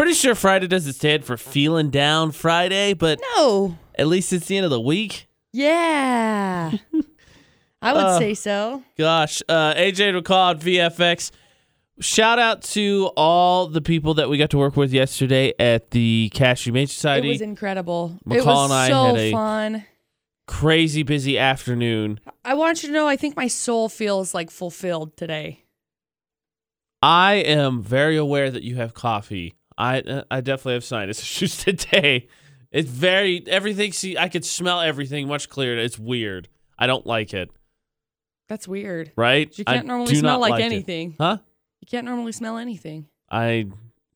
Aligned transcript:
Pretty 0.00 0.14
sure 0.14 0.34
Friday 0.34 0.66
doesn't 0.66 0.94
stand 0.94 1.26
for 1.26 1.36
feeling 1.36 1.90
down 1.90 2.32
Friday, 2.32 2.94
but 2.94 3.20
No. 3.36 3.76
at 3.98 4.06
least 4.06 4.32
it's 4.32 4.46
the 4.46 4.56
end 4.56 4.64
of 4.64 4.70
the 4.70 4.80
week. 4.80 5.28
Yeah. 5.52 6.72
I 7.82 7.92
would 7.92 8.02
Uh, 8.02 8.18
say 8.18 8.32
so. 8.32 8.82
Gosh, 8.96 9.42
uh, 9.46 9.74
AJ 9.74 10.18
McCall 10.18 10.52
at 10.52 10.58
VFX. 10.60 11.30
Shout 12.00 12.38
out 12.38 12.62
to 12.62 13.10
all 13.14 13.66
the 13.66 13.82
people 13.82 14.14
that 14.14 14.30
we 14.30 14.38
got 14.38 14.48
to 14.50 14.56
work 14.56 14.74
with 14.74 14.90
yesterday 14.90 15.52
at 15.58 15.90
the 15.90 16.30
Cache 16.32 16.64
Humane 16.64 16.84
It 16.84 17.22
was 17.26 17.42
incredible. 17.42 18.16
it 18.24 18.26
McCall 18.26 18.46
was 18.46 18.70
and 18.70 18.72
I 18.72 18.88
so 18.88 19.04
had 19.04 19.16
a- 19.18 19.30
fun. 19.32 19.84
Crazy 20.46 21.02
busy 21.02 21.36
afternoon. 21.38 22.20
I 22.42 22.54
want 22.54 22.82
you 22.82 22.88
to 22.88 22.94
know 22.94 23.06
I 23.06 23.16
think 23.16 23.36
my 23.36 23.48
soul 23.48 23.90
feels 23.90 24.32
like 24.32 24.50
fulfilled 24.50 25.18
today. 25.18 25.64
I 27.02 27.34
am 27.34 27.82
very 27.82 28.16
aware 28.16 28.50
that 28.50 28.62
you 28.62 28.76
have 28.76 28.94
coffee. 28.94 29.56
I 29.80 30.00
uh, 30.00 30.22
I 30.30 30.42
definitely 30.42 30.74
have 30.74 30.84
sinus 30.84 31.20
issues 31.22 31.56
today. 31.56 32.28
It's 32.70 32.88
very 32.88 33.42
everything. 33.48 33.92
See, 33.92 34.16
I 34.16 34.28
could 34.28 34.44
smell 34.44 34.80
everything 34.80 35.26
much 35.26 35.48
clearer. 35.48 35.78
It's 35.78 35.98
weird. 35.98 36.48
I 36.78 36.86
don't 36.86 37.06
like 37.06 37.34
it. 37.34 37.50
That's 38.48 38.68
weird. 38.68 39.12
Right? 39.16 39.56
You 39.56 39.64
can't 39.64 39.86
normally 39.86 40.14
smell 40.14 40.40
like, 40.40 40.60
it. 40.60 40.64
anything. 40.64 41.14
huh? 41.18 41.38
You 41.80 41.86
can't 41.86 42.04
normally 42.04 42.32
smell 42.32 42.58
anything. 42.58 43.06
I 43.30 43.66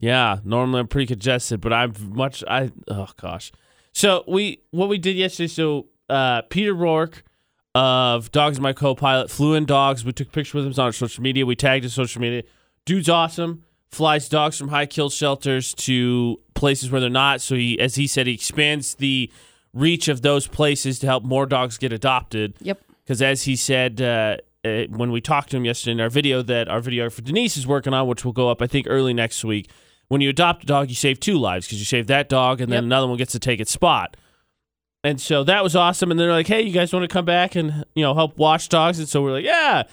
yeah, 0.00 0.38
normally 0.45 0.80
I'm 0.80 0.88
pretty 0.88 1.06
congested, 1.06 1.60
but 1.60 1.72
I'm 1.72 1.94
much 2.10 2.44
I 2.46 2.70
oh 2.88 3.08
gosh. 3.16 3.50
So 3.92 4.22
we 4.28 4.62
what 4.70 4.88
we 4.88 4.98
did 4.98 5.16
yesterday, 5.16 5.48
so 5.48 5.86
uh 6.10 6.42
Peter 6.42 6.74
Rork 6.74 7.22
of 7.74 8.30
Dogs 8.30 8.60
My 8.60 8.72
Co-Pilot 8.72 9.30
flew 9.30 9.55
in 9.55 9.64
dogs. 9.64 10.05
We 10.05 10.12
took 10.12 10.28
a 10.28 10.30
picture 10.30 10.58
with 10.58 10.66
him 10.66 10.84
on 10.84 10.92
social 10.92 11.22
media. 11.22 11.46
We 11.46 11.56
tagged 11.56 11.84
his 11.84 11.94
social 11.94 12.20
media. 12.20 12.42
Dude's 12.84 13.08
awesome. 13.08 13.64
Flies 13.95 14.29
dogs 14.29 14.59
from 14.59 14.69
high 14.69 14.87
kill 14.87 15.09
shelters 15.09 15.73
to 15.75 16.41
places 16.55 16.91
where 16.91 17.01
they're 17.01 17.11
not. 17.11 17.41
So 17.41 17.55
he 17.55 17.79
as 17.79 17.95
he 17.95 18.07
said, 18.07 18.27
he 18.27 18.34
expands 18.34 18.95
the 18.97 19.30
reach 19.73 20.09
of 20.09 20.23
those 20.23 20.47
places 20.47 20.98
to 21.01 21.06
help 21.06 21.25
more 21.25 21.47
dogs 21.47 21.78
get 21.78 21.92
adopted. 21.92 22.55
Yep. 22.61 22.81
Because 23.05 23.23
as 23.23 23.42
he 23.45 23.55
said 23.56 24.01
uh, 24.01 24.36
uh, 24.64 24.84
when 24.91 25.11
we 25.12 25.20
talked 25.20 25.51
to 25.51 25.56
him 25.56 25.64
yesterday 25.64 25.92
in 25.92 26.01
our 26.01 26.11
video 26.11 26.42
that 26.42 26.69
our 26.69 26.81
videographer 26.81 27.23
Denise 27.23 27.56
is 27.56 27.67
working 27.67 27.92
on, 27.95 28.06
which 28.09 28.25
will 28.25 28.33
go 28.33 28.51
up 28.51 28.61
I 28.62 28.67
think 28.67 28.86
early 28.89 29.14
next 29.14 29.45
week. 29.45 29.70
When 30.08 30.20
you 30.20 30.29
adopt 30.29 30.64
a 30.64 30.67
dog, 30.67 30.91
you 30.91 30.95
save 30.95 31.19
two 31.19 31.39
lives 31.39 31.67
because 31.67 31.79
you 31.79 31.86
save 31.86 32.08
that 32.08 32.29
dog, 32.29 32.61
and 32.61 32.70
then 32.70 32.84
Yep. 32.84 32.84
another 32.84 33.06
one 33.08 33.17
gets 33.17 33.33
to 33.33 33.39
take 33.39 33.58
its 33.58 33.70
spot. 33.73 34.17
And 35.03 35.20
so 35.20 35.45
that 35.45 35.62
was 35.62 35.75
awesome. 35.77 36.11
And 36.11 36.19
they're 36.20 36.33
like, 36.33 36.47
"Hey, 36.47 36.62
you 36.62 36.73
guys 36.73 36.92
want 36.92 37.05
to 37.05 37.08
come 37.08 37.25
back 37.25 37.56
and 37.56 37.84
you 37.95 38.03
know 38.03 38.14
help 38.14 38.36
watch 38.39 38.69
dogs?" 38.69 38.98
And 38.98 39.08
so 39.08 39.23
we're 39.23 39.33
like, 39.33 39.45
"Yeah." 39.45 39.84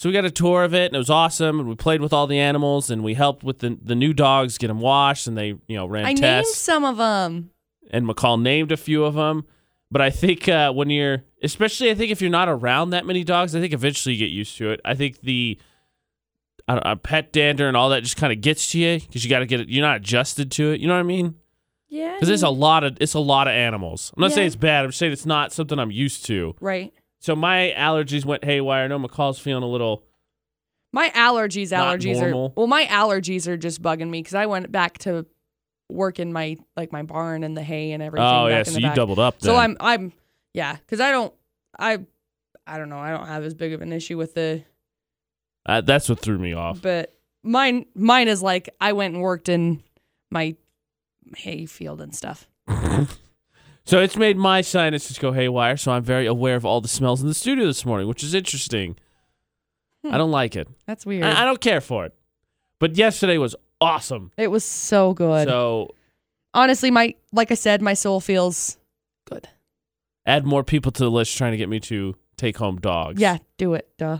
So 0.00 0.08
we 0.08 0.14
got 0.14 0.24
a 0.24 0.30
tour 0.30 0.64
of 0.64 0.72
it, 0.72 0.86
and 0.86 0.94
it 0.94 0.98
was 0.98 1.10
awesome. 1.10 1.60
And 1.60 1.68
we 1.68 1.74
played 1.74 2.00
with 2.00 2.10
all 2.14 2.26
the 2.26 2.38
animals, 2.38 2.88
and 2.88 3.04
we 3.04 3.12
helped 3.12 3.44
with 3.44 3.58
the 3.58 3.76
the 3.82 3.94
new 3.94 4.14
dogs 4.14 4.56
get 4.56 4.68
them 4.68 4.80
washed, 4.80 5.26
and 5.26 5.36
they 5.36 5.48
you 5.66 5.76
know 5.76 5.84
ran 5.84 6.06
tests. 6.16 6.22
I 6.22 6.30
named 6.36 6.46
some 6.46 6.84
of 6.86 6.96
them. 6.96 7.50
and 7.90 8.06
McCall 8.06 8.40
named 8.40 8.72
a 8.72 8.78
few 8.78 9.04
of 9.04 9.12
them. 9.12 9.44
But 9.90 10.00
I 10.00 10.08
think 10.08 10.48
uh, 10.48 10.72
when 10.72 10.88
you're, 10.88 11.24
especially 11.42 11.90
I 11.90 11.94
think 11.94 12.10
if 12.12 12.22
you're 12.22 12.30
not 12.30 12.48
around 12.48 12.90
that 12.90 13.04
many 13.04 13.24
dogs, 13.24 13.54
I 13.54 13.60
think 13.60 13.74
eventually 13.74 14.14
you 14.14 14.24
get 14.26 14.32
used 14.32 14.56
to 14.56 14.70
it. 14.70 14.80
I 14.86 14.94
think 14.94 15.20
the 15.20 15.58
I 16.66 16.74
don't 16.76 16.84
know, 16.86 16.96
pet 16.96 17.30
dander 17.30 17.68
and 17.68 17.76
all 17.76 17.90
that 17.90 18.02
just 18.02 18.16
kind 18.16 18.32
of 18.32 18.40
gets 18.40 18.70
to 18.72 18.78
you 18.78 19.00
because 19.00 19.22
you 19.22 19.28
got 19.28 19.40
to 19.40 19.46
get 19.46 19.60
it. 19.60 19.68
You're 19.68 19.84
not 19.84 19.98
adjusted 19.98 20.50
to 20.52 20.72
it. 20.72 20.80
You 20.80 20.88
know 20.88 20.94
what 20.94 21.00
I 21.00 21.02
mean? 21.02 21.34
Yeah. 21.90 22.14
Because 22.14 22.28
there's 22.28 22.42
a 22.42 22.48
lot 22.48 22.84
of 22.84 22.96
it's 23.02 23.12
a 23.12 23.20
lot 23.20 23.48
of 23.48 23.52
animals. 23.52 24.14
I'm 24.16 24.22
not 24.22 24.30
Yeah. 24.30 24.36
saying 24.36 24.46
it's 24.46 24.56
bad. 24.56 24.86
I'm 24.86 24.92
saying 24.92 25.12
it's 25.12 25.26
not 25.26 25.52
something 25.52 25.78
I'm 25.78 25.90
used 25.90 26.24
to. 26.24 26.54
right. 26.60 26.94
So 27.20 27.36
my 27.36 27.74
allergies 27.76 28.24
went 28.24 28.44
haywire. 28.44 28.84
I 28.84 28.86
know 28.88 28.98
McCall's 28.98 29.38
feeling 29.38 29.62
a 29.62 29.68
little. 29.68 30.02
My 30.92 31.10
allergies, 31.10 31.68
allergies 31.68 32.20
are 32.20 32.34
well. 32.34 32.66
My 32.66 32.84
allergies 32.86 33.46
are 33.46 33.56
just 33.56 33.80
bugging 33.80 34.10
me 34.10 34.20
because 34.20 34.34
I 34.34 34.46
went 34.46 34.72
back 34.72 34.98
to 34.98 35.24
work 35.88 36.18
in 36.18 36.32
my 36.32 36.56
like 36.76 36.92
my 36.92 37.02
barn 37.02 37.44
and 37.44 37.56
the 37.56 37.62
hay 37.62 37.92
and 37.92 38.02
everything. 38.02 38.26
Oh 38.26 38.46
back 38.48 38.66
yeah, 38.66 38.72
so 38.72 38.78
you 38.78 38.86
back. 38.86 38.96
doubled 38.96 39.18
up. 39.18 39.40
So. 39.40 39.54
I'm 39.54 39.76
I'm 39.80 40.12
yeah 40.54 40.76
because 40.76 41.00
I 41.00 41.12
don't 41.12 41.32
I 41.78 41.98
I 42.66 42.78
don't 42.78 42.88
know 42.88 42.98
I 42.98 43.10
don't 43.10 43.26
have 43.26 43.44
as 43.44 43.54
big 43.54 43.72
of 43.72 43.82
an 43.82 43.92
issue 43.92 44.16
with 44.16 44.34
the 44.34 44.64
Uh, 45.66 45.80
that's 45.82 46.08
what 46.08 46.18
threw 46.20 46.38
me 46.38 46.54
off. 46.54 46.80
but 46.82 47.14
mine 47.42 47.86
mine 47.94 48.28
is 48.28 48.42
like 48.42 48.68
I 48.80 48.92
went 48.94 49.14
and 49.14 49.22
worked 49.22 49.48
in 49.48 49.82
my 50.30 50.56
hay 51.36 51.66
field 51.66 52.00
and 52.00 52.14
stuff. 52.14 52.48
So 53.90 53.98
it's 53.98 54.16
made 54.16 54.36
my 54.36 54.60
sinuses 54.60 55.18
go 55.18 55.32
haywire. 55.32 55.76
So 55.76 55.90
I'm 55.90 56.04
very 56.04 56.24
aware 56.26 56.54
of 56.54 56.64
all 56.64 56.80
the 56.80 56.86
smells 56.86 57.22
in 57.22 57.26
the 57.26 57.34
studio 57.34 57.66
this 57.66 57.84
morning, 57.84 58.06
which 58.06 58.22
is 58.22 58.34
interesting. 58.34 58.94
Hmm. 60.04 60.14
I 60.14 60.18
don't 60.18 60.30
like 60.30 60.54
it. 60.54 60.68
That's 60.86 61.04
weird. 61.04 61.24
I, 61.24 61.42
I 61.42 61.44
don't 61.44 61.60
care 61.60 61.80
for 61.80 62.04
it. 62.04 62.14
But 62.78 62.96
yesterday 62.96 63.36
was 63.36 63.56
awesome. 63.80 64.30
it 64.36 64.46
was 64.46 64.64
so 64.64 65.12
good. 65.12 65.48
So 65.48 65.92
Honestly, 66.54 66.92
my 66.92 67.16
like 67.32 67.50
I 67.50 67.54
said, 67.54 67.82
my 67.82 67.94
soul 67.94 68.20
feels 68.20 68.78
good. 69.28 69.48
add 70.24 70.46
more 70.46 70.62
people 70.62 70.92
to 70.92 71.02
the 71.02 71.10
list 71.10 71.36
trying 71.36 71.50
to 71.50 71.58
get 71.58 71.68
me 71.68 71.80
to 71.80 72.14
take 72.36 72.58
home 72.58 72.78
dogs. 72.78 73.20
Yeah, 73.20 73.38
do 73.58 73.74
it. 73.74 73.88
Duh. 73.98 74.18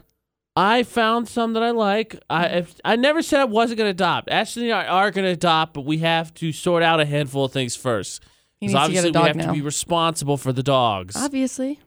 I 0.57 0.83
found 0.83 1.29
some 1.29 1.53
that 1.53 1.63
I 1.63 1.71
like. 1.71 2.21
I 2.29 2.47
if, 2.47 2.75
I 2.85 2.97
never 2.97 3.23
said 3.23 3.39
I 3.39 3.45
wasn't 3.45 3.79
going 3.79 3.87
to 3.87 3.93
adopt. 3.93 4.31
Ashley 4.31 4.69
and 4.69 4.81
I 4.81 4.87
are 4.87 5.13
going 5.13 5.27
to 5.27 5.31
adopt, 5.31 5.75
but 5.75 5.85
we 5.85 5.99
have 5.99 6.35
to 6.35 6.51
sort 6.51 6.83
out 6.83 6.99
a 6.99 7.05
handful 7.05 7.45
of 7.45 7.53
things 7.53 7.77
first. 7.77 8.21
He 8.61 8.67
'Cause 8.67 8.89
needs 8.89 9.03
to 9.03 9.11
get 9.13 9.17
obviously 9.17 9.21
we 9.23 9.27
have 9.27 9.37
now. 9.37 9.47
to 9.47 9.53
be 9.53 9.63
responsible 9.63 10.37
for 10.37 10.53
the 10.53 10.63
dogs. 10.63 11.17
Obviously. 11.17 11.79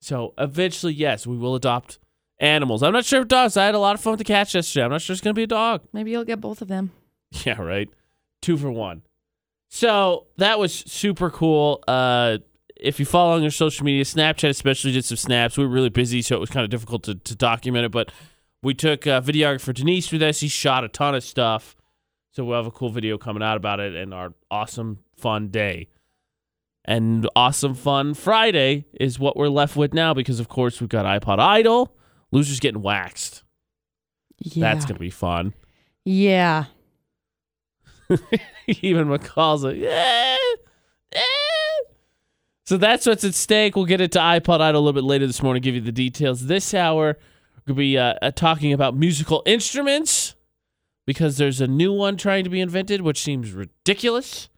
So 0.00 0.34
eventually, 0.38 0.92
yes, 0.94 1.26
we 1.26 1.36
will 1.36 1.54
adopt 1.54 1.98
animals. 2.38 2.82
I'm 2.82 2.92
not 2.92 3.04
sure 3.04 3.22
if 3.22 3.28
dogs. 3.28 3.56
I 3.56 3.64
had 3.66 3.74
a 3.74 3.78
lot 3.78 3.94
of 3.94 4.00
fun 4.00 4.12
with 4.12 4.18
the 4.18 4.24
cats 4.24 4.54
yesterday. 4.54 4.84
I'm 4.84 4.90
not 4.90 5.00
sure 5.00 5.14
it's 5.14 5.22
going 5.22 5.34
to 5.34 5.38
be 5.38 5.42
a 5.44 5.46
dog. 5.48 5.82
Maybe 5.92 6.10
you'll 6.10 6.24
get 6.24 6.40
both 6.40 6.62
of 6.62 6.68
them. 6.68 6.92
Yeah, 7.44 7.60
right. 7.60 7.90
Two 8.40 8.56
for 8.56 8.70
one. 8.70 9.02
So 9.68 10.28
that 10.38 10.58
was 10.58 10.72
super 10.74 11.28
cool. 11.30 11.82
Uh, 11.86 12.38
if 12.76 12.98
you 12.98 13.04
follow 13.04 13.34
on 13.34 13.42
your 13.42 13.50
social 13.50 13.84
media, 13.84 14.04
Snapchat 14.04 14.48
especially 14.48 14.92
did 14.92 15.04
some 15.04 15.16
snaps. 15.18 15.58
We 15.58 15.64
were 15.64 15.70
really 15.70 15.90
busy, 15.90 16.22
so 16.22 16.36
it 16.36 16.38
was 16.38 16.48
kind 16.48 16.64
of 16.64 16.70
difficult 16.70 17.02
to, 17.02 17.16
to 17.16 17.34
document 17.34 17.84
it. 17.84 17.90
But 17.92 18.10
we 18.62 18.72
took 18.72 19.06
uh, 19.06 19.20
videographer 19.20 19.74
Denise 19.74 20.08
through 20.08 20.20
this. 20.20 20.40
He 20.40 20.48
shot 20.48 20.84
a 20.84 20.88
ton 20.88 21.14
of 21.14 21.22
stuff. 21.22 21.76
So 22.32 22.44
we'll 22.44 22.56
have 22.56 22.66
a 22.66 22.70
cool 22.70 22.88
video 22.88 23.18
coming 23.18 23.42
out 23.42 23.56
about 23.58 23.80
it 23.80 23.94
and 23.94 24.14
our 24.14 24.32
awesome, 24.50 25.00
fun 25.16 25.48
day. 25.48 25.88
And 26.88 27.28
awesome, 27.36 27.74
fun 27.74 28.14
Friday 28.14 28.86
is 28.98 29.18
what 29.18 29.36
we're 29.36 29.50
left 29.50 29.76
with 29.76 29.92
now 29.92 30.14
because, 30.14 30.40
of 30.40 30.48
course, 30.48 30.80
we've 30.80 30.88
got 30.88 31.04
iPod 31.04 31.38
Idol. 31.38 31.94
Losers 32.32 32.60
getting 32.60 32.80
waxed. 32.80 33.42
Yeah. 34.38 34.72
That's 34.72 34.86
going 34.86 34.94
to 34.94 35.00
be 35.00 35.10
fun. 35.10 35.52
yeah. 36.06 36.64
Even 38.66 39.08
McCall's 39.08 39.64
like, 39.64 39.76
yeah, 39.76 40.36
yeah. 41.12 41.20
So 42.64 42.78
that's 42.78 43.04
what's 43.04 43.22
at 43.22 43.34
stake. 43.34 43.76
We'll 43.76 43.84
get 43.84 44.00
into 44.00 44.18
iPod 44.18 44.62
Idol 44.62 44.80
a 44.80 44.82
little 44.82 44.94
bit 44.94 45.04
later 45.04 45.26
this 45.26 45.42
morning, 45.42 45.60
give 45.60 45.74
you 45.74 45.82
the 45.82 45.92
details. 45.92 46.46
This 46.46 46.72
hour, 46.72 47.18
we're 47.18 47.62
going 47.66 47.66
to 47.66 47.74
be 47.74 47.98
uh, 47.98 48.14
uh, 48.22 48.30
talking 48.30 48.72
about 48.72 48.96
musical 48.96 49.42
instruments 49.44 50.36
because 51.06 51.36
there's 51.36 51.60
a 51.60 51.66
new 51.66 51.92
one 51.92 52.16
trying 52.16 52.44
to 52.44 52.50
be 52.50 52.62
invented, 52.62 53.02
which 53.02 53.20
seems 53.20 53.52
ridiculous. 53.52 54.48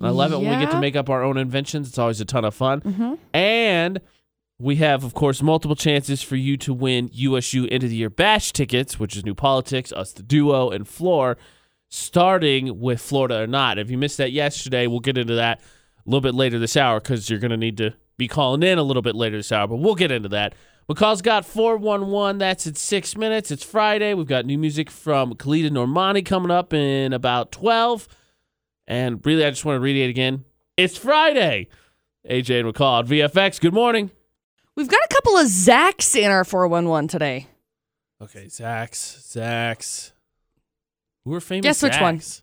And 0.00 0.08
I 0.08 0.10
love 0.10 0.32
it 0.32 0.40
when 0.40 0.50
we 0.50 0.56
get 0.56 0.70
to 0.70 0.76
Yeah. 0.76 0.80
make 0.80 0.96
up 0.96 1.08
our 1.08 1.22
own 1.22 1.36
inventions. 1.36 1.88
It's 1.88 1.98
always 1.98 2.20
a 2.20 2.24
ton 2.24 2.44
of 2.44 2.54
fun. 2.54 2.80
Mm-hmm. 2.80 3.14
And 3.32 4.00
we 4.58 4.76
have, 4.76 5.04
of 5.04 5.14
course, 5.14 5.42
multiple 5.42 5.76
chances 5.76 6.22
for 6.22 6.36
you 6.36 6.56
to 6.58 6.72
win 6.74 7.10
USU 7.12 7.66
End 7.70 7.84
of 7.84 7.90
the 7.90 7.96
Year 7.96 8.10
Bash 8.10 8.52
tickets, 8.52 8.98
which 8.98 9.16
is 9.16 9.24
New 9.24 9.34
Politics, 9.34 9.92
Us 9.92 10.12
the 10.12 10.22
Duo, 10.22 10.70
and 10.70 10.86
Floor, 10.86 11.36
starting 11.88 12.80
with 12.80 13.00
Florida 13.00 13.42
or 13.42 13.46
Not. 13.46 13.78
If 13.78 13.90
you 13.90 13.96
missed 13.98 14.18
that 14.18 14.32
yesterday, 14.32 14.86
we'll 14.86 15.00
get 15.00 15.16
into 15.18 15.34
that 15.34 15.60
a 15.60 16.10
little 16.10 16.20
bit 16.20 16.34
later 16.34 16.58
this 16.58 16.76
hour 16.76 17.00
because 17.00 17.30
you're 17.30 17.38
going 17.38 17.50
to 17.52 17.56
need 17.56 17.76
to 17.78 17.94
be 18.16 18.28
calling 18.28 18.62
in 18.62 18.78
a 18.78 18.82
little 18.82 19.02
bit 19.02 19.14
later 19.14 19.36
this 19.36 19.52
hour, 19.52 19.66
but 19.66 19.76
we'll 19.76 19.94
get 19.94 20.10
into 20.10 20.28
that. 20.28 20.54
McCall's 20.88 21.22
got 21.22 21.46
411. 21.46 22.38
That's 22.38 22.66
at 22.66 22.76
six 22.76 23.16
minutes. 23.16 23.50
It's 23.50 23.64
Friday. 23.64 24.12
We've 24.12 24.26
got 24.26 24.44
new 24.44 24.58
music 24.58 24.90
from 24.90 25.34
Khalid 25.34 25.64
and 25.66 25.76
Normani 25.76 26.24
coming 26.24 26.50
up 26.50 26.74
in 26.74 27.12
about 27.12 27.50
12. 27.52 28.06
And 28.86 29.24
really, 29.24 29.44
I 29.44 29.50
just 29.50 29.64
want 29.64 29.76
to 29.76 29.80
read 29.80 29.96
it 29.96 30.10
again. 30.10 30.44
It's 30.76 30.96
Friday. 30.96 31.68
AJ 32.28 32.60
and 32.60 32.74
McCall 32.74 33.00
at 33.00 33.06
VFX. 33.06 33.60
Good 33.60 33.74
morning. 33.74 34.10
We've 34.76 34.88
got 34.88 35.00
a 35.04 35.08
couple 35.08 35.36
of 35.36 35.46
Zachs 35.46 36.16
in 36.16 36.30
our 36.30 36.44
411 36.44 37.08
today. 37.08 37.46
Okay, 38.20 38.48
Zach's. 38.48 39.22
Zach's. 39.30 40.12
Who 41.24 41.34
are 41.34 41.40
famous? 41.40 41.64
Guess 41.64 41.82
which 41.82 42.00
one? 42.00 42.18
Zachs? 42.18 42.42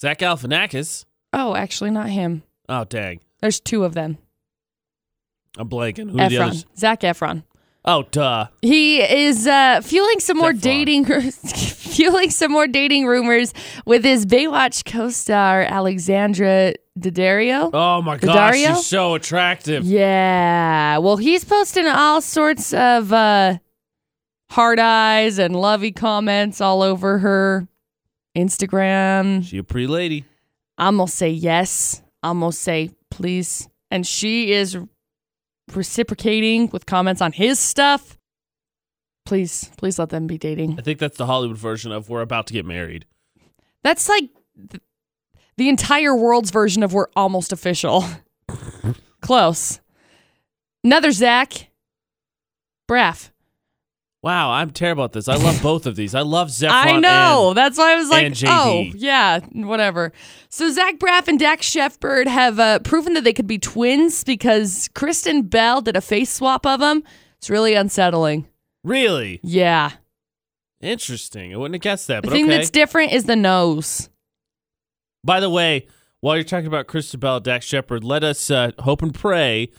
Zach 0.00 0.18
Galifianakis. 0.18 1.04
Oh, 1.32 1.54
actually, 1.54 1.90
not 1.90 2.08
him. 2.10 2.42
Oh, 2.68 2.84
dang. 2.84 3.20
There's 3.40 3.60
two 3.60 3.84
of 3.84 3.94
them. 3.94 4.18
I'm 5.58 5.68
blanking. 5.68 6.10
Who 6.10 6.18
are 6.20 6.28
the 6.28 6.36
Efron. 6.36 6.46
others? 6.48 6.66
Zac 6.76 7.00
Efron. 7.00 7.44
Oh, 7.88 8.04
duh. 8.10 8.48
He 8.62 9.00
is 9.00 9.46
uh, 9.46 9.80
fueling 9.80 10.18
some 10.18 10.38
more 10.38 10.52
dating, 10.52 11.04
fueling 11.30 12.30
some 12.30 12.50
more 12.50 12.66
dating 12.66 13.06
rumors 13.06 13.54
with 13.84 14.02
his 14.04 14.26
Baywatch 14.26 14.84
co-star 14.84 15.62
Alexandra 15.62 16.74
Daddario. 16.98 17.70
Oh, 17.72 18.02
my 18.02 18.16
gosh. 18.16 18.54
Daddario? 18.56 18.74
She's 18.76 18.86
so 18.86 19.14
attractive. 19.14 19.84
Yeah. 19.84 20.98
Well, 20.98 21.16
he's 21.16 21.44
posting 21.44 21.86
all 21.86 22.20
sorts 22.20 22.72
of 22.74 23.12
uh, 23.12 23.58
hard 24.50 24.80
eyes 24.80 25.38
and 25.38 25.54
lovey 25.54 25.92
comments 25.92 26.60
all 26.60 26.82
over 26.82 27.18
her 27.18 27.68
Instagram. 28.36 29.44
She 29.44 29.58
a 29.58 29.62
pretty 29.64 29.86
lady. 29.86 30.24
I'm 30.78 30.96
gonna 30.98 31.08
say 31.08 31.30
yes. 31.30 32.02
I'm 32.22 32.40
gonna 32.40 32.52
say 32.52 32.90
please. 33.10 33.68
And 33.90 34.06
she 34.06 34.52
is 34.52 34.76
reciprocating 35.74 36.68
with 36.72 36.86
comments 36.86 37.20
on 37.20 37.32
his 37.32 37.58
stuff. 37.58 38.18
Please, 39.24 39.70
please 39.76 39.98
let 39.98 40.10
them 40.10 40.26
be 40.26 40.38
dating. 40.38 40.78
I 40.78 40.82
think 40.82 40.98
that's 40.98 41.16
the 41.18 41.26
Hollywood 41.26 41.58
version 41.58 41.90
of 41.92 42.08
we're 42.08 42.20
about 42.22 42.46
to 42.48 42.52
get 42.52 42.64
married. 42.64 43.06
That's 43.82 44.08
like 44.08 44.30
th- 44.70 44.82
the 45.56 45.68
entire 45.68 46.14
world's 46.14 46.50
version 46.50 46.82
of 46.82 46.92
we're 46.92 47.08
almost 47.16 47.52
official. 47.52 48.04
Close. 49.20 49.80
Another 50.84 51.10
Zach. 51.10 51.68
Braff. 52.88 53.30
Wow, 54.22 54.50
I'm 54.50 54.70
terrible 54.70 55.04
at 55.04 55.12
this. 55.12 55.28
I 55.28 55.36
love 55.36 55.62
both 55.62 55.86
of 55.86 55.94
these. 55.94 56.14
I 56.14 56.22
love 56.22 56.48
Zephron. 56.50 56.70
I 56.72 56.98
know. 57.00 57.48
and- 57.50 57.56
That's 57.56 57.78
why 57.78 57.92
I 57.92 57.96
was 57.96 58.08
like, 58.08 58.32
oh, 58.46 58.82
yeah, 58.94 59.40
whatever. 59.52 60.12
So 60.48 60.68
Zach 60.70 60.98
Braff 60.98 61.28
and 61.28 61.38
Dax 61.38 61.64
Shepard 61.66 62.26
have 62.26 62.58
uh, 62.58 62.78
proven 62.80 63.14
that 63.14 63.24
they 63.24 63.32
could 63.32 63.46
be 63.46 63.58
twins 63.58 64.24
because 64.24 64.88
Kristen 64.94 65.42
Bell 65.42 65.80
did 65.80 65.96
a 65.96 66.00
face 66.00 66.30
swap 66.32 66.66
of 66.66 66.80
them. 66.80 67.02
It's 67.38 67.50
really 67.50 67.74
unsettling. 67.74 68.48
really 68.82 69.38
Yeah. 69.44 69.92
interesting. 70.80 71.52
I 71.54 71.56
wouldn't 71.56 71.74
have 71.76 71.82
guessed 71.82 72.08
that. 72.08 72.22
The 72.22 72.30
thing 72.30 72.46
okay. 72.46 72.56
that's 72.56 72.70
different 72.70 73.12
is 73.12 73.24
the 73.24 73.36
nose. 73.36 74.08
By 75.22 75.40
the 75.40 75.50
way, 75.50 75.86
while 76.20 76.36
you're 76.36 76.44
talking 76.44 76.66
about 76.66 76.86
Kristen 76.86 77.20
Bell, 77.20 77.38
Dax 77.40 77.64
Shepard, 77.66 78.02
let 78.02 78.24
us 78.24 78.50
uh, 78.50 78.72
hope 78.80 79.02
and 79.02 79.14
pray 79.14 79.70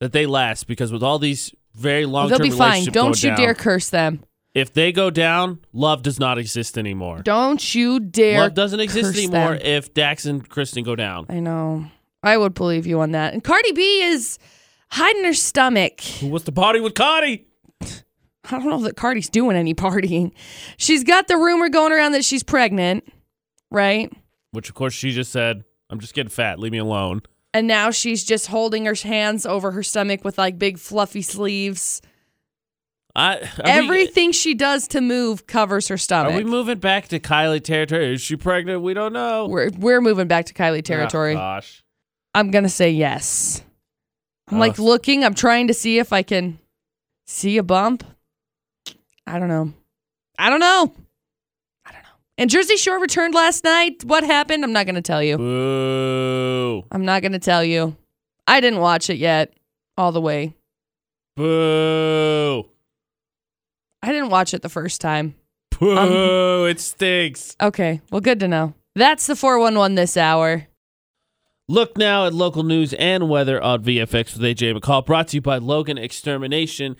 that 0.00 0.12
they 0.12 0.26
last 0.26 0.66
because 0.66 0.92
with 0.92 1.02
all 1.02 1.18
these 1.18 1.52
very 1.74 2.06
long 2.06 2.28
They'll 2.28 2.38
be 2.38 2.50
fine. 2.50 2.84
Don't 2.86 3.20
you 3.22 3.30
down, 3.30 3.38
dare 3.38 3.54
curse 3.54 3.88
them. 3.90 4.22
If 4.54 4.74
they 4.74 4.92
go 4.92 5.10
down, 5.10 5.60
love 5.72 6.02
does 6.02 6.20
not 6.20 6.38
exist 6.38 6.76
anymore. 6.76 7.22
Don't 7.22 7.74
you 7.74 8.00
dare. 8.00 8.40
Love 8.40 8.54
doesn't 8.54 8.80
exist 8.80 9.16
anymore 9.16 9.56
them. 9.56 9.60
if 9.62 9.94
Dax 9.94 10.26
and 10.26 10.46
Kristen 10.46 10.84
go 10.84 10.94
down. 10.94 11.26
I 11.28 11.40
know. 11.40 11.86
I 12.22 12.36
would 12.36 12.54
believe 12.54 12.86
you 12.86 13.00
on 13.00 13.12
that. 13.12 13.32
And 13.32 13.42
Cardi 13.42 13.72
B 13.72 14.02
is 14.02 14.38
hiding 14.90 15.24
her 15.24 15.32
stomach. 15.32 16.00
Who 16.20 16.28
wants 16.28 16.44
to 16.44 16.52
party 16.52 16.80
with 16.80 16.94
Cardi? 16.94 17.46
I 17.80 18.50
don't 18.50 18.66
know 18.66 18.82
that 18.82 18.96
Cardi's 18.96 19.30
doing 19.30 19.56
any 19.56 19.74
partying. 19.74 20.32
She's 20.76 21.02
got 21.04 21.28
the 21.28 21.36
rumor 21.36 21.68
going 21.68 21.92
around 21.92 22.12
that 22.12 22.24
she's 22.24 22.42
pregnant, 22.42 23.10
right? 23.70 24.12
Which 24.50 24.68
of 24.68 24.74
course 24.74 24.92
she 24.92 25.12
just 25.12 25.32
said, 25.32 25.64
"I'm 25.88 25.98
just 26.00 26.12
getting 26.14 26.30
fat. 26.30 26.58
Leave 26.58 26.72
me 26.72 26.78
alone." 26.78 27.22
And 27.54 27.66
now 27.66 27.90
she's 27.90 28.24
just 28.24 28.46
holding 28.46 28.86
her 28.86 28.94
hands 28.94 29.44
over 29.44 29.72
her 29.72 29.82
stomach 29.82 30.24
with 30.24 30.38
like 30.38 30.58
big 30.58 30.78
fluffy 30.78 31.22
sleeves. 31.22 32.00
I 33.14 33.36
are 33.36 33.40
we- 33.64 33.70
Everything 33.70 34.32
she 34.32 34.54
does 34.54 34.88
to 34.88 35.02
move 35.02 35.46
covers 35.46 35.88
her 35.88 35.98
stomach. 35.98 36.32
Are 36.32 36.36
we 36.36 36.44
moving 36.44 36.78
back 36.78 37.08
to 37.08 37.20
Kylie 37.20 37.62
territory? 37.62 38.14
Is 38.14 38.22
she 38.22 38.36
pregnant? 38.36 38.80
We 38.80 38.94
don't 38.94 39.12
know. 39.12 39.48
we're 39.48 39.68
we're 39.76 40.00
moving 40.00 40.28
back 40.28 40.46
to 40.46 40.54
Kylie 40.54 40.82
territory. 40.82 41.32
Oh, 41.32 41.36
gosh. 41.36 41.84
I'm 42.34 42.50
gonna 42.50 42.70
say 42.70 42.90
yes. 42.90 43.62
I'm 44.48 44.58
like 44.58 44.78
looking. 44.78 45.24
I'm 45.24 45.34
trying 45.34 45.68
to 45.68 45.74
see 45.74 45.98
if 45.98 46.12
I 46.12 46.22
can 46.22 46.58
see 47.26 47.58
a 47.58 47.62
bump. 47.62 48.02
I 49.26 49.38
don't 49.38 49.48
know. 49.48 49.72
I 50.38 50.48
don't 50.50 50.60
know. 50.60 50.94
I 52.38 52.42
don't 52.42 52.42
know. 52.42 52.42
And 52.42 52.50
Jersey 52.50 52.76
Shore 52.76 53.00
returned 53.00 53.34
last 53.34 53.64
night. 53.64 54.04
What 54.04 54.24
happened? 54.24 54.64
I'm 54.64 54.72
not 54.72 54.86
gonna 54.86 55.02
tell 55.02 55.22
you. 55.22 55.36
Boo. 55.36 56.84
I'm 56.90 57.04
not 57.04 57.22
gonna 57.22 57.38
tell 57.38 57.64
you. 57.64 57.96
I 58.46 58.60
didn't 58.60 58.80
watch 58.80 59.08
it 59.10 59.16
yet, 59.16 59.54
all 59.96 60.12
the 60.12 60.20
way. 60.20 60.54
Boo. 61.36 62.66
I 64.02 64.12
didn't 64.12 64.30
watch 64.30 64.52
it 64.54 64.62
the 64.62 64.68
first 64.68 65.00
time. 65.00 65.34
Boo. 65.78 65.96
Um, 65.96 66.68
it 66.68 66.80
stinks. 66.80 67.56
Okay, 67.60 68.00
well, 68.10 68.20
good 68.20 68.40
to 68.40 68.48
know. 68.48 68.74
That's 68.94 69.26
the 69.26 69.36
411 69.36 69.94
this 69.94 70.16
hour. 70.16 70.66
Look 71.68 71.96
now 71.96 72.26
at 72.26 72.34
local 72.34 72.64
news 72.64 72.92
and 72.94 73.28
weather 73.30 73.62
on 73.62 73.82
VFX 73.84 74.36
with 74.36 74.42
AJ 74.42 74.78
McCall, 74.78 75.06
brought 75.06 75.28
to 75.28 75.36
you 75.36 75.40
by 75.40 75.58
Logan 75.58 75.96
Extermination. 75.96 76.96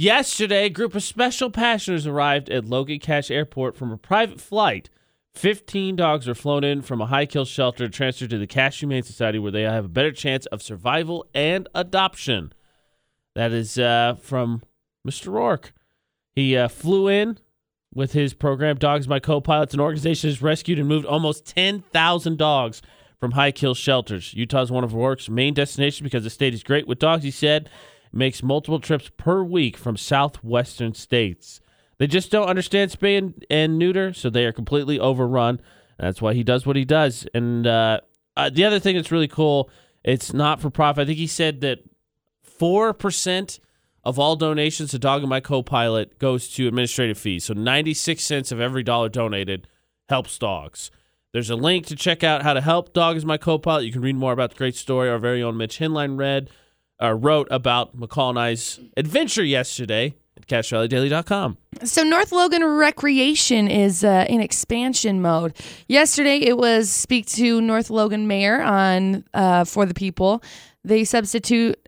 Yesterday, 0.00 0.64
a 0.64 0.70
group 0.70 0.94
of 0.94 1.02
special 1.02 1.50
passengers 1.50 2.06
arrived 2.06 2.48
at 2.48 2.64
Logan 2.64 3.00
Cache 3.00 3.30
Airport 3.30 3.76
from 3.76 3.92
a 3.92 3.98
private 3.98 4.40
flight. 4.40 4.88
15 5.34 5.94
dogs 5.94 6.26
were 6.26 6.34
flown 6.34 6.64
in 6.64 6.80
from 6.80 7.02
a 7.02 7.06
high 7.06 7.26
kill 7.26 7.44
shelter 7.44 7.86
transferred 7.86 8.30
to 8.30 8.38
the 8.38 8.46
Cache 8.46 8.80
Humane 8.80 9.02
Society 9.02 9.38
where 9.38 9.52
they 9.52 9.64
have 9.64 9.84
a 9.84 9.88
better 9.88 10.10
chance 10.10 10.46
of 10.46 10.62
survival 10.62 11.26
and 11.34 11.68
adoption. 11.74 12.54
That 13.34 13.52
is 13.52 13.78
uh, 13.78 14.16
from 14.18 14.62
Mr. 15.06 15.30
Rork. 15.30 15.72
He 16.32 16.56
uh, 16.56 16.68
flew 16.68 17.06
in 17.06 17.36
with 17.92 18.14
his 18.14 18.32
program, 18.32 18.76
Dogs 18.76 19.06
My 19.06 19.20
Co-Pilots. 19.20 19.74
An 19.74 19.80
organization 19.80 20.30
has 20.30 20.40
rescued 20.40 20.78
and 20.78 20.88
moved 20.88 21.04
almost 21.04 21.44
10,000 21.44 22.38
dogs 22.38 22.80
from 23.18 23.32
high 23.32 23.52
kill 23.52 23.74
shelters. 23.74 24.32
Utah 24.32 24.62
is 24.62 24.72
one 24.72 24.82
of 24.82 24.92
Rork's 24.92 25.28
main 25.28 25.52
destinations 25.52 26.00
because 26.04 26.24
the 26.24 26.30
state 26.30 26.54
is 26.54 26.62
great 26.62 26.88
with 26.88 26.98
dogs, 26.98 27.22
he 27.22 27.30
said. 27.30 27.68
Makes 28.12 28.42
multiple 28.42 28.80
trips 28.80 29.10
per 29.16 29.42
week 29.42 29.76
from 29.76 29.96
southwestern 29.96 30.94
states. 30.94 31.60
They 31.98 32.06
just 32.06 32.30
don't 32.30 32.48
understand 32.48 32.90
spay 32.90 33.18
and, 33.18 33.44
and 33.50 33.78
neuter, 33.78 34.12
so 34.12 34.30
they 34.30 34.46
are 34.46 34.52
completely 34.52 34.98
overrun. 34.98 35.60
That's 35.98 36.22
why 36.22 36.34
he 36.34 36.42
does 36.42 36.66
what 36.66 36.76
he 36.76 36.84
does. 36.84 37.26
And 37.34 37.66
uh, 37.66 38.00
uh, 38.36 38.50
the 38.50 38.64
other 38.64 38.80
thing 38.80 38.96
that's 38.96 39.12
really 39.12 39.28
cool, 39.28 39.70
it's 40.02 40.32
not 40.32 40.60
for 40.60 40.70
profit. 40.70 41.02
I 41.02 41.04
think 41.04 41.18
he 41.18 41.26
said 41.26 41.60
that 41.60 41.80
4% 42.58 43.60
of 44.02 44.18
all 44.18 44.36
donations 44.36 44.90
to 44.90 44.98
Dog 44.98 45.22
and 45.22 45.30
My 45.30 45.40
Co-Pilot 45.40 46.18
goes 46.18 46.48
to 46.54 46.66
administrative 46.66 47.18
fees. 47.18 47.44
So 47.44 47.54
96 47.54 48.22
cents 48.22 48.50
of 48.50 48.60
every 48.60 48.82
dollar 48.82 49.08
donated 49.08 49.68
helps 50.08 50.38
dogs. 50.38 50.90
There's 51.32 51.50
a 51.50 51.56
link 51.56 51.86
to 51.86 51.96
check 51.96 52.24
out 52.24 52.42
how 52.42 52.54
to 52.54 52.60
help 52.60 52.92
Dog 52.92 53.16
is 53.16 53.24
My 53.24 53.36
Co-Pilot. 53.36 53.84
You 53.84 53.92
can 53.92 54.02
read 54.02 54.16
more 54.16 54.32
about 54.32 54.50
the 54.50 54.56
great 54.56 54.74
story 54.74 55.08
our 55.08 55.18
very 55.18 55.42
own 55.42 55.56
Mitch 55.56 55.78
Hinline 55.78 56.18
read, 56.18 56.50
uh, 57.02 57.14
wrote 57.14 57.48
about 57.50 57.96
McCall 57.96 58.30
and 58.30 58.38
I's 58.38 58.80
adventure 58.96 59.44
yesterday 59.44 60.14
at 60.36 60.46
CacheValleyDaily.com. 60.46 61.56
So 61.84 62.02
North 62.02 62.32
Logan 62.32 62.64
Recreation 62.64 63.68
is 63.68 64.04
uh, 64.04 64.26
in 64.28 64.40
expansion 64.40 65.22
mode. 65.22 65.56
Yesterday 65.88 66.38
it 66.38 66.56
was 66.56 66.90
speak 66.90 67.26
to 67.26 67.60
North 67.60 67.90
Logan 67.90 68.26
Mayor 68.26 68.60
on 68.60 69.24
uh, 69.34 69.64
for 69.64 69.86
the 69.86 69.94
people. 69.94 70.42
They 70.84 71.04
substitute 71.04 71.78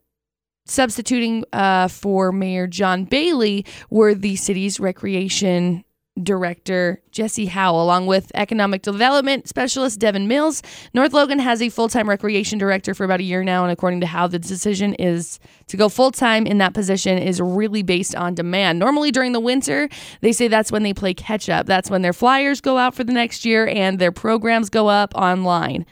substituting 0.66 1.44
uh, 1.52 1.88
for 1.88 2.32
Mayor 2.32 2.66
John 2.66 3.04
Bailey 3.04 3.66
were 3.90 4.14
the 4.14 4.36
city's 4.36 4.78
recreation 4.78 5.84
director 6.20 7.00
Jesse 7.10 7.46
Howe, 7.46 7.74
along 7.74 8.06
with 8.06 8.30
economic 8.34 8.82
development 8.82 9.48
specialist 9.48 9.98
Devin 9.98 10.28
Mills. 10.28 10.62
North 10.92 11.12
Logan 11.12 11.38
has 11.38 11.62
a 11.62 11.68
full 11.68 11.88
time 11.88 12.08
recreation 12.08 12.58
director 12.58 12.94
for 12.94 13.04
about 13.04 13.20
a 13.20 13.22
year 13.22 13.42
now, 13.42 13.62
and 13.62 13.72
according 13.72 14.00
to 14.00 14.06
Howe, 14.06 14.26
the 14.26 14.38
decision 14.38 14.94
is 14.94 15.40
to 15.68 15.76
go 15.76 15.88
full 15.88 16.10
time 16.10 16.46
in 16.46 16.58
that 16.58 16.74
position 16.74 17.18
is 17.18 17.40
really 17.40 17.82
based 17.82 18.14
on 18.14 18.34
demand. 18.34 18.78
Normally 18.78 19.10
during 19.10 19.32
the 19.32 19.40
winter, 19.40 19.88
they 20.20 20.32
say 20.32 20.48
that's 20.48 20.70
when 20.70 20.82
they 20.82 20.92
play 20.92 21.14
catch 21.14 21.48
up. 21.48 21.66
That's 21.66 21.90
when 21.90 22.02
their 22.02 22.12
flyers 22.12 22.60
go 22.60 22.76
out 22.76 22.94
for 22.94 23.04
the 23.04 23.12
next 23.12 23.44
year 23.44 23.66
and 23.66 23.98
their 23.98 24.12
programs 24.12 24.68
go 24.68 24.88
up 24.88 25.14
online. 25.14 25.86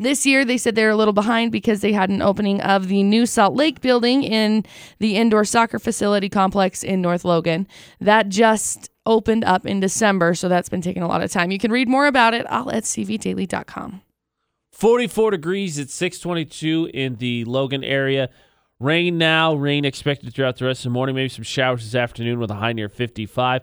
This 0.00 0.24
year, 0.24 0.46
they 0.46 0.56
said 0.56 0.76
they're 0.76 0.88
a 0.88 0.96
little 0.96 1.12
behind 1.12 1.52
because 1.52 1.82
they 1.82 1.92
had 1.92 2.08
an 2.08 2.22
opening 2.22 2.60
of 2.62 2.88
the 2.88 3.02
new 3.02 3.26
Salt 3.26 3.54
Lake 3.54 3.82
building 3.82 4.22
in 4.22 4.64
the 4.98 5.16
indoor 5.16 5.44
soccer 5.44 5.78
facility 5.78 6.30
complex 6.30 6.82
in 6.82 7.02
North 7.02 7.22
Logan. 7.22 7.68
That 8.00 8.30
just 8.30 8.90
opened 9.04 9.44
up 9.44 9.66
in 9.66 9.78
December, 9.78 10.34
so 10.34 10.48
that's 10.48 10.70
been 10.70 10.80
taking 10.80 11.02
a 11.02 11.06
lot 11.06 11.22
of 11.22 11.30
time. 11.30 11.50
You 11.50 11.58
can 11.58 11.70
read 11.70 11.86
more 11.86 12.06
about 12.06 12.32
it 12.32 12.46
all 12.46 12.70
at 12.70 12.84
cvdaily.com. 12.84 14.00
44 14.72 15.30
degrees 15.32 15.78
at 15.78 15.90
622 15.90 16.90
in 16.94 17.16
the 17.16 17.44
Logan 17.44 17.84
area. 17.84 18.30
Rain 18.78 19.18
now, 19.18 19.52
rain 19.52 19.84
expected 19.84 20.32
throughout 20.32 20.56
the 20.56 20.64
rest 20.64 20.80
of 20.80 20.84
the 20.84 20.94
morning, 20.94 21.14
maybe 21.14 21.28
some 21.28 21.44
showers 21.44 21.84
this 21.84 21.94
afternoon 21.94 22.38
with 22.38 22.50
a 22.50 22.54
high 22.54 22.72
near 22.72 22.88
55. 22.88 23.60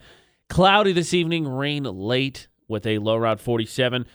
Cloudy 0.49 0.93
this 0.93 1.15
evening, 1.15 1.47
rain 1.47 1.83
late 1.83 2.47
with 2.67 2.85
a 2.85 2.99
low 2.99 3.15
around 3.15 3.41
47. 3.41 4.05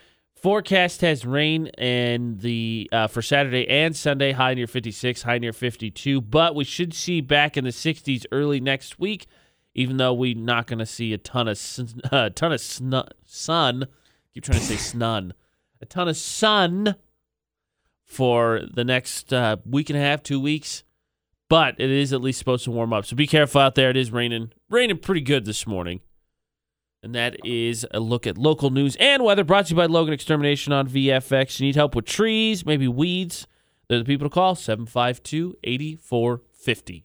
Forecast 0.43 1.03
has 1.03 1.25
rain 1.25 1.69
and 1.79 2.41
the 2.41 2.91
uh, 2.91 3.07
for 3.07 3.23
Saturday 3.23 3.69
and 3.69 3.95
Sunday, 3.95 4.33
high 4.33 4.55
near 4.55 4.67
56, 4.67 5.23
high 5.23 5.39
near 5.39 5.53
52. 5.53 6.21
But 6.21 6.57
we 6.57 6.65
should 6.65 6.93
see 6.93 7.21
back 7.21 7.57
in 7.57 7.63
the 7.63 7.71
60s 7.71 8.27
early 8.33 8.59
next 8.59 8.99
week, 8.99 9.29
even 9.73 9.99
though 9.99 10.13
we're 10.13 10.35
not 10.35 10.67
going 10.67 10.81
to 10.81 10.87
see 10.87 11.13
a 11.13 11.19
ton 11.19 11.47
of 11.47 11.59
sun, 11.59 12.01
a 12.11 12.29
ton 12.31 12.51
of 12.51 12.61
sun. 12.61 13.87
keep 14.35 14.43
trying 14.43 14.59
to 14.59 14.65
say 14.65 14.75
snun, 14.75 15.31
a 15.81 15.87
ton 15.87 16.09
of 16.09 16.17
sun 16.17 16.97
for 18.05 18.63
the 18.75 18.83
next 18.85 19.33
uh, 19.33 19.59
week 19.65 19.91
and 19.91 19.97
a 19.97 20.03
half, 20.03 20.25
two 20.25 20.41
weeks. 20.41 20.83
But 21.49 21.77
it 21.79 21.91
is 21.91 22.13
at 22.13 22.21
least 22.21 22.41
supposed 22.41 22.65
to 22.65 22.73
warm 22.73 22.93
up, 22.93 23.07
so 23.07 23.15
be 23.15 23.29
careful 23.29 23.61
out 23.61 23.77
there. 23.77 23.91
It 23.91 23.97
is 23.97 24.11
raining, 24.11 24.51
raining 24.69 24.99
pretty 24.99 25.21
good 25.21 25.45
this 25.45 25.69
morning. 25.69 26.01
And 27.03 27.15
that 27.15 27.45
is 27.45 27.85
a 27.91 27.99
look 27.99 28.27
at 28.27 28.39
local 28.39 28.71
news 28.71 28.97
and 29.01 29.25
weather 29.25 29.43
brought 29.43 29.67
to 29.67 29.71
you 29.71 29.77
by 29.77 29.87
Logan 29.87 30.15
Extermination 30.15 30.73
on 30.73 30.89
VFX. 30.89 31.59
You 31.59 31.67
need 31.67 31.75
help 31.75 31.97
with 31.97 32.05
trees, 32.05 32.65
maybe 32.65 32.87
weeds. 32.87 33.47
They're 33.89 33.99
the 33.99 34.05
people 34.05 34.29
to 34.29 34.33
call 34.33 34.55
752 34.55 35.57
8450. 35.65 37.05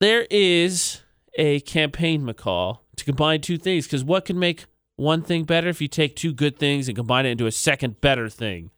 There 0.00 0.26
is 0.30 1.02
a 1.38 1.60
campaign, 1.60 2.22
McCall, 2.22 2.80
to 2.96 3.04
combine 3.04 3.40
two 3.40 3.56
things 3.56 3.86
because 3.86 4.02
what 4.02 4.24
can 4.24 4.38
make 4.38 4.66
one 4.96 5.22
thing 5.22 5.44
better 5.44 5.68
if 5.68 5.80
you 5.80 5.88
take 5.88 6.16
two 6.16 6.32
good 6.32 6.58
things 6.58 6.88
and 6.88 6.96
combine 6.96 7.26
it 7.26 7.30
into 7.30 7.46
a 7.46 7.52
second 7.52 8.00
better 8.00 8.28
thing. 8.28 8.70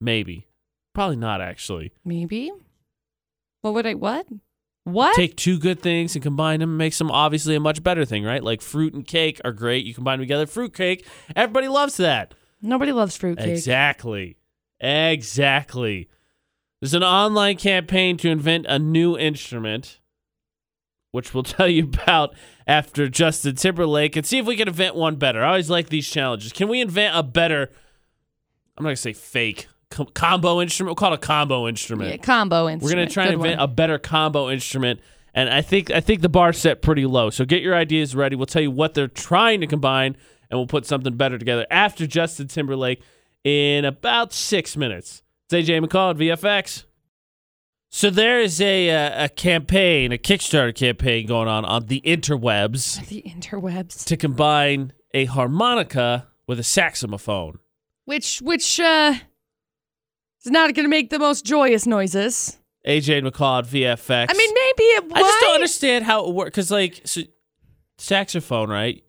Maybe. 0.00 0.46
Probably 0.94 1.16
not 1.16 1.40
actually. 1.40 1.92
Maybe. 2.04 2.52
What 3.62 3.74
would 3.74 3.86
I? 3.86 3.94
What? 3.94 4.26
What? 4.84 5.16
Take 5.16 5.36
two 5.36 5.58
good 5.58 5.80
things 5.80 6.14
and 6.14 6.22
combine 6.22 6.60
them 6.60 6.70
and 6.70 6.78
make 6.78 6.92
some 6.92 7.10
obviously 7.10 7.54
a 7.54 7.60
much 7.60 7.82
better 7.82 8.04
thing, 8.04 8.22
right? 8.22 8.44
Like 8.44 8.60
fruit 8.60 8.92
and 8.92 9.06
cake 9.06 9.40
are 9.44 9.52
great. 9.52 9.86
You 9.86 9.94
combine 9.94 10.18
them 10.18 10.24
together, 10.24 10.46
fruit 10.46 10.74
cake. 10.74 11.06
Everybody 11.34 11.68
loves 11.68 11.96
that. 11.96 12.34
Nobody 12.60 12.92
loves 12.92 13.16
fruit 13.16 13.38
cake. 13.38 13.48
Exactly. 13.48 14.36
Exactly. 14.80 16.08
There's 16.80 16.92
an 16.92 17.02
online 17.02 17.56
campaign 17.56 18.18
to 18.18 18.28
invent 18.28 18.66
a 18.68 18.78
new 18.78 19.16
instrument, 19.16 20.00
which 21.12 21.32
we'll 21.32 21.42
tell 21.44 21.68
you 21.68 21.84
about 21.84 22.34
after 22.66 23.08
Justin 23.08 23.56
Timberlake 23.56 24.16
and 24.16 24.26
see 24.26 24.38
if 24.38 24.46
we 24.46 24.56
can 24.56 24.68
invent 24.68 24.94
one 24.94 25.16
better. 25.16 25.42
I 25.42 25.48
always 25.48 25.70
like 25.70 25.88
these 25.88 26.08
challenges. 26.08 26.52
Can 26.52 26.68
we 26.68 26.82
invent 26.82 27.16
a 27.16 27.22
better, 27.22 27.70
I'm 28.76 28.84
not 28.84 28.88
going 28.88 28.96
to 28.96 29.00
say 29.00 29.14
fake, 29.14 29.66
com- 29.94 30.08
combo 30.14 30.60
instrument? 30.60 30.88
We'll 30.90 30.94
call 30.96 31.12
it 31.12 31.16
a 31.16 31.18
combo 31.26 31.66
instrument. 31.68 32.10
Yeah, 32.10 32.16
combo 32.18 32.68
instrument. 32.68 32.82
We're 32.82 32.90
gonna 32.90 33.10
try 33.10 33.24
Good 33.24 33.34
and 33.34 33.42
invent 33.42 33.58
one. 33.60 33.64
a 33.70 33.72
better 33.72 33.98
combo 33.98 34.50
instrument, 34.50 35.00
and 35.34 35.48
I 35.48 35.62
think 35.62 35.90
I 35.90 36.00
think 36.00 36.20
the 36.20 36.28
bar's 36.28 36.58
set 36.58 36.82
pretty 36.82 37.06
low. 37.06 37.30
So 37.30 37.44
get 37.44 37.62
your 37.62 37.74
ideas 37.74 38.14
ready. 38.14 38.36
We'll 38.36 38.46
tell 38.46 38.62
you 38.62 38.70
what 38.70 38.94
they're 38.94 39.08
trying 39.08 39.60
to 39.60 39.66
combine, 39.66 40.16
and 40.50 40.58
we'll 40.58 40.66
put 40.66 40.86
something 40.86 41.16
better 41.16 41.38
together 41.38 41.66
after 41.70 42.06
Justin 42.06 42.48
Timberlake 42.48 43.00
in 43.44 43.84
about 43.84 44.32
six 44.32 44.76
minutes. 44.76 45.22
It's 45.50 45.68
AJ 45.68 45.84
McCall 45.84 46.10
at 46.10 46.16
VFX. 46.40 46.84
So 47.90 48.10
there 48.10 48.40
is 48.40 48.60
a 48.60 48.90
uh, 48.90 49.24
a 49.26 49.28
campaign, 49.28 50.10
a 50.10 50.18
Kickstarter 50.18 50.74
campaign 50.74 51.26
going 51.28 51.46
on 51.48 51.64
on 51.64 51.86
the 51.86 52.00
interwebs 52.04 53.06
the 53.08 53.22
interwebs, 53.26 54.04
to 54.06 54.16
combine 54.16 54.92
a 55.12 55.26
harmonica 55.26 56.26
with 56.48 56.58
a 56.58 56.64
saxophone. 56.64 57.58
which 58.04 58.40
which 58.42 58.80
uh 58.80 59.14
is 60.44 60.50
not 60.50 60.74
going 60.74 60.84
to 60.84 60.88
make 60.90 61.10
the 61.10 61.18
most 61.18 61.44
joyous 61.44 61.86
noises. 61.86 62.58
AJ 62.86 63.26
McCall 63.26 63.62
VFX. 63.66 64.26
I 64.28 64.34
mean, 64.34 64.50
maybe 64.54 64.82
it. 64.82 65.04
Was. 65.04 65.12
I 65.16 65.20
just 65.20 65.40
don't 65.40 65.54
understand 65.54 66.04
how 66.04 66.26
it 66.26 66.34
works 66.34 66.50
because, 66.50 66.70
like, 66.70 67.00
so, 67.04 67.22
saxophone, 67.98 68.68
right? 68.70 69.02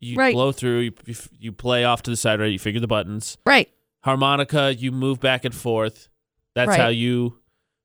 You 0.00 0.16
Right. 0.16 0.34
blow 0.34 0.52
through, 0.52 0.78
you, 0.80 0.92
you 1.06 1.14
you 1.38 1.52
play 1.52 1.84
off 1.84 2.02
to 2.02 2.10
the 2.10 2.16
side, 2.16 2.40
right? 2.40 2.50
You 2.52 2.58
figure 2.58 2.80
the 2.80 2.86
buttons. 2.86 3.36
Right. 3.44 3.68
Harmonica, 4.02 4.74
you 4.74 4.92
move 4.92 5.20
back 5.20 5.44
and 5.44 5.54
forth. 5.54 6.08
That's 6.54 6.68
Right. 6.68 6.80
how 6.80 6.88
you 6.88 7.38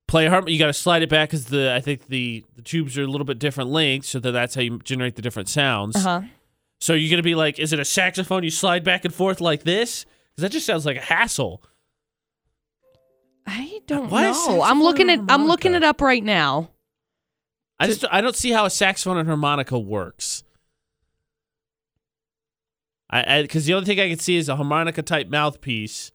play 0.08 0.28
harm. 0.28 0.48
You 0.48 0.58
got 0.58 0.68
to 0.68 0.74
slide 0.74 1.02
it 1.04 1.10
back 1.10 1.30
because 1.30 1.46
the 1.48 1.74
I 1.74 1.82
think 1.82 2.08
the 2.08 2.44
the 2.56 2.62
tubes 2.62 2.98
are 2.98 3.04
a 3.04 3.08
little 3.08 3.26
bit 3.26 3.38
different 3.40 3.70
lengths, 3.70 4.10
so 4.10 4.20
that 4.20 4.32
that's 4.32 4.56
how 4.56 4.62
you 4.62 4.80
generate 4.80 5.16
the 5.16 5.22
different 5.22 5.50
sounds. 5.50 5.96
Uh 5.98 6.00
huh. 6.00 6.22
So 6.80 6.94
you're 6.94 7.10
gonna 7.12 7.22
be 7.24 7.36
like, 7.36 7.60
is 7.60 7.74
it 7.74 7.80
a 7.80 7.86
saxophone? 7.86 8.44
You 8.44 8.50
slide 8.50 8.84
back 8.86 9.04
and 9.06 9.14
forth 9.14 9.42
like 9.42 9.64
this? 9.64 10.06
Because 10.36 10.44
that 10.44 10.52
just 10.54 10.66
sounds 10.66 10.86
like 10.86 10.98
a 10.98 11.02
hassle. 11.02 11.62
I 13.46 13.82
don't 13.88 14.10
Why 14.10 14.30
is 14.30 14.48
know. 14.48 14.62
I'm 14.62 14.80
saxophone 14.80 14.84
looking 14.84 15.10
and 15.10 15.30
at. 15.30 15.34
I'm 15.34 15.46
looking 15.48 15.72
harmonica? 15.74 15.86
it 15.86 15.90
up 15.90 16.02
right 16.02 16.24
now. 16.24 16.72
I 17.80 17.88
just 17.88 18.06
I 18.10 18.22
don't 18.22 18.36
see 18.36 18.52
how 18.52 18.66
a 18.66 18.70
saxophone 18.70 19.18
and 19.18 19.28
harmonica 19.28 19.78
works. 19.78 20.44
I 23.10 23.42
because 23.44 23.66
the 23.66 23.74
only 23.74 23.86
thing 23.86 24.00
I 24.00 24.10
can 24.10 24.20
see 24.20 24.36
is 24.36 24.50
a 24.50 24.56
harmonica 24.56 25.02
type 25.02 25.28
mouthpiece 25.30 26.12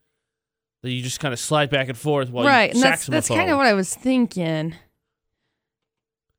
that 0.82 0.90
you 0.90 1.02
just 1.02 1.20
kind 1.20 1.32
of 1.32 1.38
slide 1.38 1.70
back 1.70 1.88
and 1.88 1.96
forth 1.96 2.30
while 2.30 2.46
right, 2.46 2.75
you 2.75 2.80
and 2.80 2.82
that's 2.82 3.06
that's 3.06 3.28
kind 3.28 3.50
of 3.50 3.58
what 3.58 3.66
I 3.66 3.75
was 3.75 3.94
thinking. 3.94 4.75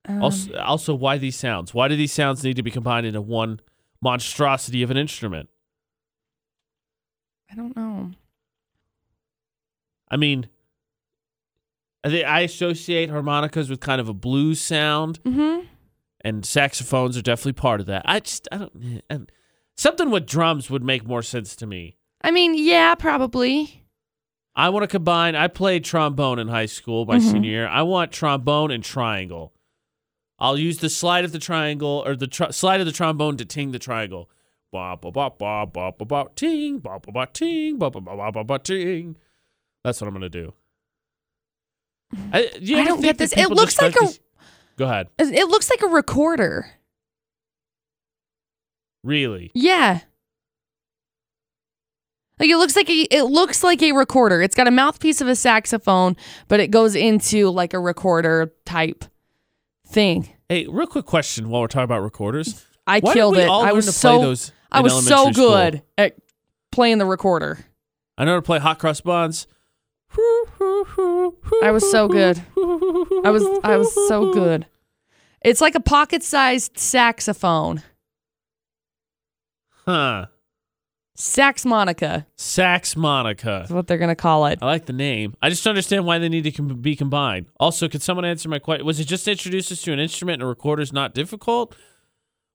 Um, 0.06 0.24
Also, 0.24 0.58
also, 0.58 0.94
why 0.96 1.18
these 1.18 1.36
sounds? 1.36 1.74
Why 1.74 1.88
do 1.88 1.96
these 1.96 2.12
sounds 2.12 2.44
need 2.44 2.56
to 2.56 2.64
be 2.64 2.72
combined 2.72 3.06
into 3.06 3.22
one 3.22 3.60
monstrosity 4.02 4.82
of 4.84 4.92
an 4.92 4.98
instrument? 4.98 5.48
I 7.52 7.56
don't 7.56 7.76
know. 7.76 8.12
I 10.10 10.18
mean, 10.18 10.48
I 12.04 12.10
think 12.10 12.26
I 12.26 12.42
associate 12.42 13.10
harmonicas 13.10 13.70
with 13.70 13.80
kind 13.80 14.02
of 14.02 14.10
a 14.10 14.14
blues 14.14 14.60
sound. 14.60 15.20
Mm-hmm. 15.24 15.68
and 16.24 16.46
saxophones 16.46 17.18
are 17.18 17.22
definitely 17.24 17.54
part 17.54 17.80
of 17.80 17.88
that. 17.88 18.04
I 18.06 18.20
just 18.20 18.48
I 18.52 18.58
don't 18.58 19.02
and 19.10 19.32
something 19.76 20.12
with 20.12 20.26
drums 20.28 20.70
would 20.70 20.84
make 20.84 21.06
more 21.08 21.24
sense 21.24 21.56
to 21.58 21.66
me. 21.66 21.98
I 22.24 22.30
mean, 22.32 22.54
yeah, 22.56 22.94
probably. 22.96 23.84
I 24.56 24.70
want 24.70 24.84
to 24.84 24.88
combine. 24.88 25.36
I 25.36 25.48
played 25.48 25.84
trombone 25.84 26.38
in 26.38 26.48
high 26.50 26.68
school 26.68 27.06
my 27.06 27.18
Mhm. 27.18 27.32
senior 27.32 27.50
year. 27.50 27.68
I 27.68 27.82
want 27.84 28.12
trombone 28.12 28.70
and 28.70 28.84
triangle. 28.84 29.54
I'll 30.38 30.58
use 30.58 30.78
the 30.80 30.90
slide 30.90 31.24
of 31.26 31.32
the 31.32 31.40
triangle 31.40 32.04
or 32.06 32.16
the 32.16 32.28
tr- 32.28 32.52
slide 32.52 32.80
of 32.82 32.86
the 32.86 32.92
trombone 32.92 33.38
to 33.38 33.46
ting 33.46 33.72
the 33.72 33.80
triangle. 33.80 34.30
Ba 34.72 34.98
ba 35.02 35.10
ba 35.12 35.32
ba 35.38 35.66
ba 35.66 35.92
ba 35.92 36.06
ba 36.06 36.26
ting 36.36 36.80
ba 36.80 37.00
ba 37.00 37.12
ba 37.12 37.26
ting 37.34 37.78
ba 37.80 37.90
ba 37.90 38.00
ba 38.02 38.16
ba 38.16 38.32
ba 38.32 38.44
ba 38.44 38.60
ting. 38.60 39.18
That's 39.84 40.00
what 40.02 40.08
I'm 40.08 40.14
gonna 40.14 40.30
do. 40.30 40.54
I, 42.34 42.50
do 42.60 42.66
you 42.66 42.78
I 42.78 42.86
don't 42.86 43.02
get 43.02 43.18
this. 43.18 43.34
It 43.36 43.50
looks 43.50 43.80
like 43.82 43.96
a- 43.96 44.00
these- 44.00 44.20
Go 44.78 44.86
ahead. 44.86 45.08
It 45.20 45.48
looks 45.48 45.70
like 45.70 45.82
a 45.82 45.88
recorder. 45.88 46.72
Really? 49.04 49.52
Yeah. 49.54 50.02
Like 52.40 52.50
it 52.50 52.58
looks 52.58 52.76
like 52.76 52.90
a 52.90 53.02
it 53.12 53.24
looks 53.24 53.64
like 53.64 53.84
a 53.84 53.92
recorder. 53.92 54.42
It's 54.42 54.56
got 54.56 54.68
a 54.68 54.72
mouthpiece 54.72 55.22
of 55.22 55.28
a 55.28 55.36
saxophone, 55.36 56.16
but 56.48 56.60
it 56.60 56.72
goes 56.72 56.96
into 56.96 57.50
like 57.50 57.74
a 57.74 57.80
recorder 57.80 58.52
type 58.66 59.06
thing. 59.88 60.30
Hey, 60.50 60.66
real 60.68 60.88
quick 60.88 61.06
question 61.06 61.50
while 61.50 61.62
we're 61.62 61.68
talking 61.68 61.84
about 61.84 62.02
recorders. 62.02 62.66
I 62.88 63.00
Why 63.00 63.14
killed 63.14 63.38
it. 63.38 63.48
I 63.48 63.72
was 63.74 63.86
to 63.86 63.92
so 63.92 64.18
play 64.18 64.26
those 64.26 64.52
I 64.72 64.82
was 64.82 65.06
so 65.06 65.16
elementary 65.16 65.34
school? 65.34 65.50
good 65.50 65.82
at 65.98 66.16
playing 66.72 66.98
the 66.98 67.06
recorder. 67.06 67.60
I 68.18 68.26
know 68.26 68.32
how 68.32 68.38
to 68.38 68.42
play 68.42 68.58
hot 68.60 68.80
cross 68.80 69.02
buns. 69.02 69.46
I 71.64 71.72
was 71.72 71.90
so 71.90 72.08
good. 72.08 72.42
I 72.58 73.30
was 73.30 73.44
I 73.64 73.78
was 73.78 73.94
so 74.08 74.34
good. 74.34 74.66
It's 75.44 75.62
like 75.62 75.76
a 75.76 75.80
pocket-sized 75.80 76.78
saxophone. 76.78 77.82
Huh. 79.86 80.28
Saxmonica 81.18 82.26
Sax 82.36 82.96
Monica. 82.96 83.64
is 83.66 83.72
what 83.72 83.86
they're 83.88 83.98
gonna 83.98 84.16
call 84.16 84.48
it. 84.48 84.60
I 84.62 84.66
like 84.66 84.86
the 84.86 84.94
name. 84.94 85.36
I 85.42 85.50
just 85.50 85.64
don't 85.64 85.72
understand 85.72 86.06
why 86.06 86.18
they 86.18 86.30
need 86.30 86.44
to 86.46 86.52
com- 86.52 86.82
be 86.82 86.96
combined. 86.96 87.48
Also, 87.60 87.88
could 87.88 88.02
someone 88.02 88.26
answer 88.26 88.50
my 88.50 88.60
question? 88.60 88.86
Was 88.86 89.00
it 89.00 89.06
just 89.06 89.26
to 89.26 89.32
introduce 89.32 89.72
us 89.72 89.82
to 89.84 89.94
an 89.94 90.00
instrument 90.00 90.36
and 90.36 90.44
a 90.44 90.48
recorder 90.48 90.82
is 90.82 90.94
not 90.94 91.14
difficult? 91.14 91.76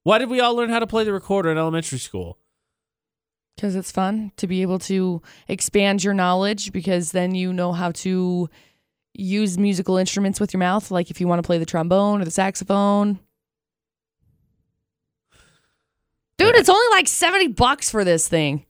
Why 0.02 0.18
did 0.18 0.30
we 0.30 0.40
all 0.40 0.54
learn 0.54 0.70
how 0.70 0.78
to 0.78 0.86
play 0.86 1.04
the 1.04 1.12
recorder 1.12 1.50
in 1.50 1.58
elementary 1.58 1.98
school? 1.98 2.38
Because 3.56 3.74
it's 3.74 3.90
fun 3.90 4.32
to 4.36 4.46
be 4.46 4.60
able 4.60 4.78
to 4.80 5.22
expand 5.48 6.04
your 6.04 6.12
knowledge 6.12 6.72
because 6.72 7.12
then 7.12 7.34
you 7.34 7.54
know 7.54 7.72
how 7.72 7.90
to 7.92 8.50
use 9.14 9.56
musical 9.56 9.96
instruments 9.96 10.38
with 10.38 10.52
your 10.52 10.58
mouth. 10.58 10.90
Like 10.90 11.10
if 11.10 11.20
you 11.20 11.26
want 11.26 11.42
to 11.42 11.46
play 11.46 11.56
the 11.56 11.64
trombone 11.64 12.20
or 12.20 12.26
the 12.26 12.30
saxophone. 12.30 13.18
Dude, 16.38 16.54
it's 16.54 16.68
only 16.68 16.86
like 16.90 17.08
70 17.08 17.48
bucks 17.48 17.90
for 17.90 18.04
this 18.04 18.28
thing. 18.28 18.66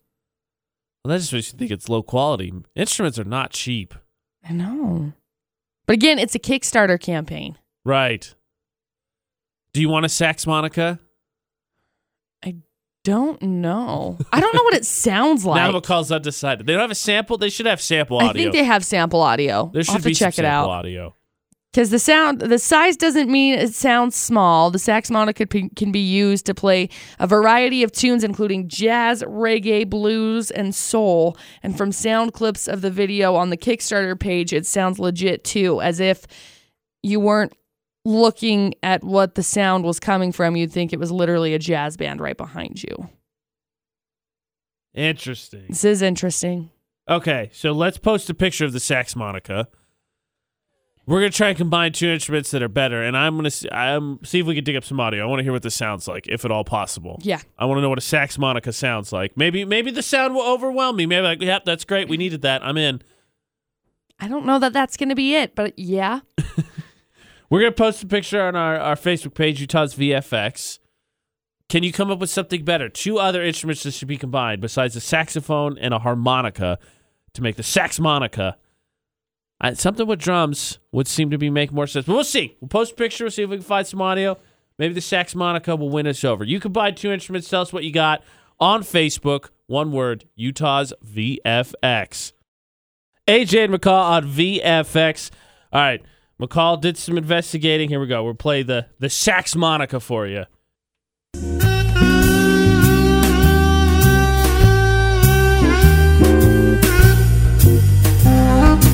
Well, 1.04 1.12
that 1.12 1.18
just 1.18 1.32
makes 1.32 1.52
you 1.52 1.58
think 1.58 1.72
it's 1.72 1.88
low 1.88 2.04
quality. 2.04 2.52
Instruments 2.76 3.18
are 3.18 3.24
not 3.24 3.50
cheap. 3.50 3.92
I 4.48 4.52
know. 4.52 5.12
But 5.86 5.94
again, 5.94 6.20
it's 6.20 6.36
a 6.36 6.38
Kickstarter 6.38 7.00
campaign. 7.00 7.58
Right. 7.84 8.32
Do 9.72 9.80
you 9.80 9.88
want 9.88 10.06
a 10.06 10.08
Saxmonica? 10.08 11.00
Don't 13.06 13.40
know. 13.40 14.18
I 14.32 14.40
don't 14.40 14.52
know 14.52 14.64
what 14.64 14.74
it 14.74 14.84
sounds 14.84 15.44
like. 15.46 15.62
Now 15.62 15.78
McCall's 15.78 16.10
undecided. 16.10 16.66
They 16.66 16.72
don't 16.72 16.80
have 16.82 16.90
a 16.90 16.96
sample. 16.96 17.38
They 17.38 17.50
should 17.50 17.66
have 17.66 17.80
sample 17.80 18.16
audio. 18.16 18.30
I 18.30 18.32
think 18.32 18.52
they 18.52 18.64
have 18.64 18.84
sample 18.84 19.22
audio. 19.22 19.70
there 19.72 19.78
I'll 19.78 19.84
should 19.84 19.92
have 19.92 20.02
to 20.02 20.08
be 20.08 20.14
check 20.14 20.34
some 20.34 20.44
it 20.44 20.48
sample 20.48 20.70
out. 20.72 20.78
audio. 20.78 21.14
Because 21.72 21.90
the 21.90 22.00
sound, 22.00 22.40
the 22.40 22.58
size 22.58 22.96
doesn't 22.96 23.30
mean 23.30 23.54
it 23.54 23.72
sounds 23.74 24.16
small. 24.16 24.72
The 24.72 24.78
Saxmonica 24.78 25.48
can, 25.48 25.70
can 25.70 25.92
be 25.92 26.00
used 26.00 26.46
to 26.46 26.54
play 26.54 26.88
a 27.20 27.28
variety 27.28 27.84
of 27.84 27.92
tunes, 27.92 28.24
including 28.24 28.66
jazz, 28.66 29.22
reggae, 29.22 29.88
blues, 29.88 30.50
and 30.50 30.74
soul. 30.74 31.36
And 31.62 31.78
from 31.78 31.92
sound 31.92 32.32
clips 32.32 32.66
of 32.66 32.80
the 32.80 32.90
video 32.90 33.36
on 33.36 33.50
the 33.50 33.56
Kickstarter 33.56 34.18
page, 34.18 34.52
it 34.52 34.66
sounds 34.66 34.98
legit 34.98 35.44
too, 35.44 35.80
as 35.80 36.00
if 36.00 36.26
you 37.04 37.20
weren't 37.20 37.52
looking 38.06 38.72
at 38.84 39.02
what 39.02 39.34
the 39.34 39.42
sound 39.42 39.84
was 39.84 39.98
coming 39.98 40.30
from. 40.30 40.54
You'd 40.54 40.72
think 40.72 40.92
it 40.92 41.00
was 41.00 41.10
literally 41.10 41.54
a 41.54 41.58
jazz 41.58 41.96
band 41.96 42.20
right 42.20 42.36
behind 42.36 42.82
you. 42.82 43.10
Interesting. 44.94 45.66
This 45.68 45.84
is 45.84 46.02
interesting. 46.02 46.70
Okay, 47.08 47.50
so 47.52 47.72
let's 47.72 47.98
post 47.98 48.30
a 48.30 48.34
picture 48.34 48.64
of 48.64 48.72
the 48.72 48.78
Saxmonica. 48.78 49.66
We're 51.04 51.20
gonna 51.20 51.30
try 51.30 51.48
and 51.48 51.58
combine 51.58 51.92
two 51.92 52.08
instruments 52.08 52.50
that 52.52 52.62
are 52.62 52.68
better, 52.68 53.02
and 53.02 53.16
I'm 53.16 53.36
gonna 53.36 53.50
see, 53.50 53.68
I'm, 53.70 54.24
see 54.24 54.40
if 54.40 54.46
we 54.46 54.54
can 54.54 54.64
dig 54.64 54.76
up 54.76 54.84
some 54.84 54.98
audio. 54.98 55.22
I 55.22 55.26
want 55.26 55.40
to 55.40 55.44
hear 55.44 55.52
what 55.52 55.62
this 55.62 55.74
sounds 55.74 56.08
like, 56.08 56.26
if 56.28 56.44
at 56.44 56.50
all 56.50 56.64
possible. 56.64 57.18
Yeah. 57.22 57.40
I 57.58 57.64
want 57.66 57.78
to 57.78 57.82
know 57.82 57.88
what 57.88 57.98
a 57.98 58.02
Saxmonica 58.02 58.72
sounds 58.72 59.12
like. 59.12 59.36
Maybe 59.36 59.64
maybe 59.64 59.90
the 59.90 60.02
sound 60.02 60.34
will 60.34 60.46
overwhelm 60.46 60.96
me. 60.96 61.06
Maybe 61.06 61.22
like, 61.22 61.42
yep, 61.42 61.64
that's 61.64 61.84
great. 61.84 62.08
We 62.08 62.16
needed 62.16 62.42
that. 62.42 62.64
I'm 62.64 62.76
in. 62.76 63.02
I 64.18 64.28
don't 64.28 64.46
know 64.46 64.58
that 64.58 64.72
that's 64.72 64.96
going 64.96 65.10
to 65.10 65.14
be 65.14 65.34
it, 65.34 65.54
but 65.54 65.78
yeah. 65.78 66.20
We're 67.48 67.60
gonna 67.60 67.72
post 67.72 68.02
a 68.02 68.06
picture 68.06 68.42
on 68.42 68.56
our, 68.56 68.76
our 68.78 68.96
Facebook 68.96 69.34
page, 69.34 69.60
Utah's 69.60 69.94
VFX. 69.94 70.78
Can 71.68 71.82
you 71.82 71.92
come 71.92 72.10
up 72.10 72.18
with 72.18 72.30
something 72.30 72.64
better? 72.64 72.88
Two 72.88 73.18
other 73.18 73.42
instruments 73.42 73.82
that 73.82 73.92
should 73.92 74.08
be 74.08 74.16
combined 74.16 74.60
besides 74.60 74.94
a 74.96 75.00
saxophone 75.00 75.78
and 75.78 75.92
a 75.92 75.98
harmonica 75.98 76.78
to 77.34 77.42
make 77.42 77.56
the 77.56 77.62
Saxmonica. 77.62 78.54
Uh, 79.60 79.74
something 79.74 80.06
with 80.06 80.18
drums 80.18 80.78
would 80.92 81.08
seem 81.08 81.30
to 81.30 81.38
be 81.38 81.50
make 81.50 81.72
more 81.72 81.86
sense. 81.86 82.06
But 82.06 82.14
we'll 82.14 82.24
see. 82.24 82.56
We'll 82.60 82.68
post 82.68 82.92
a 82.92 82.94
picture. 82.96 83.24
We'll 83.24 83.30
see 83.30 83.42
if 83.42 83.50
we 83.50 83.56
can 83.56 83.64
find 83.64 83.86
some 83.86 84.02
audio. 84.02 84.38
Maybe 84.78 84.94
the 84.94 85.00
Saxmonica 85.00 85.78
will 85.78 85.88
win 85.88 86.06
us 86.06 86.24
over. 86.24 86.44
You 86.44 86.60
can 86.60 86.72
buy 86.72 86.90
two 86.90 87.10
instruments. 87.10 87.48
Tell 87.48 87.62
us 87.62 87.72
what 87.72 87.84
you 87.84 87.92
got 87.92 88.22
on 88.60 88.82
Facebook. 88.82 89.48
One 89.66 89.92
word: 89.92 90.26
Utah's 90.34 90.92
VFX. 91.04 92.32
AJ 93.26 93.64
and 93.64 93.74
McCall 93.74 94.02
on 94.02 94.28
VFX. 94.28 95.30
All 95.72 95.80
right, 95.80 96.02
McCall 96.40 96.80
did 96.80 96.98
some 96.98 97.16
investigating. 97.16 97.88
Here 97.88 98.00
we 98.00 98.06
go. 98.06 98.22
We'll 98.22 98.34
play 98.34 98.62
the 98.62 98.86
the 98.98 99.06
Saxmonica 99.08 100.00
for 100.02 100.26
you. 100.26 100.44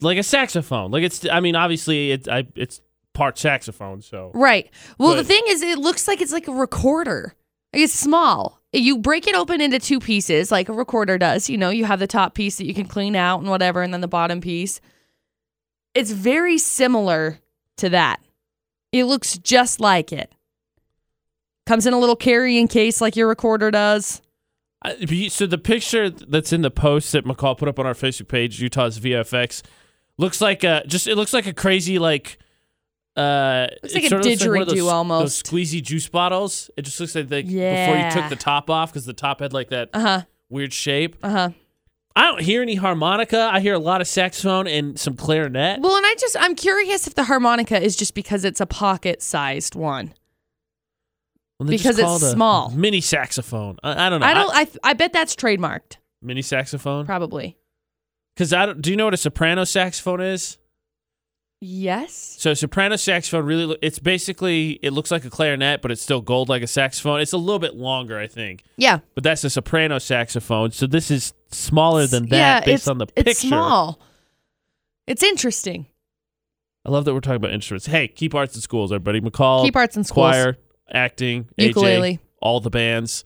like 0.03 0.19
a 0.19 0.23
saxophone. 0.23 0.91
Like 0.91 1.05
it's. 1.05 1.27
I 1.29 1.41
mean, 1.41 1.57
obviously, 1.57 2.13
it, 2.13 2.29
I, 2.29 2.47
it's 2.57 2.81
part 3.15 3.39
saxophone. 3.39 4.03
So 4.03 4.31
Right. 4.35 4.71
Well, 4.99 5.15
the 5.15 5.25
thing 5.25 5.43
is, 5.49 5.63
it 5.63 5.79
looks 5.79 6.09
like 6.09 6.21
it's 6.21 6.33
like 6.33 6.49
a 6.49 6.53
recorder. 6.53 7.35
Like 7.73 7.83
it's 7.83 7.95
small. 7.95 8.61
You 8.73 8.99
break 8.99 9.27
it 9.27 9.35
open 9.35 9.61
into 9.61 9.79
two 9.79 10.01
pieces, 10.01 10.51
like 10.51 10.69
a 10.69 10.73
recorder 10.73 11.19
does. 11.19 11.51
You 11.51 11.59
know, 11.59 11.71
you 11.71 11.85
have 11.85 12.01
the 12.01 12.07
top 12.07 12.35
piece 12.35 12.57
that 12.57 12.67
you 12.67 12.75
can 12.75 12.87
clean 12.87 13.17
out 13.17 13.41
and 13.41 13.49
whatever, 13.49 13.83
and 13.83 13.93
then 13.93 14.01
the 14.01 14.09
bottom 14.09 14.41
piece. 14.41 14.81
It's 15.95 16.11
very 16.11 16.59
similar 16.59 17.39
to 17.79 17.91
that. 17.91 18.21
It 18.93 19.05
looks 19.05 19.39
just 19.39 19.81
like 19.81 20.13
it. 20.13 20.33
Comes 21.67 21.87
in 21.87 21.93
a 21.93 21.99
little 21.99 22.17
carrying 22.17 22.67
case 22.69 23.01
like 23.01 23.15
your 23.17 23.29
recorder 23.29 23.71
does. 23.71 24.21
I, 24.83 24.97
but 25.01 25.11
you- 25.13 25.31
so 25.31 25.47
the 25.47 25.59
picture 25.59 26.11
that's 26.11 26.53
in 26.53 26.63
the 26.63 26.71
post 26.71 27.13
that 27.13 27.25
McCall 27.25 27.57
put 27.57 27.69
up 27.69 27.79
on 27.79 27.87
our 27.87 27.95
Facebook 27.95 28.29
page, 28.29 28.61
Utah's 28.61 28.99
VFX, 28.99 29.63
looks 30.19 30.41
like 30.41 30.65
a 30.65 30.83
just. 30.87 31.07
It 31.07 31.17
looks 31.17 31.33
like 31.33 31.47
a 31.47 31.53
crazy 31.53 31.99
like. 31.99 32.39
Uh, 33.15 33.67
Looks 33.83 33.93
it 33.93 33.97
like 33.97 34.05
a 34.05 34.09
sort 34.09 34.21
of 34.21 34.27
looks 34.27 34.47
one 34.47 34.57
of 34.63 34.69
didgeridoo 34.69 34.77
those, 34.77 34.89
almost. 34.89 35.45
Those 35.45 35.53
squeezy 35.53 35.83
juice 35.83 36.09
bottles. 36.09 36.71
It 36.79 36.83
just 36.83 36.99
looks 36.99 37.15
like 37.15 37.29
they, 37.29 37.43
before 37.43 37.59
you 37.99 38.11
took 38.11 38.31
the 38.31 38.37
top 38.37 38.71
off 38.71 38.91
because 38.91 39.05
the 39.05 39.13
top 39.13 39.41
had 39.41 39.53
like 39.53 39.69
that 39.69 39.91
Uh 39.93 40.01
huh. 40.01 40.23
weird 40.49 40.73
shape. 40.73 41.17
Uh 41.23 41.29
huh. 41.31 41.49
I 42.17 42.23
don't 42.23 42.41
hear 42.41 42.63
any 42.63 42.75
harmonica. 42.77 43.51
I 43.53 43.61
hear 43.61 43.75
a 43.75 43.79
lot 43.79 44.01
of 44.01 44.09
saxophone 44.09 44.67
and 44.67 44.99
some 44.99 45.15
clarinet. 45.15 45.81
Well, 45.83 45.95
and 45.97 46.07
I 46.07 46.15
just 46.19 46.37
I'm 46.41 46.55
curious 46.55 47.07
if 47.07 47.15
the 47.15 47.25
harmonica 47.25 47.79
is 47.81 47.97
just 47.97 48.15
because 48.15 48.45
it's 48.47 48.61
a 48.63 48.67
pocket-sized 48.67 49.75
one. 49.75 50.15
Well, 51.59 51.69
because 51.69 51.99
it's 51.99 52.31
small. 52.33 52.71
mini 52.71 53.01
saxophone. 53.01 53.77
I, 53.83 54.07
I 54.07 54.11
don't 54.11 54.21
know. 54.21 54.27
I 54.27 54.35
don't. 54.35 54.51
I 54.55 54.69
I 54.91 54.93
bet 54.95 55.13
that's 55.13 55.37
trademarked. 55.37 55.97
mini 56.21 56.43
saxophone. 56.43 57.07
Probably. 57.07 57.57
Because 58.35 58.53
I 58.53 58.67
don't. 58.67 58.81
Do 58.83 58.91
you 58.91 58.97
know 58.97 59.05
what 59.05 59.15
a 59.15 59.19
soprano 59.19 59.65
saxophone 59.65 60.21
is? 60.21 60.59
Yes. 61.65 62.35
So 62.41 62.55
soprano 62.55 62.97
saxophone 62.97 63.45
really. 63.45 63.79
It's 63.83 64.01
basically 64.01 64.81
it 64.83 64.93
looks 64.93 65.13
like 65.13 65.25
a 65.25 65.31
clarinet, 65.31 65.81
but 65.81 65.93
it's 65.93 66.03
still 66.03 66.21
gold 66.21 66.49
like 66.49 66.63
a 66.63 66.67
saxophone. 66.67 67.21
It's 67.21 67.33
a 67.33 67.37
little 67.39 67.61
bit 67.61 67.77
longer, 67.77 68.19
I 68.19 68.27
think. 68.27 68.65
Yeah. 68.77 68.99
But 69.15 69.23
that's 69.23 69.45
a 69.45 69.51
soprano 69.51 69.99
saxophone. 70.01 70.73
So 70.73 70.89
this 70.89 71.11
is 71.13 71.35
smaller 71.53 72.09
than 72.09 72.27
that 72.31 72.37
yeah, 72.37 72.61
based 72.65 72.89
on 72.89 72.99
the 72.99 73.07
picture. 73.07 73.31
It's 73.31 73.41
small. 73.41 74.01
It's 75.07 75.23
interesting. 75.23 75.87
I 76.85 76.91
love 76.91 77.05
that 77.05 77.15
we're 77.15 77.21
talking 77.21 77.37
about 77.37 77.53
instruments. 77.53 77.87
Hey, 77.87 78.09
keep 78.09 78.35
arts 78.35 78.57
in 78.57 78.61
schools, 78.61 78.91
everybody. 78.91 79.21
McCall, 79.21 79.63
Keep 79.65 79.77
arts 79.77 79.97
in 79.97 80.03
schools. 80.03 80.33
choir, 80.33 80.57
acting, 80.93 81.49
Ukulele. 81.57 82.15
AJ, 82.15 82.19
all 82.41 82.61
the 82.61 82.71
bands. 82.71 83.25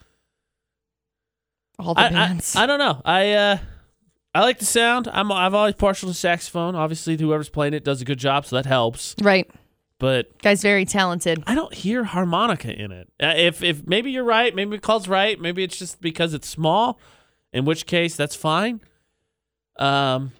All 1.79 1.94
the 1.94 2.00
I, 2.00 2.07
I, 2.07 2.11
bands. 2.11 2.57
I 2.57 2.66
don't 2.66 2.79
know. 2.79 3.02
I 3.05 3.33
uh 3.33 3.59
I 4.35 4.40
like 4.40 4.59
the 4.59 4.66
sound. 4.66 5.09
I'm 5.12 5.33
I've 5.33 5.55
always 5.55 5.74
partial 5.74 6.09
to 6.09 6.14
saxophone. 6.14 6.74
Obviously, 6.74 7.16
whoever's 7.16 7.48
playing 7.48 7.74
it 7.74 7.85
does 7.85 8.02
a 8.02 8.05
good 8.05 8.18
job, 8.18 8.46
so 8.46 8.57
that 8.57 8.66
helps. 8.66 9.14
right. 9.22 9.50
But 9.98 10.42
Guy's 10.42 10.61
very 10.61 10.85
talented. 10.85 11.42
I 11.46 11.55
don't 11.55 11.72
hear 11.72 12.05
harmonica 12.05 12.70
in 12.70 12.92
it. 12.92 13.09
Uh, 13.18 13.33
if 13.35 13.62
if 13.62 13.87
maybe 13.87 14.11
you're 14.11 14.24
right, 14.24 14.55
maybe 14.55 14.76
McCall's 14.79 15.09
right. 15.09 15.40
Maybe 15.40 15.64
it's 15.64 15.79
just 15.79 16.02
because 16.02 16.35
it's 16.35 16.46
small, 16.46 17.00
in 17.55 17.64
which 17.64 17.87
case 17.87 18.14
that's 18.14 18.37
fine. 18.37 18.83
Um, 19.79 20.33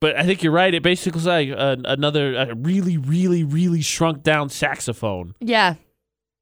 but 0.00 0.16
I 0.16 0.22
think 0.22 0.42
you're 0.42 0.52
right. 0.52 0.72
It 0.72 0.82
basically 0.82 1.18
is 1.18 1.26
like 1.26 1.48
a, 1.50 1.76
another 1.84 2.36
a 2.36 2.54
really, 2.54 2.96
really, 2.96 3.44
really 3.44 3.82
shrunk 3.82 4.22
down 4.22 4.48
saxophone. 4.48 5.34
Yeah. 5.40 5.74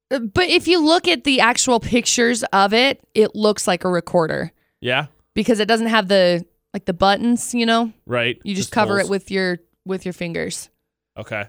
But 0.09 0.49
if 0.49 0.67
you 0.67 0.79
look 0.83 1.07
at 1.07 1.23
the 1.25 1.41
actual 1.41 1.79
pictures 1.79 2.43
of 2.53 2.73
it, 2.73 3.05
it 3.13 3.35
looks 3.35 3.67
like 3.67 3.83
a 3.83 3.89
recorder 3.89 4.51
Yeah, 4.79 5.07
because 5.33 5.59
it 5.59 5.67
doesn't 5.67 5.87
have 5.87 6.07
the 6.07 6.45
like 6.73 6.85
the 6.85 6.93
buttons, 6.93 7.53
you 7.53 7.65
know? 7.65 7.91
right. 8.05 8.39
You 8.43 8.55
just, 8.55 8.71
cover 8.71 8.97
holes. 8.97 9.07
it 9.07 9.11
with 9.11 9.31
your 9.31 9.59
with 9.85 10.05
your 10.05 10.13
fingers. 10.13 10.69
okay. 11.17 11.45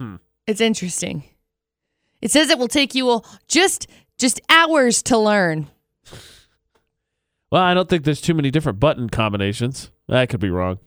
Hmm. 0.00 0.16
It's 0.46 0.60
interesting. 0.60 1.24
It 2.20 2.30
says 2.30 2.50
it 2.50 2.58
will 2.58 2.68
take 2.68 2.94
you 2.94 3.08
all 3.08 3.26
just 3.48 3.86
just 4.18 4.40
hours 4.48 5.02
to 5.04 5.18
learn. 5.18 5.68
Well, 7.50 7.62
I 7.62 7.74
don't 7.74 7.88
think 7.88 8.04
there's 8.04 8.20
too 8.22 8.34
many 8.34 8.50
different 8.50 8.80
button 8.80 9.10
combinations. 9.10 9.90
I 10.08 10.24
could 10.26 10.40
be 10.40 10.48
wrong. 10.50 10.78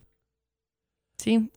See? 1.19 1.49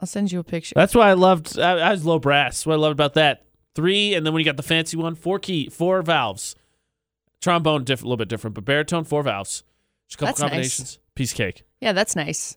I'll 0.00 0.06
send 0.08 0.32
you 0.32 0.40
a 0.40 0.44
picture. 0.44 0.74
That's 0.74 0.94
why 0.94 1.08
I 1.08 1.12
loved. 1.14 1.58
I, 1.58 1.78
I 1.78 1.90
was 1.92 2.04
low 2.04 2.18
brass. 2.18 2.66
What 2.66 2.74
I 2.74 2.76
loved 2.76 2.92
about 2.92 3.14
that 3.14 3.45
three, 3.76 4.14
and 4.14 4.26
then 4.26 4.32
when 4.32 4.40
you 4.40 4.44
got 4.44 4.56
the 4.56 4.62
fancy 4.64 4.96
one, 4.96 5.14
four 5.14 5.38
key, 5.38 5.68
four 5.68 6.02
valves. 6.02 6.56
Trombone, 7.40 7.84
diff- 7.84 8.02
a 8.02 8.04
little 8.04 8.16
bit 8.16 8.28
different, 8.28 8.54
but 8.54 8.64
baritone, 8.64 9.04
four 9.04 9.22
valves. 9.22 9.62
Just 10.08 10.20
a 10.20 10.24
couple 10.24 10.26
That's 10.26 10.40
nice. 10.40 10.50
combinations. 10.50 10.98
Piece 11.14 11.32
of 11.32 11.36
cake. 11.36 11.62
Yeah, 11.80 11.92
that's 11.92 12.16
nice. 12.16 12.56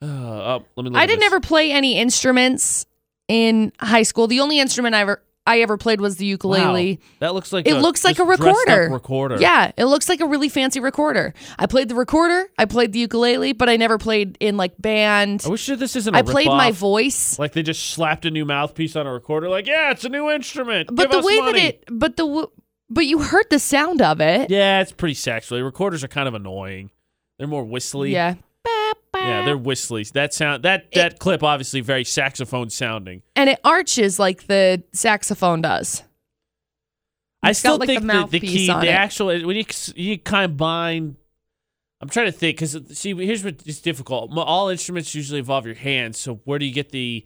Uh, 0.00 0.06
oh, 0.06 0.64
let 0.76 0.84
me. 0.84 0.98
I 0.98 1.06
didn't 1.06 1.20
this. 1.20 1.26
ever 1.26 1.40
play 1.40 1.72
any 1.72 1.98
instruments 1.98 2.86
in 3.28 3.72
high 3.80 4.02
school. 4.02 4.26
The 4.26 4.40
only 4.40 4.60
instrument 4.60 4.94
I 4.94 5.00
ever 5.00 5.22
I 5.46 5.60
ever 5.60 5.76
played 5.76 6.00
was 6.00 6.16
the 6.18 6.24
ukulele. 6.26 7.00
Wow. 7.00 7.06
That 7.18 7.34
looks 7.34 7.52
like 7.52 7.66
It 7.66 7.76
a, 7.76 7.80
looks 7.80 8.04
like 8.04 8.18
a 8.20 8.24
recorder. 8.24 8.88
recorder. 8.92 9.38
Yeah, 9.40 9.72
it 9.76 9.86
looks 9.86 10.08
like 10.08 10.20
a 10.20 10.26
really 10.26 10.48
fancy 10.48 10.78
recorder. 10.78 11.34
I 11.58 11.66
played 11.66 11.88
the 11.88 11.96
recorder, 11.96 12.48
I 12.58 12.64
played 12.64 12.92
the 12.92 13.00
ukulele, 13.00 13.52
but 13.52 13.68
I 13.68 13.76
never 13.76 13.98
played 13.98 14.36
in 14.38 14.56
like 14.56 14.74
band. 14.80 15.42
I 15.44 15.48
wish 15.48 15.66
this 15.66 15.96
isn't. 15.96 16.14
I 16.14 16.20
I 16.20 16.22
played 16.22 16.46
my 16.46 16.70
voice. 16.70 17.38
Like 17.38 17.52
they 17.52 17.62
just 17.64 17.90
slapped 17.90 18.24
a 18.24 18.30
new 18.30 18.44
mouthpiece 18.44 18.94
on 18.94 19.06
a 19.06 19.12
recorder. 19.12 19.48
Like, 19.48 19.66
yeah, 19.66 19.90
it's 19.90 20.04
a 20.04 20.08
new 20.08 20.30
instrument. 20.30 20.88
But 20.92 21.10
Give 21.10 21.20
the 21.20 21.26
way 21.26 21.40
money. 21.40 21.52
that 21.60 21.68
it 21.68 21.84
but 21.90 22.16
the 22.16 22.48
but 22.88 23.06
you 23.06 23.20
heard 23.20 23.46
the 23.50 23.58
sound 23.58 24.00
of 24.00 24.20
it. 24.20 24.50
Yeah, 24.50 24.80
it's 24.80 24.92
pretty 24.92 25.14
sexually. 25.14 25.62
Recorders 25.62 26.04
are 26.04 26.08
kind 26.08 26.28
of 26.28 26.34
annoying. 26.34 26.90
They're 27.38 27.48
more 27.48 27.64
whistly. 27.64 28.12
Yeah. 28.12 28.34
Yeah, 29.24 29.44
they're 29.44 29.56
whistly. 29.58 30.04
That 30.14 30.34
sound 30.34 30.62
that 30.64 30.90
that 30.92 31.18
clip 31.18 31.42
obviously 31.42 31.80
very 31.80 32.04
saxophone 32.04 32.70
sounding. 32.70 33.22
and 33.36 33.48
it 33.50 33.60
arches 33.64 34.18
like 34.18 34.46
the 34.46 34.82
saxophone 34.92 35.60
does. 35.62 36.02
I 37.42 37.50
It's 37.50 37.58
still 37.58 37.78
got, 37.78 37.80
like, 37.80 37.88
the 37.88 37.94
think 37.94 38.00
the, 38.02 38.06
the 38.06 38.14
mouthpiece 38.20 38.40
key, 38.50 38.70
on 38.70 38.80
the 38.80 38.88
it. 38.88 38.92
actual 38.92 39.26
when 39.46 39.56
you 39.56 39.64
you 39.96 40.18
combine. 40.18 41.16
I'm 42.00 42.08
trying 42.08 42.26
to 42.26 42.32
think 42.32 42.56
because 42.58 42.76
see 42.98 43.14
here's 43.14 43.44
what 43.44 43.62
is 43.66 43.80
difficult. 43.80 44.30
Mo- 44.32 44.42
All 44.42 44.68
instruments 44.68 45.14
usually 45.14 45.38
involve 45.38 45.66
your 45.66 45.74
hands, 45.76 46.18
so 46.18 46.40
where 46.44 46.58
do 46.58 46.66
you 46.66 46.72
get 46.72 46.90
the 46.90 47.24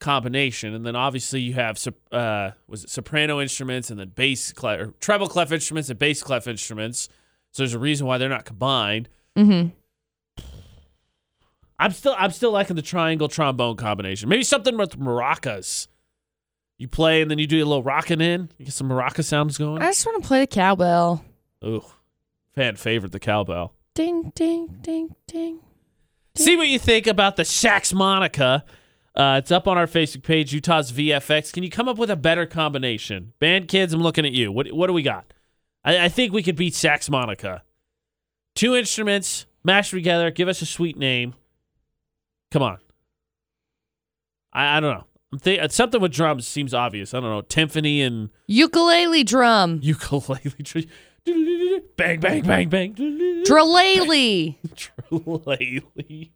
combination? 0.00 0.74
And 0.74 0.84
then 0.84 0.96
obviously 0.96 1.40
you 1.40 1.54
have 1.54 1.78
sop- 1.78 1.94
uh 2.12 2.50
was 2.66 2.84
it 2.84 2.90
soprano 2.90 3.40
instruments 3.40 3.90
and 3.90 3.98
then 4.00 4.08
bass 4.14 4.52
clef 4.52 4.80
or 4.80 4.86
treble 5.00 5.28
clef 5.28 5.52
instruments 5.52 5.88
and 5.90 5.98
bass 5.98 6.22
clef 6.22 6.46
instruments. 6.46 7.08
So 7.52 7.62
there's 7.62 7.74
a 7.74 7.78
reason 7.78 8.06
why 8.06 8.18
they're 8.18 8.28
not 8.28 8.44
combined. 8.44 9.08
Mm-hmm. 9.36 9.68
I'm 11.78 11.92
still 11.92 12.14
I'm 12.18 12.30
still 12.30 12.52
liking 12.52 12.76
the 12.76 12.82
triangle 12.82 13.28
trombone 13.28 13.76
combination. 13.76 14.28
Maybe 14.28 14.44
something 14.44 14.76
with 14.76 14.98
maracas. 14.98 15.88
You 16.78 16.88
play 16.88 17.22
and 17.22 17.30
then 17.30 17.38
you 17.38 17.46
do 17.46 17.56
a 17.58 17.66
little 17.66 17.82
rocking 17.82 18.20
in. 18.20 18.50
You 18.58 18.66
get 18.66 18.74
some 18.74 18.88
maraca 18.88 19.24
sounds 19.24 19.58
going. 19.58 19.82
I 19.82 19.86
just 19.86 20.04
want 20.06 20.22
to 20.22 20.26
play 20.26 20.40
the 20.40 20.46
cowbell. 20.46 21.24
Ooh, 21.64 21.84
fan 22.54 22.76
favorite 22.76 23.12
the 23.12 23.20
cowbell. 23.20 23.74
Ding 23.94 24.32
ding 24.34 24.78
ding 24.82 25.14
ding. 25.26 25.60
See 26.36 26.56
what 26.56 26.66
you 26.68 26.78
think 26.78 27.06
about 27.06 27.36
the 27.36 27.44
Saxmonica. 27.44 28.62
Uh, 29.14 29.36
it's 29.38 29.52
up 29.52 29.68
on 29.68 29.78
our 29.78 29.86
Facebook 29.86 30.24
page, 30.24 30.52
Utah's 30.52 30.90
VFX. 30.90 31.52
Can 31.52 31.62
you 31.62 31.70
come 31.70 31.88
up 31.88 31.96
with 31.96 32.10
a 32.10 32.16
better 32.16 32.46
combination? 32.46 33.32
Band 33.38 33.68
kids, 33.68 33.94
I'm 33.94 34.02
looking 34.02 34.26
at 34.26 34.32
you. 34.32 34.50
What 34.50 34.72
what 34.72 34.88
do 34.88 34.92
we 34.92 35.02
got? 35.02 35.32
I, 35.84 36.06
I 36.06 36.08
think 36.08 36.32
we 36.32 36.42
could 36.42 36.56
beat 36.56 36.74
Saxmonica. 36.74 37.60
Two 38.56 38.74
instruments 38.74 39.46
mashed 39.62 39.92
together. 39.92 40.30
Give 40.30 40.48
us 40.48 40.62
a 40.62 40.66
sweet 40.66 40.96
name. 40.98 41.34
Come 42.54 42.62
on. 42.62 42.78
I, 44.52 44.76
I 44.76 44.80
don't 44.80 44.96
know. 44.96 45.04
I'm 45.32 45.38
think, 45.40 45.60
uh, 45.60 45.66
something 45.66 46.00
with 46.00 46.12
drums 46.12 46.46
seems 46.46 46.72
obvious. 46.72 47.12
I 47.12 47.18
don't 47.18 47.28
know. 47.28 47.42
Timpani 47.42 48.06
and 48.06 48.30
Ukulele 48.46 49.24
drum. 49.24 49.80
ukulele. 49.82 50.88
bang, 51.96 52.20
bang, 52.20 52.42
bang, 52.44 52.68
bang. 52.68 52.94
Dralele. 53.44 54.54
Tralele. 55.10 56.30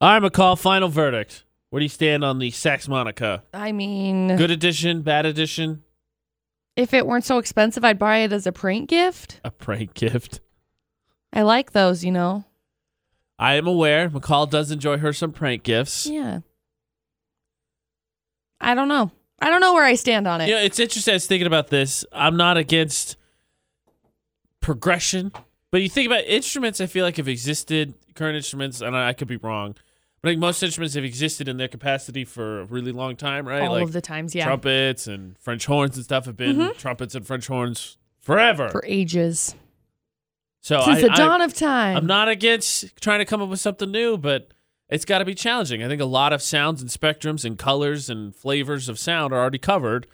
All 0.00 0.20
right, 0.20 0.32
McCall, 0.32 0.58
final 0.58 0.88
verdict. 0.88 1.44
Where 1.70 1.78
do 1.78 1.84
you 1.84 1.88
stand 1.88 2.24
on 2.24 2.40
the 2.40 2.50
Saxmonica? 2.50 3.42
I 3.54 3.70
mean, 3.70 4.36
Good 4.36 4.50
edition, 4.50 5.02
bad 5.02 5.24
edition, 5.24 5.84
if 6.74 6.92
it 6.92 7.06
weren't 7.06 7.24
so 7.24 7.38
expensive, 7.38 7.84
I'd 7.84 8.00
buy 8.00 8.18
it 8.18 8.32
as 8.32 8.44
a 8.48 8.50
prank 8.50 8.88
gift. 8.88 9.40
a 9.44 9.52
prank 9.52 9.94
gift? 9.94 10.40
I 11.32 11.42
like 11.42 11.70
those, 11.70 12.04
you 12.04 12.10
know. 12.10 12.44
I 13.42 13.54
am 13.54 13.66
aware 13.66 14.08
McCall 14.08 14.48
does 14.48 14.70
enjoy 14.70 14.98
her 14.98 15.12
some 15.12 15.32
prank 15.32 15.64
gifts. 15.64 16.06
Yeah. 16.06 16.40
I 18.60 18.76
don't 18.76 18.86
know. 18.86 19.10
I 19.40 19.50
don't 19.50 19.60
know 19.60 19.74
where 19.74 19.82
I 19.82 19.96
stand 19.96 20.28
on 20.28 20.40
it. 20.40 20.48
Yeah, 20.48 20.60
it's 20.60 20.78
interesting. 20.78 21.10
I 21.10 21.16
was 21.16 21.26
thinking 21.26 21.48
about 21.48 21.66
this. 21.66 22.04
I'm 22.12 22.36
not 22.36 22.56
against 22.56 23.16
progression, 24.60 25.32
but 25.72 25.82
you 25.82 25.88
think 25.88 26.06
about 26.06 26.22
instruments. 26.24 26.80
I 26.80 26.86
feel 26.86 27.04
like 27.04 27.16
have 27.16 27.26
existed 27.26 27.94
current 28.14 28.36
instruments, 28.36 28.80
and 28.80 28.96
I, 28.96 29.08
I 29.08 29.12
could 29.12 29.26
be 29.26 29.38
wrong, 29.38 29.74
but 30.20 30.28
I 30.28 30.30
think 30.30 30.40
most 30.40 30.62
instruments 30.62 30.94
have 30.94 31.02
existed 31.02 31.48
in 31.48 31.56
their 31.56 31.66
capacity 31.66 32.24
for 32.24 32.60
a 32.60 32.64
really 32.66 32.92
long 32.92 33.16
time, 33.16 33.48
right? 33.48 33.62
All 33.62 33.72
like 33.72 33.82
of 33.82 33.92
the 33.92 34.00
times, 34.00 34.36
yeah. 34.36 34.44
trumpets 34.44 35.08
and 35.08 35.36
French 35.40 35.66
horns 35.66 35.96
and 35.96 36.04
stuff 36.04 36.26
have 36.26 36.36
been 36.36 36.56
mm-hmm. 36.58 36.78
trumpets 36.78 37.16
and 37.16 37.26
French 37.26 37.48
horns 37.48 37.98
forever. 38.20 38.68
For 38.68 38.84
ages. 38.86 39.56
So 40.62 40.80
Since 40.82 40.98
I, 40.98 41.00
the 41.02 41.12
I- 41.12 41.16
dawn 41.16 41.42
of 41.42 41.52
time. 41.54 41.96
I'm 41.98 42.06
not 42.06 42.28
against 42.28 42.98
trying 43.02 43.18
to 43.18 43.24
come 43.26 43.42
up 43.42 43.50
with 43.50 43.60
something 43.60 43.90
new, 43.90 44.16
but 44.16 44.48
it's 44.88 45.04
got 45.04 45.18
to 45.18 45.24
be 45.26 45.34
challenging. 45.34 45.82
I 45.82 45.88
think 45.88 46.00
a 46.00 46.06
lot 46.06 46.32
of 46.32 46.40
sounds 46.40 46.80
and 46.80 46.90
spectrums 46.90 47.44
and 47.44 47.58
colors 47.58 48.08
and 48.08 48.34
flavors 48.34 48.88
of 48.88 48.98
sound 48.98 49.34
are 49.34 49.40
already 49.40 49.58
covered. 49.58 50.06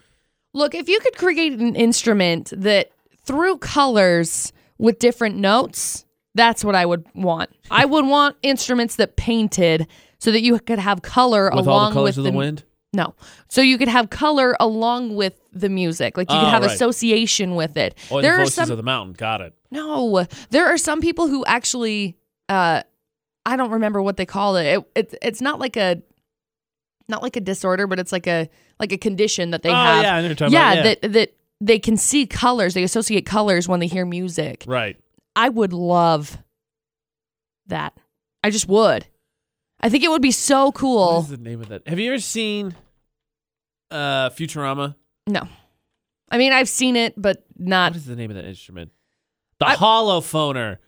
Look, 0.55 0.75
if 0.75 0.89
you 0.89 0.99
could 1.01 1.17
create 1.17 1.53
an 1.53 1.77
instrument 1.77 2.53
that 2.57 2.91
threw 3.25 3.59
colors 3.59 4.53
with 4.79 4.99
different 4.99 5.37
notes, 5.37 6.05
that's 6.35 6.65
what 6.65 6.75
I 6.75 6.87
would 6.87 7.05
want. 7.15 7.51
I 7.71 7.85
would 7.85 8.07
want 8.07 8.37
instruments 8.43 8.97
that 8.97 9.17
painted 9.17 9.87
so 10.19 10.31
that 10.33 10.41
you 10.43 10.59
could 10.61 10.79
have 10.79 11.03
color 11.03 11.51
With 11.55 11.67
along 11.67 11.69
all 11.69 11.89
the 11.91 11.95
colors 11.95 12.17
with 12.17 12.27
of 12.27 12.33
the 12.33 12.37
wind. 12.39 12.65
No. 12.95 13.15
So 13.49 13.61
you 13.61 13.77
could 13.77 13.89
have 13.89 14.09
color 14.11 14.57
along 14.59 15.15
with 15.17 15.35
the 15.53 15.69
music. 15.69 16.17
Like 16.17 16.31
you 16.31 16.39
could 16.39 16.47
Oh, 16.47 16.51
have 16.51 16.63
right. 16.63 16.73
association 16.73 17.55
with 17.55 17.77
it. 17.77 17.95
Or 18.11 18.23
there 18.23 18.37
the 18.37 18.43
are 18.43 18.45
voices 18.45 18.55
some 18.55 18.71
of 18.71 18.77
the 18.79 18.83
mountain. 18.83 19.13
Got 19.13 19.43
it. 19.43 19.55
No. 19.71 20.27
There 20.51 20.67
are 20.67 20.79
some 20.79 21.01
people 21.01 21.29
who 21.29 21.45
actually 21.45 22.17
uh 22.49 22.83
I 23.45 23.57
don't 23.57 23.71
remember 23.71 24.03
what 24.03 24.17
they 24.17 24.27
call 24.27 24.57
it. 24.57 24.67
it 24.67 24.91
it's 24.95 25.15
it's 25.23 25.41
not 25.41 25.59
like 25.59 25.77
a 25.77 26.03
not 27.09 27.23
like 27.23 27.37
a 27.37 27.41
disorder, 27.41 27.87
but 27.87 27.99
it's 27.99 28.13
like 28.13 28.27
a 28.27 28.49
like 28.79 28.93
a 28.93 28.99
condition 28.99 29.51
that 29.51 29.63
they 29.63 29.71
oh 29.71 29.75
have. 29.75 30.03
yeah, 30.03 30.17
I 30.17 30.21
know 30.21 30.27
you're 30.27 30.37
talking 30.37 30.53
yeah, 30.53 30.73
about. 30.73 30.85
Yeah, 30.85 30.95
that 30.95 31.13
that 31.13 31.35
they 31.61 31.79
can 31.79 31.97
see 31.97 32.27
colors. 32.27 32.75
They 32.75 32.83
associate 32.83 33.27
colors 33.27 33.67
when 33.67 33.81
they 33.81 33.87
hear 33.87 34.05
music. 34.05 34.65
right. 34.67 34.97
I 35.35 35.49
would 35.49 35.73
love 35.73 36.37
that. 37.69 37.97
I 38.43 38.51
just 38.51 38.69
would. 38.69 39.07
I 39.81 39.89
think 39.89 40.03
it 40.03 40.11
would 40.11 40.23
be 40.23 40.33
so 40.33 40.73
cool. 40.73 41.21
is 41.21 41.29
the 41.29 41.37
name 41.37 41.61
of 41.61 41.69
that? 41.69 41.87
Have 41.87 41.99
you 41.99 42.11
ever 42.11 42.21
seen 42.21 42.75
uh 43.91 44.31
Futurama? 44.31 44.97
No. 45.27 45.49
I 46.31 46.39
mean, 46.39 46.53
I've 46.53 46.69
seen 46.69 46.97
it, 46.97 47.15
but 47.17 47.45
not 47.57 47.93
What 47.93 47.97
is 47.97 48.07
the 48.07 48.17
name 48.17 48.31
of 48.31 48.37
that 48.37 48.45
instrument? 48.45 48.91
The 49.61 49.69
I- 49.69 49.77
holophoner. 49.77 50.79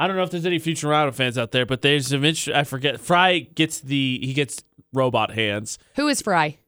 I 0.00 0.06
don't 0.06 0.14
know 0.16 0.22
if 0.22 0.30
there's 0.30 0.46
any 0.46 0.60
Futurama 0.60 1.12
fans 1.12 1.36
out 1.36 1.50
there, 1.50 1.66
but 1.66 1.82
there's 1.82 2.12
an 2.12 2.22
instru- 2.22 2.54
I 2.54 2.62
forget. 2.64 3.00
Fry 3.00 3.40
gets 3.40 3.80
the 3.80 4.20
he 4.22 4.32
gets 4.32 4.62
robot 4.92 5.32
hands. 5.32 5.78
Who 5.96 6.06
is 6.08 6.22
Fry? 6.22 6.58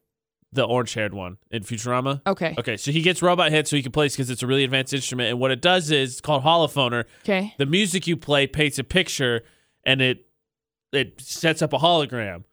The 0.53 0.63
orange 0.65 0.93
haired 0.95 1.13
one 1.13 1.37
in 1.49 1.63
Futurama. 1.63 2.21
Okay. 2.27 2.53
Okay, 2.59 2.75
so 2.75 2.91
he 2.91 3.01
gets 3.01 3.21
robot 3.21 3.51
hands 3.53 3.69
so 3.69 3.77
he 3.77 3.81
can 3.83 3.93
play 3.93 4.07
because 4.09 4.29
it's 4.29 4.43
a 4.43 4.47
really 4.47 4.65
advanced 4.65 4.93
instrument. 4.93 5.29
And 5.29 5.39
what 5.39 5.49
it 5.49 5.61
does 5.61 5.91
is 5.91 6.11
it's 6.11 6.21
called 6.21 6.43
holophoner. 6.43 7.05
Okay. 7.23 7.53
The 7.57 7.65
music 7.65 8.05
you 8.05 8.17
play 8.17 8.47
paints 8.47 8.77
a 8.77 8.83
picture, 8.83 9.43
and 9.85 10.01
it 10.01 10.25
it 10.91 11.21
sets 11.21 11.61
up 11.61 11.71
a 11.71 11.77
hologram. 11.77 12.43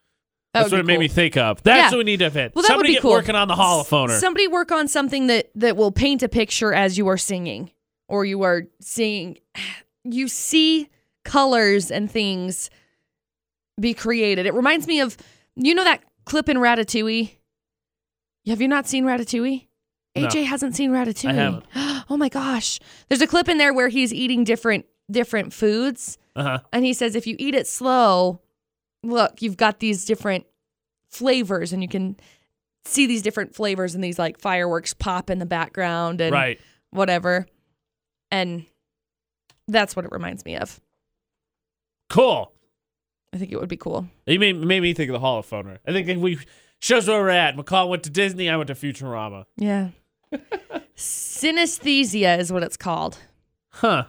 That 0.54 0.61
That's 0.62 0.70
what 0.70 0.80
it 0.80 0.87
be 0.87 0.92
made 0.92 1.00
me 1.00 1.08
think 1.08 1.37
of. 1.37 1.61
That's 1.64 1.76
Yeah. 1.76 1.90
what 1.90 1.98
we 1.98 2.04
need 2.04 2.20
to 2.20 2.26
invent. 2.26 2.54
Well, 2.54 2.62
that 2.62 2.68
Somebody 2.68 2.90
would 2.90 2.90
be 2.90 2.94
get 2.94 3.02
cool. 3.02 3.11
working 3.11 3.34
on 3.34 3.48
the 3.48 3.54
holophoner. 3.54 4.18
Somebody 4.20 4.46
work 4.46 4.70
on 4.70 4.87
something 4.87 5.26
that 5.26 5.50
that 5.56 5.76
will 5.76 5.90
paint 5.90 6.22
a 6.22 6.28
picture 6.28 6.72
as 6.72 6.96
you 6.98 7.08
are 7.08 7.18
singing, 7.18 7.72
or 8.09 8.25
you 8.25 8.42
are 8.42 8.64
seeing. 8.81 9.38
You 10.05 10.29
see 10.29 10.88
colors 11.25 11.90
and 11.90 12.11
things 12.11 12.71
be 13.79 13.94
created. 13.94 14.47
It 14.47 14.55
reminds 14.55 14.87
me 14.87 15.01
of 15.01 15.16
you 15.55 15.75
know 15.75 15.85
that 15.85 16.03
clip 16.25 16.49
in 16.49 16.57
Ratatouille. 16.57 17.33
Have 18.47 18.61
you 18.62 18.68
not 18.68 18.87
seen 18.87 19.05
Ratatouille? 19.05 19.66
No. 20.16 20.27
AJ 20.27 20.47
hasn't 20.47 20.75
seen 20.75 20.90
Ratatouille. 20.90 21.31
I 21.31 21.35
haven't. 21.35 21.64
Oh 22.11 22.16
my 22.16 22.31
gosh! 22.31 22.81
There's 23.11 23.21
a 23.21 23.27
clip 23.27 23.51
in 23.51 23.59
there 23.59 23.75
where 23.75 23.88
he's 23.88 24.14
eating 24.14 24.42
different 24.42 24.87
different 25.11 25.53
foods, 25.53 26.16
uh-huh. 26.35 26.61
and 26.73 26.83
he 26.83 26.94
says 26.94 27.14
if 27.14 27.27
you 27.27 27.37
eat 27.38 27.55
it 27.55 27.66
slow, 27.66 28.40
look, 29.03 29.42
you've 29.42 29.59
got 29.59 29.79
these 29.81 30.07
different 30.07 30.47
flavors, 31.11 31.71
and 31.71 31.83
you 31.83 31.88
can 31.88 32.16
see 32.87 33.07
these 33.07 33.21
different 33.21 33.55
flavors 33.55 33.94
and 33.94 34.03
these 34.03 34.18
like 34.18 34.40
fireworks 34.40 34.94
pop 34.94 35.29
in 35.29 35.38
the 35.38 35.44
background 35.44 36.23
and 36.23 36.33
Right. 36.33 36.59
whatever. 36.92 37.47
And 38.31 38.67
that's 39.67 39.97
what 39.97 40.05
it 40.05 40.12
reminds 40.12 40.45
me 40.45 40.57
of. 40.57 40.81
Cool. 42.11 42.53
I 43.33 43.38
think 43.38 43.53
it 43.53 43.61
would 43.61 43.69
be 43.69 43.77
cool. 43.77 44.07
You 44.27 44.41
made, 44.41 44.57
made 44.57 44.81
me 44.81 44.95
think 44.95 45.11
of 45.11 45.21
the 45.21 45.27
holophoner. 45.27 45.79
I 45.87 45.93
think 45.93 46.09
if 46.09 46.19
we 46.19 46.38
shows 46.81 47.09
where 47.09 47.21
we're 47.21 47.31
at. 47.31 47.57
McCall 47.57 47.88
went 47.88 48.03
to 48.05 48.11
Disney. 48.11 48.49
I 48.49 48.57
went 48.57 48.69
to 48.69 48.75
Futurama. 48.75 49.45
Yeah. 49.57 49.88
Synesthesia 50.97 52.38
is 52.38 52.53
what 52.53 52.62
it's 52.62 52.77
called. 52.77 53.19
Huh. 53.71 54.05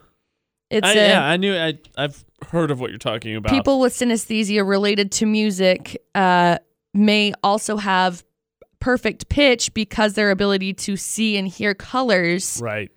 It's 0.69 0.87
I, 0.87 0.93
a, 0.93 1.07
yeah, 1.07 1.23
I 1.23 1.37
knew. 1.37 1.55
I 1.55 1.79
I've 1.97 2.23
heard 2.47 2.71
of 2.71 2.79
what 2.79 2.89
you're 2.91 2.99
talking 2.99 3.35
about. 3.35 3.51
people 3.51 3.79
with 3.79 3.93
synesthesia 3.93 4.67
related 4.67 5.11
to 5.13 5.25
music 5.25 6.01
uh, 6.15 6.57
may 6.93 7.33
also 7.43 7.77
have 7.77 8.23
perfect 8.79 9.29
pitch 9.29 9.73
because 9.73 10.13
their 10.13 10.31
ability 10.31 10.73
to 10.73 10.95
see 10.95 11.37
and 11.37 11.47
hear 11.47 11.73
colors 11.73 12.61
Right. 12.63 12.91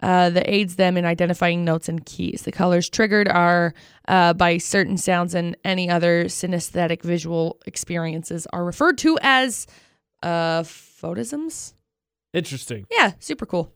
Uh, 0.00 0.30
that 0.30 0.48
aids 0.48 0.76
them 0.76 0.96
in 0.96 1.04
identifying 1.04 1.64
notes 1.64 1.88
and 1.88 2.06
keys. 2.06 2.42
The 2.42 2.52
colors 2.52 2.88
triggered 2.88 3.26
are 3.28 3.74
uh, 4.06 4.32
by 4.32 4.58
certain 4.58 4.96
sounds, 4.96 5.34
and 5.34 5.56
any 5.64 5.90
other 5.90 6.26
synesthetic 6.26 7.02
visual 7.02 7.58
experiences 7.66 8.46
are 8.52 8.64
referred 8.64 8.96
to 8.98 9.18
as 9.22 9.66
uh, 10.22 10.62
photisms. 10.62 11.74
Interesting. 12.32 12.86
Yeah, 12.92 13.12
super 13.18 13.44
cool. 13.44 13.72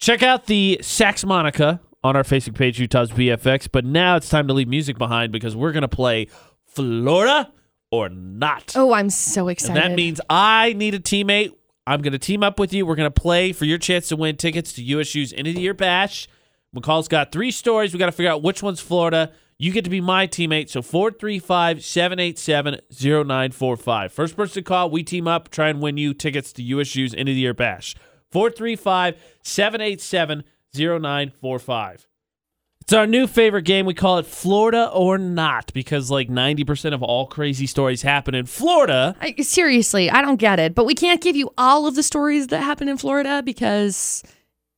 Check 0.00 0.22
out 0.22 0.46
the 0.46 0.78
Saxmonica 0.82 1.80
on 2.04 2.14
our 2.14 2.24
Facebook 2.24 2.54
page, 2.54 2.78
Utah's 2.78 3.10
VFX. 3.10 3.68
But 3.72 3.86
now 3.86 4.16
it's 4.16 4.28
time 4.28 4.48
to 4.48 4.52
leave 4.54 4.68
music 4.68 4.98
behind 4.98 5.32
because 5.32 5.56
we're 5.56 5.72
gonna 5.72 5.88
play 5.88 6.28
Florida 6.66 7.50
or 7.90 8.08
not. 8.10 8.74
Oh, 8.76 8.92
I'm 8.92 9.08
so 9.10 9.42
And 9.48 9.50
excited. 9.52 9.82
that 9.82 9.92
means 9.92 10.20
I 10.28 10.74
need 10.74 10.94
a 10.94 11.00
teammate. 11.00 11.52
I'm 11.88 12.02
going 12.02 12.12
to 12.12 12.18
team 12.18 12.42
up 12.42 12.58
with 12.58 12.74
you. 12.74 12.84
We're 12.84 12.96
going 12.96 13.10
to 13.10 13.20
play 13.20 13.50
for 13.54 13.64
your 13.64 13.78
chance 13.78 14.08
to 14.08 14.16
win 14.16 14.36
tickets 14.36 14.74
to 14.74 14.82
USU's 14.82 15.32
End 15.32 15.46
of 15.46 15.54
the 15.54 15.62
Year 15.62 15.72
Bash. 15.72 16.28
McCall's 16.76 17.08
got 17.08 17.32
three 17.32 17.50
stories. 17.50 17.94
We 17.94 17.98
got 17.98 18.06
to 18.06 18.12
figure 18.12 18.30
out 18.30 18.42
which 18.42 18.62
one's 18.62 18.80
Florida. 18.80 19.32
You 19.56 19.72
get 19.72 19.84
to 19.84 19.90
be 19.90 20.02
my 20.02 20.26
teammate. 20.26 20.68
So 20.68 20.82
435 20.82 21.82
787 21.82 22.80
0945. 22.90 24.12
First 24.12 24.36
person 24.36 24.62
to 24.62 24.68
call, 24.68 24.90
we 24.90 25.02
team 25.02 25.26
up, 25.26 25.48
try 25.50 25.70
and 25.70 25.80
win 25.80 25.96
you 25.96 26.12
tickets 26.12 26.52
to 26.54 26.62
USU's 26.62 27.14
End 27.14 27.30
of 27.30 27.34
the 27.34 27.40
Year 27.40 27.54
Bash. 27.54 27.96
435 28.32 29.16
787 29.42 30.44
0945. 30.74 32.07
It's 32.88 32.94
our 32.94 33.06
new 33.06 33.26
favorite 33.26 33.66
game. 33.66 33.84
We 33.84 33.92
call 33.92 34.16
it 34.16 34.24
Florida 34.24 34.88
or 34.88 35.18
Not 35.18 35.74
because 35.74 36.10
like 36.10 36.30
90% 36.30 36.94
of 36.94 37.02
all 37.02 37.26
crazy 37.26 37.66
stories 37.66 38.00
happen 38.00 38.34
in 38.34 38.46
Florida. 38.46 39.14
I, 39.20 39.34
seriously, 39.42 40.10
I 40.10 40.22
don't 40.22 40.38
get 40.38 40.58
it. 40.58 40.74
But 40.74 40.86
we 40.86 40.94
can't 40.94 41.20
give 41.20 41.36
you 41.36 41.50
all 41.58 41.86
of 41.86 41.96
the 41.96 42.02
stories 42.02 42.46
that 42.46 42.62
happen 42.62 42.88
in 42.88 42.96
Florida 42.96 43.42
because 43.44 44.22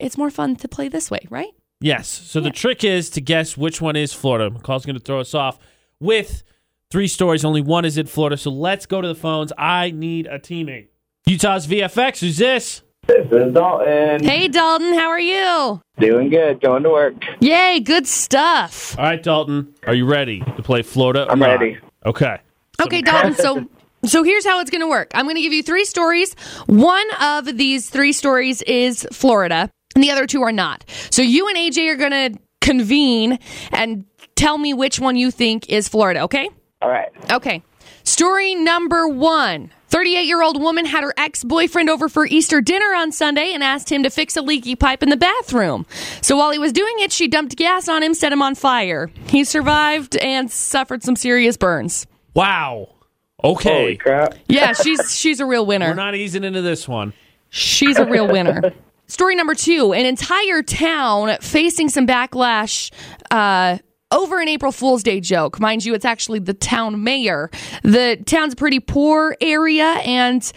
it's 0.01 0.18
more 0.18 0.29
fun 0.29 0.57
to 0.57 0.66
play 0.66 0.88
this 0.88 1.09
way, 1.09 1.20
right? 1.31 1.51
Yes. 1.81 2.09
So 2.09 2.40
the 2.40 2.51
trick 2.51 2.83
is 2.83 3.11
to 3.11 3.20
guess 3.20 3.57
which 3.57 3.81
one 3.81 3.94
is 3.94 4.12
Florida. 4.12 4.51
McCall's 4.51 4.85
going 4.85 4.99
to 4.99 5.05
throw 5.05 5.20
us 5.20 5.33
off 5.33 5.61
with 6.01 6.42
three 6.90 7.07
stories. 7.07 7.44
Only 7.44 7.62
one 7.62 7.85
is 7.85 7.96
in 7.96 8.07
Florida. 8.09 8.37
So 8.37 8.51
let's 8.51 8.87
go 8.87 9.01
to 9.01 9.07
the 9.07 9.14
phones. 9.14 9.53
I 9.57 9.92
need 9.92 10.27
a 10.27 10.40
teammate. 10.40 10.88
Utah's 11.27 11.68
VFX. 11.68 12.18
Who's 12.18 12.38
this? 12.38 12.83
This 13.06 13.26
is 13.32 13.54
Dalton. 13.54 14.22
Hey, 14.24 14.46
Dalton, 14.48 14.92
how 14.94 15.08
are 15.08 15.20
you? 15.20 15.80
Doing 15.98 16.30
good. 16.30 16.60
Going 16.60 16.82
to 16.84 16.90
work. 16.90 17.14
Yay, 17.40 17.80
good 17.80 18.06
stuff. 18.06 18.96
All 18.98 19.04
right, 19.04 19.22
Dalton. 19.22 19.74
Are 19.86 19.94
you 19.94 20.06
ready 20.06 20.40
to 20.40 20.62
play 20.62 20.82
Florida? 20.82 21.26
I'm 21.28 21.38
not? 21.38 21.58
ready. 21.60 21.78
Okay. 22.06 22.38
Okay, 22.80 23.02
Dalton. 23.02 23.34
So, 23.34 23.66
so 24.04 24.22
here's 24.22 24.44
how 24.46 24.60
it's 24.60 24.70
going 24.70 24.80
to 24.82 24.88
work. 24.88 25.10
I'm 25.14 25.24
going 25.26 25.36
to 25.36 25.42
give 25.42 25.52
you 25.52 25.62
three 25.62 25.84
stories. 25.84 26.34
One 26.66 27.06
of 27.20 27.46
these 27.56 27.90
three 27.90 28.12
stories 28.12 28.62
is 28.62 29.06
Florida. 29.12 29.70
and 29.94 30.04
the 30.04 30.10
other 30.10 30.26
two 30.26 30.42
are 30.42 30.52
not. 30.52 30.84
So 31.10 31.22
you 31.22 31.48
and 31.48 31.56
AJ 31.56 31.88
are 31.92 31.96
going 31.96 32.32
to 32.34 32.38
convene 32.60 33.38
and 33.72 34.04
tell 34.36 34.56
me 34.56 34.72
which 34.72 35.00
one 35.00 35.16
you 35.16 35.30
think 35.30 35.68
is 35.68 35.88
Florida, 35.88 36.22
okay? 36.22 36.48
All 36.80 36.88
right. 36.90 37.08
Okay. 37.32 37.62
Story 38.04 38.54
number 38.54 39.08
one 39.08 39.70
38 39.90 40.22
year 40.22 40.42
old 40.42 40.61
woman 40.61 40.87
had 40.87 41.03
her 41.03 41.12
ex 41.16 41.44
boyfriend 41.44 41.90
over 41.90 42.09
for 42.09 42.24
Easter 42.26 42.61
dinner 42.61 42.94
on 42.94 43.12
Sunday 43.12 43.53
and 43.53 43.62
asked 43.62 43.90
him 43.90 44.05
to 44.05 44.11
fix 44.11 44.37
a 44.37 44.42
leaky 44.42 44.76
pipe 44.76 45.03
in 45.03 45.11
the 45.11 45.16
bathroom. 45.16 45.85
So 46.22 46.37
while 46.37 46.50
he 46.53 46.59
was 46.59 46.72
doing 46.72 46.94
it, 46.98 47.12
she 47.12 47.29
dumped 47.29 47.57
gas 47.57 47.88
on 47.88 48.03
him, 48.03 48.14
set 48.14 48.33
him 48.33 48.40
on 48.40 48.55
fire. 48.55 49.11
He 49.26 49.44
survived 49.44 50.16
and 50.16 50.50
suffered 50.50 51.03
some 51.03 51.16
serious 51.16 51.57
burns. 51.57 52.07
Wow. 52.35 52.94
Okay. 53.42 53.81
Holy 53.83 53.96
crap. 53.96 54.35
Yeah, 54.48 54.72
she's 54.74 55.14
she's 55.18 55.40
a 55.40 55.46
real 55.46 55.66
winner. 55.66 55.88
We're 55.88 55.94
not 55.94 56.14
easing 56.14 56.44
into 56.44 56.62
this 56.62 56.87
one. 56.87 57.12
She's 57.48 57.98
a 57.98 58.07
real 58.07 58.29
winner. 58.29 58.72
Story 59.09 59.35
number 59.35 59.57
two 59.57 59.92
an 59.92 60.07
entire 60.07 60.62
town 60.62 61.37
facing 61.40 61.88
some 61.88 62.07
backlash 62.07 62.92
uh, 63.33 63.79
over 64.12 64.40
an 64.40 64.49
April 64.49 64.73
Fool's 64.73 65.03
Day 65.03 65.20
joke. 65.20 65.61
Mind 65.61 65.85
you, 65.85 65.94
it's 65.94 66.05
actually 66.05 66.38
the 66.40 66.55
town 66.55 67.03
mayor. 67.05 67.51
The 67.83 68.18
town's 68.27 68.53
a 68.55 68.57
pretty 68.57 68.81
poor 68.81 69.37
area, 69.40 69.85
and 70.05 70.51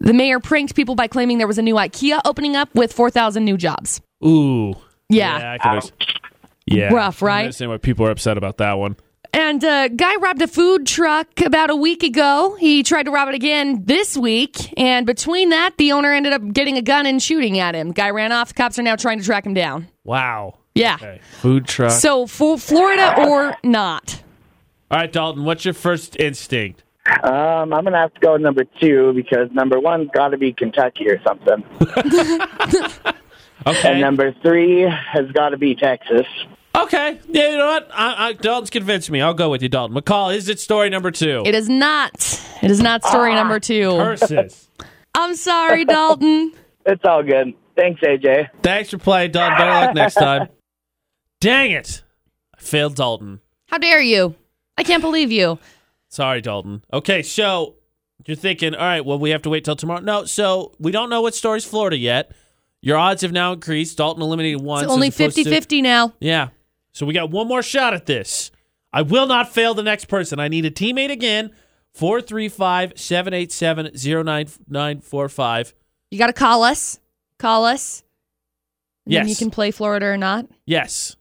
the 0.00 0.12
mayor 0.12 0.40
pranked 0.40 0.74
people 0.74 0.94
by 0.94 1.06
claiming 1.08 1.38
there 1.38 1.46
was 1.46 1.58
a 1.58 1.62
new 1.62 1.74
IKEA 1.74 2.20
opening 2.24 2.56
up 2.56 2.74
with 2.74 2.92
4,000 2.92 3.44
new 3.44 3.56
jobs. 3.56 4.00
Ooh. 4.24 4.74
Yeah. 5.08 5.52
I 5.54 5.58
can 5.58 5.68
always- 5.70 5.92
yeah. 6.66 6.92
Rough, 6.92 7.22
right? 7.22 7.36
I 7.36 7.40
understand 7.44 7.70
why 7.70 7.78
people 7.78 8.06
are 8.06 8.10
upset 8.10 8.36
about 8.36 8.58
that 8.58 8.74
one. 8.74 8.96
And 9.32 9.62
a 9.64 9.88
guy 9.88 10.16
robbed 10.16 10.42
a 10.42 10.46
food 10.48 10.86
truck 10.86 11.28
about 11.40 11.70
a 11.70 11.76
week 11.76 12.02
ago. 12.02 12.56
He 12.58 12.82
tried 12.82 13.04
to 13.04 13.10
rob 13.10 13.28
it 13.28 13.34
again 13.34 13.84
this 13.84 14.16
week. 14.16 14.72
And 14.78 15.06
between 15.06 15.50
that, 15.50 15.76
the 15.78 15.92
owner 15.92 16.12
ended 16.12 16.32
up 16.32 16.42
getting 16.52 16.76
a 16.76 16.82
gun 16.82 17.06
and 17.06 17.22
shooting 17.22 17.58
at 17.58 17.74
him. 17.74 17.92
Guy 17.92 18.10
ran 18.10 18.32
off. 18.32 18.48
The 18.48 18.54
cops 18.54 18.78
are 18.78 18.82
now 18.82 18.96
trying 18.96 19.18
to 19.18 19.24
track 19.24 19.46
him 19.46 19.54
down. 19.54 19.88
Wow. 20.04 20.57
Yeah. 20.78 20.94
Okay. 20.94 21.20
Food 21.40 21.66
truck. 21.66 21.90
So, 21.92 22.26
for 22.26 22.56
Florida 22.58 23.26
or 23.26 23.56
not? 23.62 24.22
All 24.90 24.98
right, 24.98 25.12
Dalton, 25.12 25.44
what's 25.44 25.64
your 25.64 25.74
first 25.74 26.16
instinct? 26.18 26.82
Um, 27.22 27.72
I'm 27.72 27.84
gonna 27.84 27.96
have 27.98 28.12
to 28.14 28.20
go 28.20 28.32
with 28.34 28.42
number 28.42 28.64
two 28.80 29.12
because 29.14 29.50
number 29.52 29.80
one's 29.80 30.10
got 30.14 30.28
to 30.28 30.36
be 30.38 30.52
Kentucky 30.52 31.08
or 31.08 31.18
something, 31.22 31.64
Okay. 33.66 33.90
and 33.90 34.00
number 34.00 34.32
three 34.42 34.82
has 34.82 35.30
got 35.32 35.50
to 35.50 35.56
be 35.56 35.74
Texas. 35.74 36.26
okay. 36.76 37.18
Yeah, 37.28 37.50
you 37.50 37.56
know 37.58 37.66
what? 37.66 37.88
I, 37.92 38.28
I, 38.28 38.32
Dalton's 38.34 38.70
convinced 38.70 39.10
me. 39.10 39.20
I'll 39.20 39.34
go 39.34 39.48
with 39.50 39.62
you, 39.62 39.68
Dalton. 39.68 39.96
McCall, 39.96 40.34
is 40.34 40.48
it 40.48 40.60
story 40.60 40.90
number 40.90 41.10
two? 41.10 41.42
It 41.44 41.54
is 41.54 41.68
not. 41.68 42.14
It 42.62 42.70
is 42.70 42.80
not 42.80 43.04
story 43.04 43.34
number 43.34 43.58
two. 43.58 43.90
Curses. 43.90 44.68
I'm 45.14 45.34
sorry, 45.34 45.84
Dalton. 45.84 46.52
It's 46.86 47.04
all 47.04 47.22
good. 47.22 47.52
Thanks, 47.76 48.00
AJ. 48.00 48.48
Thanks 48.62 48.88
for 48.88 48.96
playing, 48.96 49.32
Dalton. 49.32 49.58
Better 49.58 49.70
luck 49.70 49.94
next 49.94 50.14
time. 50.14 50.48
Dang 51.40 51.70
it. 51.70 52.02
I 52.56 52.60
failed 52.60 52.96
Dalton. 52.96 53.40
How 53.66 53.78
dare 53.78 54.00
you? 54.00 54.34
I 54.76 54.82
can't 54.82 55.02
believe 55.02 55.30
you. 55.30 55.58
Sorry, 56.08 56.40
Dalton. 56.40 56.84
Okay, 56.92 57.22
so 57.22 57.76
you're 58.26 58.36
thinking, 58.36 58.74
all 58.74 58.80
right, 58.80 59.04
well, 59.04 59.18
we 59.18 59.30
have 59.30 59.42
to 59.42 59.50
wait 59.50 59.64
till 59.64 59.76
tomorrow. 59.76 60.00
No, 60.00 60.24
so 60.24 60.72
we 60.78 60.90
don't 60.90 61.10
know 61.10 61.22
what 61.22 61.34
story's 61.34 61.64
Florida 61.64 61.96
yet. 61.96 62.32
Your 62.80 62.96
odds 62.96 63.22
have 63.22 63.32
now 63.32 63.52
increased. 63.52 63.98
Dalton 63.98 64.22
eliminated 64.22 64.60
one. 64.60 64.84
It's 64.84 64.92
only 64.92 65.10
50 65.10 65.44
50 65.44 65.82
now. 65.82 66.14
Yeah. 66.20 66.48
So 66.92 67.06
we 67.06 67.14
got 67.14 67.30
one 67.30 67.48
more 67.48 67.62
shot 67.62 67.94
at 67.94 68.06
this. 68.06 68.50
I 68.92 69.02
will 69.02 69.26
not 69.26 69.52
fail 69.52 69.74
the 69.74 69.82
next 69.82 70.06
person. 70.06 70.40
I 70.40 70.48
need 70.48 70.64
a 70.64 70.70
teammate 70.70 71.10
again. 71.10 71.50
435 71.94 72.92
787 72.96 73.92
0945. 73.94 75.74
You 76.10 76.18
got 76.18 76.28
to 76.28 76.32
call 76.32 76.62
us. 76.62 77.00
Call 77.38 77.64
us. 77.64 78.04
Yes. 79.04 79.28
you 79.28 79.36
can 79.36 79.50
play 79.50 79.70
Florida 79.70 80.06
or 80.06 80.16
not. 80.16 80.46
Yes. 80.66 81.16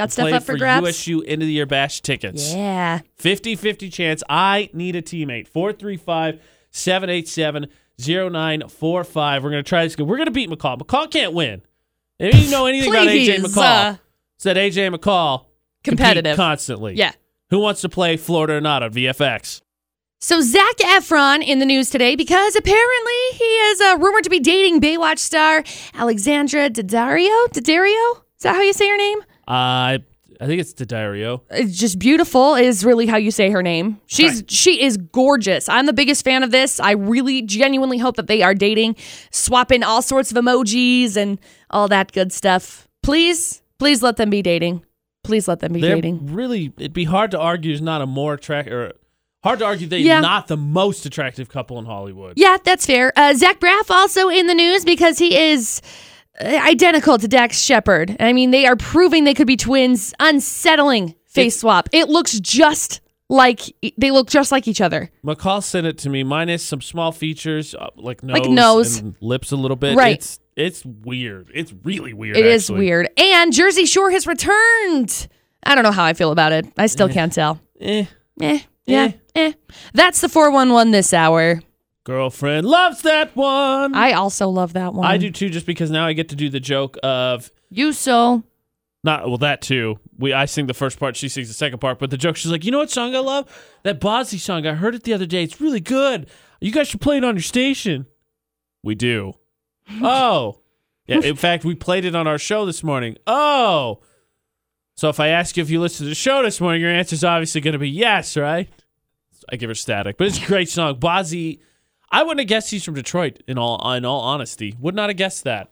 Got 0.00 0.12
stuff 0.12 0.32
up 0.32 0.42
for, 0.44 0.56
grabs? 0.56 0.86
USU 0.86 1.22
end 1.22 1.42
of 1.42 1.46
the 1.46 1.52
year 1.52 1.66
bash 1.66 2.00
tickets. 2.00 2.54
Yeah. 2.54 3.00
50 3.16 3.54
50 3.56 3.90
chance. 3.90 4.22
I 4.30 4.70
need 4.72 4.96
a 4.96 5.02
teammate. 5.02 5.46
435 5.48 6.40
787 6.70 7.66
0945. 7.98 9.44
We're 9.44 9.50
going 9.50 9.62
to 9.62 9.68
try 9.68 9.84
this. 9.84 9.98
We're 9.98 10.16
going 10.16 10.24
to 10.24 10.30
beat 10.30 10.48
McCall. 10.48 10.78
McCall 10.78 11.10
can't 11.10 11.34
win. 11.34 11.60
If 12.18 12.34
you 12.42 12.50
know 12.50 12.64
anything 12.64 12.90
about 12.90 13.08
AJ 13.08 13.36
McCall, 13.40 13.92
uh, 13.92 13.96
it's 14.36 14.44
that 14.44 14.56
AJ 14.56 14.94
McCall 14.94 15.46
Competitive. 15.84 16.36
constantly. 16.36 16.94
Yeah. 16.94 17.12
Who 17.50 17.58
wants 17.58 17.82
to 17.82 17.88
play 17.90 18.16
Florida 18.16 18.54
or 18.54 18.60
not 18.62 18.82
on 18.82 18.92
VFX? 18.92 19.60
So 20.18 20.40
Zac 20.40 20.76
Efron 20.78 21.42
in 21.42 21.58
the 21.58 21.66
news 21.66 21.90
today 21.90 22.14
because 22.16 22.56
apparently 22.56 23.12
he 23.32 23.44
is 23.44 23.80
uh, 23.80 23.96
rumored 23.98 24.24
to 24.24 24.30
be 24.30 24.40
dating 24.40 24.80
Baywatch 24.80 25.18
star 25.18 25.62
Alexandra 25.94 26.70
Daddario. 26.70 27.48
Daddario? 27.48 28.22
Is 28.36 28.42
that 28.42 28.54
how 28.54 28.62
you 28.62 28.72
say 28.72 28.88
her 28.88 28.96
name? 28.96 29.20
Uh, 29.50 29.98
I 30.42 30.46
think 30.46 30.60
it's 30.60 30.72
Daddario. 30.72 31.42
It's 31.50 31.76
just 31.76 31.98
beautiful 31.98 32.54
is 32.54 32.84
really 32.84 33.06
how 33.06 33.16
you 33.18 33.30
say 33.30 33.50
her 33.50 33.62
name. 33.62 34.00
She's 34.06 34.42
she 34.48 34.82
is 34.82 34.96
gorgeous. 34.96 35.68
I'm 35.68 35.84
the 35.86 35.92
biggest 35.92 36.24
fan 36.24 36.42
of 36.42 36.50
this. 36.50 36.80
I 36.80 36.92
really 36.92 37.42
genuinely 37.42 37.98
hope 37.98 38.16
that 38.16 38.26
they 38.26 38.42
are 38.42 38.54
dating, 38.54 38.96
swapping 39.30 39.82
all 39.82 40.00
sorts 40.02 40.30
of 40.30 40.36
emojis 40.38 41.16
and 41.16 41.38
all 41.68 41.88
that 41.88 42.12
good 42.12 42.32
stuff. 42.32 42.88
Please, 43.02 43.60
please 43.78 44.02
let 44.02 44.16
them 44.16 44.30
be 44.30 44.40
dating. 44.40 44.82
Please 45.24 45.46
let 45.46 45.60
them 45.60 45.74
be 45.74 45.80
They're 45.82 45.96
dating. 45.96 46.32
really, 46.32 46.72
it'd 46.78 46.94
be 46.94 47.04
hard 47.04 47.30
to 47.32 47.38
argue 47.38 47.74
is 47.74 47.82
not 47.82 48.00
a 48.00 48.06
more 48.06 48.32
attractive, 48.34 48.72
or 48.72 48.92
hard 49.44 49.58
to 49.58 49.66
argue 49.66 49.86
they're 49.86 49.98
Yeah. 49.98 50.20
not 50.20 50.46
the 50.46 50.56
most 50.56 51.04
attractive 51.04 51.50
couple 51.50 51.78
in 51.78 51.84
Hollywood. 51.84 52.34
Yeah, 52.36 52.56
that's 52.64 52.86
fair. 52.86 53.12
Uh, 53.16 53.34
Zach 53.34 53.60
Braff 53.60 53.90
also 53.90 54.28
in 54.30 54.46
the 54.46 54.54
news 54.54 54.84
because 54.86 55.18
he 55.18 55.36
is 55.36 55.82
identical 56.40 57.18
to 57.18 57.28
Dax 57.28 57.60
Shepard. 57.60 58.16
I 58.20 58.32
mean, 58.32 58.50
they 58.50 58.66
are 58.66 58.76
proving 58.76 59.24
they 59.24 59.34
could 59.34 59.46
be 59.46 59.56
twins. 59.56 60.14
Unsettling 60.20 61.14
face 61.26 61.60
swap. 61.60 61.88
It 61.92 62.08
looks 62.08 62.38
just 62.40 63.00
like 63.28 63.60
they 63.96 64.10
look 64.10 64.28
just 64.28 64.50
like 64.50 64.66
each 64.66 64.80
other. 64.80 65.10
McCall 65.24 65.62
sent 65.62 65.86
it 65.86 65.98
to 65.98 66.10
me, 66.10 66.24
minus 66.24 66.62
some 66.64 66.80
small 66.80 67.12
features 67.12 67.74
uh, 67.74 67.88
like 67.96 68.22
nose, 68.22 68.38
Like 68.38 68.50
nose. 68.50 68.98
and 68.98 69.14
lips 69.20 69.52
a 69.52 69.56
little 69.56 69.76
bit. 69.76 69.96
Right. 69.96 70.16
It's 70.16 70.40
it's 70.56 70.84
weird. 70.84 71.50
It's 71.54 71.72
really 71.84 72.12
weird. 72.12 72.36
It 72.36 72.44
is 72.44 72.64
actually. 72.64 72.80
weird. 72.86 73.08
And 73.16 73.52
Jersey 73.52 73.86
Shore 73.86 74.10
has 74.10 74.26
returned. 74.26 75.28
I 75.62 75.74
don't 75.74 75.84
know 75.84 75.92
how 75.92 76.04
I 76.04 76.12
feel 76.14 76.32
about 76.32 76.52
it. 76.52 76.66
I 76.76 76.86
still 76.86 77.08
can't 77.08 77.32
tell. 77.32 77.60
Eh. 77.80 78.06
Eh, 78.40 78.60
yeah, 78.86 79.12
eh. 79.34 79.52
That's 79.94 80.20
the 80.20 80.28
411 80.28 80.90
this 80.90 81.12
hour. 81.12 81.60
Girlfriend 82.04 82.66
loves 82.66 83.02
that 83.02 83.36
one. 83.36 83.94
I 83.94 84.12
also 84.12 84.48
love 84.48 84.72
that 84.72 84.94
one. 84.94 85.06
I 85.06 85.18
do 85.18 85.30
too, 85.30 85.48
just 85.50 85.66
because 85.66 85.90
now 85.90 86.06
I 86.06 86.12
get 86.14 86.30
to 86.30 86.36
do 86.36 86.48
the 86.48 86.60
joke 86.60 86.96
of 87.02 87.50
You 87.68 87.92
so. 87.92 88.42
not 89.04 89.28
well 89.28 89.38
that 89.38 89.60
too. 89.62 89.98
We 90.18 90.32
I 90.32 90.46
sing 90.46 90.66
the 90.66 90.74
first 90.74 90.98
part, 90.98 91.16
she 91.16 91.28
sings 91.28 91.48
the 91.48 91.54
second 91.54 91.78
part, 91.78 91.98
but 91.98 92.10
the 92.10 92.16
joke 92.16 92.36
she's 92.36 92.50
like, 92.50 92.64
you 92.64 92.70
know 92.70 92.78
what 92.78 92.90
song 92.90 93.14
I 93.14 93.18
love? 93.18 93.46
That 93.82 94.00
Bosley 94.00 94.38
song. 94.38 94.66
I 94.66 94.74
heard 94.74 94.94
it 94.94 95.02
the 95.04 95.12
other 95.12 95.26
day. 95.26 95.42
It's 95.42 95.60
really 95.60 95.80
good. 95.80 96.28
You 96.60 96.72
guys 96.72 96.88
should 96.88 97.00
play 97.00 97.18
it 97.18 97.24
on 97.24 97.36
your 97.36 97.42
station. 97.42 98.06
We 98.82 98.94
do. 98.94 99.34
oh, 100.02 100.60
yeah. 101.06 101.20
In 101.20 101.36
fact, 101.36 101.64
we 101.64 101.74
played 101.74 102.04
it 102.04 102.14
on 102.14 102.26
our 102.26 102.38
show 102.38 102.64
this 102.64 102.82
morning. 102.82 103.16
Oh, 103.26 104.00
so 104.96 105.08
if 105.08 105.18
I 105.18 105.28
ask 105.28 105.56
you 105.56 105.62
if 105.62 105.70
you 105.70 105.80
listened 105.80 106.06
to 106.06 106.08
the 106.10 106.14
show 106.14 106.42
this 106.42 106.60
morning, 106.60 106.80
your 106.82 106.90
answer 106.90 107.14
is 107.14 107.24
obviously 107.24 107.60
going 107.62 107.72
to 107.72 107.78
be 107.78 107.88
yes, 107.88 108.36
right? 108.36 108.68
I 109.50 109.56
give 109.56 109.68
her 109.68 109.74
static, 109.74 110.16
but 110.18 110.26
it's 110.28 110.42
a 110.42 110.46
great 110.46 110.68
song. 110.68 110.96
Bazzi, 110.96 111.60
I 112.10 112.22
wouldn't 112.22 112.40
have 112.40 112.48
guessed 112.48 112.70
he's 112.70 112.84
from 112.84 112.94
Detroit. 112.94 113.42
In 113.46 113.56
all, 113.58 113.92
in 113.92 114.04
all 114.04 114.20
honesty, 114.20 114.74
would 114.80 114.94
not 114.94 115.10
have 115.10 115.16
guessed 115.16 115.44
that. 115.44 115.70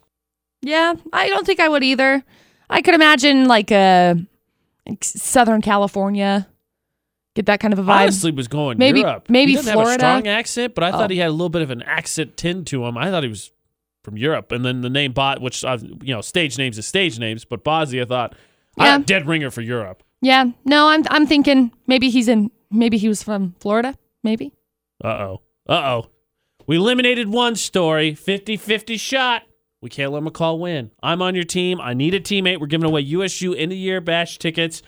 Yeah, 0.63 0.95
I 1.13 1.29
don't 1.29 1.45
think 1.47 1.61
I 1.61 1.69
would 1.69 1.83
either. 1.85 2.23
I 2.71 2.83
could 2.83 2.95
imagine 2.95 3.47
like 3.47 3.71
a 3.71 4.15
like 4.89 5.03
Southern 5.05 5.61
California, 5.63 6.49
get 7.35 7.47
that 7.47 7.61
kind 7.61 7.73
of 7.73 7.79
a 7.79 7.83
vibe. 7.83 8.03
honestly 8.03 8.31
was 8.33 8.49
going 8.49 8.79
Maybe- 8.79 9.01
Europe. 9.01 9.27
maybe 9.29 9.53
he 9.53 9.57
doesn't 9.57 9.73
Florida. 9.73 9.91
have 9.91 9.99
a 10.19 10.21
strong 10.23 10.27
accent, 10.29 10.75
but 10.75 10.83
I 10.85 10.91
thought 10.91 11.11
Oh. 11.11 11.13
he 11.15 11.19
had 11.19 11.29
a 11.29 11.33
little 11.33 11.49
bit 11.49 11.63
of 11.63 11.71
an 11.71 11.83
accent 11.83 12.37
tint 12.37 12.67
to 12.69 12.85
him. 12.87 12.97
I 12.97 13.11
thought 13.11 13.23
he 13.23 13.29
was 13.29 13.51
from 14.03 14.17
Europe, 14.17 14.51
and 14.53 14.65
then 14.65 14.81
the 14.81 14.91
name 14.91 15.13
Bot, 15.13 15.41
which 15.41 15.65
I've 15.65 15.83
you 15.83 16.15
know 16.15 16.21
stage 16.21 16.57
names 16.59 16.79
is 16.79 16.87
stage 16.87 17.19
names, 17.19 17.45
but 17.45 17.63
Bazzi, 17.65 18.01
I 18.01 18.05
thought 18.05 18.35
Yeah. 18.79 18.95
I, 18.95 18.99
dead 18.99 19.27
ringer 19.27 19.51
for 19.51 19.61
Europe. 19.61 20.03
yeah, 20.23 20.45
no, 20.65 20.89
I'm 20.89 21.05
I'm 21.11 21.27
thinking 21.27 21.73
maybe 21.87 22.11
he's 22.11 22.29
in. 22.29 22.51
Maybe 22.71 22.99
he 22.99 23.09
was 23.09 23.23
from 23.23 23.55
Florida. 23.61 23.95
Maybe. 24.23 24.53
Uh 25.03 25.09
oh, 25.09 25.41
uh 25.69 25.73
oh. 26.03 26.07
We 26.69 26.77
eliminated 26.77 27.31
one 27.31 27.57
story, 27.57 28.13
50-50 28.13 29.01
shot. 29.01 29.45
We 29.81 29.89
can't 29.89 30.13
let 30.13 30.23
McCall 30.23 30.59
win. 30.59 30.91
I'm 31.03 31.23
on 31.23 31.35
your 31.35 31.45
team. 31.45 31.81
I 31.81 31.95
need 31.95 32.13
a 32.13 32.21
teammate. 32.21 32.61
We're 32.61 32.67
giving 32.67 32.87
away 32.87 33.01
USU 33.01 33.55
end 33.55 33.73
of 33.73 33.79
year 33.79 34.03
bash 34.03 34.39
tickets. 34.39 34.83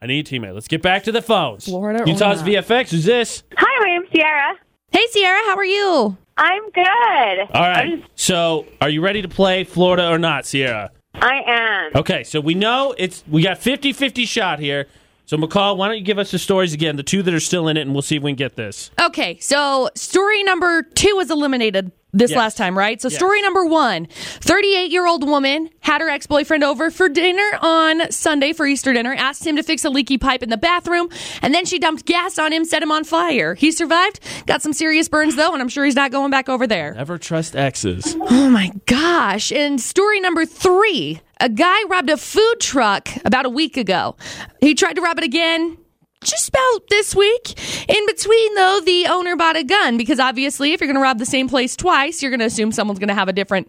I 0.00 0.06
need 0.06 0.26
a 0.26 0.28
teammate. 0.28 0.52
Let's 0.52 0.66
get 0.66 0.82
back 0.82 1.04
to 1.04 1.12
the 1.12 1.22
phones. 1.22 1.66
Florida 1.66 2.02
or 2.02 2.08
Utah's 2.08 2.40
not? 2.40 2.48
VFX. 2.48 2.90
Who's 2.90 3.04
this? 3.04 3.44
Hi, 3.56 3.80
my 3.80 3.86
name's 3.86 4.08
Sierra. 4.12 4.56
Hey, 4.90 5.06
Sierra, 5.10 5.38
how 5.46 5.56
are 5.56 5.64
you? 5.64 6.16
I'm 6.38 6.70
good. 6.70 7.54
All 7.54 7.68
right. 7.68 8.04
So, 8.16 8.66
are 8.80 8.90
you 8.90 9.00
ready 9.00 9.22
to 9.22 9.28
play 9.28 9.62
Florida 9.62 10.08
or 10.08 10.18
not, 10.18 10.44
Sierra? 10.44 10.90
I 11.14 11.42
am. 11.46 11.92
Okay, 12.00 12.24
so 12.24 12.40
we 12.40 12.54
know 12.54 12.96
it's 12.98 13.22
we 13.30 13.44
got 13.44 13.60
50-50 13.60 14.26
shot 14.26 14.58
here. 14.58 14.88
So 15.32 15.38
McCall, 15.38 15.78
why 15.78 15.88
don't 15.88 15.96
you 15.96 16.04
give 16.04 16.18
us 16.18 16.30
the 16.30 16.38
stories 16.38 16.74
again, 16.74 16.96
the 16.96 17.02
two 17.02 17.22
that 17.22 17.32
are 17.32 17.40
still 17.40 17.66
in 17.68 17.78
it, 17.78 17.80
and 17.80 17.94
we'll 17.94 18.02
see 18.02 18.16
if 18.16 18.22
we 18.22 18.32
can 18.32 18.36
get 18.36 18.54
this. 18.54 18.90
Okay, 19.00 19.38
so 19.38 19.88
story 19.94 20.42
number 20.42 20.82
two 20.82 21.16
was 21.16 21.30
eliminated. 21.30 21.90
this 22.14 22.30
Yes. 22.32 22.36
last 22.36 22.56
time, 22.58 22.76
right? 22.76 23.00
So, 23.00 23.08
Yes. 23.08 23.16
story 23.16 23.40
number 23.40 23.64
one 23.64 24.06
38 24.42 24.90
year 24.90 25.06
old 25.06 25.26
woman 25.26 25.70
had 25.80 26.02
her 26.02 26.10
ex 26.10 26.26
boyfriend 26.26 26.62
over 26.62 26.90
for 26.90 27.08
dinner 27.08 27.58
on 27.62 28.02
Sunday 28.12 28.52
for 28.52 28.66
Easter 28.66 28.92
dinner, 28.92 29.14
asked 29.14 29.46
him 29.46 29.56
to 29.56 29.62
fix 29.62 29.82
a 29.86 29.88
leaky 29.88 30.18
pipe 30.18 30.42
in 30.42 30.50
the 30.50 30.58
bathroom, 30.58 31.08
and 31.40 31.54
then 31.54 31.64
she 31.64 31.78
dumped 31.78 32.04
gas 32.04 32.38
on 32.38 32.52
him, 32.52 32.66
set 32.66 32.82
him 32.82 32.92
on 32.92 33.04
fire. 33.04 33.54
He 33.54 33.72
survived, 33.72 34.20
got 34.44 34.60
some 34.60 34.74
serious 34.74 35.08
burns 35.08 35.36
though, 35.36 35.54
and 35.54 35.62
I'm 35.62 35.70
sure 35.70 35.86
he's 35.86 35.96
not 35.96 36.10
going 36.10 36.30
back 36.30 36.50
over 36.50 36.66
there. 36.66 36.92
Never 36.92 37.16
trust 37.16 37.56
exes. 37.56 38.14
Oh 38.20 38.50
my 38.50 38.72
gosh. 38.84 39.50
And 39.50 39.80
story 39.80 40.20
number 40.20 40.44
three 40.44 41.22
a 41.42 41.48
guy 41.48 41.82
robbed 41.88 42.08
a 42.08 42.16
food 42.16 42.54
truck 42.60 43.08
about 43.24 43.44
a 43.44 43.50
week 43.50 43.76
ago. 43.76 44.16
He 44.60 44.74
tried 44.74 44.94
to 44.94 45.02
rob 45.02 45.18
it 45.18 45.24
again. 45.24 45.76
Just 46.22 46.50
about 46.50 46.88
this 46.88 47.16
week. 47.16 47.58
In 47.88 48.06
between, 48.06 48.54
though, 48.54 48.80
the 48.84 49.06
owner 49.08 49.34
bought 49.34 49.56
a 49.56 49.64
gun 49.64 49.96
because 49.96 50.20
obviously, 50.20 50.72
if 50.72 50.80
you're 50.80 50.86
going 50.86 50.94
to 50.94 51.02
rob 51.02 51.18
the 51.18 51.26
same 51.26 51.48
place 51.48 51.74
twice, 51.74 52.22
you're 52.22 52.30
going 52.30 52.38
to 52.38 52.46
assume 52.46 52.70
someone's 52.70 53.00
going 53.00 53.08
to 53.08 53.14
have 53.14 53.28
a 53.28 53.32
different, 53.32 53.68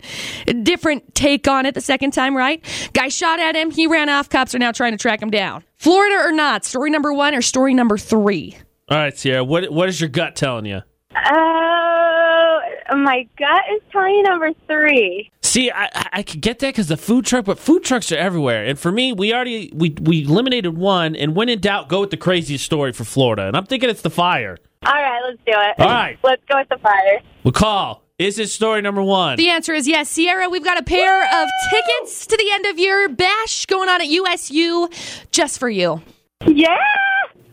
different 0.62 1.16
take 1.16 1.48
on 1.48 1.66
it 1.66 1.74
the 1.74 1.82
second 1.82 2.12
time, 2.12 2.38
right? 2.38 2.64
Guy 2.94 3.08
shot 3.08 3.40
at 3.40 3.56
him. 3.56 3.72
He 3.72 3.88
ran 3.88 4.08
off. 4.08 4.30
Cops 4.30 4.54
are 4.54 4.60
now 4.60 4.72
trying 4.72 4.92
to 4.92 5.00
track 5.00 5.20
him 5.20 5.32
down. 5.32 5.64
Florida 5.78 6.16
or 6.24 6.32
not? 6.32 6.64
Story 6.64 6.92
number 6.92 7.12
one 7.12 7.34
or 7.34 7.42
story 7.42 7.74
number 7.74 7.98
three? 7.98 8.56
All 8.88 9.00
right, 9.00 9.18
Sierra. 9.18 9.44
What 9.44 9.72
what 9.72 9.90
is 9.90 10.00
your 10.00 10.10
gut 10.10 10.36
telling 10.36 10.66
you? 10.66 10.82
Oh, 11.16 12.60
my 12.96 13.28
gut 13.36 13.62
is 13.76 13.82
telling 13.92 14.14
you 14.14 14.24
number 14.24 14.52
three. 14.68 15.32
See, 15.54 15.70
I 15.70 15.86
I- 15.94 16.10
I 16.14 16.24
could 16.24 16.42
get 16.42 16.58
that 16.60 16.70
because 16.70 16.88
the 16.88 16.98
food 16.98 17.26
truck, 17.26 17.46
but 17.46 17.60
food 17.60 17.84
trucks 17.84 18.12
are 18.12 18.18
everywhere. 18.18 18.66
And 18.66 18.80
for 18.80 18.92
me, 18.92 19.14
we 19.14 19.32
already 19.32 19.72
we 19.74 19.96
we 20.02 20.24
eliminated 20.24 20.76
one, 20.76 21.16
and 21.16 21.36
when 21.36 21.48
in 21.48 21.60
doubt, 21.60 21.90
go 21.90 22.02
with 22.02 22.10
the 22.10 22.18
craziest 22.18 22.66
story 22.66 22.92
for 22.92 23.04
Florida. 23.04 23.44
And 23.48 23.56
I'm 23.56 23.66
thinking 23.68 23.88
it's 23.88 24.02
the 24.02 24.10
fire. 24.10 24.58
All 24.84 24.92
right, 24.94 25.22
let's 25.28 25.38
do 25.46 25.54
it. 25.56 25.76
All 25.80 25.88
right. 25.88 26.18
Let's 26.24 26.42
go 26.50 26.58
with 26.58 26.70
the 26.70 26.78
fire. 26.80 27.20
We'll 27.44 27.52
call. 27.52 28.02
is 28.18 28.40
it 28.40 28.50
story 28.50 28.82
number 28.82 29.04
one? 29.04 29.38
The 29.38 29.50
answer 29.50 29.74
is 29.74 29.88
yes. 29.88 30.10
Sierra, 30.10 30.50
we've 30.50 30.64
got 30.64 30.80
a 30.80 30.84
pair 30.84 31.22
of 31.24 31.48
tickets 31.70 32.26
to 32.26 32.36
the 32.36 32.50
end 32.52 32.66
of 32.66 32.80
year 32.80 33.08
bash 33.10 33.68
going 33.68 33.90
on 33.90 34.02
at 34.02 34.08
USU 34.08 34.90
just 35.32 35.60
for 35.60 35.70
you. 35.70 36.02
Yeah! 36.48 36.76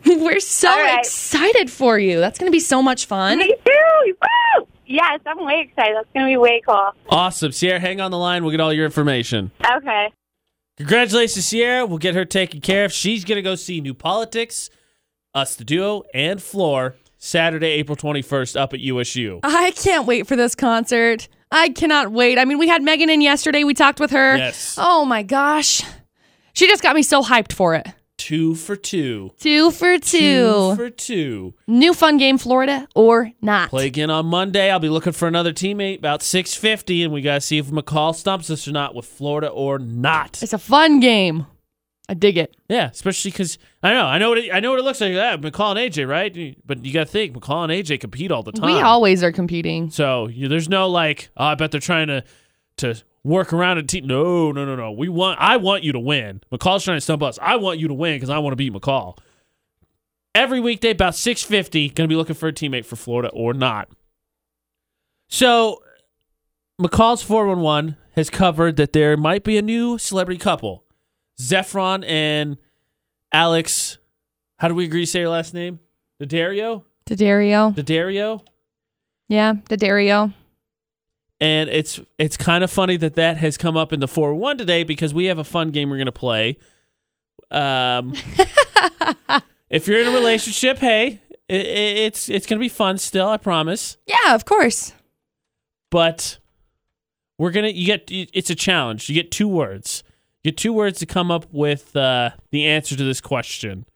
We're 0.07 0.41
so 0.41 0.71
All 0.71 0.77
right. 0.77 0.99
excited 1.01 1.71
for 1.71 1.99
you. 1.99 2.19
That's 2.19 2.39
going 2.39 2.51
to 2.51 2.57
be 2.57 2.61
so 2.61 2.83
much 2.83 3.05
fun. 3.07 3.39
Me 3.39 3.55
too! 3.65 4.15
Woo! 4.59 4.67
Yes, 4.91 5.21
I'm 5.25 5.45
way 5.45 5.61
excited. 5.69 5.95
That's 5.97 6.09
going 6.13 6.27
to 6.27 6.31
be 6.33 6.37
way 6.37 6.61
cool. 6.67 6.91
awesome, 7.09 7.53
Sierra. 7.53 7.79
Hang 7.79 8.01
on 8.01 8.11
the 8.11 8.19
line. 8.19 8.43
We'll 8.43 8.51
get 8.51 8.61
all 8.61 8.73
your 8.73 8.85
information. 8.85 9.53
Okay. 9.65 10.09
Congratulations, 10.79 11.47
Sierra. 11.47 11.87
We'll 11.87 11.99
get 11.99 12.15
her 12.15 12.25
taken 12.25 12.61
care 12.61 12.87
of. 12.87 12.93
She's 12.93 13.25
gonna 13.25 13.43
go 13.43 13.55
see 13.55 13.81
New 13.83 13.93
Politics, 13.93 14.71
Us 15.35 15.55
the 15.55 15.63
Duo, 15.63 16.05
and 16.15 16.43
Flor 16.43 16.97
Saturday, 17.19 17.69
April 17.73 17.97
21st, 17.97 18.59
up 18.59 18.73
at 18.73 18.81
USU. 18.81 19.41
I 19.43 19.73
can't 19.73 20.07
wait 20.07 20.27
for 20.27 20.37
this 20.37 20.55
concert. 20.55 21.29
I 21.53 21.69
cannot 21.69 22.13
wait. 22.13 22.39
I 22.39 22.47
mean, 22.47 22.59
we 22.59 22.67
had 22.67 22.83
Megan 22.83 23.11
in 23.11 23.21
yesterday. 23.21 23.63
We 23.63 23.75
talked 23.75 24.01
with 24.01 24.11
her. 24.13 24.39
Yes. 24.39 24.77
Oh 24.79 25.05
my 25.05 25.23
gosh. 25.23 25.83
She 26.55 26.67
just 26.67 26.83
got 26.83 26.97
me 26.97 27.03
so 27.03 27.23
hyped 27.23 27.53
for 27.53 27.75
it. 27.75 27.87
Two 28.31 28.55
for 28.55 28.77
two. 28.77 29.33
Two 29.41 29.73
for 29.73 29.99
two. 29.99 30.21
Two 30.21 30.77
for 30.77 30.89
two. 30.89 31.55
New 31.67 31.93
fun 31.93 32.17
game, 32.17 32.39
Florida 32.39 32.87
or 32.95 33.33
not. 33.43 33.71
Play 33.71 33.89
again 33.89 34.09
on 34.09 34.27
Monday. 34.27 34.71
I'll 34.71 34.79
be 34.79 34.89
looking 34.89 35.13
for 35.13 35.27
another 35.27 35.53
teammate 35.53 35.99
about 35.99 36.23
650, 36.23 37.03
and 37.03 37.13
we 37.13 37.23
got 37.23 37.35
to 37.35 37.41
see 37.41 37.59
if 37.59 37.67
McCall 37.67 38.15
stumps 38.15 38.49
us 38.49 38.69
or 38.69 38.71
not 38.71 38.95
with 38.95 39.05
Florida 39.05 39.49
or 39.49 39.81
not. 39.81 40.41
It's 40.45 40.53
a 40.53 40.59
fun 40.59 41.01
game. 41.01 41.49
I 42.09 42.15
dig 42.15 42.39
it. 42.39 42.55
Yeah, 42.69 42.91
especially 42.91 43.33
because 43.33 43.59
I 43.83 43.95
know 43.95 44.07
I 44.07 44.19
know 44.19 44.29
what 44.29 44.39
it, 44.39 44.55
I 44.55 44.61
know 44.61 44.71
what 44.71 44.79
it 44.79 44.85
looks 44.85 45.01
like. 45.01 45.15
That 45.15 45.41
McCall 45.41 45.77
and 45.77 45.93
AJ, 45.93 46.09
right? 46.09 46.57
But 46.65 46.85
you 46.85 46.93
got 46.93 47.09
to 47.09 47.13
think 47.13 47.35
McCall 47.35 47.65
and 47.65 47.73
AJ 47.73 47.99
compete 47.99 48.31
all 48.31 48.45
the 48.45 48.53
time. 48.53 48.73
We 48.73 48.81
always 48.81 49.25
are 49.25 49.33
competing. 49.33 49.91
So 49.91 50.29
you, 50.29 50.47
there's 50.47 50.69
no 50.69 50.89
like, 50.89 51.31
oh, 51.37 51.47
I 51.47 51.57
bet 51.57 51.73
they're 51.73 51.81
trying 51.81 52.07
to 52.07 52.23
to 52.77 53.03
work 53.25 53.53
around 53.53 53.79
a 53.79 53.83
team. 53.83 54.07
No, 54.07 54.53
no, 54.53 54.65
no, 54.65 54.77
no. 54.77 54.93
We 54.93 55.09
want. 55.09 55.39
I 55.41 55.57
want 55.57 55.85
you 55.85 55.93
to 55.93 56.01
win. 56.01 56.41
McCall's 56.53 56.85
trying 56.85 56.97
to 56.97 57.01
stump 57.01 57.23
us. 57.23 57.39
I 57.41 57.57
want 57.57 57.79
you 57.79 57.89
to 57.89 57.95
win 57.95 58.17
because 58.17 58.31
I 58.31 58.39
want 58.39 58.53
to 58.53 58.57
beat 58.57 58.73
McCall. 58.73 59.19
Every 60.35 60.61
weekday, 60.61 60.91
about 60.91 61.15
six 61.15 61.43
fifty, 61.43 61.89
going 61.89 62.09
to 62.09 62.13
be 62.13 62.17
looking 62.17 62.37
for 62.37 62.49
a 62.49 62.53
teammate 62.53 62.85
for 62.85 62.97
Florida 62.97 63.29
or 63.31 63.53
not. 63.53 63.89
So 65.29 65.83
McCall's 66.81 67.23
four 67.23 67.47
one 67.47 67.61
one 67.61 67.97
has 68.17 68.31
covered 68.31 68.77
that 68.77 68.93
there 68.93 69.17
might 69.17 69.45
be 69.45 69.59
a 69.59 69.63
new 69.63 69.99
celebrity 69.99 70.39
couple, 70.39 70.85
Zephron 71.41 72.05
and 72.07 72.59
Alex. 73.33 73.99
How 74.59 74.69
do 74.69 74.75
we 74.75 74.85
agree 74.85 75.05
to 75.05 75.11
say 75.11 75.21
your 75.21 75.31
last 75.31 75.55
name? 75.55 75.81
Daddario. 76.21 76.85
Daddario. 77.09 77.75
Daddario. 77.75 78.41
Yeah, 79.29 79.55
Daddario. 79.69 80.35
And 81.41 81.71
it's 81.71 82.01
it's 82.19 82.37
kind 82.37 82.63
of 82.65 82.71
funny 82.71 82.97
that 82.99 83.15
that 83.15 83.37
has 83.39 83.57
come 83.57 83.77
up 83.77 83.93
in 83.93 84.01
the 84.01 84.07
4-1 84.09 84.59
today 84.59 84.85
because 84.85 85.15
we 85.15 85.27
have 85.27 85.39
a 85.39 85.45
fun 85.45 85.71
game 85.71 85.91
we're 85.91 85.97
going 85.97 86.07
to 86.07 86.13
play. 86.13 86.57
Um 87.51 88.13
if 89.71 89.87
you're 89.89 90.01
in 90.01 90.09
a 90.09 90.13
relationship 90.13 90.79
hey 90.79 91.21
i 91.51 91.55
i- 91.55 91.57
it's 91.57 92.29
it's 92.29 92.47
going 92.47 92.59
to 92.59 92.65
be 92.65 92.69
fun 92.69 92.99
still 92.99 93.29
i 93.29 93.37
promise. 93.37 93.97
Yeah, 94.07 94.35
of 94.35 94.45
course. 94.45 94.93
but 95.91 96.39
we're 97.39 97.51
going 97.51 97.65
to 97.65 97.73
you 97.73 97.87
get 97.87 98.05
it's 98.11 98.51
a 98.51 98.55
challenge. 98.55 99.09
You 99.09 99.15
get 99.15 99.31
two 99.31 99.49
words. 99.49 100.03
You 100.45 100.53
get 100.53 100.59
two 100.59 100.73
words 100.73 100.99
to 101.01 101.07
come 101.07 101.31
up 101.31 101.47
with 101.53 101.97
uh 101.97 102.31
the 102.51 102.67
answer 102.67 102.97
to 102.97 103.03
this 103.05 103.21
question. 103.21 103.87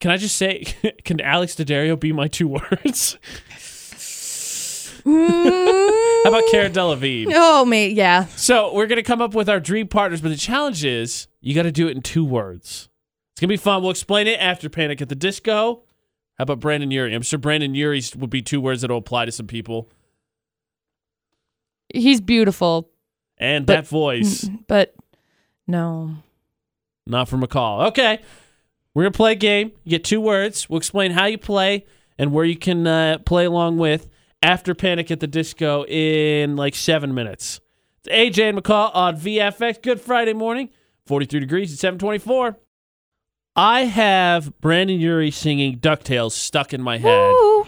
Can 0.00 0.10
I 0.10 0.18
just 0.18 0.36
say, 0.36 0.64
can 1.04 1.22
Alex 1.22 1.54
Daddario 1.54 1.98
be 1.98 2.12
my 2.12 2.28
two 2.28 2.48
words? 2.48 3.16
How 6.24 6.30
about 6.32 6.42
Cara 6.50 6.68
Delevingne? 6.68 7.30
Oh, 7.32 7.64
mate, 7.64 7.92
yeah. 7.94 8.26
So 8.26 8.74
we're 8.74 8.86
gonna 8.88 9.04
come 9.04 9.22
up 9.22 9.34
with 9.34 9.48
our 9.48 9.60
dream 9.60 9.86
partners, 9.86 10.20
but 10.20 10.30
the 10.30 10.36
challenge 10.36 10.84
is 10.84 11.28
you 11.40 11.54
got 11.54 11.62
to 11.62 11.70
do 11.72 11.86
it 11.86 11.94
in 11.96 12.02
two 12.02 12.24
words. 12.24 12.88
It's 13.32 13.40
gonna 13.40 13.48
be 13.52 13.56
fun. 13.56 13.82
We'll 13.82 13.92
explain 13.92 14.26
it 14.26 14.40
after 14.40 14.68
Panic 14.68 15.00
at 15.00 15.08
the 15.08 15.14
Disco. 15.14 15.84
How 16.38 16.42
about 16.42 16.58
Brendon 16.60 16.90
Urie? 16.90 17.14
I'm 17.14 17.22
sure 17.22 17.38
Brendon 17.38 17.74
Urie 17.74 18.02
would 18.16 18.30
be 18.30 18.42
two 18.42 18.60
words 18.60 18.80
that'll 18.80 18.98
apply 18.98 19.26
to 19.26 19.32
some 19.32 19.46
people. 19.46 19.90
He's 21.94 22.20
beautiful, 22.20 22.90
And 23.38 23.64
But- 23.64 23.74
that 23.74 23.86
voice, 23.86 24.48
but 24.66 24.94
no. 25.68 26.16
not 27.06 27.28
for 27.28 27.36
McCall. 27.36 27.86
Okay, 27.88 28.18
we're 28.94 29.04
gonna 29.04 29.12
play 29.12 29.32
a 29.32 29.36
game. 29.36 29.70
You 29.84 29.90
get 29.90 30.02
two 30.04 30.20
words. 30.20 30.68
We'll 30.68 30.78
explain 30.78 31.12
how 31.12 31.26
you 31.26 31.38
play 31.38 31.86
and 32.18 32.32
where 32.32 32.44
you 32.44 32.56
can 32.56 32.86
uh, 32.86 33.18
play 33.24 33.44
along 33.44 33.76
with 33.78 34.08
after 34.42 34.74
Panic 34.74 35.10
at 35.10 35.20
the 35.20 35.26
Disco 35.26 35.84
in 35.86 36.56
like 36.56 36.74
seven 36.74 37.14
minutes. 37.14 37.60
It's 38.04 38.14
AJ 38.38 38.50
and 38.50 38.58
McCall 38.62 38.90
on 38.94 39.16
VFX. 39.16 39.82
Good 39.82 40.00
Friday 40.00 40.32
morning. 40.32 40.70
43 41.06 41.40
degrees 41.40 41.72
at 41.72 41.78
724. 41.78 42.56
I 43.54 43.84
have 43.84 44.58
Brendon 44.60 45.00
Urie 45.00 45.30
singing 45.30 45.78
DuckTales 45.78 46.32
stuck 46.32 46.74
in 46.74 46.82
my 46.82 46.98
head. 46.98 47.30
Ooh. 47.32 47.66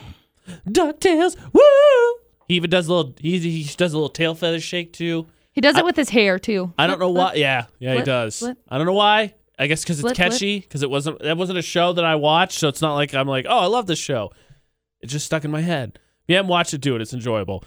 DuckTales, 0.68 1.36
woo! 1.52 2.20
He 2.46 2.54
even 2.54 2.70
does 2.70 2.88
a 2.88 2.94
little. 2.94 3.14
He, 3.18 3.38
he 3.38 3.64
does 3.76 3.92
a 3.92 3.96
little 3.96 4.08
tail 4.08 4.34
feather 4.34 4.60
shake 4.60 4.92
too. 4.92 5.26
He 5.52 5.60
does 5.60 5.76
it 5.76 5.84
with 5.84 5.96
his 5.96 6.08
hair 6.08 6.38
too. 6.38 6.72
I 6.78 6.86
don't 6.86 6.98
know 6.98 7.10
why. 7.10 7.34
Yeah, 7.34 7.66
yeah, 7.78 7.96
he 7.96 8.02
does. 8.02 8.42
I 8.68 8.76
don't 8.78 8.86
know 8.86 8.92
why. 8.92 9.34
I 9.58 9.66
guess 9.66 9.82
because 9.82 10.02
it's 10.02 10.12
catchy. 10.12 10.60
Because 10.60 10.82
it 10.82 10.90
wasn't. 10.90 11.20
That 11.20 11.36
wasn't 11.36 11.58
a 11.58 11.62
show 11.62 11.92
that 11.92 12.04
I 12.04 12.14
watched, 12.14 12.58
so 12.58 12.68
it's 12.68 12.80
not 12.80 12.94
like 12.94 13.14
I'm 13.14 13.26
like, 13.28 13.46
oh, 13.48 13.58
I 13.58 13.66
love 13.66 13.86
this 13.86 13.98
show. 13.98 14.30
It 15.00 15.08
just 15.08 15.26
stuck 15.26 15.44
in 15.44 15.50
my 15.50 15.60
head. 15.60 15.98
You 16.28 16.36
haven't 16.36 16.48
watched 16.50 16.74
it, 16.74 16.80
do 16.80 16.94
it. 16.94 17.02
It's 17.02 17.12
enjoyable. 17.12 17.64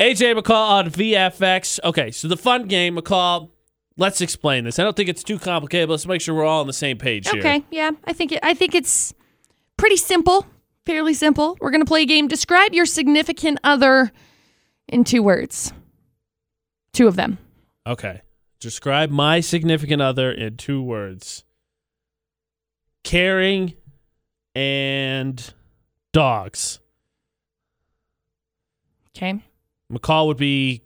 AJ 0.00 0.38
McCall 0.38 0.70
on 0.70 0.90
VFX. 0.90 1.78
Okay, 1.84 2.10
so 2.10 2.26
the 2.26 2.36
fun 2.36 2.66
game, 2.66 2.96
McCall. 2.96 3.50
Let's 3.98 4.22
explain 4.22 4.64
this. 4.64 4.78
I 4.78 4.84
don't 4.84 4.96
think 4.96 5.10
it's 5.10 5.22
too 5.22 5.38
complicated, 5.38 5.86
but 5.88 5.92
let's 5.92 6.06
make 6.06 6.22
sure 6.22 6.34
we're 6.34 6.46
all 6.46 6.62
on 6.62 6.66
the 6.66 6.72
same 6.72 6.96
page 6.96 7.28
here. 7.28 7.40
Okay, 7.40 7.62
yeah. 7.70 7.90
I 8.04 8.14
think 8.14 8.32
it, 8.32 8.40
I 8.42 8.54
think 8.54 8.74
it's 8.74 9.12
pretty 9.76 9.98
simple, 9.98 10.46
fairly 10.86 11.12
simple. 11.12 11.58
We're 11.60 11.70
gonna 11.70 11.84
play 11.84 12.02
a 12.02 12.06
game. 12.06 12.26
Describe 12.26 12.72
your 12.72 12.86
significant 12.86 13.58
other 13.62 14.10
in 14.88 15.04
two 15.04 15.22
words. 15.22 15.74
Two 16.94 17.06
of 17.06 17.16
them. 17.16 17.36
Okay. 17.86 18.22
Describe 18.60 19.10
my 19.10 19.40
significant 19.40 20.00
other 20.00 20.32
in 20.32 20.56
two 20.56 20.82
words 20.82 21.44
caring 23.04 23.74
and 24.54 25.52
dogs. 26.12 26.78
Okay. 29.16 29.42
McCall 29.92 30.26
would 30.28 30.36
be. 30.36 30.82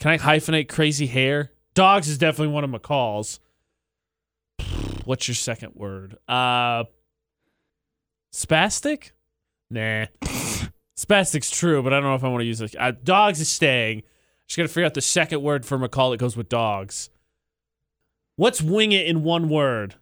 Can 0.00 0.10
I 0.10 0.18
hyphenate 0.18 0.68
crazy 0.68 1.06
hair? 1.06 1.52
Dogs 1.74 2.08
is 2.08 2.18
definitely 2.18 2.52
one 2.52 2.64
of 2.64 2.70
McCall's. 2.70 3.40
What's 5.04 5.28
your 5.28 5.34
second 5.34 5.72
word? 5.74 6.16
Uh, 6.28 6.84
spastic? 8.32 9.12
Nah. 9.70 10.06
Spastic's 10.96 11.50
true, 11.50 11.82
but 11.82 11.92
I 11.92 12.00
don't 12.00 12.08
know 12.08 12.14
if 12.14 12.24
I 12.24 12.28
want 12.28 12.40
to 12.40 12.46
use 12.46 12.62
it. 12.62 12.74
Uh, 12.78 12.92
dogs 13.04 13.38
is 13.38 13.50
staying. 13.50 14.02
Just 14.46 14.56
gotta 14.56 14.68
figure 14.68 14.86
out 14.86 14.94
the 14.94 15.02
second 15.02 15.42
word 15.42 15.66
for 15.66 15.78
McCall 15.78 16.12
that 16.12 16.18
goes 16.18 16.36
with 16.36 16.48
dogs. 16.48 17.10
What's 18.36 18.62
wing 18.62 18.92
it 18.92 19.06
in 19.06 19.22
one 19.22 19.48
word? 19.48 19.94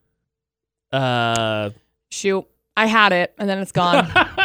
Uh, 0.92 1.70
Shoot. 2.10 2.46
I 2.76 2.86
had 2.86 3.12
it 3.12 3.34
and 3.38 3.48
then 3.48 3.58
it's 3.58 3.72
gone. 3.72 4.08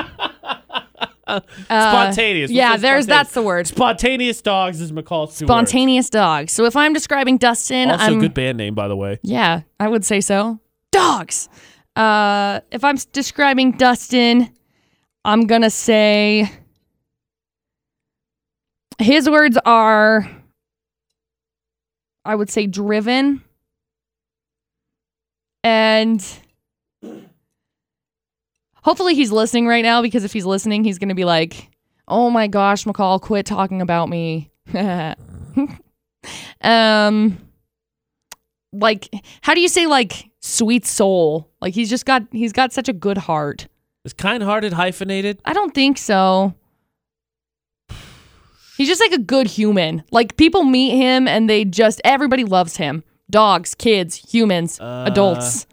Uh, 1.70 1.92
Spontaneous. 1.92 2.50
We'll 2.50 2.58
yeah, 2.58 2.78
there's 2.78 3.06
that's 3.06 3.34
the 3.34 3.42
word. 3.42 3.68
Spontaneous 3.68 4.42
dogs 4.42 4.82
is 4.82 4.92
McCall's 4.92 5.38
two 5.38 5.46
words. 5.46 5.52
Spontaneous 5.70 6.10
dogs. 6.10 6.52
So 6.54 6.66
if 6.66 6.76
I'm 6.76 6.94
describing 6.94 7.38
Dustin, 7.38 7.92
Also, 7.92 8.04
I'm 8.06 8.20
good 8.20 8.34
band 8.34 8.58
name, 8.58 8.74
by 8.76 8.88
the 8.88 8.96
way. 8.96 9.20
yeah, 9.24 9.62
I 9.80 9.88
would 9.88 10.04
say 10.06 10.22
so. 10.22 10.60
Dogs. 10.92 11.48
Uh, 11.96 12.62
if 12.72 12.84
I'm 12.84 12.96
s- 12.96 13.06
describing 13.06 13.74
Dustin, 13.74 14.50
I'm 15.26 15.46
gonna 15.48 15.70
say 15.70 16.50
his 19.00 19.30
words 19.30 19.58
are, 19.66 20.28
I 22.26 22.36
would 22.36 22.50
say, 22.50 22.68
driven, 22.68 23.44
and 25.64 26.26
hopefully 28.84 29.16
he's 29.16 29.32
listening 29.32 29.68
right 29.68 29.84
now 29.84 30.02
because 30.02 30.24
if 30.24 30.34
he's 30.34 30.46
listening, 30.46 30.84
he's 30.84 30.98
gonna 31.00 31.16
be 31.16 31.26
like, 31.26 31.70
"Oh 32.08 32.30
my 32.30 32.48
gosh, 32.48 32.86
McCall, 32.86 33.22
quit 33.22 33.46
talking 33.46 33.82
about 33.82 34.10
me." 34.10 34.52
um 36.62 37.38
like 38.74 39.10
how 39.42 39.54
do 39.54 39.62
you 39.62 39.68
say 39.70 39.88
like 39.88 40.30
sweet 40.42 40.86
soul? 40.86 41.50
Like 41.62 41.74
he's 41.74 41.90
just 41.90 42.06
got 42.06 42.24
he's 42.32 42.54
got 42.54 42.72
such 42.74 42.90
a 42.90 42.94
good 42.94 43.18
heart. 43.18 43.68
Is 44.06 44.14
kind-hearted 44.14 44.74
hyphenated? 44.74 45.42
i 45.46 45.54
don't 45.54 45.74
think 45.74 45.98
so. 45.98 46.54
He's 48.78 48.88
just 48.88 49.02
like 49.02 49.12
a 49.12 49.18
good 49.20 49.48
human. 49.48 50.04
Like 50.10 50.38
people 50.38 50.64
meet 50.64 50.92
him 50.96 51.28
and 51.28 51.50
they 51.50 51.66
just 51.66 52.00
everybody 52.06 52.46
loves 52.46 52.78
him. 52.78 53.04
Dogs 53.30 53.76
kids 53.76 54.16
humans 54.16 54.80
Uh, 54.80 55.04
adults 55.08 55.68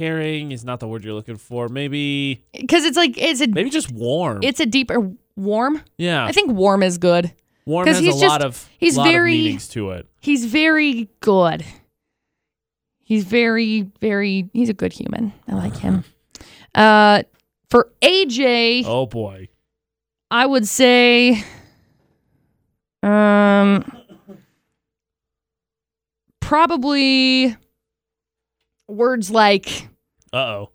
Caring 0.00 0.50
is 0.50 0.64
not 0.64 0.80
the 0.80 0.88
word 0.88 1.04
you're 1.04 1.12
looking 1.12 1.36
for. 1.36 1.68
Maybe, 1.68 2.42
because 2.58 2.84
it's 2.86 2.96
like 2.96 3.18
it's 3.18 3.42
a 3.42 3.48
maybe 3.48 3.68
just 3.68 3.92
warm. 3.92 4.40
it's 4.42 4.58
a 4.58 4.64
deeper 4.64 5.12
warm 5.36 5.80
yeah, 5.98 6.24
i 6.26 6.32
think 6.32 6.50
warm 6.52 6.82
is 6.82 6.96
good 6.98 7.32
warm 7.66 7.86
has 7.86 7.98
he's 7.98 8.08
a 8.08 8.12
just- 8.20 8.24
lot 8.24 8.42
of 8.42 8.68
he's 8.78 8.96
lot 8.96 9.06
of 9.06 9.12
very- 9.12 9.32
meanings 9.36 9.68
to 9.68 9.90
it. 9.90 10.06
he's 10.20 10.44
very 10.46 11.08
good 11.20 11.64
he's 13.04 13.24
very 13.24 13.82
very 14.00 14.48
he's 14.54 14.68
a 14.70 14.74
good 14.74 14.92
human 14.92 15.32
i 15.48 15.54
like 15.54 15.76
him 15.76 16.02
uh 16.74 17.22
for 17.70 17.90
aj 18.02 18.84
Oh 18.86 19.04
boy. 19.06 19.48
I 20.30 20.46
would 20.46 20.66
say 20.66 21.42
um 23.02 23.84
probably 26.40 27.56
words 28.88 29.30
like 29.30 29.88
Uh 30.32 30.36
oh. 30.36 30.70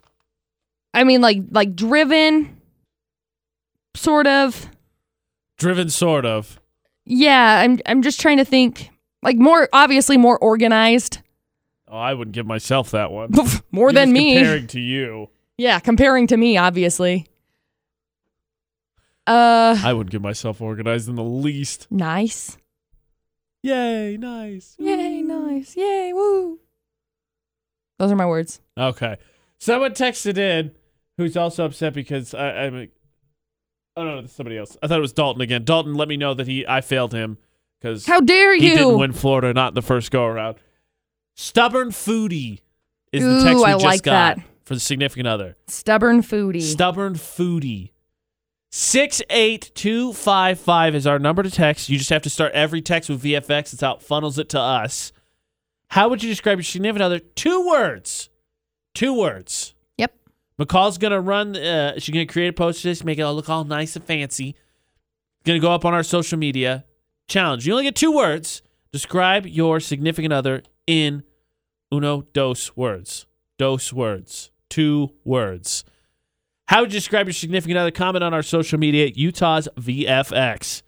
I 0.93 1.03
mean 1.03 1.21
like 1.21 1.37
like 1.51 1.75
driven 1.75 2.61
sort 3.95 4.27
of. 4.27 4.69
Driven, 5.57 5.89
sort 5.89 6.25
of. 6.25 6.59
Yeah, 7.05 7.61
I'm 7.61 7.79
I'm 7.85 8.01
just 8.01 8.19
trying 8.19 8.37
to 8.37 8.45
think 8.45 8.89
like 9.23 9.37
more 9.37 9.69
obviously 9.71 10.17
more 10.17 10.37
organized. 10.39 11.19
Oh, 11.87 11.97
I 11.97 12.13
wouldn't 12.13 12.33
give 12.35 12.45
myself 12.47 12.91
that 12.91 13.11
one. 13.11 13.31
more 13.71 13.87
You're 13.89 13.93
than 13.93 14.11
me. 14.11 14.35
Comparing 14.35 14.67
to 14.67 14.79
you, 14.79 15.29
Yeah, 15.57 15.79
comparing 15.79 16.27
to 16.27 16.37
me 16.37 16.57
obviously. 16.57 17.27
Uh 19.27 19.79
I 19.83 19.93
wouldn't 19.93 20.11
give 20.11 20.21
myself 20.21 20.61
organized 20.61 21.07
in 21.09 21.15
the 21.15 21.23
least. 21.23 21.87
nice. 21.91 22.57
Yay, 23.63 24.15
nice. 24.17 24.75
Yay, 24.77 25.23
nice. 25.23 25.75
Yay, 25.75 26.11
woo. 26.13 26.59
Those 27.97 28.11
are 28.11 28.15
my 28.15 28.27
words. 28.27 28.61
Okay. 28.77 29.17
Someone 29.59 29.91
texted 29.91 30.37
in 30.37 30.71
who's 31.17 31.37
also 31.37 31.65
upset 31.65 31.93
because 31.93 32.33
I, 32.33 32.65
I'm. 32.65 32.89
Oh 33.97 34.03
no, 34.03 34.21
that's 34.21 34.33
somebody 34.33 34.57
else. 34.57 34.77
I 34.83 34.87
thought 34.87 34.97
it 34.97 35.01
was 35.01 35.13
Dalton 35.13 35.41
again. 35.41 35.63
Dalton 35.63 35.95
let 35.95 36.07
me 36.09 36.17
know 36.17 36.33
that 36.33 36.47
he 36.47 36.67
I 36.67 36.81
failed 36.81 37.13
him 37.13 37.37
because 37.79 38.05
How 38.05 38.19
dare 38.19 38.53
he 38.55 38.69
you? 38.71 38.77
didn't 38.77 38.99
win 38.99 39.13
Florida, 39.13 39.53
not 39.53 39.73
the 39.73 39.81
first 39.81 40.11
go 40.11 40.25
around. 40.25 40.57
Stubborn 41.35 41.89
foodie 41.89 42.59
is 43.11 43.23
the 43.23 43.43
text 43.43 43.57
we 43.57 43.63
I 43.63 43.73
just 43.73 43.85
like 43.85 44.03
got 44.03 44.37
that. 44.37 44.45
for 44.65 44.73
the 44.73 44.79
significant 44.79 45.27
other. 45.27 45.55
Stubborn 45.67 46.21
foodie. 46.21 46.61
Stubborn 46.61 47.13
foodie. 47.13 47.91
68255 48.71 50.95
is 50.95 51.07
our 51.07 51.19
number 51.19 51.43
to 51.43 51.51
text. 51.51 51.87
You 51.87 51.97
just 51.97 52.09
have 52.09 52.23
to 52.23 52.29
start 52.29 52.51
every 52.53 52.81
text 52.81 53.09
with 53.09 53.23
VFX. 53.23 53.71
It's 53.73 53.81
how 53.81 53.95
it 53.95 54.01
funnels 54.01 54.37
it 54.37 54.49
to 54.49 54.59
us. 54.59 55.13
How 55.89 56.09
would 56.09 56.21
you 56.21 56.29
describe 56.29 56.57
your 56.57 56.63
significant 56.63 57.03
other? 57.03 57.19
Two 57.19 57.65
words. 57.67 58.29
Two 58.95 59.13
words. 59.13 59.75
Yep. 59.97 60.15
McCall's 60.59 60.97
going 60.97 61.11
to 61.11 61.19
run, 61.19 61.55
uh, 61.55 61.99
she's 61.99 62.13
going 62.13 62.25
to 62.25 62.31
create 62.31 62.47
a 62.47 62.53
post 62.53 62.81
this, 62.81 63.03
make 63.03 63.19
it 63.19 63.21
all 63.21 63.35
look 63.35 63.49
all 63.49 63.63
nice 63.63 63.95
and 63.95 64.03
fancy. 64.03 64.55
Going 65.43 65.59
to 65.59 65.61
go 65.61 65.71
up 65.71 65.85
on 65.85 65.93
our 65.93 66.01
social 66.01 66.39
media. 66.39 66.85
Challenge. 67.27 67.67
You 67.67 67.73
only 67.73 67.83
get 67.83 67.95
two 67.95 68.11
words. 68.11 68.63
Describe 68.91 69.45
your 69.45 69.79
significant 69.79 70.33
other 70.33 70.63
in 70.87 71.23
uno, 71.91 72.21
dos 72.33 72.75
words. 72.75 73.27
Dos 73.59 73.93
words. 73.93 74.49
Two 74.69 75.11
words. 75.23 75.83
How 76.67 76.81
would 76.81 76.91
you 76.91 76.99
describe 76.99 77.27
your 77.27 77.33
significant 77.33 77.77
other? 77.77 77.91
Comment 77.91 78.23
on 78.23 78.33
our 78.33 78.41
social 78.41 78.79
media, 78.79 79.11
Utah's 79.13 79.67
VFX. 79.77 80.81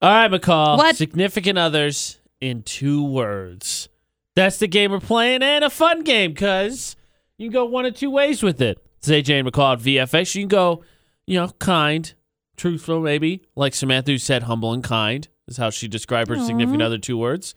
All 0.00 0.10
right, 0.10 0.30
McCall. 0.30 0.78
What? 0.78 0.96
Significant 0.96 1.58
others 1.58 2.18
in 2.40 2.62
two 2.62 3.04
words. 3.04 3.88
That's 4.34 4.58
the 4.58 4.66
game 4.66 4.90
we're 4.90 5.00
playing, 5.00 5.42
and 5.42 5.64
a 5.64 5.70
fun 5.70 6.02
game 6.02 6.32
because 6.32 6.96
you 7.38 7.48
can 7.48 7.52
go 7.52 7.64
one 7.64 7.86
of 7.86 7.94
two 7.94 8.10
ways 8.10 8.42
with 8.42 8.60
it. 8.60 8.78
It's 8.98 9.08
AJ 9.08 9.40
and 9.40 9.48
McCall 9.48 9.74
at 9.74 9.80
VFX. 9.80 10.34
You 10.34 10.42
can 10.42 10.48
go, 10.48 10.84
you 11.26 11.38
know, 11.38 11.48
kind, 11.58 12.12
truthful, 12.56 13.00
maybe, 13.00 13.42
like 13.56 13.74
Samantha 13.74 14.18
said 14.18 14.44
humble 14.44 14.72
and 14.72 14.84
kind 14.84 15.28
is 15.48 15.56
how 15.56 15.70
she 15.70 15.88
described 15.88 16.30
her 16.30 16.38
significant 16.38 16.82
other 16.82 16.98
two 16.98 17.18
words. 17.18 17.54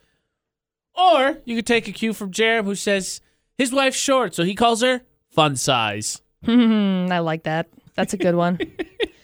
Or 0.95 1.39
you 1.45 1.55
could 1.55 1.67
take 1.67 1.87
a 1.87 1.91
cue 1.91 2.13
from 2.13 2.31
Jerem 2.31 2.63
who 2.65 2.75
says 2.75 3.21
his 3.57 3.71
wife's 3.71 3.97
short, 3.97 4.33
so 4.33 4.43
he 4.43 4.55
calls 4.55 4.81
her 4.81 5.01
fun 5.29 5.55
size. 5.55 6.21
Hmm, 6.43 7.07
I 7.11 7.19
like 7.19 7.43
that. 7.43 7.67
That's 7.95 8.13
a 8.13 8.17
good 8.17 8.35
one. 8.35 8.59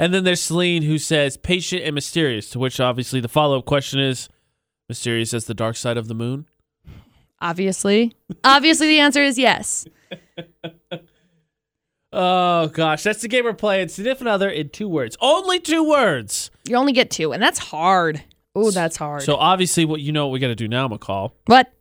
And 0.00 0.14
then 0.14 0.24
there's 0.24 0.40
Celine 0.40 0.82
who 0.82 0.96
says 0.96 1.36
patient 1.36 1.82
and 1.82 1.94
mysterious, 1.94 2.48
to 2.50 2.58
which 2.58 2.80
obviously 2.80 3.20
the 3.20 3.28
follow 3.28 3.58
up 3.58 3.66
question 3.66 4.00
is 4.00 4.30
mysterious 4.88 5.34
as 5.34 5.44
the 5.44 5.52
dark 5.52 5.76
side 5.76 5.98
of 5.98 6.08
the 6.08 6.14
moon. 6.14 6.46
Obviously. 7.40 8.14
Obviously, 8.44 8.88
the 8.88 8.98
answer 9.00 9.22
is 9.22 9.38
yes. 9.38 9.86
Oh 12.12 12.66
gosh, 12.68 13.04
that's 13.04 13.22
the 13.22 13.28
game 13.28 13.44
we're 13.44 13.52
playing. 13.54 13.86
Significant 13.88 14.28
other 14.28 14.50
in 14.50 14.70
two 14.70 14.88
words. 14.88 15.16
Only 15.20 15.60
two 15.60 15.88
words. 15.88 16.50
You 16.68 16.74
only 16.76 16.92
get 16.92 17.10
two, 17.10 17.32
and 17.32 17.40
that's 17.40 17.60
hard. 17.60 18.22
Oh, 18.56 18.72
that's 18.72 18.96
hard. 18.96 19.22
So 19.22 19.36
obviously 19.36 19.84
what 19.84 20.00
you 20.00 20.10
know 20.10 20.26
what 20.26 20.32
we 20.32 20.40
gotta 20.40 20.56
do 20.56 20.66
now, 20.66 20.88
McCall. 20.88 21.32
what? 21.46 21.72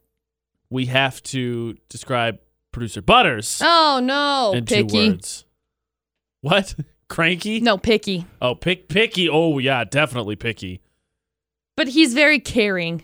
We 0.69 0.85
have 0.85 1.23
to 1.23 1.75
describe 1.89 2.37
producer 2.71 3.01
Butters 3.01 3.59
Oh 3.63 3.99
no, 4.03 4.51
in 4.55 4.65
two 4.65 4.85
picky. 4.85 5.09
words. 5.09 5.45
What? 6.41 6.75
Cranky? 7.09 7.59
No, 7.59 7.79
picky. 7.79 8.27
Oh, 8.39 8.53
pick 8.53 8.87
picky. 8.87 9.27
Oh 9.27 9.57
yeah, 9.57 9.83
definitely 9.83 10.35
picky. 10.35 10.79
But 11.75 11.87
he's 11.87 12.13
very 12.13 12.39
caring. 12.39 13.03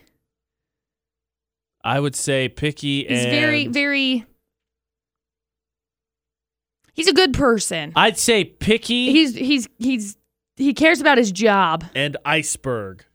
I 1.86 2.00
would 2.00 2.16
say 2.16 2.50
picky 2.50 3.06
He's 3.06 3.22
and 3.24 3.32
very, 3.32 3.68
very. 3.68 4.26
He's 6.94 7.08
a 7.08 7.14
good 7.14 7.34
person. 7.34 7.92
I'd 7.96 8.18
say 8.18 8.44
picky 8.46 9.12
He's 9.12 9.36
he's 9.36 9.68
he's 9.78 10.18
he 10.56 10.74
cares 10.74 11.02
about 11.02 11.18
his 11.18 11.32
job. 11.32 11.84
and 11.94 12.16
iceberg. 12.26 13.06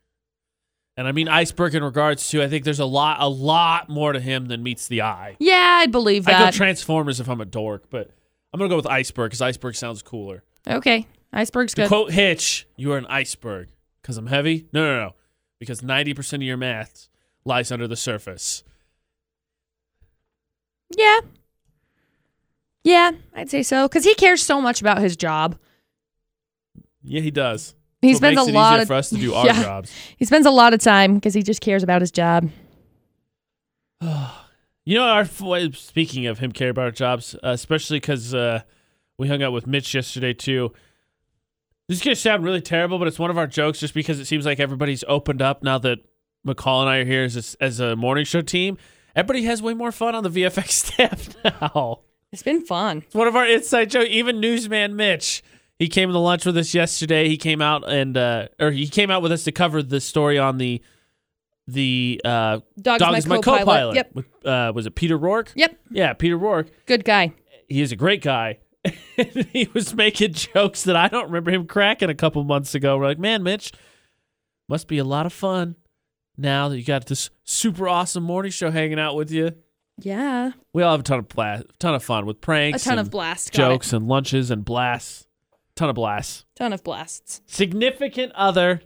And 0.96 1.08
I 1.08 1.12
mean 1.12 1.28
iceberg 1.28 1.74
in 1.74 1.82
regards 1.82 2.28
to 2.28 2.42
I 2.42 2.48
think 2.48 2.64
there's 2.64 2.78
a 2.80 2.84
lot 2.84 3.16
a 3.20 3.28
lot 3.28 3.88
more 3.88 4.12
to 4.12 4.20
him 4.20 4.46
than 4.46 4.62
meets 4.62 4.86
the 4.86 5.02
eye. 5.02 5.36
Yeah, 5.38 5.78
I 5.80 5.86
believe 5.86 6.28
I 6.28 6.32
go 6.32 6.38
that. 6.38 6.54
Transformers 6.54 7.20
if 7.20 7.28
I'm 7.28 7.40
a 7.40 7.46
dork, 7.46 7.84
but 7.90 8.10
I'm 8.52 8.58
gonna 8.58 8.68
go 8.68 8.76
with 8.76 8.86
iceberg 8.86 9.30
because 9.30 9.40
iceberg 9.42 9.74
sounds 9.76 10.02
cooler. 10.02 10.44
okay, 10.68 11.06
iceberg's 11.32 11.72
To 11.74 11.82
good. 11.82 11.88
quote 11.88 12.12
Hitch, 12.12 12.66
you 12.76 12.92
are 12.92 12.98
an 12.98 13.06
iceberg 13.06 13.70
because 14.02 14.18
I'm 14.18 14.26
heavy. 14.26 14.66
No, 14.74 14.84
no, 14.84 15.04
no, 15.06 15.14
because 15.58 15.80
90% 15.80 16.34
of 16.34 16.42
your 16.42 16.56
math 16.58 17.08
lies 17.44 17.70
under 17.72 17.86
the 17.88 17.96
surface. 17.96 18.62
Yeah. 20.96 21.20
Yeah, 22.82 23.12
I'd 23.34 23.50
say 23.50 23.62
so 23.62 23.86
because 23.88 24.04
he 24.04 24.14
cares 24.14 24.42
so 24.42 24.60
much 24.60 24.80
about 24.80 24.98
his 24.98 25.16
job. 25.16 25.58
Yeah, 27.02 27.20
he 27.20 27.30
does. 27.30 27.74
He 28.02 28.12
So 28.14 28.18
spends 28.18 28.38
a 28.38 28.44
lot 28.44 28.80
of 28.80 28.86
for 28.86 28.94
us 28.94 29.10
to 29.10 29.16
do 29.16 29.34
our 29.34 29.46
Yeah. 29.46 29.62
jobs. 29.62 29.92
He 30.16 30.24
spends 30.24 30.46
a 30.46 30.50
lot 30.50 30.72
of 30.72 30.80
time 30.80 31.14
because 31.16 31.34
he 31.34 31.42
just 31.42 31.60
cares 31.60 31.82
about 31.82 32.00
his 32.00 32.10
job. 32.10 32.50
You 34.86 34.96
know, 34.96 35.04
our 35.04 35.26
speaking 35.26 36.26
of 36.26 36.38
him 36.38 36.52
caring 36.52 36.70
about 36.70 36.84
our 36.86 36.90
jobs, 36.90 37.34
uh, 37.44 37.50
especially 37.50 38.00
because 38.00 38.34
uh, 38.34 38.62
we 39.18 39.28
hung 39.28 39.42
out 39.42 39.52
with 39.52 39.66
Mitch 39.66 39.94
yesterday 39.94 40.32
too. 40.32 40.72
This 41.86 41.98
is 41.98 42.02
gonna 42.02 42.16
sound 42.16 42.42
really 42.44 42.62
terrible, 42.62 42.98
but 42.98 43.06
it's 43.06 43.18
one 43.18 43.30
of 43.30 43.36
our 43.38 43.46
jokes, 43.46 43.78
just 43.78 43.92
because 43.94 44.18
it 44.18 44.24
seems 44.24 44.46
like 44.46 44.58
everybody's 44.58 45.04
opened 45.06 45.42
up 45.42 45.62
now 45.62 45.76
that 45.78 45.98
McCall 46.46 46.82
and 46.82 46.90
I 46.90 46.96
are 46.98 47.04
here 47.04 47.24
as 47.24 47.56
a, 47.58 47.62
as 47.62 47.80
a 47.80 47.96
morning 47.96 48.24
show 48.24 48.40
team. 48.40 48.78
Everybody 49.14 49.44
has 49.44 49.60
way 49.60 49.74
more 49.74 49.92
fun 49.92 50.14
on 50.14 50.22
the 50.22 50.30
VFX 50.30 50.68
staff 50.70 51.34
now. 51.44 52.00
It's 52.32 52.42
been 52.42 52.64
fun. 52.64 52.98
It's 52.98 53.14
one 53.14 53.26
of 53.26 53.36
our 53.36 53.46
inside 53.46 53.90
jokes. 53.90 54.08
Even 54.10 54.40
newsman 54.40 54.94
Mitch, 54.94 55.42
He 55.78 55.88
came 55.88 56.12
to 56.12 56.18
lunch 56.18 56.46
with 56.46 56.56
us 56.56 56.72
yesterday. 56.74 57.28
He 57.28 57.36
came 57.36 57.60
out 57.60 57.90
and 57.90 58.16
uh, 58.16 58.48
or 58.60 58.70
he 58.70 58.86
came 58.86 59.10
out 59.10 59.20
with 59.22 59.32
us 59.32 59.44
to 59.44 59.52
cover 59.52 59.82
the 59.82 60.00
story 60.00 60.38
on 60.38 60.58
the 60.58 60.80
the 61.66 62.20
uh, 62.24 62.60
Dog, 62.80 63.00
is 63.16 63.26
my, 63.26 63.36
my 63.36 63.42
co-pilot. 63.42 63.64
co-pilot. 63.64 63.94
Yep. 63.96 64.14
With, 64.14 64.46
uh, 64.46 64.72
was 64.74 64.86
it 64.86 64.94
Peter 64.94 65.18
Rork? 65.18 65.50
Yep. 65.54 65.78
Yeah, 65.90 66.12
Peter 66.14 66.38
Rork. 66.38 66.68
Good 66.86 67.04
guy. 67.04 67.32
He 67.68 67.80
is 67.80 67.92
a 67.92 67.96
great 67.96 68.22
guy. 68.22 68.58
he 69.16 69.68
was 69.74 69.94
making 69.94 70.32
jokes 70.32 70.84
that 70.84 70.96
I 70.96 71.08
don't 71.08 71.26
remember 71.26 71.50
him 71.50 71.66
cracking 71.66 72.10
a 72.10 72.14
couple 72.14 72.42
months 72.44 72.74
ago. 72.74 72.96
We're 72.96 73.06
like, 73.06 73.18
man, 73.18 73.42
Mitch, 73.42 73.72
must 74.68 74.88
be 74.88 74.98
a 74.98 75.04
lot 75.04 75.26
of 75.26 75.32
fun 75.32 75.76
now 76.40 76.68
that 76.68 76.78
you 76.78 76.84
got 76.84 77.06
this 77.06 77.30
super 77.44 77.88
awesome 77.88 78.22
morning 78.22 78.50
show 78.50 78.70
hanging 78.70 78.98
out 78.98 79.14
with 79.16 79.30
you. 79.30 79.52
Yeah. 79.98 80.52
We 80.72 80.82
all 80.82 80.92
have 80.92 81.00
a 81.00 81.04
ton 81.04 81.18
of 81.18 81.28
bla- 81.28 81.64
ton 81.78 81.94
of 81.94 82.02
fun 82.02 82.26
with 82.26 82.40
pranks, 82.40 82.82
A 82.82 82.88
ton 82.88 82.98
of 82.98 83.10
blast, 83.10 83.52
jokes, 83.52 83.92
and 83.92 84.08
lunches 84.08 84.50
and 84.50 84.64
blasts. 84.64 85.26
Ton 85.76 85.88
of 85.90 85.94
blasts. 85.94 86.44
Ton 86.56 86.72
of 86.72 86.82
blasts. 86.82 87.40
Significant 87.46 88.32
other 88.34 88.80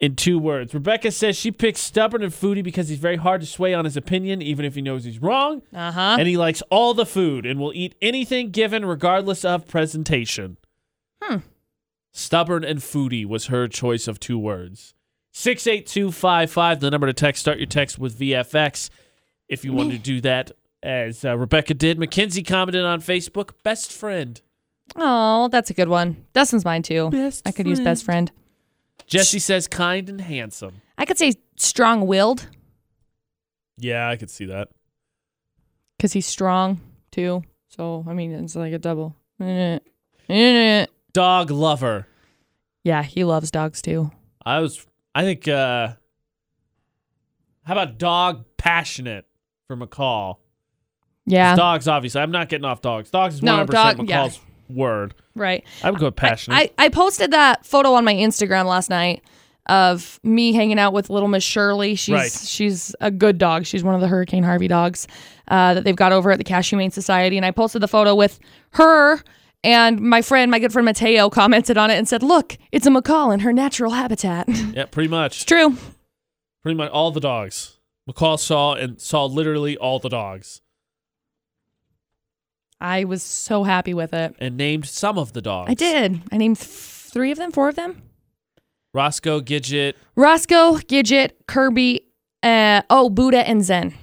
in 0.00 0.16
two 0.16 0.38
words. 0.38 0.74
Rebecca 0.74 1.10
says 1.10 1.36
she 1.36 1.50
picks 1.50 1.80
stubborn 1.80 2.22
and 2.22 2.32
foodie 2.32 2.62
because 2.62 2.88
he's 2.88 2.98
very 2.98 3.16
hard 3.16 3.40
to 3.40 3.46
sway 3.46 3.72
on 3.74 3.84
his 3.84 3.96
opinion, 3.96 4.42
even 4.42 4.64
if 4.64 4.74
he 4.74 4.82
knows 4.82 5.04
he's 5.04 5.20
wrong. 5.22 5.62
Uh 5.72 5.92
huh. 5.92 6.16
And 6.18 6.28
he 6.28 6.36
likes 6.36 6.62
all 6.70 6.94
the 6.94 7.06
food 7.06 7.46
and 7.46 7.58
will 7.60 7.72
eat 7.74 7.94
anything 8.02 8.50
given, 8.50 8.84
regardless 8.84 9.44
of 9.44 9.66
presentation. 9.66 10.56
Hmm. 11.22 11.38
Stubborn 12.12 12.64
and 12.64 12.78
foodie 12.80 13.26
was 13.26 13.46
her 13.46 13.66
choice 13.66 14.06
of 14.06 14.20
two 14.20 14.38
words. 14.38 14.93
68255, 15.34 16.80
the 16.80 16.90
number 16.90 17.06
to 17.08 17.12
text. 17.12 17.40
Start 17.42 17.58
your 17.58 17.66
text 17.66 17.98
with 17.98 18.18
VFX 18.18 18.88
if 19.48 19.64
you 19.64 19.72
want 19.72 19.90
to 19.90 19.98
do 19.98 20.20
that, 20.20 20.52
as 20.82 21.24
uh, 21.24 21.36
Rebecca 21.36 21.74
did. 21.74 21.98
Mackenzie 21.98 22.42
commented 22.42 22.84
on 22.84 23.00
Facebook, 23.00 23.50
best 23.64 23.92
friend. 23.92 24.40
Oh, 24.96 25.48
that's 25.48 25.70
a 25.70 25.74
good 25.74 25.88
one. 25.88 26.24
Dustin's 26.34 26.64
mine 26.64 26.82
too. 26.82 27.10
Best 27.10 27.46
I 27.46 27.50
could 27.52 27.66
use 27.66 27.80
best 27.80 28.04
friend. 28.04 28.30
Jesse 29.06 29.38
says 29.40 29.66
kind 29.66 30.08
and 30.08 30.20
handsome. 30.20 30.82
I 30.96 31.04
could 31.04 31.18
say 31.18 31.32
strong 31.56 32.06
willed 32.06 32.46
Yeah, 33.76 34.08
I 34.08 34.16
could 34.16 34.30
see 34.30 34.44
that. 34.46 34.68
because 35.98 36.12
he's 36.12 36.26
strong 36.26 36.80
too. 37.10 37.42
So, 37.68 38.04
I 38.08 38.12
mean, 38.14 38.32
it's 38.32 38.54
like 38.54 38.72
a 38.72 38.78
double. 38.78 39.16
Yeah, 39.40 40.86
Dog 41.12 41.50
lover. 41.50 42.06
Yeah, 42.84 43.02
he 43.02 43.24
loves 43.24 43.50
dogs 43.50 43.82
too. 43.82 44.10
I 44.46 44.60
was, 44.60 44.86
I 45.14 45.22
think, 45.22 45.46
uh, 45.48 45.88
how 47.64 47.72
about 47.72 47.98
dog 47.98 48.44
passionate 48.56 49.26
for 49.66 49.76
McCall? 49.76 50.36
Yeah. 51.26 51.56
Dogs, 51.56 51.88
obviously. 51.88 52.20
I'm 52.20 52.30
not 52.30 52.48
getting 52.48 52.64
off 52.64 52.82
dogs. 52.82 53.10
Dogs 53.10 53.36
is 53.36 53.40
100% 53.40 53.44
No, 53.44 53.64
dog- 53.66 53.96
McCall's 53.98 54.40
word. 54.68 55.14
Right. 55.34 55.64
I 55.82 55.90
would 55.90 55.98
go 56.00 56.06
with 56.06 56.16
passionate. 56.16 56.56
I, 56.56 56.70
I 56.86 56.88
posted 56.90 57.30
that 57.30 57.64
photo 57.64 57.94
on 57.94 58.04
my 58.04 58.14
Instagram 58.14 58.66
last 58.66 58.90
night 58.90 59.22
of 59.66 60.20
me 60.22 60.52
hanging 60.52 60.78
out 60.78 60.92
with 60.92 61.08
little 61.08 61.28
Miss 61.28 61.42
Shirley. 61.42 61.94
She's 61.94 62.12
Right. 62.12 62.30
she's 62.30 62.94
a 63.00 63.10
good 63.10 63.38
dog. 63.38 63.64
She's 63.64 63.82
one 63.82 63.94
of 63.94 64.02
the 64.02 64.08
Hurricane 64.08 64.42
Harvey 64.42 64.68
dogs 64.68 65.08
uh, 65.48 65.72
that 65.74 65.84
they've 65.84 65.96
got 65.96 66.12
over 66.12 66.30
at 66.30 66.36
the 66.38 66.44
Cache 66.44 66.68
Humane 66.68 66.90
Society. 66.90 67.36
And 67.38 67.46
I 67.46 67.50
posted 67.50 67.80
the 67.82 67.88
photo 67.88 68.14
with 68.14 68.38
her 68.72 69.20
and 69.64 70.00
my 70.00 70.22
friend, 70.22 70.50
my 70.50 70.58
good 70.60 70.72
friend 70.72 70.86
Mateo, 70.86 71.28
commented 71.30 71.76
on 71.76 71.90
it 71.90 71.94
and 71.94 72.06
said, 72.06 72.22
"Look, 72.22 72.56
it's 72.70 72.86
a 72.86 72.90
McCall 72.90 73.34
in 73.34 73.40
her 73.40 73.52
natural 73.52 73.90
habitat." 73.90 74.48
yeah, 74.72 74.84
pretty 74.84 75.08
much. 75.08 75.36
It's 75.36 75.44
true. 75.44 75.76
Pretty 76.62 76.76
much 76.76 76.90
all 76.90 77.10
the 77.10 77.20
dogs. 77.20 77.78
McCall 78.08 78.38
saw 78.38 78.74
and 78.74 79.00
saw 79.00 79.24
literally 79.24 79.76
all 79.76 79.98
the 79.98 80.08
dogs 80.10 80.60
I 82.84 83.04
was 83.04 83.22
so 83.22 83.64
happy 83.64 83.94
with 83.94 84.12
it. 84.12 84.34
and 84.38 84.58
named 84.58 84.86
some 84.86 85.16
of 85.18 85.32
the 85.32 85.40
dogs. 85.40 85.70
I 85.70 85.74
did. 85.74 86.20
I 86.30 86.36
named 86.36 86.58
th- 86.58 86.68
three 86.68 87.30
of 87.30 87.38
them, 87.38 87.50
four 87.50 87.70
of 87.70 87.76
them. 87.76 88.02
Roscoe, 88.92 89.40
Gidget, 89.40 89.94
Roscoe, 90.14 90.74
Gidget, 90.74 91.30
Kirby, 91.48 92.04
uh, 92.42 92.82
oh, 92.90 93.08
Buddha, 93.08 93.48
and 93.48 93.64
Zen. 93.64 93.94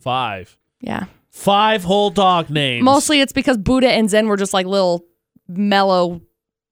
five. 0.00 0.56
Yeah. 0.80 1.04
Five 1.32 1.82
whole 1.82 2.10
dog 2.10 2.50
names. 2.50 2.84
Mostly 2.84 3.20
it's 3.20 3.32
because 3.32 3.56
Buddha 3.56 3.90
and 3.90 4.08
Zen 4.08 4.28
were 4.28 4.36
just 4.36 4.52
like 4.52 4.66
little 4.66 5.04
mellow 5.48 6.20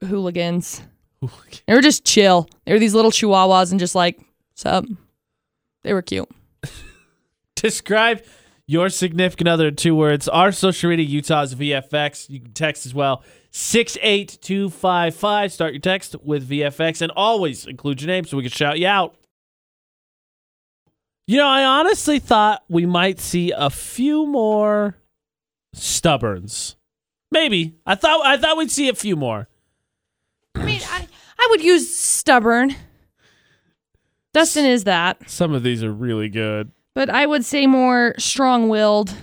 hooligans. 0.07 0.83
They 1.67 1.75
were 1.75 1.81
just 1.81 2.05
chill. 2.05 2.49
They 2.65 2.73
were 2.73 2.79
these 2.79 2.95
little 2.95 3.11
chihuahuas 3.11 3.71
and 3.71 3.81
just 3.81 3.95
like, 3.95 4.21
sup. 4.55 4.85
They 5.83 5.93
were 5.93 6.03
cute. 6.03 6.29
Describe 7.57 8.23
your 8.67 8.89
significant 8.89 9.49
other 9.49 9.69
in 9.69 9.77
two 9.77 9.95
words. 9.95 10.29
Our 10.29 10.53
social 10.53 10.91
media, 10.91 11.07
Utah's 11.07 11.55
VFX. 11.55 12.31
You 12.31 12.41
can 12.41 12.53
text 12.53 12.87
as 12.87 12.95
well. 12.95 13.23
68255. 13.51 15.53
Start 15.53 15.73
your 15.73 15.81
text 15.81 16.17
with 16.23 16.49
VFX 16.49 17.03
and 17.03 17.11
always 17.17 17.67
include 17.67 18.01
your 18.03 18.09
name 18.09 18.25
so 18.25 18.37
we 18.37 18.45
can 18.45 18.53
shout 18.53 18.79
you 18.79 18.87
out. 18.87 19.17
You 21.31 21.37
know, 21.37 21.47
I 21.47 21.62
honestly 21.62 22.18
thought 22.18 22.64
we 22.68 22.87
might 22.87 23.20
see 23.20 23.53
a 23.53 23.70
few 23.70 24.26
more 24.26 24.97
stubborns. 25.76 26.74
Maybe. 27.31 27.76
I 27.87 27.95
thought 27.95 28.26
I 28.26 28.37
thought 28.37 28.57
we'd 28.57 28.72
see 28.72 28.89
a 28.89 28.97
few 28.97 29.14
more. 29.14 29.49
I 30.57 30.64
mean, 30.64 30.81
I, 30.91 31.07
I 31.39 31.47
would 31.51 31.62
use 31.62 31.97
stubborn. 31.97 32.74
Dustin 34.35 34.64
is 34.64 34.83
that. 34.83 35.31
Some 35.31 35.55
of 35.55 35.62
these 35.62 35.85
are 35.85 35.93
really 35.93 36.28
good. 36.28 36.72
But 36.97 37.09
I 37.09 37.26
would 37.26 37.45
say 37.45 37.68
more 37.68 38.16
strong 38.18 38.68
willed. 38.68 39.14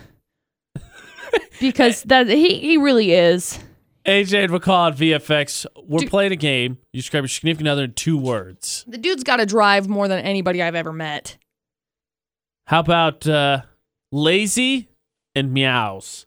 because 1.59 2.03
that 2.03 2.29
he, 2.29 2.57
he 2.57 2.77
really 2.77 3.11
is. 3.11 3.59
AJ 4.05 4.45
and 4.45 4.53
McCall 4.53 4.91
at 4.93 4.97
VFX. 4.97 5.65
We're 5.83 5.99
Dude. 5.99 6.09
playing 6.09 6.31
a 6.31 6.37
game. 6.37 6.77
You 6.93 7.01
describe 7.01 7.23
your 7.23 7.27
significant 7.27 7.67
other 7.67 7.83
in 7.83 7.95
two 7.95 8.17
words. 8.17 8.85
The 8.87 8.97
dude's 8.97 9.25
got 9.25 9.37
to 9.37 9.45
drive 9.45 9.89
more 9.89 10.07
than 10.07 10.19
anybody 10.23 10.63
I've 10.63 10.73
ever 10.73 10.93
met. 10.93 11.35
How 12.67 12.81
about 12.81 13.25
uh, 13.25 13.61
lazy 14.11 14.89
and 15.33 15.53
meows? 15.53 16.25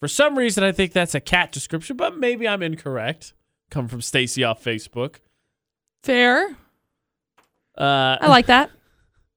For 0.00 0.08
some 0.08 0.36
reason, 0.36 0.62
I 0.62 0.72
think 0.72 0.92
that's 0.92 1.14
a 1.14 1.20
cat 1.20 1.52
description, 1.52 1.96
but 1.96 2.18
maybe 2.18 2.46
I'm 2.46 2.62
incorrect. 2.62 3.32
Come 3.70 3.88
from 3.88 4.02
Stacy 4.02 4.44
off 4.44 4.62
Facebook. 4.62 5.16
Fair. 6.02 6.48
Uh, 7.78 8.16
I 8.20 8.28
like 8.28 8.46
that. 8.46 8.70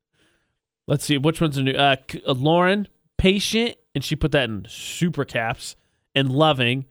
let's 0.87 1.05
see, 1.05 1.17
which 1.17 1.39
one's 1.39 1.57
are 1.57 1.63
new? 1.63 1.71
Uh, 1.71 1.95
uh, 2.27 2.33
Lauren, 2.33 2.89
patient, 3.17 3.75
and 3.95 4.03
she 4.03 4.17
put 4.17 4.33
that 4.33 4.49
in 4.49 4.65
super 4.67 5.23
caps, 5.23 5.77
and 6.13 6.29
loving. 6.29 6.85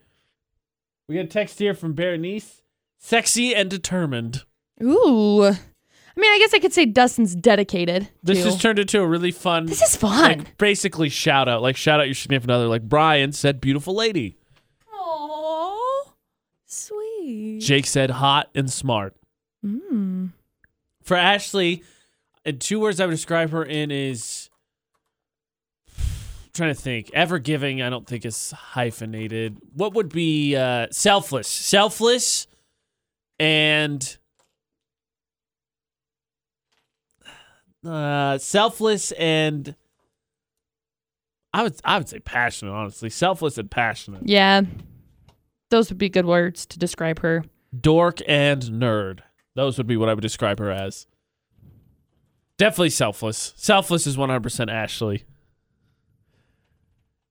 We 1.08 1.16
got 1.16 1.24
a 1.24 1.28
text 1.28 1.58
here 1.58 1.74
from 1.74 1.92
Berenice, 1.92 2.62
sexy 2.98 3.54
and 3.54 3.68
determined. 3.68 4.44
Ooh. 4.82 5.52
I 6.16 6.20
mean, 6.20 6.32
I 6.32 6.38
guess 6.38 6.52
I 6.52 6.58
could 6.58 6.72
say 6.72 6.84
Dustin's 6.84 7.34
dedicated. 7.34 8.08
This 8.22 8.38
too. 8.38 8.44
has 8.44 8.60
turned 8.60 8.78
into 8.78 9.00
a 9.00 9.06
really 9.06 9.30
fun, 9.30 9.66
This 9.66 9.80
is 9.82 9.96
fun. 9.96 10.38
like 10.38 10.58
basically 10.58 11.08
shout 11.08 11.48
out, 11.48 11.62
like 11.62 11.76
shout 11.76 12.00
out 12.00 12.06
your 12.06 12.14
significant 12.14 12.50
other. 12.50 12.66
Like 12.68 12.82
Brian 12.82 13.32
said, 13.32 13.60
beautiful 13.60 13.94
lady. 13.94 14.36
Oh, 14.92 16.12
sweet. 16.66 17.60
Jake 17.60 17.86
said 17.86 18.10
hot 18.10 18.50
and 18.54 18.70
smart. 18.70 19.14
Mm. 19.64 20.30
For 21.02 21.16
Ashley, 21.16 21.82
in 22.44 22.58
two 22.58 22.78
words 22.80 23.00
I 23.00 23.06
would 23.06 23.12
describe 23.12 23.50
her 23.50 23.64
in 23.64 23.90
is 23.90 24.50
I'm 25.88 26.50
trying 26.52 26.74
to 26.74 26.80
think. 26.80 27.10
Ever 27.14 27.38
giving, 27.38 27.80
I 27.80 27.88
don't 27.88 28.06
think 28.06 28.26
is 28.26 28.50
hyphenated. 28.50 29.56
What 29.74 29.94
would 29.94 30.10
be 30.10 30.56
uh, 30.56 30.88
selfless? 30.90 31.48
Selfless 31.48 32.46
and 33.38 34.18
uh, 37.86 38.38
selfless 38.38 39.12
and 39.12 39.74
I 41.52 41.62
would 41.64 41.74
I 41.84 41.98
would 41.98 42.08
say 42.08 42.18
passionate, 42.20 42.72
honestly. 42.72 43.10
Selfless 43.10 43.58
and 43.58 43.70
passionate. 43.70 44.22
Yeah, 44.24 44.62
those 45.70 45.88
would 45.90 45.98
be 45.98 46.08
good 46.08 46.26
words 46.26 46.64
to 46.66 46.78
describe 46.78 47.20
her. 47.20 47.44
dork 47.78 48.20
and 48.26 48.62
nerd. 48.62 49.20
Those 49.54 49.76
would 49.78 49.86
be 49.86 49.96
what 49.98 50.08
I 50.08 50.14
would 50.14 50.22
describe 50.22 50.58
her 50.60 50.70
as. 50.70 51.06
Definitely 52.56 52.90
selfless. 52.90 53.52
Selfless 53.56 54.06
is 54.06 54.16
100% 54.16 54.70
Ashley. 54.72 55.24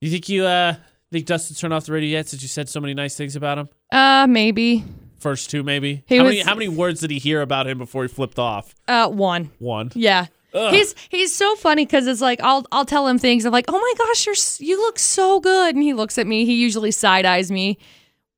You 0.01 0.09
think 0.11 0.29
you 0.29 0.45
uh 0.45 0.75
think 1.11 1.25
Dustin 1.25 1.55
turned 1.55 1.73
off 1.73 1.85
the 1.85 1.93
radio 1.93 2.09
yet 2.17 2.27
since 2.27 2.41
you 2.41 2.47
said 2.47 2.69
so 2.69 2.79
many 2.79 2.93
nice 2.93 3.15
things 3.15 3.35
about 3.35 3.57
him? 3.57 3.69
Uh, 3.91 4.27
maybe. 4.29 4.83
First 5.19 5.49
two 5.49 5.63
maybe. 5.63 6.03
He 6.07 6.17
how 6.17 6.23
was- 6.23 6.31
many 6.33 6.41
how 6.43 6.55
many 6.55 6.67
words 6.67 7.01
did 7.01 7.11
he 7.11 7.19
hear 7.19 7.41
about 7.41 7.67
him 7.67 7.77
before 7.77 8.03
he 8.03 8.07
flipped 8.07 8.39
off? 8.39 8.73
Uh, 8.87 9.09
one. 9.09 9.51
One. 9.59 9.91
Yeah. 9.95 10.27
Ugh. 10.53 10.73
He's 10.73 10.95
he's 11.09 11.35
so 11.35 11.55
funny 11.55 11.85
because 11.85 12.07
it's 12.07 12.21
like 12.21 12.41
I'll 12.41 12.65
I'll 12.71 12.85
tell 12.85 13.07
him 13.07 13.17
things. 13.17 13.45
I'm 13.45 13.51
like, 13.51 13.65
oh 13.67 13.79
my 13.79 14.05
gosh, 14.05 14.25
you're 14.25 14.35
you 14.59 14.77
look 14.77 14.99
so 14.99 15.39
good, 15.39 15.75
and 15.75 15.83
he 15.83 15.93
looks 15.93 16.17
at 16.17 16.27
me. 16.27 16.45
He 16.45 16.55
usually 16.55 16.91
side 16.91 17.25
eyes 17.25 17.51
me. 17.51 17.77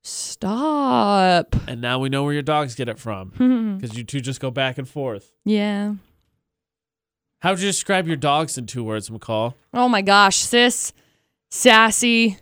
Stop. 0.03 1.55
And 1.67 1.81
now 1.81 1.97
we 1.97 2.09
know 2.09 2.23
where 2.23 2.33
your 2.33 2.41
dogs 2.41 2.75
get 2.75 2.89
it 2.89 2.99
from 2.99 3.29
hmm. 3.37 3.77
because 3.77 3.97
you 3.97 4.03
two 4.03 4.19
just 4.19 4.39
go 4.39 4.51
back 4.51 4.77
and 4.77 4.87
forth. 4.87 5.31
yeah. 5.45 5.95
How 7.39 7.49
would 7.51 7.59
you 7.59 7.67
describe 7.67 8.07
your 8.07 8.15
dogs 8.15 8.57
in 8.57 8.67
two 8.67 8.85
words, 8.85 9.09
McCall? 9.09 9.55
Oh 9.73 9.89
my 9.89 10.01
gosh, 10.01 10.37
sis, 10.37 10.93
sassy. 11.51 12.37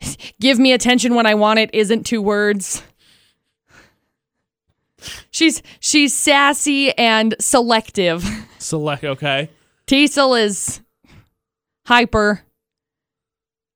Give 0.40 0.56
me 0.60 0.72
attention 0.72 1.16
when 1.16 1.26
I 1.26 1.34
want 1.34 1.58
it 1.58 1.68
isn't 1.72 2.04
two 2.06 2.22
words. 2.22 2.84
She's 5.30 5.62
she's 5.80 6.14
sassy 6.14 6.96
and 6.96 7.34
selective. 7.40 8.24
Select. 8.58 9.04
Okay. 9.04 9.50
Teasel 9.86 10.34
is 10.34 10.80
hyper 11.86 12.42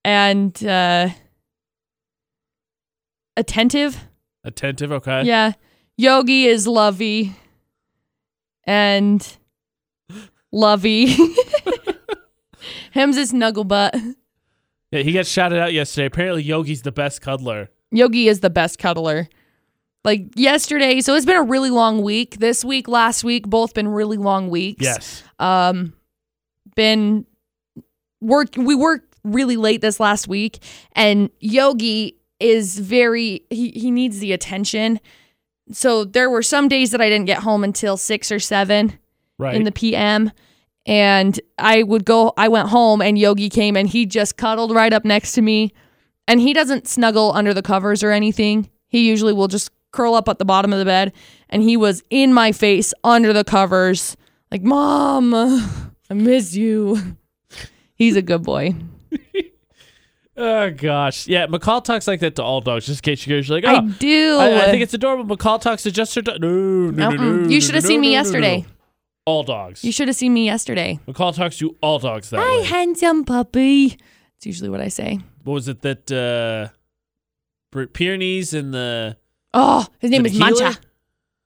and 0.04 0.64
uh 0.64 1.08
attentive. 3.36 3.98
Attentive. 4.44 4.92
Okay. 4.92 5.24
Yeah. 5.24 5.52
Yogi 5.96 6.46
is 6.46 6.66
lovey 6.66 7.34
and 8.64 9.36
lovey. 10.52 11.16
Him's 12.92 13.16
is 13.16 13.30
snuggle 13.30 13.64
butt. 13.64 13.94
Yeah, 14.90 15.02
he 15.02 15.12
got 15.12 15.26
shouted 15.26 15.58
out 15.58 15.72
yesterday. 15.72 16.06
Apparently, 16.06 16.42
Yogi's 16.42 16.82
the 16.82 16.92
best 16.92 17.20
cuddler. 17.20 17.70
Yogi 17.90 18.28
is 18.28 18.40
the 18.40 18.50
best 18.50 18.78
cuddler. 18.78 19.28
Like 20.04 20.26
yesterday, 20.36 21.00
so 21.00 21.14
it's 21.14 21.24
been 21.26 21.36
a 21.36 21.42
really 21.42 21.70
long 21.70 22.02
week. 22.02 22.38
This 22.38 22.64
week, 22.64 22.88
last 22.88 23.24
week, 23.24 23.46
both 23.46 23.72
been 23.74 23.88
really 23.88 24.18
long 24.18 24.50
weeks. 24.50 24.82
Yes. 24.84 25.22
Um 25.38 25.94
been 26.76 27.24
work 28.20 28.48
we 28.56 28.74
worked 28.74 29.14
really 29.22 29.56
late 29.56 29.80
this 29.80 30.00
last 30.00 30.26
week 30.28 30.58
and 30.92 31.30
Yogi 31.40 32.16
is 32.40 32.78
very 32.78 33.44
he, 33.48 33.70
he 33.70 33.90
needs 33.90 34.18
the 34.18 34.32
attention. 34.32 35.00
So 35.72 36.04
there 36.04 36.28
were 36.28 36.42
some 36.42 36.68
days 36.68 36.90
that 36.90 37.00
I 37.00 37.08
didn't 37.08 37.26
get 37.26 37.38
home 37.38 37.64
until 37.64 37.96
6 37.96 38.32
or 38.32 38.38
7 38.38 38.98
Right. 39.38 39.54
in 39.56 39.64
the 39.64 39.72
PM 39.72 40.30
and 40.86 41.40
I 41.58 41.82
would 41.82 42.04
go 42.04 42.32
I 42.36 42.48
went 42.48 42.68
home 42.68 43.00
and 43.00 43.18
Yogi 43.18 43.48
came 43.48 43.76
and 43.76 43.88
he 43.88 44.04
just 44.06 44.36
cuddled 44.36 44.72
right 44.74 44.92
up 44.92 45.04
next 45.04 45.32
to 45.32 45.42
me 45.42 45.72
and 46.28 46.40
he 46.40 46.52
doesn't 46.52 46.86
snuggle 46.86 47.32
under 47.34 47.54
the 47.54 47.62
covers 47.62 48.02
or 48.02 48.10
anything. 48.10 48.68
He 48.88 49.08
usually 49.08 49.32
will 49.32 49.48
just 49.48 49.70
curl 49.94 50.14
up 50.14 50.28
at 50.28 50.38
the 50.38 50.44
bottom 50.44 50.72
of 50.72 50.78
the 50.78 50.84
bed 50.84 51.12
and 51.48 51.62
he 51.62 51.76
was 51.76 52.02
in 52.10 52.32
my 52.32 52.52
face 52.52 52.92
under 53.04 53.32
the 53.32 53.44
covers 53.44 54.16
like 54.50 54.62
mom 54.62 55.34
I 56.10 56.14
miss 56.14 56.54
you. 56.54 57.16
He's 57.96 58.16
a 58.16 58.22
good 58.22 58.42
boy. 58.42 58.74
oh 60.36 60.70
gosh. 60.70 61.26
Yeah. 61.26 61.46
McCall 61.46 61.82
talks 61.82 62.06
like 62.06 62.20
that 62.20 62.36
to 62.36 62.42
all 62.42 62.60
dogs. 62.60 62.86
Just 62.86 63.06
in 63.06 63.12
case 63.12 63.26
you 63.26 63.36
guys 63.36 63.50
are 63.50 63.54
like, 63.54 63.64
I 63.64 63.78
oh, 63.78 63.88
do. 63.98 64.38
I, 64.38 64.64
I 64.64 64.70
think 64.70 64.82
it's 64.82 64.94
adorable. 64.94 65.36
McCall 65.36 65.60
talks 65.60 65.84
to 65.84 65.90
just 65.90 66.14
her 66.14 66.22
dog. 66.22 66.40
No, 66.40 66.90
no, 66.90 67.10
no, 67.10 67.16
no, 67.16 67.48
You 67.48 67.60
should 67.60 67.74
have 67.74 67.84
no, 67.84 67.88
seen 67.88 67.98
no, 67.98 68.02
me 68.02 68.08
no, 68.08 68.12
yesterday. 68.12 68.66
All 69.26 69.42
dogs. 69.42 69.82
You 69.82 69.92
should 69.92 70.08
have 70.08 70.16
seen 70.16 70.34
me 70.34 70.44
yesterday. 70.44 71.00
McCall 71.08 71.34
talks 71.34 71.56
to 71.58 71.76
all 71.80 71.98
dogs 71.98 72.30
that 72.30 72.40
Hi, 72.40 72.58
way. 72.58 72.64
handsome 72.64 73.24
puppy. 73.24 73.96
It's 74.36 74.46
usually 74.46 74.68
what 74.68 74.80
I 74.80 74.88
say. 74.88 75.20
What 75.44 75.54
was 75.54 75.68
it 75.68 75.80
that 75.82 76.12
uh 76.12 76.68
Pyrenees 77.92 78.54
and 78.54 78.72
the 78.74 79.16
Oh, 79.54 79.86
his 80.00 80.10
name 80.10 80.24
the 80.24 80.30
is? 80.30 80.38
Mancha. 80.38 80.76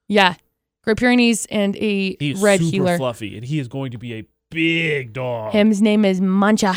Yeah. 0.07 0.35
Great 0.83 0.97
Pyrenees 0.97 1.45
and 1.51 1.75
a 1.75 2.15
He 2.19 2.31
is 2.31 2.41
red 2.41 2.59
super 2.59 2.71
heeler. 2.71 2.97
fluffy, 2.97 3.37
and 3.37 3.45
he 3.45 3.59
is 3.59 3.67
going 3.67 3.91
to 3.91 3.97
be 3.97 4.13
a 4.15 4.25
big 4.49 5.13
dog. 5.13 5.51
Him's 5.53 5.81
name 5.81 6.03
is 6.03 6.19
Mancha. 6.19 6.73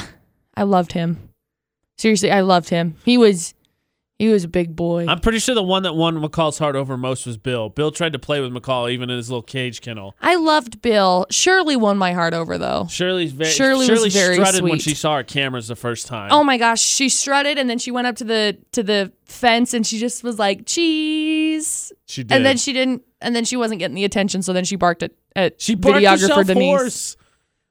I 0.56 0.64
loved 0.64 0.92
him. 0.92 1.30
Seriously, 1.96 2.30
I 2.30 2.40
loved 2.42 2.68
him. 2.68 2.96
He 3.04 3.16
was 3.16 3.54
he 4.18 4.28
was 4.28 4.44
a 4.44 4.48
big 4.48 4.76
boy. 4.76 5.06
I'm 5.08 5.18
pretty 5.18 5.38
sure 5.40 5.54
the 5.54 5.62
one 5.62 5.82
that 5.82 5.94
won 5.94 6.16
McCall's 6.16 6.58
heart 6.58 6.76
over 6.76 6.96
most 6.96 7.26
was 7.26 7.36
Bill. 7.36 7.68
Bill 7.68 7.90
tried 7.90 8.12
to 8.12 8.18
play 8.18 8.40
with 8.40 8.52
McCall 8.52 8.90
even 8.90 9.10
in 9.10 9.16
his 9.16 9.30
little 9.30 9.42
cage 9.42 9.80
kennel. 9.80 10.14
I 10.20 10.36
loved 10.36 10.80
Bill. 10.80 11.26
Shirley 11.30 11.76
won 11.76 11.98
my 11.98 12.12
heart 12.12 12.32
over 12.34 12.56
though. 12.56 12.86
Shirley's 12.88 13.32
very 13.32 13.50
Shirley 13.50 13.90
was 13.90 14.12
very 14.14 14.34
strutted 14.36 14.62
when 14.62 14.78
she 14.78 14.94
saw 14.94 15.12
our 15.12 15.24
cameras 15.24 15.68
the 15.68 15.76
first 15.76 16.06
time. 16.06 16.30
Oh 16.30 16.44
my 16.44 16.56
gosh, 16.56 16.80
she 16.80 17.08
strutted 17.08 17.58
and 17.58 17.68
then 17.68 17.78
she 17.78 17.90
went 17.90 18.06
up 18.06 18.16
to 18.16 18.24
the 18.24 18.58
to 18.72 18.82
the 18.82 19.12
fence 19.24 19.74
and 19.74 19.86
she 19.86 19.98
just 19.98 20.22
was 20.22 20.38
like 20.38 20.66
cheese. 20.66 21.92
she 22.06 22.22
did. 22.22 22.34
And 22.36 22.46
then 22.46 22.56
she 22.56 22.72
didn't 22.72 23.02
and 23.20 23.34
then 23.34 23.44
she 23.44 23.56
wasn't 23.56 23.80
getting 23.80 23.94
the 23.96 24.04
attention 24.04 24.42
so 24.42 24.52
then 24.52 24.64
she 24.64 24.76
barked 24.76 25.02
at 25.02 25.12
at 25.34 25.60
she 25.60 25.74
barked 25.74 25.98
videographer 25.98 26.46
Denise. 26.46 26.64
hoarse. 26.64 27.16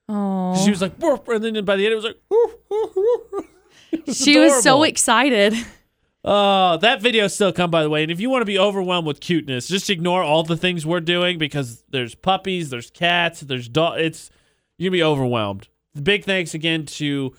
Oh. 0.10 0.62
She 0.66 0.70
was 0.72 0.82
like, 0.82 1.00
"Woof," 1.00 1.26
and 1.30 1.44
then 1.44 1.64
by 1.64 1.78
the 1.78 1.86
end 1.86 1.94
it 1.94 1.96
was 1.96 2.04
like, 2.04 2.18
"Woof, 2.30 2.56
woof, 2.70 2.92
woof." 2.96 3.46
It 3.94 4.08
was 4.08 4.18
She 4.18 4.39
was 4.39 4.64
so 4.64 4.84
excited. 4.84 5.54
Oh, 6.24 6.78
that 6.78 7.01
video 7.01 7.28
still 7.28 7.51
come 7.51 7.72
by 7.72 7.82
the 7.82 7.89
way. 7.89 8.03
And 8.03 8.11
if 8.11 8.19
you 8.19 8.30
want 8.30 8.41
to 8.41 8.45
be 8.45 8.59
overwhelmed 8.59 9.07
with 9.07 9.19
cuteness, 9.19 9.67
just 9.67 9.89
ignore 9.89 10.22
all 10.22 10.43
the 10.43 10.57
things 10.57 10.86
we're 10.86 10.99
doing 10.99 11.39
because 11.39 11.84
there's 11.89 12.13
puppies, 12.13 12.69
there's 12.69 12.91
cats, 12.91 13.41
there's 13.41 13.67
dog. 13.67 13.99
It's 13.99 14.30
you're 14.78 14.89
gonna 14.89 14.97
be 14.97 15.03
overwhelmed. 15.03 15.67
Big 16.01 16.24
thanks 16.24 16.53
again 16.53 16.86
to 16.86 17.34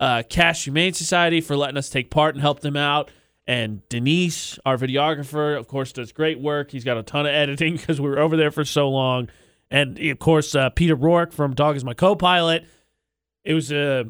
uh, 0.00 0.22
Cache 0.28 0.64
Humane 0.64 0.94
Society 0.94 1.40
for 1.40 1.56
letting 1.56 1.76
us 1.76 1.88
take 1.88 2.10
part 2.10 2.34
and 2.34 2.42
help 2.42 2.60
them 2.60 2.76
out. 2.76 3.10
And 3.46 3.86
Denise, 3.88 4.58
our 4.66 4.76
videographer, 4.76 5.56
of 5.56 5.68
course, 5.68 5.92
does 5.92 6.12
great 6.12 6.40
work. 6.40 6.70
He's 6.70 6.84
got 6.84 6.96
a 6.96 7.02
ton 7.02 7.26
of 7.26 7.32
editing 7.32 7.76
because 7.76 8.00
we 8.00 8.08
were 8.08 8.18
over 8.18 8.36
there 8.36 8.50
for 8.50 8.64
so 8.64 8.88
long. 8.88 9.28
And 9.70 9.98
of 9.98 10.18
course, 10.18 10.54
uh, 10.54 10.70
Peter 10.70 10.96
Rork 10.96 11.32
from 11.32 11.54
Dog 11.54 11.76
is 11.76 11.84
My 11.84 11.94
Co-Pilot. 11.94 12.66
It 13.44 13.54
was 13.54 13.70
a, 13.72 14.06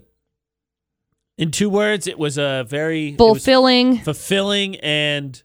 in 1.36 1.50
two 1.50 1.68
words, 1.70 2.06
it 2.06 2.18
was 2.18 2.38
a 2.38 2.64
very 2.68 3.16
Fulfilling. 3.16 3.98
fulfilling 3.98 4.76
and 4.76 5.42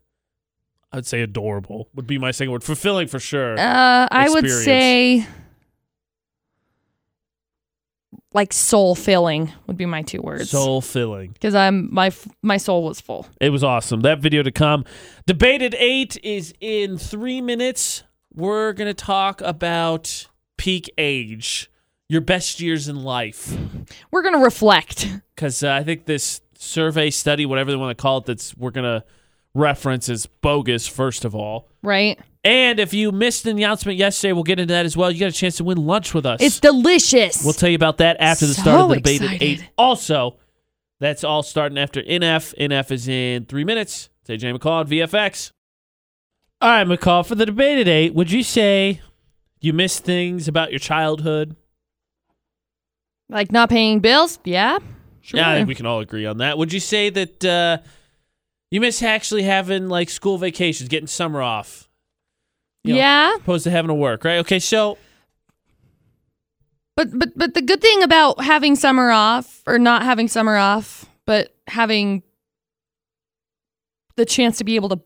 I'd 0.92 1.06
say 1.06 1.22
adorable 1.22 1.90
would 1.96 2.08
be 2.08 2.18
my 2.18 2.32
second 2.32 2.52
word. 2.52 2.64
Fulfilling 2.64 3.08
for 3.08 3.20
sure. 3.20 3.58
Uh, 3.60 4.08
I 4.12 4.30
would 4.30 4.50
say 4.50 5.26
like 8.34 8.54
soul 8.54 8.96
filling 8.96 9.52
would 9.68 9.78
be 9.78 9.86
my 9.86 10.02
two 10.02 10.22
words. 10.22 10.50
Soul 10.52 10.82
filling. 10.82 11.32
because 11.32 11.56
I'm 11.56 11.94
my 11.94 12.12
my 12.42 12.58
soul 12.58 12.84
was 12.84 13.02
full. 13.02 13.28
It 13.42 13.50
was 13.50 13.64
awesome. 13.64 14.02
That 14.02 14.20
video 14.20 14.44
to 14.44 14.52
come. 14.52 14.86
Debated 15.26 15.76
eight 15.78 16.18
is 16.24 16.54
in 16.60 16.98
three 16.98 17.42
minutes. 17.42 18.04
We're 18.34 18.74
gonna 18.74 18.94
talk 18.94 19.42
about 19.42 20.28
peak 20.58 20.90
age, 20.98 21.70
your 22.10 22.22
best 22.22 22.60
years 22.60 22.88
in 22.90 23.04
life, 23.04 23.56
We're 24.12 24.24
gonna 24.24 24.40
reflect. 24.44 25.08
because 25.36 25.64
uh, 25.64 25.72
I 25.72 25.84
think 25.84 26.06
this 26.06 26.42
survey 26.58 27.10
study, 27.12 27.46
whatever 27.46 27.72
they 27.72 27.78
want 27.78 27.96
to 27.98 28.02
call 28.02 28.18
it, 28.18 28.26
that's 28.26 28.58
we're 28.58 28.72
gonna 28.72 29.06
reference 29.54 30.10
is 30.10 30.26
bogus. 30.26 30.88
First 30.88 31.24
of 31.24 31.36
all. 31.36 31.70
Right? 31.84 32.20
And 32.44 32.80
if 32.80 32.94
you 32.94 33.12
missed 33.12 33.44
the 33.44 33.52
announcement 33.52 33.98
yesterday, 33.98 34.34
we'll 34.34 34.44
get 34.44 34.60
into 34.60 34.74
that 34.74 34.86
as 34.86 34.96
well. 34.96 35.12
You 35.12 35.20
got 35.20 35.30
a 35.30 35.32
chance 35.34 35.58
to 35.58 35.64
win 35.64 35.78
lunch 35.86 36.14
with 36.14 36.26
us. 36.26 36.42
It's 36.42 36.60
delicious. 36.60 37.44
We'll 37.44 37.54
tell 37.54 37.70
you 37.70 37.76
about 37.76 37.98
that 37.98 38.18
after 38.20 38.46
the 38.46 38.54
So 38.54 38.62
start 38.62 38.82
of 38.82 38.90
the 38.90 38.96
debate 38.96 39.22
at 39.22 39.42
8. 39.42 39.70
Also, 39.78 40.38
that's 41.02 41.26
all 41.26 41.44
starting 41.44 41.78
after 41.78 42.02
NF. 42.02 42.56
NF 42.58 42.92
is 42.92 43.08
in 43.10 43.46
three 43.46 43.66
minutes. 43.66 44.10
Say 44.26 44.38
Jay 44.38 44.54
McCall 44.54 44.82
at 44.82 44.88
VFX. 44.88 45.52
All 46.62 46.70
right, 46.70 46.88
McCall, 46.88 47.26
for 47.26 47.36
the 47.36 47.46
debate 47.46 47.80
at 47.80 47.88
8, 47.90 48.14
would 48.14 48.32
you 48.32 48.44
say 48.44 49.02
you 49.60 49.74
miss 49.74 50.00
things 50.00 50.48
about 50.48 50.72
your 50.72 50.80
childhood? 50.80 51.58
Like 53.30 53.52
not 53.52 53.70
paying 53.70 54.00
bills. 54.00 54.40
Yeah. 54.44 54.80
Sure. 55.22 55.40
Yeah, 55.40 55.52
I 55.52 55.56
think 55.56 55.68
we 55.68 55.76
can 55.76 55.86
all 55.86 56.00
agree 56.00 56.26
on 56.26 56.40
that. 56.40 56.58
Would 56.58 56.74
you 56.74 56.80
say 56.80 57.10
that 57.12 57.46
uh, 57.46 57.78
you 58.72 58.82
miss 58.82 59.04
actually 59.04 59.44
having 59.44 59.88
like 59.88 60.10
school 60.10 60.38
vacations, 60.38 60.90
getting 60.90 61.08
summer 61.08 61.42
off? 61.42 61.88
You 62.84 62.94
know, 62.94 63.00
yeah. 63.00 63.36
Opposed 63.36 63.66
to 63.66 63.72
having 63.72 63.90
to 63.90 63.94
work, 63.94 64.24
right? 64.24 64.40
Okay, 64.40 64.60
so 64.60 64.98
But 66.96 67.18
but 67.18 67.30
but 67.38 67.54
the 67.54 67.62
good 67.62 67.82
thing 67.82 68.02
about 68.04 68.42
having 68.44 68.76
summer 68.76 69.12
off 69.12 69.62
or 69.68 69.78
not 69.78 70.04
having 70.04 70.28
summer 70.28 70.56
off, 70.58 71.06
but 71.26 71.54
having 71.68 72.24
the 74.16 74.26
chance 74.26 74.58
to 74.58 74.64
be 74.64 74.76
able 74.76 74.90
to 74.90 75.00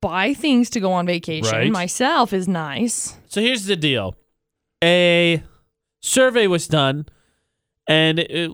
buy 0.00 0.34
things 0.34 0.70
to 0.70 0.80
go 0.80 0.92
on 0.92 1.06
vacation 1.06 1.52
Right. 1.52 1.70
myself 1.70 2.32
is 2.32 2.48
nice. 2.48 3.16
So 3.28 3.40
here's 3.40 3.66
the 3.66 3.76
deal. 3.76 4.16
A 4.82 5.42
survey 6.00 6.46
was 6.46 6.66
done 6.68 7.06
and 7.86 8.18
it 8.18 8.50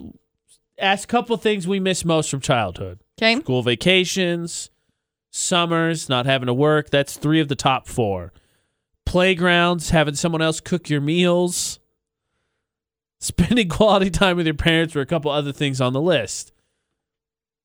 asked 0.79 1.05
a 1.05 1.07
couple 1.07 1.35
things 1.37 1.67
we 1.67 1.79
miss 1.79 2.03
most 2.05 2.29
from 2.29 2.39
childhood. 2.41 2.99
Okay. 3.19 3.39
School 3.39 3.61
vacations, 3.63 4.69
summers, 5.31 6.09
not 6.09 6.25
having 6.25 6.47
to 6.47 6.53
work. 6.53 6.89
That's 6.89 7.17
three 7.17 7.39
of 7.39 7.47
the 7.47 7.55
top 7.55 7.87
four. 7.87 8.33
Playgrounds, 9.05 9.89
having 9.91 10.15
someone 10.15 10.41
else 10.41 10.59
cook 10.59 10.89
your 10.89 11.01
meals, 11.01 11.79
spending 13.19 13.69
quality 13.69 14.09
time 14.09 14.37
with 14.37 14.45
your 14.47 14.55
parents 14.55 14.95
were 14.95 15.01
a 15.01 15.05
couple 15.05 15.31
other 15.31 15.51
things 15.51 15.79
on 15.81 15.93
the 15.93 16.01
list. 16.01 16.51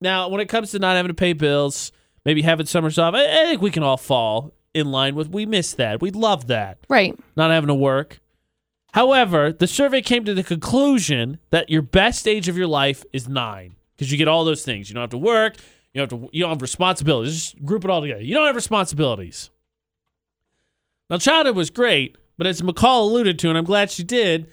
Now, 0.01 0.29
when 0.29 0.39
it 0.41 0.47
comes 0.49 0.71
to 0.71 0.79
not 0.79 0.95
having 0.95 1.09
to 1.09 1.13
pay 1.15 1.33
bills, 1.33 1.91
maybe 2.25 2.41
having 2.41 2.65
summers 2.65 2.97
off, 2.97 3.13
I, 3.15 3.23
I 3.25 3.45
think 3.45 3.61
we 3.61 3.71
can 3.71 3.83
all 3.83 3.97
fall 3.97 4.53
in 4.73 4.91
line 4.91 5.15
with 5.15 5.29
we 5.29 5.45
miss 5.45 5.73
that. 5.73 6.01
We 6.01 6.11
love 6.11 6.47
that 6.47 6.77
Right. 6.87 7.17
not 7.35 7.51
having 7.51 7.67
to 7.67 7.73
work. 7.73 8.19
However, 8.93 9.51
the 9.51 9.67
survey 9.67 10.01
came 10.01 10.25
to 10.25 10.33
the 10.33 10.43
conclusion 10.43 11.39
that 11.51 11.69
your 11.69 11.81
best 11.81 12.27
age 12.27 12.47
of 12.47 12.57
your 12.57 12.67
life 12.67 13.03
is 13.13 13.27
nine 13.27 13.75
because 13.95 14.11
you 14.11 14.17
get 14.17 14.27
all 14.27 14.43
those 14.43 14.63
things. 14.63 14.89
You 14.89 14.95
don't 14.95 15.03
have 15.03 15.09
to 15.11 15.17
work. 15.17 15.57
You 15.93 15.99
don't 15.99 16.11
have 16.11 16.19
to. 16.21 16.29
You 16.35 16.43
don't 16.43 16.51
have 16.51 16.61
responsibilities. 16.61 17.33
Just 17.33 17.65
group 17.65 17.83
it 17.83 17.91
all 17.91 18.01
together. 18.01 18.21
You 18.21 18.33
don't 18.33 18.47
have 18.47 18.55
responsibilities. 18.55 19.51
Now, 21.09 21.17
childhood 21.17 21.55
was 21.55 21.69
great, 21.69 22.17
but 22.37 22.47
as 22.47 22.61
McCall 22.61 23.01
alluded 23.01 23.39
to, 23.39 23.49
and 23.49 23.57
I'm 23.57 23.63
glad 23.63 23.89
she 23.89 24.03
did, 24.03 24.51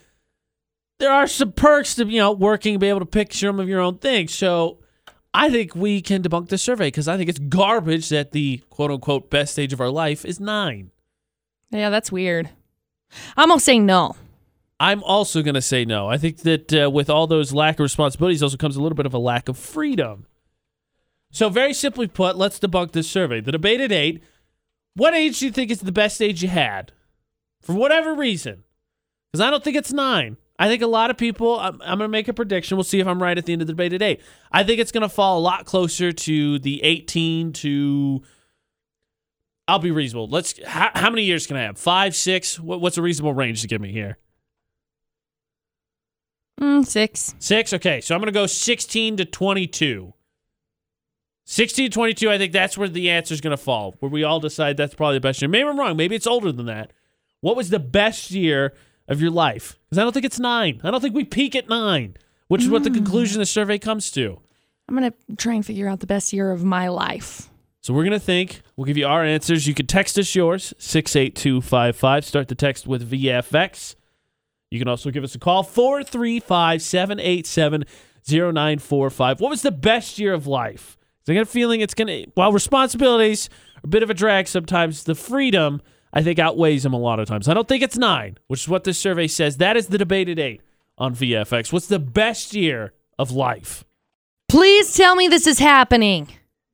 there 0.99 1.13
are 1.13 1.27
some 1.27 1.53
perks 1.53 1.95
to 1.97 2.07
you 2.07 2.19
know 2.19 2.33
working 2.33 2.75
and 2.75 2.81
be 2.81 2.89
able 2.89 3.01
to 3.01 3.07
pick 3.07 3.33
some 3.33 3.61
of 3.61 3.69
your 3.69 3.81
own 3.81 3.99
things. 3.99 4.35
So. 4.35 4.79
I 5.39 5.51
think 5.51 5.75
we 5.75 6.01
can 6.01 6.23
debunk 6.23 6.49
the 6.49 6.57
survey 6.57 6.87
because 6.87 7.09
I 7.09 7.19
think 7.19 7.29
it's 7.29 7.39
garbage 7.39 8.09
that 8.09 8.33
the 8.33 8.63
quote 8.71 8.91
unquote 8.91 9.29
best 9.29 9.59
age 9.59 9.75
of 9.75 9.83
our 9.83 9.91
life 9.91 10.25
is 10.25 10.41
nine. 10.41 10.93
Yeah, 11.71 11.91
that's 11.91 12.11
weird. 12.11 12.49
I'm 13.37 13.51
gonna 13.51 13.61
say 13.61 13.79
no. 13.79 14.17
I'm 14.79 15.03
also 15.03 15.43
going 15.43 15.55
to 15.55 15.63
say 15.63 15.85
no. 15.85 16.09
I 16.09 16.19
think 16.19 16.39
that 16.39 16.73
uh, 16.75 16.91
with 16.91 17.09
all 17.09 17.27
those 17.27 17.53
lack 17.53 17.77
of 17.77 17.85
responsibilities 17.85 18.43
also 18.43 18.57
comes 18.57 18.77
a 18.77 18.83
little 18.83 18.97
bit 18.97 19.07
of 19.07 19.15
a 19.15 19.19
lack 19.19 19.49
of 19.49 19.57
freedom. 19.57 20.27
So, 21.31 21.49
very 21.49 21.73
simply 21.73 22.07
put, 22.07 22.37
let's 22.37 22.59
debunk 22.59 22.93
this 22.93 23.11
survey. 23.11 23.41
The 23.41 23.53
debate 23.53 23.81
at 23.81 23.93
eight 23.93 24.23
what 24.97 25.15
age 25.15 25.39
do 25.39 25.45
you 25.45 25.53
think 25.53 25.71
is 25.71 25.81
the 25.81 25.93
best 25.93 26.23
age 26.23 26.43
you 26.43 26.49
had? 26.49 26.93
For 27.61 27.75
whatever 27.75 28.15
reason. 28.15 28.65
Because 29.31 29.47
I 29.47 29.51
don't 29.51 29.63
think 29.63 29.77
it's 29.77 29.93
nine. 29.93 30.39
I 30.59 30.69
think 30.69 30.81
a 30.81 30.87
lot 30.87 31.11
of 31.11 31.19
people, 31.19 31.61
I'm, 31.61 31.75
I'm 31.83 31.99
going 31.99 32.09
to 32.09 32.09
make 32.09 32.29
a 32.29 32.33
prediction. 32.33 32.79
We'll 32.79 32.85
see 32.85 32.99
if 32.99 33.07
I'm 33.07 33.23
right 33.23 33.37
at 33.37 33.45
the 33.45 33.53
end 33.53 33.61
of 33.61 33.69
the 33.69 33.75
debate 33.75 33.93
at 33.93 34.01
eight. 34.01 34.23
I 34.51 34.65
think 34.65 34.81
it's 34.81 34.93
going 34.93 35.03
to 35.03 35.11
fall 35.11 35.39
a 35.39 35.41
lot 35.41 35.67
closer 35.67 36.13
to 36.13 36.59
the 36.59 36.83
18 36.83 37.53
to. 37.53 38.23
I'll 39.69 39.79
be 39.79 39.91
reasonable. 39.91 40.29
Let's. 40.29 40.59
How, 40.65 40.91
how 40.95 41.11
many 41.11 41.25
years 41.25 41.47
can 41.47 41.59
I 41.59 41.65
have? 41.65 41.77
Five, 41.77 42.17
six? 42.17 42.59
What, 42.59 42.81
what's 42.81 42.97
a 42.97 43.03
reasonable 43.03 43.35
range 43.35 43.61
to 43.61 43.69
give 43.69 43.83
me 43.83 43.93
here? 43.93 44.17
Mm, 46.61 46.87
six. 46.87 47.35
Six? 47.39 47.73
Okay, 47.73 48.01
so 48.01 48.15
I'm 48.15 48.21
going 48.21 48.33
to 48.33 48.39
go 48.39 48.47
16 48.47 49.19
to 49.19 49.25
22. 49.25 50.13
16 51.45 51.91
to 51.91 51.95
22, 51.95 52.31
I 52.31 52.39
think 52.39 52.53
that's 52.53 52.77
where 52.77 52.89
the 52.89 53.11
answer 53.11 53.33
is 53.33 53.41
going 53.41 53.57
to 53.57 53.63
fall, 53.63 53.95
where 54.01 54.11
we 54.11 54.25
all 54.25 54.41
decide 54.41 54.77
that's 54.77 54.95
probably 54.95 55.17
the 55.17 55.21
best 55.21 55.41
year. 55.41 55.49
Maybe 55.49 55.69
I'm 55.69 55.79
wrong. 55.79 55.97
Maybe 55.97 56.17
it's 56.17 56.27
older 56.27 56.51
than 56.51 56.67
that. 56.67 56.93
What 57.41 57.57
was 57.57 57.71
the 57.71 57.79
best 57.79 58.33
year 58.33 58.75
of 59.07 59.21
your 59.21 59.31
life? 59.31 59.79
Because 59.85 59.99
I 59.99 60.03
don't 60.03 60.13
think 60.13 60.27
it's 60.27 60.41
nine. 60.41 60.81
I 60.83 60.91
don't 60.91 61.01
think 61.01 61.15
we 61.15 61.25
peak 61.25 61.55
at 61.55 61.69
nine, 61.69 62.17
which 62.49 62.63
is 62.63 62.69
what 62.69 62.83
the 62.83 62.91
conclusion 62.91 63.37
of 63.37 63.43
the 63.43 63.47
survey 63.47 63.79
comes 63.79 64.11
to. 64.13 64.41
I'm 64.89 64.95
gonna 64.95 65.13
try 65.37 65.55
and 65.55 65.65
figure 65.65 65.89
out 65.89 66.01
the 66.01 66.07
best 66.07 66.33
year 66.33 66.51
of 66.51 66.65
my 66.65 66.89
life. 66.89 67.49
So 67.87 67.95
we're 67.95 68.03
going 68.03 68.19
to 68.19 68.19
think. 68.19 68.63
We'll 68.75 68.85
give 68.85 68.97
you 68.97 69.07
our 69.07 69.23
answers. 69.23 69.69
You 69.69 69.75
can 69.75 69.87
text 69.87 70.19
us 70.19 70.35
yours, 70.35 70.75
68255. 70.79 72.25
Start 72.25 72.49
the 72.49 72.57
text 72.57 72.89
with 72.89 73.09
VFX. 73.09 73.95
You 74.71 74.79
can 74.79 74.89
also 74.89 75.11
give 75.11 75.25
us 75.25 75.35
a 75.35 75.39
call, 75.39 75.63
435 75.63 76.83
787 76.83 77.85
0945. 78.29 79.41
What 79.41 79.51
was 79.51 79.63
the 79.63 79.71
best 79.71 80.19
year 80.19 80.33
of 80.33 80.47
life? 80.47 80.97
I 81.29 81.35
got 81.35 81.43
a 81.43 81.47
feeling 81.47 81.81
it's 81.81 81.95
going 81.95 82.07
to, 82.07 82.31
while 82.35 82.53
responsibilities 82.53 83.49
are 83.77 83.81
a 83.85 83.89
bit 83.89 84.05
of 84.05 84.11
a 84.11 84.15
drag 84.15 84.47
sometimes, 84.47 85.05
the 85.05 85.17
freedom, 85.17 85.83
I 86.13 86.23
think, 86.23 86.39
outweighs 86.39 86.85
them 86.85 86.93
a 86.93 86.99
lot 86.99 87.19
of 87.19 87.27
times. 87.27 87.49
I 87.49 87.55
don't 87.55 87.67
think 87.67 87.83
it's 87.83 87.97
nine, 87.97 88.39
which 88.47 88.63
is 88.63 88.69
what 88.69 88.85
this 88.85 88.97
survey 88.97 89.27
says. 89.27 89.57
That 89.57 89.77
is 89.77 89.89
the 89.89 89.99
debate 89.99 90.29
at 90.29 90.39
eight 90.39 90.61
on 90.99 91.17
VFX. 91.17 91.73
What's 91.73 91.89
the 91.89 91.99
best 91.99 92.55
year 92.55 92.93
of 93.19 93.33
life? 93.33 93.85
Please 94.49 94.95
tell 94.95 95.17
me 95.17 95.27
this 95.27 95.49
is 95.49 95.59
happening. 95.59 96.29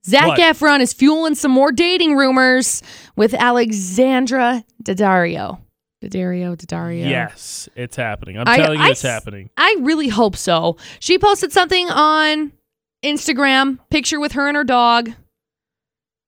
Zac 0.04 0.28
What? 0.28 0.38
Efron 0.38 0.80
is 0.80 0.92
fueling 0.92 1.34
some 1.34 1.50
more 1.52 1.72
dating 1.72 2.14
rumors 2.16 2.82
with 3.16 3.32
Alexandra 3.32 4.64
Daddario. 4.82 5.61
Daddario, 6.02 6.56
Daddario. 6.56 7.08
Yes, 7.08 7.68
it's 7.76 7.96
happening. 7.96 8.36
I'm 8.38 8.48
I- 8.48 8.56
telling 8.56 8.78
you, 8.80 8.84
I 8.84 8.90
it's 8.90 9.04
s- 9.04 9.10
happening. 9.10 9.50
I 9.56 9.76
really 9.80 10.08
hope 10.08 10.36
so. 10.36 10.76
She 11.00 11.18
posted 11.18 11.52
something 11.52 11.88
on 11.90 12.52
Instagram, 13.04 13.78
picture 13.90 14.18
with 14.20 14.32
her 14.32 14.48
and 14.48 14.56
her 14.56 14.64
dog. 14.64 15.10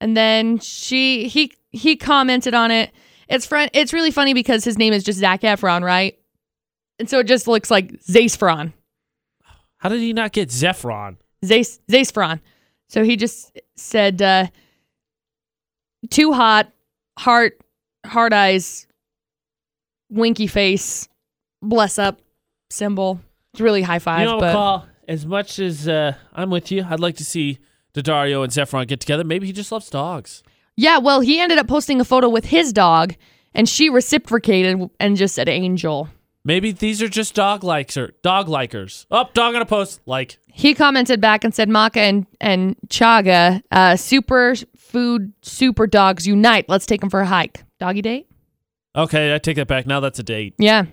And 0.00 0.16
then 0.16 0.58
she 0.58 1.28
he 1.28 1.52
he 1.70 1.96
commented 1.96 2.54
on 2.54 2.70
it. 2.70 2.92
It's 3.28 3.46
fun, 3.46 3.68
it's 3.72 3.92
really 3.92 4.10
funny 4.10 4.34
because 4.34 4.64
his 4.64 4.76
name 4.78 4.92
is 4.92 5.02
just 5.02 5.18
Zac 5.18 5.40
Efron, 5.40 5.82
right? 5.82 6.18
And 6.98 7.08
so 7.10 7.18
it 7.20 7.26
just 7.26 7.48
looks 7.48 7.70
like 7.70 7.90
Zafron. 8.02 8.72
How 9.78 9.88
did 9.88 10.00
he 10.00 10.12
not 10.12 10.32
get 10.32 10.50
Zephron? 10.50 11.16
Zace 11.44 11.80
Zacefron. 11.90 12.40
So 12.88 13.02
he 13.02 13.16
just 13.16 13.58
said 13.76 14.20
uh 14.22 14.46
too 16.10 16.32
hot, 16.32 16.70
heart 17.18 17.60
hard 18.06 18.32
eyes, 18.32 18.86
winky 20.14 20.46
face, 20.46 21.08
bless 21.62 21.98
up 21.98 22.20
symbol. 22.70 23.20
It's 23.52 23.60
really 23.60 23.82
high 23.82 23.98
five, 23.98 24.20
you 24.20 24.26
know, 24.26 24.40
but 24.40 24.84
as 25.08 25.26
much 25.26 25.58
as 25.58 25.86
uh, 25.86 26.14
I'm 26.32 26.50
with 26.50 26.70
you, 26.72 26.84
I'd 26.88 27.00
like 27.00 27.16
to 27.16 27.24
see 27.24 27.58
Daddario 27.94 28.42
and 28.42 28.52
Zephron 28.52 28.86
get 28.86 29.00
together. 29.00 29.24
Maybe 29.24 29.46
he 29.46 29.52
just 29.52 29.70
loves 29.70 29.90
dogs. 29.90 30.42
Yeah, 30.76 30.98
well, 30.98 31.20
he 31.20 31.38
ended 31.40 31.58
up 31.58 31.68
posting 31.68 32.00
a 32.00 32.04
photo 32.04 32.28
with 32.28 32.46
his 32.46 32.72
dog, 32.72 33.14
and 33.54 33.68
she 33.68 33.88
reciprocated 33.88 34.90
and 34.98 35.16
just 35.16 35.34
said 35.36 35.48
angel. 35.48 36.08
Maybe 36.44 36.72
these 36.72 37.00
are 37.00 37.08
just 37.08 37.34
dog 37.34 37.62
liker, 37.62 38.12
dog 38.22 38.48
likers. 38.48 39.06
Up, 39.10 39.34
dog 39.34 39.54
on 39.54 39.62
a 39.62 39.66
post. 39.66 40.00
Like, 40.04 40.38
He 40.48 40.74
commented 40.74 41.20
back 41.20 41.44
and 41.44 41.54
said, 41.54 41.68
Maka 41.68 42.00
and, 42.00 42.26
and 42.40 42.76
Chaga, 42.88 43.62
uh, 43.70 43.96
super 43.96 44.54
food, 44.76 45.32
super 45.42 45.86
dogs 45.86 46.26
unite. 46.26 46.68
Let's 46.68 46.86
take 46.86 47.00
them 47.00 47.08
for 47.08 47.20
a 47.20 47.26
hike. 47.26 47.62
Doggy 47.78 48.02
date? 48.02 48.26
Okay, 48.96 49.34
I 49.34 49.38
take 49.38 49.56
that 49.56 49.68
back. 49.68 49.86
Now 49.86 50.00
that's 50.00 50.18
a 50.18 50.22
date. 50.22 50.54
Yeah. 50.58 50.86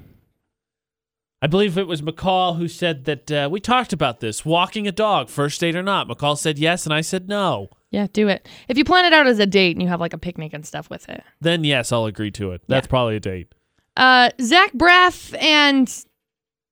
I 1.44 1.48
believe 1.48 1.76
it 1.78 1.88
was 1.88 2.04
McCall 2.04 2.58
who 2.58 2.68
said 2.68 3.06
that 3.06 3.32
uh, 3.32 3.50
we 3.52 3.60
talked 3.60 3.94
about 3.94 4.20
this 4.20 4.46
walking 4.46 4.88
a 4.88 4.92
dog, 4.92 5.28
first 5.28 5.60
date 5.60 5.76
or 5.76 5.82
not. 5.82 6.08
McCall 6.08 6.38
said 6.38 6.60
yes, 6.60 6.86
and 6.86 6.94
I 6.94 7.02
said 7.02 7.28
no. 7.28 7.70
Yeah, 7.90 8.08
do 8.14 8.28
it. 8.28 8.48
If 8.68 8.78
you 8.78 8.86
plan 8.86 9.06
it 9.06 9.14
out 9.14 9.26
as 9.26 9.40
a 9.40 9.48
date 9.48 9.76
and 9.76 9.82
you 9.82 9.88
have 9.90 10.00
like 10.00 10.14
a 10.14 10.18
picnic 10.20 10.54
and 10.54 10.66
stuff 10.66 10.90
with 10.90 11.10
it. 11.10 11.24
Then 11.42 11.64
yes, 11.64 11.92
I'll 11.92 12.06
agree 12.06 12.32
to 12.32 12.52
it. 12.52 12.62
That's 12.68 12.88
probably 12.88 13.16
a 13.16 13.20
date. 13.20 13.54
Uh, 13.98 14.30
Zach 14.40 14.72
Braff 14.74 15.36
and 15.42 15.94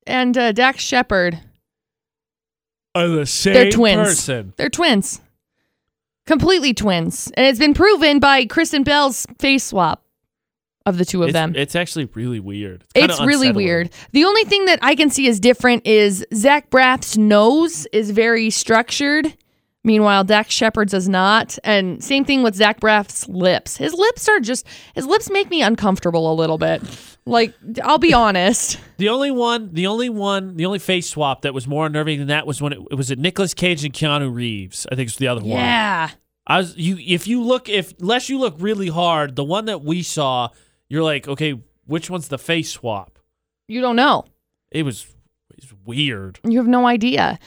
and 0.07 0.38
uh, 0.38 0.51
Dax 0.51 0.82
Shepard, 0.84 1.39
Are 2.95 3.07
the 3.07 3.25
same 3.25 3.53
they're 3.53 3.71
twins. 3.71 4.07
person. 4.07 4.53
They're 4.55 4.69
twins. 4.69 5.19
Completely 6.25 6.73
twins. 6.73 7.32
And 7.36 7.47
it's 7.47 7.59
been 7.59 7.73
proven 7.73 8.19
by 8.19 8.45
Kristen 8.45 8.84
Bell's 8.84 9.25
face 9.39 9.63
swap 9.65 10.03
of 10.86 10.97
the 10.97 11.05
two 11.05 11.21
of 11.23 11.30
It's, 11.30 11.34
them. 11.34 11.53
it's 11.55 11.75
actually 11.75 12.05
really 12.13 12.39
weird. 12.39 12.84
kinda 12.93 13.13
It's 13.13 13.21
really 13.21 13.51
weird. 13.51 13.89
The 14.11 14.23
only 14.25 14.43
thing 14.45 14.65
that 14.65 14.80
I 14.82 14.95
can 14.95 15.09
see 15.09 15.27
is 15.27 15.39
different 15.39 15.86
is 15.86 16.25
Zach 16.34 16.69
Braff's 16.69 17.17
nose 17.17 17.86
is 17.93 18.11
very 18.11 18.49
structured. 18.49 19.34
Meanwhile, 19.84 20.25
Dax 20.25 20.53
Shepard's 20.53 20.93
is 20.93 21.07
not. 21.07 21.57
And 21.63 22.03
same 22.03 22.25
thing 22.25 22.43
with 22.43 22.53
Zach 22.55 22.80
Braff's 22.80 23.27
lips. 23.30 23.77
His 23.77 23.93
lips 23.93 24.27
are 24.27 24.39
just, 24.39 24.65
his 24.93 25.05
lips 25.05 25.30
make 25.30 25.49
me 25.49 25.61
uncomfortable 25.61 26.32
a 26.32 26.36
little 26.36 26.57
bit. 26.57 26.82
Like, 27.25 27.53
I'll 27.84 27.97
be 27.97 28.13
honest. 28.13 28.80
The 28.99 29.07
only 29.07 29.32
one, 29.32 29.69
the 29.71 29.88
only 29.88 30.09
one, 30.09 30.57
the 30.57 30.65
only 30.65 30.80
face 30.80 31.09
swap 31.09 31.43
that 31.43 31.53
was 31.53 31.65
more 31.65 31.86
unnerving 31.86 32.19
than 32.19 32.27
that 32.27 32.45
was 32.45 32.61
when 32.61 32.73
it, 32.73 32.80
it 32.91 32.95
was 32.95 33.11
at 33.11 33.17
Nicolas 33.17 33.53
Cage 33.53 33.86
and 33.86 33.93
Keanu 33.93 34.30
Reeves. 34.34 34.86
I 34.91 34.95
think 34.95 35.07
it's 35.07 35.15
the 35.17 35.30
other 35.30 35.39
one. 35.39 35.51
Yeah. 35.51 36.09
I 36.45 36.57
was 36.57 36.75
you 36.75 36.97
if 36.99 37.25
you 37.25 37.41
look 37.41 37.69
if 37.69 37.93
unless 38.01 38.27
you 38.27 38.39
look 38.39 38.55
really 38.59 38.89
hard, 38.89 39.38
the 39.38 39.43
one 39.45 39.65
that 39.67 39.82
we 39.86 40.03
saw, 40.03 40.49
you're 40.89 41.03
like, 41.03 41.27
okay, 41.27 41.59
which 41.85 42.09
one's 42.09 42.27
the 42.27 42.37
face 42.37 42.71
swap? 42.71 43.19
You 43.67 43.81
don't 43.81 43.95
know. 43.95 44.25
It 44.71 44.83
was 44.83 45.05
it 45.51 45.63
was 45.63 45.73
weird. 45.85 46.39
You 46.43 46.57
have 46.57 46.67
no 46.67 46.87
idea. 46.87 47.39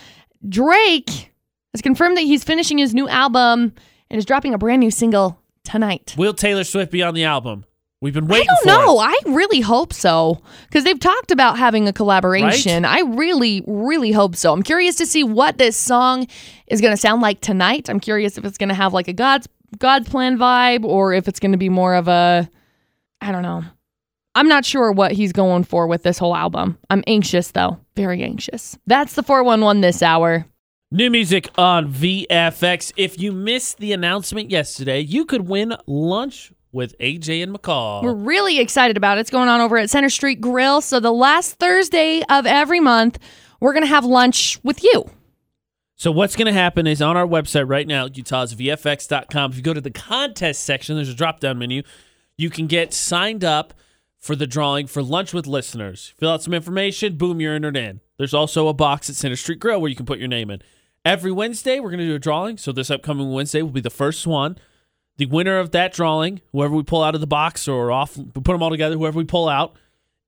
Drake 0.49 1.33
has 1.75 1.83
confirmed 1.83 2.17
that 2.17 2.23
he's 2.23 2.45
finishing 2.45 2.79
his 2.79 2.95
new 2.95 3.09
album 3.09 3.75
and 4.11 4.19
is 4.19 4.25
dropping 4.25 4.55
a 4.55 4.59
brand 4.59 4.81
new 4.81 4.91
single 4.91 5.41
tonight. 5.65 6.15
Will 6.17 6.35
Taylor 6.35 6.65
Swift 6.65 6.93
be 6.93 7.03
on 7.03 7.15
the 7.15 7.25
album? 7.25 7.65
We've 8.01 8.13
been 8.13 8.27
waiting. 8.27 8.49
I 8.51 8.55
don't 8.55 8.63
for 8.63 8.85
know. 8.85 9.01
it. 9.01 9.05
I 9.05 9.33
really 9.33 9.61
hope 9.61 9.93
so 9.93 10.43
because 10.67 10.83
they've 10.83 10.99
talked 10.99 11.31
about 11.31 11.57
having 11.57 11.87
a 11.87 11.93
collaboration. 11.93 12.85
I 12.85 13.01
really, 13.01 13.63
really 13.65 14.11
hope 14.11 14.35
so. 14.35 14.53
I'm 14.53 14.65
curious 14.65 14.97
to 14.97 15.07
see 15.07 15.23
what 15.23 15.59
this 15.59 15.77
song 15.77 16.27
is 16.67 16.81
going 16.81 16.93
to 16.93 16.97
sound 16.97 17.23
like 17.23 17.41
tonight. 17.41 17.89
I'm 17.89 18.01
curious 18.01 18.37
if 18.37 18.45
it's 18.45 18.59
going 18.59 18.71
to 18.71 18.75
have 18.75 18.93
like 18.93 19.07
a 19.07 19.13
God's 19.13 19.49
God's 19.79 20.09
plan 20.09 20.37
vibe 20.37 20.85
or 20.85 21.15
if 21.15 21.29
it's 21.29 21.39
going 21.39 21.53
to 21.53 21.59
be 21.59 21.69
more 21.69 21.95
of 21.95 22.09
a 22.09 22.51
I 23.23 23.31
don't 23.31 23.43
know. 23.43 23.63
I'm 24.35 24.49
not 24.49 24.65
sure 24.65 24.91
what 24.91 25.13
he's 25.13 25.33
going 25.33 25.65
for 25.65 25.87
with 25.87 26.03
this 26.03 26.19
whole 26.19 26.35
album. 26.35 26.79
I'm 26.91 27.05
anxious 27.07 27.53
though, 27.53 27.79
very 27.95 28.23
anxious. 28.23 28.77
That's 28.87 29.15
the 29.15 29.23
411 29.23 29.81
this 29.81 30.03
hour. 30.03 30.47
New 30.91 31.09
music 31.09 31.49
on 31.57 31.93
VFX. 31.93 32.93
If 32.97 33.19
you 33.19 33.33
missed 33.33 33.79
the 33.79 33.93
announcement 33.93 34.51
yesterday, 34.51 35.01
you 35.01 35.25
could 35.25 35.49
win 35.49 35.77
lunch 35.87 36.53
with 36.73 36.99
AJ 36.99 37.43
and 37.43 37.55
McCall. 37.55 38.03
We're 38.03 38.13
really 38.15 38.59
excited 38.59 38.97
about 38.97 39.19
it. 39.19 39.23
It's 39.23 39.31
going 39.31 39.49
on 39.49 39.61
over 39.61 39.79
at 39.79 39.89
Center 39.89 40.11
Street 40.11 40.41
Grill. 40.41 40.81
So 40.81 40.99
the 40.99 41.13
last 41.13 41.55
Thursday 41.55 42.23
of 42.29 42.45
every 42.45 42.81
month, 42.81 43.19
we're 43.61 43.73
going 43.73 43.85
to 43.85 43.89
have 43.89 44.05
lunch 44.05 44.59
with 44.65 44.83
you. 44.83 45.09
So 45.97 46.11
what's 46.11 46.35
going 46.35 46.47
to 46.47 46.53
happen 46.53 46.87
is 46.87 47.01
on 47.01 47.17
our 47.17 47.27
website 47.27 47.69
right 47.69 47.87
now, 47.87 48.09
utahsvfx.com. 48.09 49.53
If 49.53 49.57
you 49.57 49.63
go 49.63 49.75
to 49.75 49.81
the 49.81 49.91
contest 49.91 50.65
section, 50.65 50.97
there's 50.97 51.09
a 51.09 51.15
drop-down 51.15 51.59
menu. 51.59 51.83
You 52.43 52.51
can 52.51 52.67
get 52.67 52.93
signed 52.93 53.45
up 53.45 53.73
for 54.19 54.35
the 54.35 54.49
drawing 54.49 54.89
for 54.89 55.01
lunch 55.01 55.33
with 55.33 55.47
listeners. 55.47 56.13
Fill 56.19 56.33
out 56.33 56.43
some 56.43 56.53
information, 56.53 57.17
boom, 57.17 57.41
you're 57.41 57.55
entered 57.55 57.77
in. 57.77 58.01
There's 58.19 58.35
also 58.35 58.67
a 58.67 58.75
box 58.75 59.09
at 59.09 59.15
Center 59.15 59.37
Street 59.37 59.61
Grill 59.61 59.81
where 59.81 59.89
you 59.89 59.95
can 59.95 60.07
put 60.07 60.19
your 60.19 60.27
name 60.27 60.51
in. 60.51 60.61
Every 61.05 61.31
Wednesday, 61.31 61.79
we're 61.79 61.91
going 61.91 62.01
to 62.01 62.07
do 62.07 62.17
a 62.17 62.19
drawing. 62.19 62.57
So 62.57 62.73
this 62.73 62.91
upcoming 62.91 63.31
Wednesday 63.31 63.63
will 63.63 63.71
be 63.71 63.81
the 63.81 63.91
first 63.91 64.27
one. 64.27 64.59
The 65.19 65.27
winner 65.27 65.61
of 65.61 65.71
that 65.71 65.93
drawing, 65.93 66.41
whoever 66.51 66.75
we 66.75 66.83
pull 66.83 67.05
out 67.05 67.15
of 67.15 67.21
the 67.21 67.29
box 67.29 67.69
or 67.69 67.93
off, 67.93 68.17
we 68.17 68.25
put 68.25 68.47
them 68.47 68.61
all 68.61 68.71
together, 68.71 68.97
whoever 68.97 69.19
we 69.19 69.25
pull 69.25 69.49
out, 69.49 69.77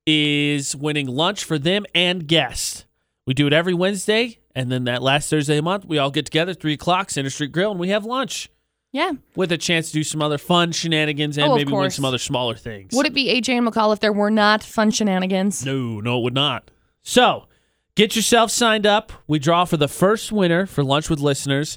is 0.06 0.76
winning 0.76 1.08
lunch 1.08 1.42
for 1.42 1.58
them 1.58 1.84
and 1.96 2.28
guests. 2.28 2.84
We 3.26 3.34
do 3.34 3.48
it 3.48 3.52
every 3.52 3.74
Wednesday, 3.74 4.38
and 4.54 4.70
then 4.70 4.84
that 4.84 5.02
last 5.02 5.30
Thursday 5.30 5.54
of 5.54 5.56
the 5.56 5.62
month, 5.62 5.84
we 5.84 5.98
all 5.98 6.12
get 6.12 6.26
together, 6.26 6.54
3 6.54 6.74
o'clock, 6.74 7.10
Center 7.10 7.30
Street 7.30 7.50
Grill, 7.50 7.72
and 7.72 7.80
we 7.80 7.88
have 7.88 8.04
lunch. 8.04 8.50
Yeah. 8.95 9.11
with 9.36 9.51
a 9.53 9.59
chance 9.59 9.88
to 9.88 9.92
do 9.95 10.05
some 10.05 10.22
other 10.22 10.38
fun 10.38 10.70
shenanigans 10.72 11.36
and 11.36 11.49
Oh, 11.49 11.51
of 11.53 11.57
maybe 11.59 11.72
win 11.72 11.82
course. 11.82 11.97
some 11.97 12.05
other 12.07 12.16
smaller 12.16 12.55
things. 12.55 12.95
Would 12.95 13.07
it 13.07 13.12
be 13.12 13.26
AJ 13.28 13.59
and 13.59 13.66
McCall 13.66 13.92
if 13.92 13.99
there 14.01 14.12
were 14.12 14.30
not 14.30 14.62
fun 14.62 14.90
shenanigans? 14.92 15.66
No, 15.66 16.01
no, 16.01 16.18
it 16.18 16.22
would 16.22 16.34
not. 16.34 16.70
So, 17.03 17.49
get 17.97 18.14
yourself 18.16 18.51
signed 18.53 18.86
up. 18.86 19.12
We 19.26 19.38
draw 19.40 19.64
for 19.64 19.76
the 19.76 19.88
first 19.88 20.30
winner 20.32 20.64
for 20.64 20.84
Lunch 20.84 21.11
with 21.11 21.18
Listeners 21.18 21.76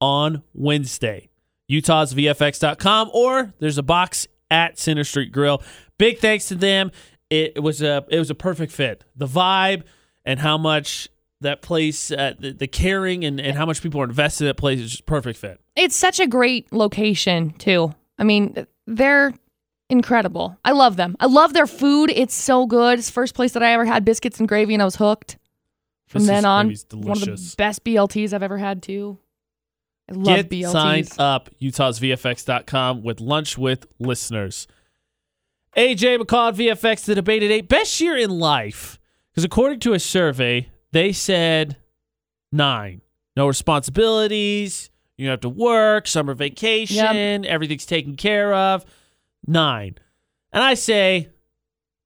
on 0.00 0.42
Wednesday. 0.52 1.28
UtahsVFX.com 1.70 3.10
or 3.12 3.52
there's 3.58 3.78
a 3.78 3.82
box 3.82 4.26
at 4.50 4.78
Center 4.78 5.04
Street 5.04 5.32
Grill. 5.32 5.62
Big 5.98 6.18
thanks 6.18 6.48
to 6.48 6.54
them. 6.54 6.90
It 7.30 7.62
was 7.62 7.82
a 7.82 8.04
it 8.08 8.18
was 8.18 8.30
a 8.30 8.34
perfect 8.34 8.72
fit. 8.72 9.04
The 9.16 9.26
vibe 9.26 9.82
and 10.24 10.38
how 10.40 10.58
much 10.58 11.08
that 11.40 11.62
place, 11.62 12.10
uh, 12.10 12.34
the, 12.38 12.52
the 12.52 12.66
caring 12.66 13.24
and, 13.24 13.40
and 13.40 13.56
how 13.56 13.66
much 13.66 13.82
people 13.82 14.00
are 14.00 14.04
invested 14.04 14.44
in 14.44 14.48
that 14.48 14.56
place 14.56 14.80
is 14.80 14.90
just 14.90 15.06
perfect 15.06 15.38
fit. 15.38 15.60
It's 15.74 15.96
such 15.96 16.18
a 16.20 16.26
great 16.26 16.72
location, 16.72 17.50
too. 17.52 17.94
I 18.18 18.24
mean, 18.24 18.66
they're 18.86 19.34
incredible. 19.90 20.58
I 20.64 20.72
love 20.72 20.96
them. 20.96 21.16
I 21.20 21.26
love 21.26 21.52
their 21.52 21.66
food. 21.66 22.10
It's 22.10 22.34
so 22.34 22.66
good. 22.66 22.98
It's 22.98 23.08
the 23.08 23.12
first 23.12 23.34
place 23.34 23.52
that 23.52 23.62
I 23.62 23.72
ever 23.72 23.84
had 23.84 24.04
biscuits 24.04 24.38
and 24.38 24.48
gravy, 24.48 24.74
and 24.74 24.82
I 24.82 24.86
was 24.86 24.96
hooked. 24.96 25.36
From 26.06 26.22
This 26.22 26.28
then 26.28 26.44
on, 26.44 26.74
one 26.92 27.18
of 27.18 27.24
the 27.24 27.54
best 27.58 27.84
BLTs 27.84 28.32
I've 28.32 28.42
ever 28.42 28.58
had, 28.58 28.82
too. 28.82 29.18
I 30.08 30.14
love 30.14 30.36
Get 30.36 30.50
BLTs. 30.50 30.70
signed 30.72 31.12
up, 31.18 31.50
utahsvfx.com 31.60 33.02
with 33.02 33.20
lunch 33.20 33.58
with 33.58 33.86
listeners. 33.98 34.68
AJ 35.76 36.18
McCall 36.18 36.48
at 36.50 36.54
VFX, 36.54 37.04
the 37.04 37.14
debate 37.16 37.42
at 37.42 37.50
eight. 37.50 37.68
Best 37.68 38.00
year 38.00 38.16
in 38.16 38.30
life. 38.30 38.98
Because 39.32 39.44
according 39.44 39.80
to 39.80 39.92
a 39.92 39.98
survey, 39.98 40.70
they 40.96 41.12
said 41.12 41.76
nine. 42.50 43.02
No 43.36 43.46
responsibilities. 43.46 44.90
You 45.18 45.28
have 45.28 45.40
to 45.40 45.48
work, 45.50 46.06
summer 46.06 46.32
vacation, 46.34 47.44
everything's 47.44 47.84
taken 47.86 48.16
care 48.16 48.54
of. 48.54 48.84
Nine. 49.46 49.96
And 50.52 50.62
I 50.64 50.72
say 50.74 51.28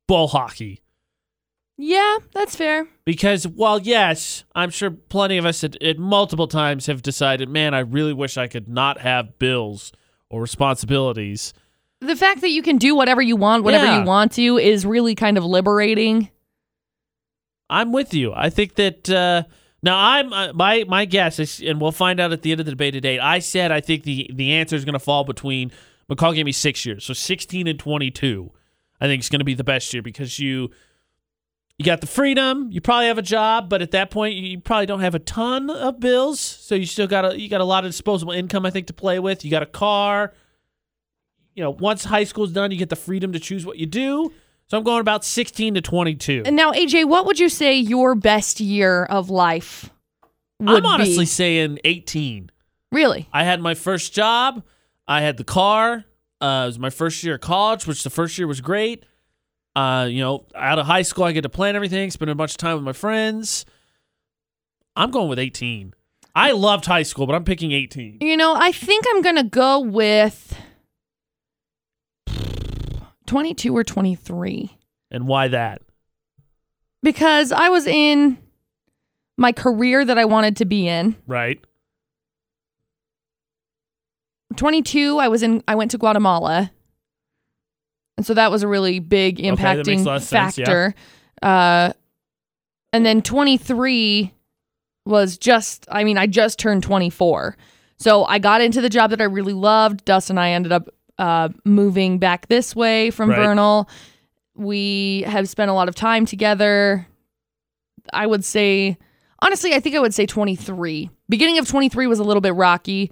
bull 0.08 0.26
hockey. 0.28 0.82
Yeah, 1.76 2.18
that's 2.34 2.56
fair. 2.56 2.88
Because 3.04 3.46
while 3.46 3.78
yes, 3.80 4.44
I'm 4.54 4.70
sure 4.70 4.90
plenty 4.90 5.38
of 5.38 5.46
us 5.46 5.62
at, 5.64 5.80
at 5.82 5.98
multiple 5.98 6.48
times 6.48 6.86
have 6.86 7.00
decided, 7.00 7.48
man, 7.48 7.74
I 7.74 7.80
really 7.80 8.12
wish 8.12 8.36
I 8.36 8.48
could 8.48 8.68
not 8.68 9.00
have 9.00 9.38
bills 9.38 9.92
or 10.28 10.40
responsibilities. 10.40 11.54
The 12.00 12.16
fact 12.16 12.40
that 12.40 12.50
you 12.50 12.62
can 12.62 12.76
do 12.76 12.94
whatever 12.96 13.22
you 13.22 13.36
want, 13.36 13.62
whatever 13.64 13.86
Yeah. 13.86 14.00
you 14.00 14.04
want 14.04 14.32
to, 14.32 14.58
is 14.58 14.84
really 14.84 15.14
kind 15.14 15.38
of 15.38 15.44
liberating. 15.44 16.30
I'm 17.70 17.92
with 17.92 18.12
you. 18.12 18.32
I 18.34 18.50
think 18.50 18.74
that 18.74 19.08
uh, 19.08 19.44
now 19.82 19.96
I'm 19.96 20.32
uh, 20.32 20.52
my 20.52 20.84
my 20.88 21.04
guess 21.04 21.38
is, 21.38 21.62
and 21.64 21.80
we'll 21.80 21.92
find 21.92 22.20
out 22.20 22.32
at 22.32 22.42
the 22.42 22.50
end 22.50 22.60
of 22.60 22.66
the 22.66 22.72
debate 22.72 22.92
today. 22.92 23.18
I 23.18 23.38
said 23.38 23.70
I 23.70 23.80
think 23.80 24.02
the 24.02 24.30
the 24.34 24.52
answer 24.52 24.76
is 24.76 24.84
going 24.84 24.94
to 24.94 24.98
fall 24.98 25.24
between 25.24 25.70
McCall 26.10 26.34
gave 26.34 26.44
me 26.44 26.52
six 26.52 26.84
years, 26.84 27.04
so 27.04 27.14
16 27.14 27.68
and 27.68 27.78
22. 27.78 28.50
I 29.00 29.06
think 29.06 29.20
it's 29.20 29.30
going 29.30 29.40
to 29.40 29.44
be 29.44 29.54
the 29.54 29.64
best 29.64 29.92
year 29.94 30.02
because 30.02 30.38
you 30.38 30.70
you 31.78 31.86
got 31.86 32.02
the 32.02 32.06
freedom. 32.06 32.68
You 32.70 32.80
probably 32.82 33.06
have 33.06 33.16
a 33.16 33.22
job, 33.22 33.70
but 33.70 33.80
at 33.80 33.92
that 33.92 34.10
point, 34.10 34.34
you 34.34 34.60
probably 34.60 34.84
don't 34.84 35.00
have 35.00 35.14
a 35.14 35.20
ton 35.20 35.70
of 35.70 35.98
bills. 36.00 36.40
So 36.40 36.74
you 36.74 36.84
still 36.84 37.06
got 37.06 37.24
a 37.24 37.40
you 37.40 37.48
got 37.48 37.60
a 37.60 37.64
lot 37.64 37.84
of 37.84 37.90
disposable 37.90 38.32
income, 38.32 38.66
I 38.66 38.70
think, 38.70 38.88
to 38.88 38.92
play 38.92 39.18
with. 39.20 39.44
You 39.44 39.50
got 39.50 39.62
a 39.62 39.66
car. 39.66 40.34
You 41.54 41.62
know, 41.62 41.70
once 41.70 42.04
high 42.04 42.24
school's 42.24 42.52
done, 42.52 42.70
you 42.70 42.76
get 42.76 42.90
the 42.90 42.96
freedom 42.96 43.32
to 43.32 43.38
choose 43.38 43.64
what 43.64 43.78
you 43.78 43.86
do. 43.86 44.32
So 44.70 44.78
I'm 44.78 44.84
going 44.84 45.00
about 45.00 45.24
16 45.24 45.74
to 45.74 45.80
22. 45.80 46.44
And 46.46 46.54
now, 46.54 46.70
AJ, 46.70 47.08
what 47.08 47.26
would 47.26 47.40
you 47.40 47.48
say 47.48 47.74
your 47.74 48.14
best 48.14 48.60
year 48.60 49.04
of 49.04 49.28
life 49.28 49.90
would 50.60 50.84
I'm 50.84 50.86
honestly 50.86 51.22
be? 51.22 51.26
saying 51.26 51.80
18. 51.84 52.50
Really? 52.92 53.28
I 53.32 53.42
had 53.42 53.60
my 53.60 53.74
first 53.74 54.14
job. 54.14 54.62
I 55.08 55.22
had 55.22 55.38
the 55.38 55.44
car. 55.44 56.04
Uh, 56.40 56.62
it 56.64 56.66
was 56.66 56.78
my 56.78 56.90
first 56.90 57.24
year 57.24 57.34
of 57.34 57.40
college, 57.40 57.84
which 57.88 58.04
the 58.04 58.10
first 58.10 58.38
year 58.38 58.46
was 58.46 58.60
great. 58.60 59.04
Uh, 59.74 60.06
you 60.08 60.20
know, 60.20 60.46
out 60.54 60.78
of 60.78 60.86
high 60.86 61.02
school, 61.02 61.24
I 61.24 61.32
get 61.32 61.42
to 61.42 61.48
plan 61.48 61.74
everything, 61.74 62.08
spend 62.12 62.30
a 62.30 62.34
bunch 62.36 62.52
of 62.52 62.58
time 62.58 62.76
with 62.76 62.84
my 62.84 62.92
friends. 62.92 63.64
I'm 64.94 65.10
going 65.10 65.28
with 65.28 65.40
18. 65.40 65.94
I 66.36 66.52
loved 66.52 66.86
high 66.86 67.02
school, 67.02 67.26
but 67.26 67.34
I'm 67.34 67.44
picking 67.44 67.72
18. 67.72 68.18
You 68.20 68.36
know, 68.36 68.54
I 68.54 68.70
think 68.70 69.04
I'm 69.10 69.20
going 69.20 69.36
to 69.36 69.42
go 69.42 69.80
with 69.80 70.56
22 73.30 73.76
or 73.76 73.84
23 73.84 74.76
And 75.12 75.28
why 75.28 75.46
that? 75.48 75.82
because 77.02 77.52
I 77.52 77.68
was 77.68 77.86
in 77.86 78.36
my 79.38 79.52
career 79.52 80.04
that 80.04 80.18
I 80.18 80.24
wanted 80.24 80.56
to 80.56 80.64
be 80.64 80.86
in. 80.88 81.16
Right? 81.26 81.64
22, 84.56 85.18
I 85.18 85.28
was 85.28 85.42
in 85.44 85.62
I 85.68 85.76
went 85.76 85.92
to 85.92 85.98
Guatemala. 85.98 86.72
And 88.16 88.26
so 88.26 88.34
that 88.34 88.50
was 88.50 88.62
a 88.64 88.68
really 88.68 88.98
big 88.98 89.38
impacting 89.38 90.04
lot 90.04 90.16
of 90.16 90.22
sense, 90.24 90.58
yeah. 90.58 90.64
factor. 90.64 90.94
Uh 91.40 91.92
and 92.92 93.06
then 93.06 93.22
23 93.22 94.34
was 95.06 95.38
just 95.38 95.86
I 95.88 96.02
mean, 96.02 96.18
I 96.18 96.26
just 96.26 96.58
turned 96.58 96.82
24. 96.82 97.56
So 97.96 98.24
I 98.24 98.40
got 98.40 98.60
into 98.60 98.80
the 98.80 98.88
job 98.88 99.10
that 99.10 99.20
I 99.20 99.24
really 99.24 99.52
loved. 99.52 100.04
Dustin 100.04 100.36
I 100.36 100.50
ended 100.50 100.72
up 100.72 100.88
uh, 101.20 101.50
moving 101.64 102.18
back 102.18 102.48
this 102.48 102.74
way 102.74 103.10
from 103.10 103.30
Right. 103.30 103.38
Vernal. 103.38 103.88
We 104.56 105.22
have 105.26 105.48
spent 105.48 105.70
a 105.70 105.74
lot 105.74 105.88
of 105.88 105.94
time 105.94 106.26
together. 106.26 107.06
I 108.12 108.26
would 108.26 108.44
say, 108.44 108.96
honestly, 109.40 109.74
I 109.74 109.80
think 109.80 109.94
I 109.94 110.00
would 110.00 110.14
say 110.14 110.26
23. 110.26 111.10
Beginning 111.28 111.58
of 111.58 111.68
23 111.68 112.06
was 112.06 112.18
a 112.18 112.24
little 112.24 112.40
bit 112.40 112.54
rocky, 112.54 113.10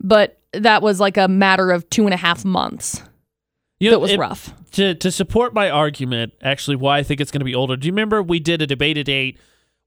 but 0.00 0.38
that 0.52 0.82
was 0.82 1.00
like 1.00 1.16
a 1.16 1.26
matter 1.28 1.70
of 1.72 1.88
two 1.90 2.04
and 2.04 2.14
a 2.14 2.16
half 2.18 2.44
months. 2.44 3.02
You 3.80 3.90
That 3.90 4.00
was 4.00 4.12
it- 4.12 4.18
rough. 4.18 4.54
to 4.72 4.94
to 4.94 5.10
support 5.10 5.52
my 5.54 5.68
argument, 5.68 6.34
actually, 6.42 6.76
why 6.76 6.98
I 6.98 7.02
think 7.02 7.20
it's 7.20 7.30
going 7.32 7.40
to 7.40 7.44
be 7.44 7.54
older. 7.54 7.76
Do 7.76 7.86
you 7.86 7.92
remember 7.92 8.22
we 8.22 8.38
did 8.38 8.62
a 8.62 8.66
debate 8.66 8.96
at 8.98 9.08
eight 9.08 9.38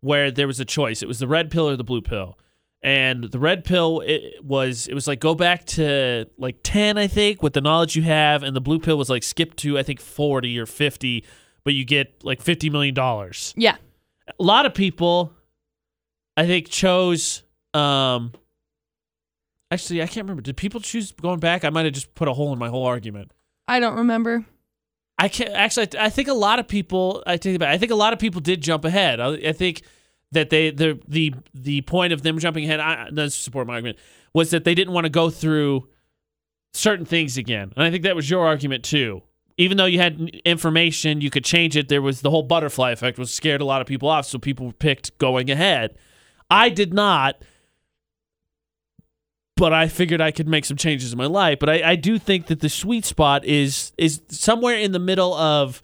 where 0.02 0.32
there 0.32 0.48
was 0.48 0.60
a 0.60 0.66
choice? 0.66 1.02
It 1.02 1.08
was 1.08 1.20
the 1.20 1.28
red 1.28 1.50
pill 1.50 1.70
or 1.70 1.78
the 1.78 1.84
blue 1.86 2.02
pill, 2.02 2.38
and 2.84 3.24
the 3.24 3.40
red 3.40 3.64
pill 3.64 4.02
it 4.06 4.44
was 4.44 4.88
it 4.88 4.94
was 4.94 5.08
like 5.08 5.20
go 5.20 5.36
back 5.36 5.66
to 5.66 6.28
like 6.38 6.58
ten, 6.64 6.98
I 6.98 7.08
think, 7.08 7.42
with 7.42 7.54
the 7.54 7.62
knowledge 7.62 7.96
you 7.96 8.04
have, 8.04 8.44
and 8.44 8.56
the 8.56 8.62
blue 8.62 8.80
pill 8.80 8.98
was 8.98 9.10
like 9.10 9.24
skip 9.24 9.56
to 9.58 9.78
I 9.78 9.84
think 9.84 10.00
forty 10.00 10.60
or 10.60 10.66
fifty, 10.66 11.24
but 11.64 11.74
you 11.74 11.86
get 11.86 12.24
like 12.24 12.42
fifty 12.42 12.70
million 12.70 12.94
dollars. 12.94 13.54
Yeah. 13.58 13.78
A 14.28 14.44
lot 14.44 14.66
of 14.66 14.74
people, 14.74 15.34
I 16.38 16.46
think, 16.46 16.70
chose. 16.70 17.44
um 17.74 18.32
Actually, 19.72 20.04
I 20.04 20.06
can't 20.06 20.26
remember. 20.26 20.44
Did 20.44 20.58
people 20.58 20.80
choose 20.80 21.12
going 21.12 21.40
back? 21.40 21.66
I 21.66 21.70
might 21.72 21.86
have 21.86 21.94
just 21.94 22.14
put 22.14 22.28
a 22.28 22.34
hole 22.34 22.54
in 22.54 22.60
my 22.60 22.70
whole 22.70 22.86
argument. 22.86 23.32
I 23.68 23.80
don't 23.80 23.96
remember. 23.98 24.46
I 25.18 25.28
can't 25.28 25.52
actually. 25.52 25.88
I 25.98 26.10
think 26.10 26.28
a 26.28 26.34
lot 26.34 26.60
of 26.60 26.68
people. 26.68 27.24
I 27.26 27.38
take 27.38 27.56
it 27.56 27.60
back. 27.60 27.74
I 27.74 27.78
think 27.78 27.92
a 27.92 27.96
lot 27.96 28.14
of 28.14 28.20
people 28.20 28.42
did 28.42 28.62
jump 28.62 28.86
ahead. 28.86 29.20
I, 29.20 29.34
I 29.34 29.52
think 29.54 29.82
that 30.36 30.50
they 30.50 30.70
the 30.70 31.00
the 31.08 31.34
the 31.54 31.82
point 31.82 32.14
of 32.14 32.22
them 32.22 32.38
jumping 32.40 32.64
ahead. 32.64 32.80
I 32.80 33.10
does 33.10 33.34
support 33.36 33.68
my 33.68 33.74
argument 33.74 33.98
was 34.34 34.52
that 34.52 34.64
they 34.64 34.76
didn't 34.76 34.94
want 34.94 35.06
to 35.06 35.10
go 35.10 35.30
through 35.30 35.88
certain 36.74 37.06
things 37.06 37.38
again, 37.38 37.74
and 37.76 37.84
I 37.84 37.92
think 37.92 38.04
that 38.04 38.16
was 38.16 38.30
your 38.30 38.46
argument 38.46 38.84
too. 38.84 39.24
Even 39.58 39.78
though 39.78 39.86
you 39.86 40.00
had 40.00 40.20
information, 40.44 41.22
you 41.22 41.30
could 41.30 41.46
change 41.46 41.78
it. 41.78 41.88
There 41.88 42.02
was 42.02 42.22
the 42.22 42.30
whole 42.30 42.44
butterfly 42.44 42.92
effect, 42.92 43.18
was 43.18 43.34
scared 43.34 43.62
a 43.62 43.66
lot 43.66 43.82
of 43.82 43.88
people 43.88 44.10
off, 44.10 44.26
so 44.26 44.38
people 44.38 44.74
picked 44.74 45.18
going 45.18 45.50
ahead. 45.50 45.98
I 46.50 46.70
did 46.70 46.94
not, 46.94 47.42
but 49.56 49.72
I 49.72 49.88
figured 49.88 50.20
I 50.20 50.32
could 50.32 50.48
make 50.48 50.66
some 50.66 50.78
changes 50.78 51.14
in 51.14 51.18
my 51.18 51.26
life. 51.26 51.60
But 51.60 51.70
I, 51.70 51.92
I 51.92 51.96
do 51.96 52.20
think 52.20 52.48
that 52.48 52.60
the 52.60 52.70
sweet 52.70 53.06
spot 53.06 53.46
is 53.46 53.94
is 53.98 54.22
somewhere 54.28 54.78
in 54.78 54.92
the 54.92 55.00
middle 55.00 55.34
of 55.34 55.82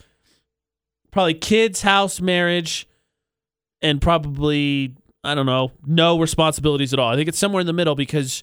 probably 1.12 1.34
kids, 1.34 1.82
house, 1.82 2.20
marriage, 2.20 2.88
and 3.82 4.02
probably 4.02 4.96
I 5.24 5.36
don't 5.36 5.46
know, 5.46 5.72
no 5.86 6.20
responsibilities 6.20 6.94
at 6.94 7.00
all. 7.00 7.10
I 7.10 7.16
think 7.16 7.28
it's 7.30 7.38
somewhere 7.38 7.62
in 7.62 7.68
the 7.68 7.74
middle 7.74 7.94
because 7.96 8.42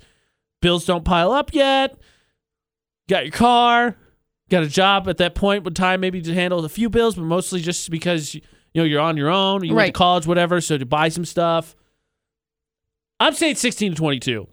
bills 0.62 0.84
don't 0.84 1.04
pile 1.04 1.32
up 1.32 1.52
yet. 1.52 1.98
Got 3.08 3.24
your 3.24 3.32
car, 3.32 3.96
got 4.48 4.62
a 4.62 4.68
job 4.68 5.08
at 5.08 5.16
that 5.16 5.34
point 5.34 5.64
with 5.64 5.74
time 5.74 6.00
maybe 6.00 6.20
to 6.22 6.34
handle 6.34 6.64
a 6.64 6.68
few 6.68 6.88
bills, 6.88 7.16
but 7.16 7.22
mostly 7.24 7.60
just 7.60 7.90
because 7.90 8.34
you 8.34 8.42
know 8.74 8.84
you're 8.84 9.00
on 9.00 9.16
your 9.16 9.28
own, 9.30 9.64
you 9.64 9.70
went 9.74 9.86
Right. 9.86 9.86
to 9.94 9.98
college, 9.98 10.26
whatever, 10.26 10.60
so 10.60 10.78
to 10.78 10.86
buy 10.86 11.08
some 11.08 11.24
stuff. 11.24 11.74
I'm 13.20 13.34
saying 13.34 13.56
16 13.56 13.92
to 13.92 13.96
22. 13.96 14.46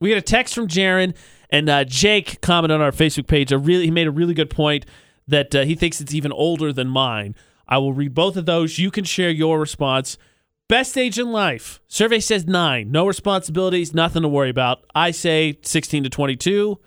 We 0.00 0.10
got 0.10 0.18
a 0.18 0.22
text 0.22 0.54
from 0.54 0.68
Jaron, 0.68 1.14
and 1.50 1.68
uh, 1.68 1.84
Jake 1.84 2.40
commented 2.40 2.74
on 2.74 2.80
our 2.80 2.90
Facebook 2.92 3.26
page. 3.26 3.52
A 3.52 3.58
really, 3.58 3.84
he 3.84 3.90
made 3.90 4.06
a 4.06 4.10
really 4.10 4.34
good 4.34 4.50
point 4.50 4.86
that 5.28 5.54
uh, 5.54 5.64
he 5.64 5.74
thinks 5.74 6.00
it's 6.00 6.14
even 6.14 6.32
older 6.32 6.72
than 6.72 6.88
mine. 6.88 7.34
I 7.68 7.78
will 7.78 7.92
read 7.92 8.14
both 8.14 8.36
of 8.36 8.46
those. 8.46 8.78
You 8.78 8.90
can 8.90 9.04
share 9.04 9.30
your 9.30 9.58
response. 9.58 10.18
Best 10.68 10.96
age 10.96 11.18
in 11.18 11.30
life. 11.30 11.80
Survey 11.88 12.20
says 12.20 12.46
nine. 12.46 12.90
No 12.90 13.06
responsibilities, 13.06 13.94
nothing 13.94 14.22
to 14.22 14.28
worry 14.28 14.50
about. 14.50 14.84
I 14.94 15.10
say 15.10 15.58
16 15.62 16.04
to 16.04 16.10
22. 16.10 16.78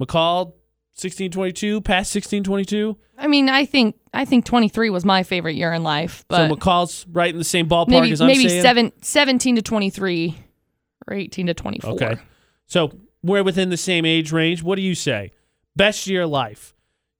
McCall, 0.00 0.52
16 0.94 1.30
22, 1.30 1.80
past 1.80 2.12
16 2.12 2.44
22. 2.44 2.96
I 3.18 3.26
mean, 3.26 3.48
I 3.48 3.64
think 3.64 3.96
I 4.12 4.24
think 4.24 4.44
23 4.44 4.90
was 4.90 5.04
my 5.04 5.22
favorite 5.22 5.56
year 5.56 5.72
in 5.72 5.82
life, 5.82 6.24
but 6.28 6.48
so 6.48 6.54
McCall's 6.54 7.06
right 7.10 7.30
in 7.30 7.38
the 7.38 7.44
same 7.44 7.68
ballpark 7.68 7.88
maybe 7.88 8.12
as 8.12 8.20
I'm 8.20 8.26
maybe 8.26 8.48
saying. 8.48 8.62
seven, 8.62 8.92
17 9.00 9.56
to 9.56 9.62
23 9.62 10.36
or 11.06 11.14
18 11.14 11.46
to 11.46 11.54
24. 11.54 11.90
Okay. 11.92 12.16
So 12.66 12.92
we're 13.22 13.42
within 13.42 13.70
the 13.70 13.76
same 13.76 14.04
age 14.04 14.32
range. 14.32 14.62
What 14.62 14.76
do 14.76 14.82
you 14.82 14.94
say? 14.94 15.32
Best 15.74 16.06
year 16.06 16.22
of 16.22 16.30
life. 16.30 16.74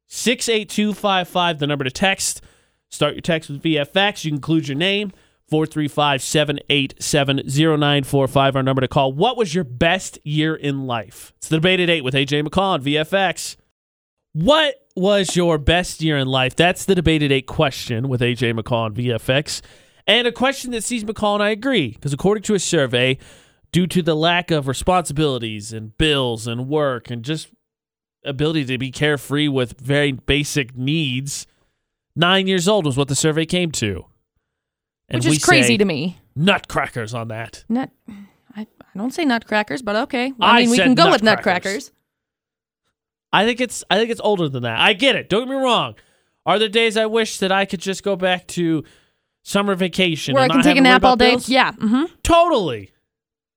68255, 0.08 1.58
the 1.58 1.66
number 1.66 1.84
to 1.84 1.90
text. 1.90 2.42
Start 2.90 3.14
your 3.14 3.20
text 3.20 3.50
with 3.50 3.62
VFX. 3.62 4.24
You 4.24 4.30
can 4.30 4.36
include 4.36 4.68
your 4.68 4.76
name. 4.76 5.12
435 5.48 6.22
787 6.22 7.36
0945, 7.46 8.56
our 8.56 8.62
number 8.64 8.80
to 8.80 8.88
call. 8.88 9.12
What 9.12 9.36
was 9.36 9.54
your 9.54 9.62
best 9.62 10.18
year 10.24 10.56
in 10.56 10.86
life? 10.86 11.32
It's 11.36 11.48
the 11.48 11.58
debate 11.58 11.78
at 11.78 11.88
8 11.88 12.02
with 12.02 12.14
AJ 12.14 12.42
McCall 12.46 12.74
on 12.74 12.82
VFX. 12.82 13.56
What 14.32 14.74
was 14.96 15.36
your 15.36 15.58
best 15.58 16.02
year 16.02 16.18
in 16.18 16.26
life? 16.26 16.56
That's 16.56 16.84
the 16.84 16.96
debate 16.96 17.22
at 17.22 17.30
8 17.30 17.46
question 17.46 18.08
with 18.08 18.20
AJ 18.20 18.58
McCall 18.58 18.86
on 18.86 18.94
VFX. 18.94 19.62
And 20.06 20.26
a 20.26 20.32
question 20.32 20.72
that 20.72 20.84
sees 20.84 21.04
McCall 21.04 21.34
and 21.34 21.42
I 21.42 21.50
agree, 21.50 21.90
because 21.90 22.12
according 22.12 22.42
to 22.44 22.54
a 22.54 22.58
survey, 22.58 23.18
due 23.72 23.86
to 23.86 24.02
the 24.02 24.16
lack 24.16 24.50
of 24.50 24.68
responsibilities 24.68 25.72
and 25.72 25.96
bills 25.96 26.46
and 26.46 26.68
work 26.68 27.10
and 27.10 27.24
just 27.24 27.48
ability 28.24 28.64
to 28.64 28.78
be 28.78 28.90
carefree 28.90 29.48
with 29.48 29.78
very 29.80 30.12
basic 30.12 30.76
needs, 30.76 31.46
nine 32.16 32.46
years 32.48 32.66
old 32.66 32.84
was 32.86 32.96
what 32.96 33.08
the 33.08 33.14
survey 33.14 33.46
came 33.46 33.70
to. 33.72 34.06
And 35.08 35.22
Which 35.22 35.36
is 35.36 35.44
crazy 35.44 35.78
to 35.78 35.84
me. 35.84 36.18
Nutcrackers 36.34 37.14
on 37.14 37.28
that. 37.28 37.64
Nut. 37.68 37.90
I, 38.56 38.62
I 38.62 38.98
don't 38.98 39.12
say 39.12 39.24
nutcrackers, 39.24 39.82
but 39.82 39.94
okay. 39.96 40.32
I 40.40 40.56
I 40.58 40.60
mean, 40.62 40.70
we 40.70 40.78
can 40.78 40.94
go 40.94 41.10
with 41.10 41.22
nutcrackers. 41.22 41.92
I 43.32 43.44
think 43.44 43.60
it's 43.60 43.84
I 43.90 43.98
think 43.98 44.10
it's 44.10 44.20
older 44.22 44.48
than 44.48 44.62
that. 44.64 44.80
I 44.80 44.94
get 44.94 45.14
it. 45.14 45.28
Don't 45.28 45.42
get 45.46 45.54
me 45.54 45.62
wrong. 45.62 45.94
Are 46.44 46.58
there 46.58 46.68
days 46.68 46.96
I 46.96 47.06
wish 47.06 47.38
that 47.38 47.52
I 47.52 47.64
could 47.64 47.80
just 47.80 48.02
go 48.02 48.16
back 48.16 48.46
to 48.48 48.84
summer 49.42 49.74
vacation 49.74 50.34
Where 50.34 50.44
I 50.44 50.48
can 50.48 50.62
take 50.62 50.76
a 50.76 50.80
nap 50.80 51.04
all 51.04 51.16
day. 51.16 51.30
bills? 51.32 51.48
Yeah. 51.48 51.72
hmm 51.72 52.04
Totally. 52.22 52.92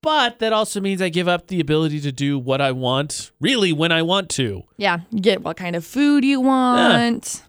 But 0.01 0.39
that 0.39 0.53
also 0.53 0.79
means 0.79 1.01
I 1.01 1.09
give 1.09 1.27
up 1.27 1.47
the 1.47 1.59
ability 1.59 1.99
to 2.01 2.11
do 2.11 2.39
what 2.39 2.61
I 2.61 2.71
want, 2.71 3.31
really 3.41 3.73
when 3.73 3.91
I 3.91 4.01
want 4.01 4.29
to. 4.31 4.63
Yeah. 4.77 4.99
Get 5.15 5.43
what 5.43 5.57
kind 5.57 5.75
of 5.75 5.85
food 5.85 6.23
you 6.23 6.39
want. 6.39 7.43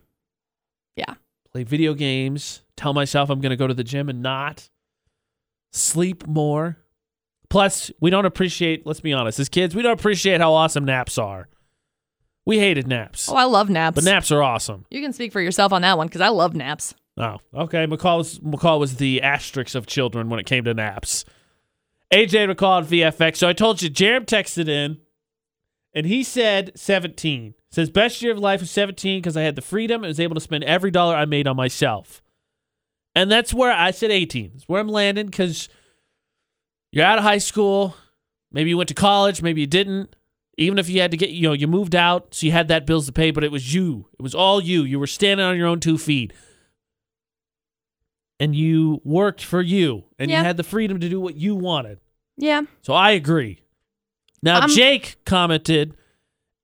Play 1.52 1.64
video 1.64 1.94
games, 1.94 2.62
tell 2.76 2.94
myself 2.94 3.28
I'm 3.28 3.40
going 3.40 3.50
to 3.50 3.56
go 3.56 3.66
to 3.66 3.74
the 3.74 3.82
gym 3.82 4.08
and 4.08 4.22
not. 4.22 4.70
Sleep 5.72 6.26
more. 6.26 6.78
Plus, 7.48 7.90
we 8.00 8.10
don't 8.10 8.24
appreciate, 8.24 8.86
let's 8.86 9.00
be 9.00 9.12
honest, 9.12 9.40
as 9.40 9.48
kids, 9.48 9.74
we 9.74 9.82
don't 9.82 9.98
appreciate 9.98 10.40
how 10.40 10.52
awesome 10.52 10.84
naps 10.84 11.18
are. 11.18 11.48
We 12.46 12.60
hated 12.60 12.86
naps. 12.86 13.28
Oh, 13.28 13.34
I 13.34 13.44
love 13.44 13.68
naps. 13.68 13.96
But 13.96 14.04
naps 14.04 14.30
are 14.30 14.42
awesome. 14.42 14.86
You 14.90 15.02
can 15.02 15.12
speak 15.12 15.32
for 15.32 15.40
yourself 15.40 15.72
on 15.72 15.82
that 15.82 15.98
one 15.98 16.06
because 16.06 16.20
I 16.20 16.28
love 16.28 16.54
naps. 16.54 16.94
Oh, 17.16 17.38
okay. 17.52 17.86
McCall 17.86 18.18
was, 18.18 18.38
McCall 18.38 18.78
was 18.78 18.96
the 18.96 19.20
asterisk 19.20 19.74
of 19.74 19.86
children 19.86 20.28
when 20.28 20.38
it 20.38 20.46
came 20.46 20.64
to 20.64 20.74
naps. 20.74 21.24
AJ 22.12 22.54
McCall 22.54 22.82
at 22.82 22.88
VFX. 22.88 23.36
So 23.36 23.48
I 23.48 23.52
told 23.52 23.82
you, 23.82 23.90
Jerem 23.90 24.24
texted 24.24 24.68
in, 24.68 24.98
and 25.94 26.06
he 26.06 26.22
said 26.22 26.72
17. 26.76 27.54
Says 27.72 27.88
best 27.90 28.20
year 28.22 28.32
of 28.32 28.38
life 28.38 28.60
was 28.60 28.70
17 28.70 29.20
because 29.20 29.36
I 29.36 29.42
had 29.42 29.54
the 29.56 29.62
freedom 29.62 30.02
and 30.02 30.08
was 30.08 30.18
able 30.20 30.34
to 30.34 30.40
spend 30.40 30.64
every 30.64 30.90
dollar 30.90 31.14
I 31.14 31.24
made 31.24 31.46
on 31.46 31.56
myself. 31.56 32.20
And 33.14 33.30
that's 33.30 33.52
where 33.54 33.72
I 33.72 33.90
said 33.92 34.10
18. 34.10 34.50
That's 34.54 34.68
where 34.68 34.80
I'm 34.80 34.88
landing 34.88 35.26
because 35.26 35.68
you're 36.92 37.04
out 37.04 37.18
of 37.18 37.24
high 37.24 37.38
school. 37.38 37.94
Maybe 38.52 38.70
you 38.70 38.76
went 38.76 38.88
to 38.88 38.94
college. 38.94 39.40
Maybe 39.42 39.60
you 39.60 39.66
didn't. 39.68 40.14
Even 40.58 40.78
if 40.78 40.88
you 40.88 41.00
had 41.00 41.10
to 41.12 41.16
get, 41.16 41.30
you 41.30 41.42
know, 41.42 41.52
you 41.54 41.66
moved 41.68 41.94
out, 41.94 42.34
so 42.34 42.44
you 42.44 42.52
had 42.52 42.68
that 42.68 42.86
bills 42.86 43.06
to 43.06 43.12
pay, 43.12 43.30
but 43.30 43.44
it 43.44 43.50
was 43.52 43.72
you. 43.72 44.08
It 44.18 44.22
was 44.22 44.34
all 44.34 44.60
you. 44.60 44.82
You 44.82 44.98
were 44.98 45.06
standing 45.06 45.46
on 45.46 45.56
your 45.56 45.66
own 45.68 45.80
two 45.80 45.96
feet 45.96 46.32
and 48.38 48.54
you 48.54 49.00
worked 49.04 49.42
for 49.44 49.60
you 49.62 50.04
and 50.18 50.30
Yeah. 50.30 50.38
you 50.40 50.44
had 50.44 50.56
the 50.56 50.62
freedom 50.62 51.00
to 51.00 51.08
do 51.08 51.20
what 51.20 51.36
you 51.36 51.54
wanted. 51.54 52.00
Yeah. 52.36 52.62
So 52.82 52.92
I 52.94 53.10
agree. 53.12 53.60
Now 54.42 54.66
Jake 54.66 55.16
commented, 55.24 55.96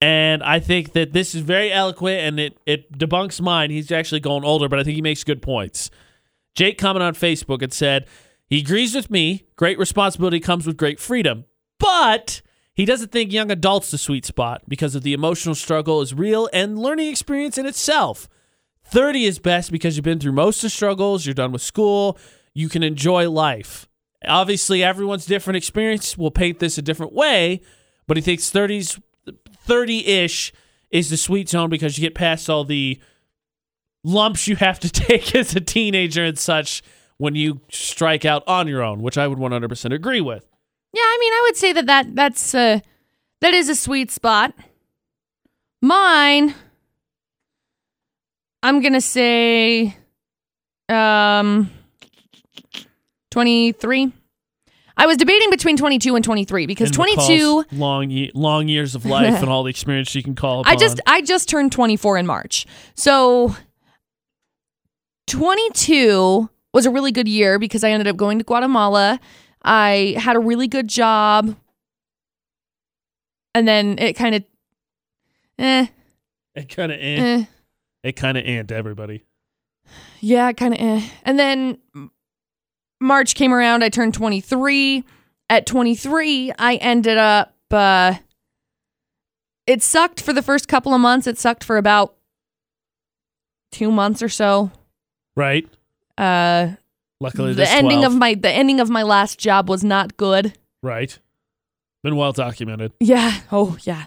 and 0.01 0.43
I 0.43 0.61
think 0.61 0.93
that 0.93 1.13
this 1.13 1.35
is 1.35 1.43
very 1.43 1.73
eloquent 1.73 2.21
and 2.21 2.41
it 2.41 2.59
it 2.67 2.99
debunks 2.99 3.41
mine. 3.41 3.71
He's 3.71 3.93
actually 3.93 4.21
going 4.21 4.45
older, 4.45 4.69
but 4.69 4.79
I 4.79 4.85
think 4.85 4.95
he 4.95 5.03
makes 5.03 5.25
good 5.25 5.43
points. 5.43 5.91
Jake 6.55 6.79
commented 6.79 7.07
on 7.07 7.15
Facebook 7.15 7.63
and 7.63 7.73
said 7.73 8.07
he 8.47 8.61
agrees 8.61 8.95
with 8.95 9.11
me. 9.11 9.45
Great 9.57 9.79
responsibility 9.79 10.41
comes 10.41 10.67
with 10.67 10.77
great 10.77 10.99
freedom, 10.99 11.45
but 11.79 12.41
he 12.73 12.85
doesn't 12.85 13.13
think 13.13 13.33
young 13.33 13.51
adults 13.51 13.91
the 13.91 13.99
sweet 13.99 14.25
spot 14.25 14.63
because 14.69 14.95
of 14.95 15.03
the 15.03 15.13
emotional 15.13 15.55
struggle 15.55 16.01
is 16.01 16.15
real 16.15 16.49
and 16.53 16.79
learning 16.79 17.09
experience 17.09 17.59
in 17.59 17.67
itself. 17.67 18.29
30 18.85 19.25
is 19.25 19.39
best 19.39 19.73
because 19.73 19.97
you've 19.97 20.05
been 20.05 20.21
through 20.21 20.33
most 20.33 20.59
of 20.59 20.63
the 20.63 20.71
struggles, 20.71 21.27
you're 21.27 21.35
done 21.35 21.53
with 21.53 21.63
school, 21.63 22.19
you 22.55 22.69
can 22.69 22.83
enjoy 22.83 23.29
life. 23.29 23.89
Obviously, 24.27 24.83
everyone's 24.83 25.27
different 25.27 25.57
experience 25.57 26.17
will 26.19 26.31
paint 26.31 26.59
this 26.59 26.79
a 26.79 26.83
different 26.83 27.13
way, 27.13 27.61
but 28.07 28.17
he 28.17 28.23
thinks 28.23 28.51
30s 28.51 29.01
30-ish 29.67 30.53
is 30.91 31.11
the 31.11 31.17
sweet 31.17 31.49
zone 31.49 31.69
because 31.69 31.99
you 31.99 32.03
get 32.03 32.15
past 32.15 32.49
all 32.49 32.65
the 32.65 33.01
lumps 34.05 34.47
you 34.47 34.57
have 34.57 34.79
to 34.81 34.91
take 34.91 35.35
as 35.35 35.55
a 35.55 35.61
teenager 35.61 36.25
and 36.25 36.39
such 36.39 36.83
when 37.19 37.35
you 37.35 37.61
strike 37.71 38.25
out 38.25 38.45
on 38.47 38.69
your 38.69 38.83
own, 38.83 39.03
which 39.03 39.19
I 39.19 39.27
would 39.27 39.39
100% 39.39 39.95
agree 39.95 40.21
with. 40.21 40.47
Yeah, 40.93 41.03
I 41.03 41.19
mean, 41.21 41.33
I 41.33 41.41
would 41.45 41.57
say 41.57 41.73
that, 41.73 41.87
that 41.87 42.15
that's 42.15 42.55
uh, 42.55 42.81
that 43.41 43.53
is 43.53 43.69
a 43.69 43.75
sweet 43.75 44.11
spot. 44.11 44.55
Mine, 45.83 46.55
I'm 48.63 48.81
gonna 48.81 49.01
say, 49.03 49.95
um, 50.89 51.71
twenty 53.37 53.73
three. 53.73 54.11
I 54.97 55.05
was 55.05 55.19
debating 55.19 55.51
between 55.51 55.77
twenty 55.77 55.99
two 55.99 56.17
and 56.17 56.25
twenty 56.25 56.47
three 56.47 56.65
because 56.65 56.89
And 56.89 56.95
twenty 56.95 57.15
McCall's 57.17 57.27
two. 57.29 57.65
long 57.77 58.09
ye- 58.09 58.31
long 58.35 58.67
years 58.67 58.95
of 58.95 59.05
life 59.05 59.35
and 59.43 59.51
all 59.51 59.63
the 59.63 59.69
experience 59.69 60.15
you 60.15 60.23
can 60.23 60.35
call 60.35 60.61
upon. 60.61 60.73
I 60.73 60.77
just 60.77 61.01
I 61.07 61.21
just 61.21 61.47
turned 61.51 61.71
24 61.71 62.17
in 62.17 62.27
March. 62.27 62.65
So 62.95 63.55
22 65.27 66.49
was 66.73 66.87
a 66.87 66.91
really 66.91 67.13
good 67.13 67.29
year 67.29 67.59
because 67.59 67.85
I 67.85 67.91
ended 67.91 68.07
up 68.07 68.17
going 68.17 68.39
to 68.39 68.45
Guatemala. 68.45 69.21
I 69.63 70.15
had 70.19 70.37
a 70.37 70.41
really 70.41 70.67
good 70.67 70.89
job. 70.89 71.55
And 73.55 73.69
then 73.69 73.99
it 73.99 74.15
kind 74.15 74.35
of 74.35 74.45
eh, 75.59 75.87
it 76.55 76.69
kind 76.75 76.91
of 76.91 76.99
eh, 76.99 77.17
eh. 77.21 77.45
it 78.03 78.13
kind 78.13 78.39
of 78.39 78.45
ant 78.47 78.73
everybody. 78.73 79.25
Yeah, 80.21 80.53
kind 80.53 80.73
of 80.73 80.81
eh. 80.81 81.07
And 81.25 81.39
then 81.39 81.79
March 83.01 83.35
came 83.35 83.53
around, 83.53 83.83
I 83.85 83.89
turned 83.89 84.15
23. 84.15 85.05
At 85.49 85.67
23, 85.67 86.53
I 86.59 86.77
ended 86.77 87.19
up 87.19 87.55
uh 87.71 88.15
it 89.67 89.83
sucked 89.83 90.21
for 90.21 90.33
the 90.33 90.43
first 90.43 90.69
couple 90.69 90.95
of 90.95 91.01
months. 91.01 91.27
It 91.27 91.39
sucked 91.39 91.65
for 91.65 91.77
about 91.77 92.15
2 93.73 93.91
months 93.91 94.23
or 94.23 94.29
so. 94.29 94.71
Right? 95.37 95.69
Uh 96.19 96.71
Luckily, 97.21 97.55
the 97.55 97.69
ending 97.69 98.01
12, 98.01 98.13
of 98.13 98.19
my 98.19 98.35
the 98.35 98.51
ending 98.51 98.79
of 98.81 98.91
my 98.91 99.03
last 99.03 99.39
job 99.39 99.69
was 99.69 99.83
not 99.85 100.17
good. 100.17 100.57
right. 100.83 101.19
Been 102.03 102.17
well 102.17 102.33
documented. 102.33 102.93
Yeah. 103.01 103.41
Oh, 103.51 103.77
yeah. 103.83 104.05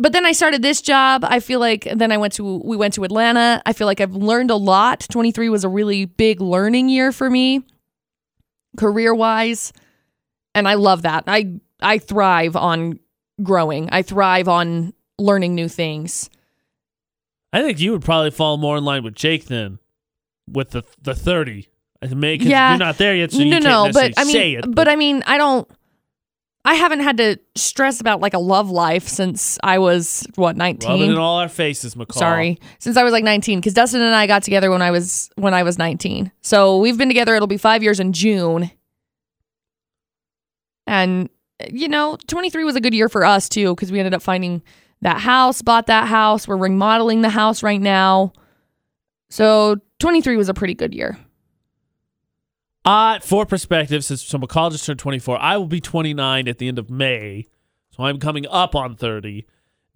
But 0.00 0.12
then 0.14 0.24
I 0.24 0.32
started 0.32 0.62
this 0.62 0.80
job. 0.80 1.24
I 1.24 1.40
feel 1.40 1.60
like 1.60 1.86
then 1.94 2.10
I 2.10 2.16
went 2.16 2.32
to 2.34 2.58
we 2.64 2.76
went 2.76 2.94
to 2.94 3.04
Atlanta. 3.04 3.60
I 3.66 3.72
feel 3.74 3.86
like 3.86 4.00
I've 4.00 4.14
learned 4.14 4.50
a 4.50 4.56
lot. 4.56 5.06
23 5.10 5.48
was 5.50 5.62
a 5.62 5.68
really 5.68 6.06
big 6.06 6.40
learning 6.40 6.88
year 6.88 7.12
for 7.12 7.28
me 7.28 7.62
career-wise. 8.78 9.72
And 10.54 10.66
I 10.68 10.74
love 10.74 11.02
that. 11.02 11.24
I 11.26 11.60
I 11.80 11.98
thrive 11.98 12.56
on 12.56 12.98
growing. 13.42 13.88
I 13.92 14.02
thrive 14.02 14.48
on 14.48 14.92
learning 15.18 15.54
new 15.54 15.68
things. 15.68 16.28
I 17.52 17.62
think 17.62 17.78
you 17.80 17.92
would 17.92 18.02
probably 18.02 18.30
fall 18.30 18.56
more 18.56 18.76
in 18.76 18.84
line 18.84 19.02
with 19.02 19.14
Jake 19.14 19.46
then, 19.46 19.78
with 20.48 20.70
the 20.70 20.82
the 21.02 21.14
thirty. 21.14 21.68
I 22.02 22.06
think 22.06 22.40
'cause 22.42 22.48
Yeah. 22.50 22.70
you're 22.70 22.78
not 22.78 22.96
there 22.98 23.14
yet, 23.14 23.30
so 23.32 23.40
you 23.42 23.50
no, 23.50 23.58
no, 23.58 23.90
but 23.92 24.14
I 24.16 24.24
mean, 24.24 24.32
say 24.32 24.54
it. 24.54 24.64
but 24.74 24.88
I 24.88 24.96
mean, 24.96 25.22
I 25.26 25.36
don't. 25.36 25.68
I 26.64 26.74
haven't 26.74 27.00
had 27.00 27.16
to 27.16 27.38
stress 27.54 28.00
about 28.00 28.20
like 28.20 28.34
a 28.34 28.38
love 28.38 28.70
life 28.70 29.08
since 29.08 29.58
I 29.62 29.78
was 29.78 30.26
what 30.34 30.56
rub 30.58 30.74
it 30.76 30.82
19. 30.82 31.10
in 31.10 31.16
all 31.16 31.38
our 31.38 31.48
faces, 31.48 31.94
McCall. 31.94 32.18
Sorry, 32.18 32.58
since 32.78 32.96
I 32.96 33.02
was 33.02 33.12
like 33.12 33.24
19, 33.24 33.60
because 33.60 33.72
Dustin 33.72 34.02
and 34.02 34.14
I 34.14 34.26
got 34.26 34.42
together 34.42 34.70
when 34.70 34.82
I 34.82 34.90
was 34.90 35.30
when 35.36 35.54
I 35.54 35.62
was 35.62 35.78
19. 35.78 36.30
So 36.42 36.78
we've 36.78 36.98
been 36.98 37.08
together. 37.08 37.34
It'll 37.34 37.48
be 37.48 37.56
five 37.56 37.82
years 37.82 37.98
in 37.98 38.12
June, 38.12 38.70
and 40.86 41.30
you 41.70 41.88
know, 41.88 42.16
23 42.26 42.64
was 42.64 42.76
a 42.76 42.80
good 42.80 42.94
year 42.94 43.08
for 43.08 43.24
us 43.24 43.48
too, 43.48 43.74
because 43.74 43.90
we 43.90 43.98
ended 43.98 44.14
up 44.14 44.22
finding 44.22 44.62
that 45.02 45.18
house, 45.18 45.62
bought 45.62 45.86
that 45.86 46.08
house. 46.08 46.46
We're 46.46 46.56
remodeling 46.56 47.22
the 47.22 47.30
house 47.30 47.62
right 47.62 47.80
now. 47.80 48.32
So 49.30 49.76
23 50.00 50.36
was 50.36 50.48
a 50.48 50.54
pretty 50.54 50.74
good 50.74 50.94
year. 50.94 51.18
Uh, 52.84 53.18
for 53.20 53.44
perspective, 53.44 54.04
since 54.04 54.22
so 54.22 54.38
McCall 54.38 54.72
just 54.72 54.86
turned 54.86 54.98
24, 54.98 55.38
I 55.38 55.56
will 55.56 55.66
be 55.66 55.80
29 55.80 56.48
at 56.48 56.58
the 56.58 56.68
end 56.68 56.78
of 56.78 56.88
May, 56.88 57.46
so 57.90 58.04
I'm 58.04 58.18
coming 58.18 58.46
up 58.48 58.74
on 58.74 58.96
30. 58.96 59.46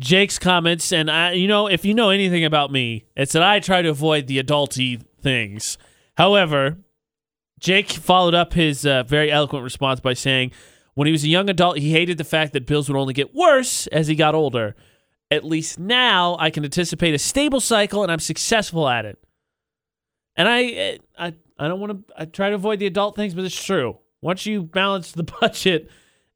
Jake's 0.00 0.38
comments, 0.38 0.92
and 0.92 1.10
I, 1.10 1.32
you 1.32 1.48
know, 1.48 1.66
if 1.66 1.84
you 1.84 1.94
know 1.94 2.10
anything 2.10 2.44
about 2.44 2.70
me, 2.70 3.06
it's 3.16 3.32
that 3.32 3.42
I 3.42 3.60
try 3.60 3.80
to 3.80 3.88
avoid 3.88 4.26
the 4.26 4.42
adulty 4.42 5.00
things. 5.22 5.78
However, 6.16 6.78
Jake 7.58 7.90
followed 7.90 8.34
up 8.34 8.52
his 8.52 8.84
uh, 8.84 9.04
very 9.04 9.30
eloquent 9.30 9.64
response 9.64 10.00
by 10.00 10.12
saying, 10.12 10.50
When 10.94 11.06
he 11.06 11.12
was 11.12 11.24
a 11.24 11.28
young 11.28 11.48
adult, 11.48 11.78
he 11.78 11.92
hated 11.92 12.18
the 12.18 12.24
fact 12.24 12.52
that 12.52 12.66
bills 12.66 12.88
would 12.88 12.98
only 12.98 13.14
get 13.14 13.34
worse 13.34 13.86
as 13.86 14.08
he 14.08 14.14
got 14.14 14.34
older. 14.34 14.74
At 15.30 15.44
least 15.44 15.78
now 15.78 16.36
I 16.38 16.50
can 16.50 16.64
anticipate 16.64 17.14
a 17.14 17.18
stable 17.18 17.60
cycle 17.60 18.02
and 18.02 18.12
I'm 18.12 18.20
successful 18.20 18.88
at 18.88 19.06
it. 19.06 19.18
And 20.36 20.48
I 20.48 20.98
I 21.18 21.34
I 21.58 21.68
don't 21.68 21.80
want 21.80 22.06
to 22.08 22.14
I 22.16 22.24
try 22.24 22.48
to 22.48 22.54
avoid 22.54 22.78
the 22.78 22.86
adult 22.86 23.16
things, 23.16 23.34
but 23.34 23.44
it's 23.44 23.62
true. 23.62 23.98
Once 24.20 24.46
you 24.46 24.62
balance 24.62 25.12
the 25.12 25.22
budget 25.40 25.90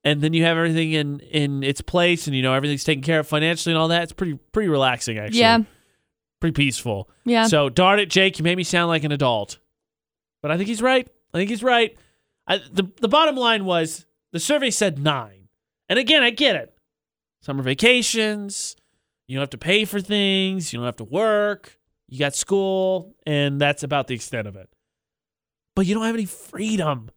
and 0.05 0.21
then 0.21 0.33
you 0.33 0.45
have 0.45 0.57
everything 0.57 0.93
in 0.93 1.21
in 1.21 1.63
its 1.63 1.81
place 1.81 2.27
and 2.27 2.37
you 2.37 2.43
know 2.43 2.55
everything's 2.55 2.85
taken 2.85 3.03
care 3.03 3.21
of 3.21 3.27
financially 3.27 3.73
and 3.73 3.81
all 3.81 3.89
that, 3.89 4.03
it's 4.05 4.13
pretty 4.13 4.35
pretty 4.53 4.69
relaxing 4.69 5.19
actually. 5.19 5.41
Yeah. 5.41 5.59
Pretty 6.41 6.55
peaceful. 6.55 7.11
Yeah. 7.25 7.49
So 7.49 7.69
darn 7.69 7.99
it, 7.99 8.11
Jake, 8.11 8.39
you 8.39 8.45
made 8.45 8.57
me 8.57 8.63
sound 8.63 8.89
like 8.89 9.03
an 9.03 9.11
adult. 9.11 9.59
But 10.41 10.53
I 10.53 10.57
think 10.57 10.69
he's 10.69 10.83
right. 10.83 11.09
I 11.35 11.39
think 11.39 11.51
he's 11.51 11.65
right. 11.65 11.97
I, 12.47 12.59
the 12.73 12.91
the 13.01 13.09
bottom 13.09 13.37
line 13.37 13.65
was 13.65 14.07
the 14.33 14.41
survey 14.41 14.71
said 14.71 14.99
nine. 14.99 15.49
And 15.89 15.99
again, 15.99 16.23
I 16.23 16.31
get 16.31 16.55
it. 16.55 16.75
Summer 17.41 17.63
vacations, 17.63 18.77
you 19.27 19.37
don't 19.37 19.43
have 19.43 19.51
to 19.51 19.59
pay 19.59 19.85
for 19.85 20.01
things, 20.01 20.73
you 20.73 20.79
don't 20.79 20.87
have 20.87 20.97
to 20.97 21.05
work, 21.05 21.79
you 22.09 22.19
got 22.19 22.35
school, 22.35 23.15
and 23.27 23.61
that's 23.61 23.83
about 23.83 24.07
the 24.07 24.15
extent 24.15 24.49
of 24.49 24.57
it. 24.57 24.69
But 25.79 25.87
you 25.87 25.95
don't 25.95 26.07
have 26.07 26.17
any 26.17 26.25
freedom. 26.25 27.09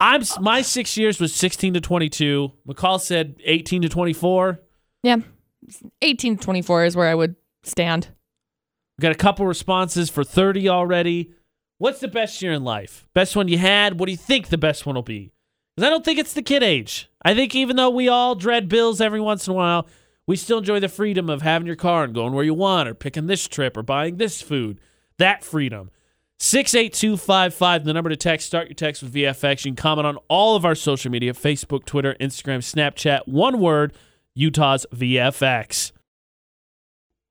I'm 0.00 0.22
my 0.40 0.62
six 0.62 0.96
years 0.96 1.20
was 1.20 1.34
16 1.34 1.74
to 1.74 1.82
22. 1.82 2.50
McCall 2.66 2.98
said 2.98 3.36
18 3.44 3.82
to 3.82 3.90
24. 3.90 4.58
yeah. 5.02 5.18
18 6.00 6.38
to 6.38 6.42
24 6.42 6.86
is 6.86 6.96
where 6.96 7.10
I 7.10 7.14
would 7.14 7.36
stand. 7.62 8.08
We 8.96 9.02
got 9.02 9.12
a 9.12 9.16
couple 9.16 9.44
responses 9.44 10.08
for 10.08 10.24
30 10.24 10.70
already. 10.70 11.34
What's 11.76 12.00
the 12.00 12.08
best 12.08 12.40
year 12.40 12.54
in 12.54 12.64
life? 12.64 13.06
Best 13.12 13.36
one 13.36 13.48
you 13.48 13.58
had? 13.58 14.00
What 14.00 14.06
do 14.06 14.12
you 14.12 14.16
think 14.16 14.48
the 14.48 14.56
best 14.56 14.86
one 14.86 14.94
will 14.94 15.02
be? 15.02 15.30
Because 15.76 15.86
I 15.86 15.90
don't 15.90 16.06
think 16.06 16.18
it's 16.18 16.32
the 16.32 16.40
kid 16.40 16.62
age. 16.62 17.10
I 17.20 17.34
think 17.34 17.54
even 17.54 17.76
though 17.76 17.90
we 17.90 18.08
all 18.08 18.34
dread 18.34 18.66
bills 18.66 18.98
every 18.98 19.20
once 19.20 19.46
in 19.46 19.50
a 19.50 19.54
while, 19.54 19.86
we 20.26 20.36
still 20.36 20.56
enjoy 20.56 20.80
the 20.80 20.88
freedom 20.88 21.28
of 21.28 21.42
having 21.42 21.66
your 21.66 21.76
car 21.76 22.04
and 22.04 22.14
going 22.14 22.32
where 22.32 22.46
you 22.46 22.54
want 22.54 22.88
or 22.88 22.94
picking 22.94 23.26
this 23.26 23.46
trip 23.46 23.76
or 23.76 23.82
buying 23.82 24.16
this 24.16 24.40
food. 24.40 24.80
That 25.18 25.44
freedom. 25.44 25.90
68255, 26.38 27.84
the 27.84 27.92
number 27.92 28.10
to 28.10 28.16
text. 28.16 28.46
Start 28.46 28.68
your 28.68 28.74
text 28.74 29.02
with 29.02 29.14
VFX. 29.14 29.64
You 29.64 29.72
can 29.72 29.76
comment 29.76 30.06
on 30.06 30.18
all 30.28 30.54
of 30.54 30.64
our 30.64 30.74
social 30.74 31.10
media 31.10 31.32
Facebook, 31.32 31.84
Twitter, 31.86 32.14
Instagram, 32.20 32.58
Snapchat. 32.58 33.26
One 33.26 33.58
word 33.58 33.94
Utah's 34.34 34.86
VFX. 34.94 35.92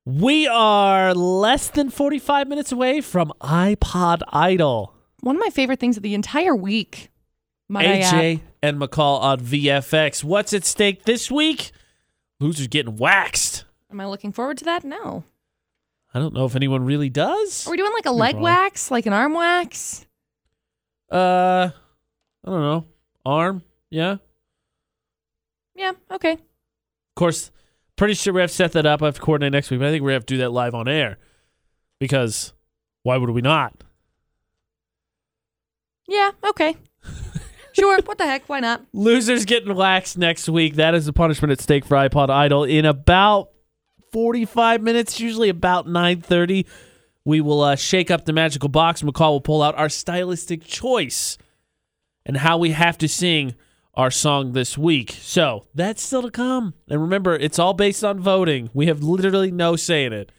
We 0.06 0.48
are 0.48 1.14
less 1.14 1.70
than 1.70 1.90
45 1.90 2.48
minutes 2.48 2.72
away 2.72 3.02
from 3.02 3.32
iPod 3.42 4.22
Idol. 4.30 4.94
One 5.22 5.36
of 5.36 5.40
my 5.40 5.50
favorite 5.50 5.80
things 5.80 5.98
of 5.98 6.04
the 6.04 6.14
entire 6.14 6.56
week. 6.56 7.10
AJ 7.72 8.42
and 8.62 8.80
McCall 8.80 9.22
on 9.22 9.40
VFX. 9.40 10.24
What's 10.24 10.54
at 10.54 10.64
stake 10.66 11.06
this 11.06 11.32
week? 11.32 11.72
Losers 12.40 12.68
getting 12.68 12.98
waxed. 12.98 13.66
Am 13.90 14.00
I 14.00 14.06
looking 14.06 14.32
forward 14.32 14.58
to 14.60 14.66
that? 14.66 14.84
No. 14.84 15.24
I 16.16 16.20
don't 16.20 16.34
know 16.34 16.46
if 16.46 16.56
anyone 16.56 16.86
really 16.86 17.10
does. 17.10 17.68
Are 17.68 17.72
we 17.72 17.78
doing 17.78 17.92
like 17.92 18.06
a 18.06 18.12
leg 18.12 18.38
wax, 18.38 18.90
like 18.90 19.06
an 19.06 19.12
arm 19.12 19.34
wax? 19.34 20.06
Uh, 21.12 21.72
I 22.46 22.50
don't 22.50 22.62
know. 22.62 22.86
Arm, 23.26 23.64
yeah. 23.90 24.16
Yeah, 25.76 25.92
okay. 26.10 26.32
Of 26.32 26.40
course, 27.18 27.52
pretty 27.98 28.14
sure 28.14 28.34
we 28.34 28.40
have 28.40 28.50
to 28.50 28.56
set 28.56 28.72
that 28.72 28.86
up. 28.86 29.02
I 29.04 29.08
have 29.08 29.16
to 29.16 29.22
coordinate 29.22 29.52
next 29.52 29.70
week, 29.70 29.82
but 29.82 29.90
I 29.90 29.92
think 29.92 30.06
we 30.06 30.14
have 30.14 30.26
to 30.26 30.36
do 30.36 30.38
that 30.38 30.52
live 30.52 30.74
on 30.74 30.88
air 30.88 31.18
because 32.00 32.54
why 33.04 33.18
would 33.18 33.32
we 33.32 33.42
not? 33.42 33.84
Yeah, 36.08 36.32
okay. 36.46 36.78
sure, 37.74 38.00
what 38.04 38.18
the 38.18 38.26
heck? 38.26 38.48
Why 38.48 38.62
not? 38.62 38.86
Losers 38.94 39.44
getting 39.44 39.76
waxed 39.76 40.18
next 40.18 40.48
week. 40.48 40.76
That 40.76 40.96
is 40.96 41.08
the 41.08 41.14
punishment 41.14 41.52
at 41.52 41.60
stake 41.60 41.84
for 41.84 41.96
iPod 41.98 42.30
Idol. 42.30 42.64
In 42.64 42.86
about 42.86 43.50
45 44.16 44.82
minutes, 44.82 45.20
usually 45.20 45.50
about 45.50 45.88
9.30, 45.88 46.66
we 47.26 47.42
will 47.42 47.62
uh, 47.62 47.76
shake 47.76 48.10
up 48.10 48.24
the 48.24 48.32
magical 48.32 48.70
box. 48.70 49.02
McCall 49.02 49.32
will 49.32 49.42
pull 49.42 49.62
out 49.62 49.78
our 49.78 49.90
stylistic 49.90 50.64
choice 50.64 51.38
and 52.26 52.38
how 52.38 52.58
we 52.58 52.72
have 52.72 52.98
to 53.00 53.10
sing 53.10 53.56
our 53.94 54.10
song 54.10 54.54
this 54.54 54.78
week. 54.78 55.12
So 55.20 55.66
that's 55.76 56.02
still 56.02 56.22
to 56.22 56.32
come. 56.32 56.76
And 56.88 57.02
remember, 57.02 57.36
it's 57.36 57.60
all 57.60 57.74
based 57.74 58.06
on 58.06 58.22
voting. 58.22 58.70
We 58.74 58.88
have 58.88 59.04
literally 59.04 59.52
no 59.52 59.76
say 59.76 60.06
in 60.06 60.14
it. 60.14 60.32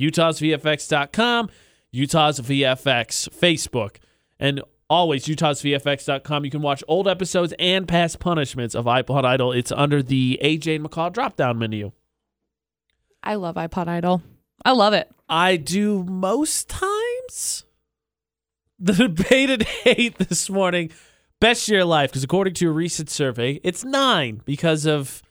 UtahsVFX.com, 0.00 1.50
Utah's 1.90 2.38
VFX 2.38 3.28
Facebook, 3.30 3.96
and 4.38 4.62
always 4.88 5.26
UtahsVFX.com. 5.26 6.44
You 6.44 6.52
can 6.52 6.62
watch 6.62 6.84
old 6.86 7.08
episodes 7.08 7.52
and 7.58 7.88
past 7.88 8.20
punishments 8.20 8.76
of 8.76 8.84
iPod 8.84 9.24
Idol. 9.24 9.50
It's 9.50 9.72
under 9.72 10.04
the 10.04 10.38
AJ 10.40 10.86
McCall 10.86 11.12
drop 11.12 11.34
down 11.34 11.58
menu. 11.58 11.90
I 13.28 13.34
love 13.34 13.56
iPod 13.56 13.88
Idol. 13.88 14.22
I 14.64 14.72
love 14.72 14.94
it. 14.94 15.10
I 15.28 15.56
do 15.56 16.02
most 16.02 16.70
times. 16.70 17.64
The 18.78 18.94
debated 18.94 19.62
hate 19.84 20.16
this 20.16 20.48
morning, 20.48 20.90
best 21.38 21.68
year 21.68 21.80
of 21.80 21.88
life, 21.88 22.08
because 22.08 22.24
according 22.24 22.54
to 22.54 22.68
a 22.70 22.72
recent 22.72 23.10
survey, 23.10 23.60
it's 23.62 23.84
nine 23.84 24.40
because 24.46 24.86
of 24.86 25.22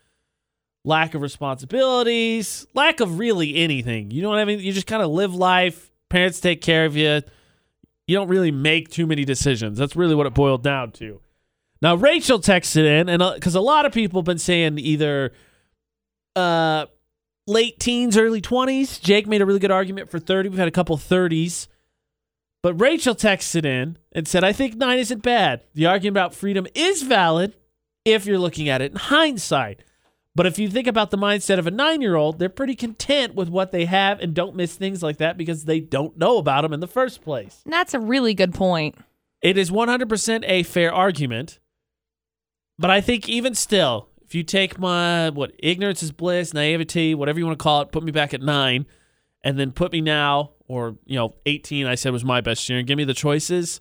lack 0.86 1.16
of 1.16 1.24
responsibilities, 1.24 2.68
lack 2.76 3.00
of 3.00 3.18
really 3.18 3.56
anything. 3.56 4.12
You 4.12 4.22
know 4.22 4.30
what 4.30 4.38
I 4.38 4.46
mean? 4.46 4.60
You 4.60 4.74
just 4.74 4.86
kind 4.86 5.02
of 5.02 5.10
live 5.10 5.34
life. 5.34 5.90
Parents 6.10 6.40
take 6.40 6.62
care 6.62 6.86
of 6.86 6.96
you. 6.96 7.24
You 8.06 8.16
don't 8.16 8.28
really 8.28 8.52
make 8.52 8.90
too 8.90 9.08
many 9.08 9.26
decisions. 9.26 9.80
That's 9.80 9.96
really 9.96 10.14
what 10.14 10.28
it 10.28 10.36
boiled 10.36 10.62
down 10.62 10.92
to. 10.92 11.20
Now 11.82 11.96
Rachel 11.96 12.38
texted 12.38 12.86
in, 12.86 13.10
and 13.10 13.24
because 13.34 13.56
a 13.56 13.60
lot 13.60 13.88
of 13.88 13.92
people 13.92 14.20
have 14.20 14.26
been 14.26 14.38
saying 14.38 14.78
either 14.78 15.34
uh 16.36 16.86
late 17.48 17.80
teens, 17.80 18.18
early 18.18 18.42
20s. 18.42 19.02
Jake 19.02 19.26
made 19.26 19.42
a 19.42 19.46
really 19.46 19.60
good 19.60 19.72
argument 19.72 20.12
for 20.12 20.20
30. 20.20 20.50
We've 20.50 20.60
had 20.60 20.68
a 20.68 20.72
couple 20.72 20.98
30s. 20.98 21.68
But 22.62 22.76
Rachel 22.76 23.16
texted 23.16 23.66
in 23.66 23.98
and 24.12 24.28
said, 24.28 24.44
I 24.44 24.52
think 24.52 24.76
nine 24.76 25.00
isn't 25.00 25.22
bad. 25.22 25.62
The 25.74 25.86
argument 25.86 26.18
about 26.18 26.36
freedom 26.36 26.68
is 26.76 27.04
valid 27.04 27.56
if 28.04 28.26
you're 28.26 28.40
looking 28.40 28.68
at 28.68 28.82
it 28.82 28.92
in 28.92 28.98
hindsight. 28.98 29.84
But 30.36 30.46
if 30.46 30.60
you 30.60 30.70
think 30.70 30.86
about 30.86 31.10
the 31.10 31.18
mindset 31.18 31.58
of 31.58 31.66
a 31.66 31.72
nine 31.72 32.02
year 32.02 32.16
old, 32.16 32.38
they're 32.38 32.50
pretty 32.50 32.76
content 32.76 33.34
with 33.34 33.50
what 33.50 33.72
they 33.72 33.86
have 33.86 34.20
and 34.20 34.36
don't 34.36 34.56
miss 34.56 34.76
things 34.76 35.02
like 35.02 35.18
that 35.18 35.38
because 35.38 35.66
they 35.66 35.80
don't 35.80 36.18
know 36.18 36.38
about 36.38 36.62
them 36.62 36.74
in 36.74 36.80
the 36.80 36.88
first 36.88 37.24
place. 37.24 37.64
That's 37.66 37.94
a 37.94 38.00
really 38.00 38.34
good 38.34 38.54
point. 38.54 38.96
It 39.42 39.58
is 39.58 39.72
100% 39.72 40.44
a 40.46 40.64
fair 40.64 40.94
argument. 40.94 41.60
But 42.78 42.92
I 42.92 43.02
think 43.02 43.28
even 43.28 43.56
still, 43.56 44.10
if 44.28 44.36
you 44.36 44.44
take 44.44 44.78
my, 44.78 45.30
what, 45.30 45.54
ignorance 45.58 46.04
is 46.04 46.12
bliss, 46.12 46.54
naivety, 46.54 47.16
whatever 47.16 47.40
you 47.40 47.46
want 47.46 47.58
to 47.58 47.64
call 47.64 47.82
it, 47.82 47.94
put 47.94 48.04
me 48.04 48.12
back 48.12 48.34
at 48.34 48.42
nine, 48.42 48.86
and 49.42 49.58
then 49.58 49.72
put 49.72 49.94
me 49.94 50.02
now, 50.02 50.52
or, 50.68 50.98
you 51.06 51.16
know, 51.16 51.36
18, 51.46 51.88
I 51.88 51.96
said 51.96 52.12
was 52.12 52.26
my 52.26 52.42
best 52.42 52.68
year, 52.68 52.78
and 52.78 52.86
give 52.86 52.98
me 52.98 53.06
the 53.06 53.14
choices, 53.14 53.80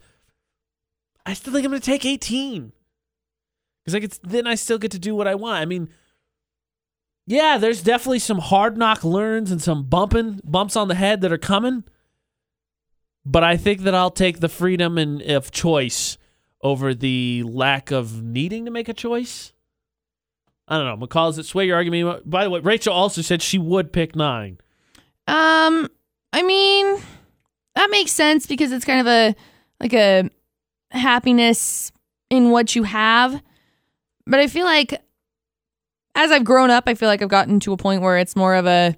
I 1.24 1.34
still 1.34 1.52
think 1.52 1.64
I'm 1.64 1.72
going 1.72 1.80
to 1.80 1.84
take 1.84 2.04
18. 2.04 2.72
Because 3.84 3.94
I 3.96 3.98
get, 3.98 4.18
then 4.22 4.46
I 4.46 4.54
still 4.54 4.78
get 4.78 4.92
to 4.92 5.00
do 5.00 5.16
what 5.16 5.26
I 5.26 5.34
want. 5.34 5.60
I 5.60 5.64
mean, 5.64 5.88
yeah, 7.26 7.58
there's 7.58 7.82
definitely 7.82 8.20
some 8.20 8.38
hard 8.38 8.78
knock 8.78 9.02
learns 9.02 9.50
and 9.50 9.60
some 9.60 9.82
bumping 9.82 10.40
bumps 10.44 10.76
on 10.76 10.86
the 10.86 10.94
head 10.94 11.22
that 11.22 11.32
are 11.32 11.38
coming. 11.38 11.82
But 13.24 13.42
I 13.42 13.56
think 13.56 13.80
that 13.80 13.96
I'll 13.96 14.12
take 14.12 14.38
the 14.38 14.48
freedom 14.48 14.96
and 14.96 15.20
of 15.22 15.50
choice 15.50 16.18
over 16.62 16.94
the 16.94 17.42
lack 17.44 17.90
of 17.90 18.22
needing 18.22 18.64
to 18.64 18.70
make 18.70 18.88
a 18.88 18.94
choice. 18.94 19.52
I 20.68 20.78
don't 20.78 21.00
know. 21.00 21.06
McCall, 21.06 21.28
does 21.28 21.38
it 21.38 21.46
sway 21.46 21.66
your 21.66 21.76
argument? 21.76 22.28
By 22.28 22.44
the 22.44 22.50
way, 22.50 22.60
Rachel 22.60 22.92
also 22.92 23.22
said 23.22 23.40
she 23.40 23.58
would 23.58 23.92
pick 23.92 24.16
nine. 24.16 24.58
Um, 25.28 25.88
I 26.32 26.42
mean, 26.42 27.00
that 27.74 27.90
makes 27.90 28.12
sense 28.12 28.46
because 28.46 28.72
it's 28.72 28.84
kind 28.84 29.00
of 29.00 29.06
a 29.06 29.36
like 29.80 29.92
a 29.92 30.30
happiness 30.90 31.92
in 32.30 32.50
what 32.50 32.74
you 32.74 32.82
have. 32.82 33.40
But 34.26 34.40
I 34.40 34.48
feel 34.48 34.64
like 34.64 35.00
as 36.14 36.30
I've 36.32 36.44
grown 36.44 36.70
up, 36.70 36.84
I 36.86 36.94
feel 36.94 37.08
like 37.08 37.22
I've 37.22 37.28
gotten 37.28 37.60
to 37.60 37.72
a 37.72 37.76
point 37.76 38.02
where 38.02 38.18
it's 38.18 38.34
more 38.34 38.54
of 38.54 38.66
a 38.66 38.96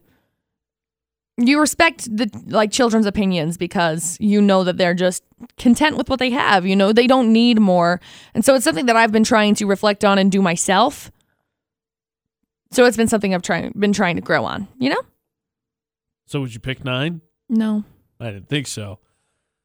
you 1.37 1.61
respect 1.61 2.05
the 2.15 2.29
like 2.47 2.73
children's 2.73 3.07
opinions 3.07 3.57
because 3.57 4.17
you 4.21 4.41
know 4.41 4.65
that 4.65 4.77
they're 4.77 4.95
just 4.95 5.23
content 5.57 5.97
with 5.97 6.09
what 6.09 6.19
they 6.19 6.31
have. 6.31 6.67
You 6.67 6.75
know, 6.75 6.93
they 6.93 7.07
don't 7.07 7.33
need 7.33 7.61
more. 7.61 8.01
And 8.35 8.45
so 8.45 8.55
it's 8.55 8.65
something 8.65 8.87
that 8.87 8.97
I've 8.97 9.13
been 9.13 9.25
trying 9.25 9.55
to 9.57 9.67
reflect 9.67 10.05
on 10.05 10.19
and 10.19 10.33
do 10.33 10.43
myself. 10.43 11.13
So 12.71 12.85
it's 12.85 12.97
been 12.97 13.09
something 13.09 13.35
I've 13.35 13.43
trying 13.43 13.73
been 13.77 13.93
trying 13.93 14.17
to 14.17 14.23
grow 14.23 14.45
on, 14.45 14.69
you 14.79 14.91
know? 14.91 15.01
So 16.27 16.41
would 16.41 16.53
you 16.53 16.61
pick 16.61 16.85
nine? 16.85 17.23
No. 17.49 17.85
I 18.21 18.27
didn't 18.31 18.49
think 18.49 18.67
so. 18.67 18.99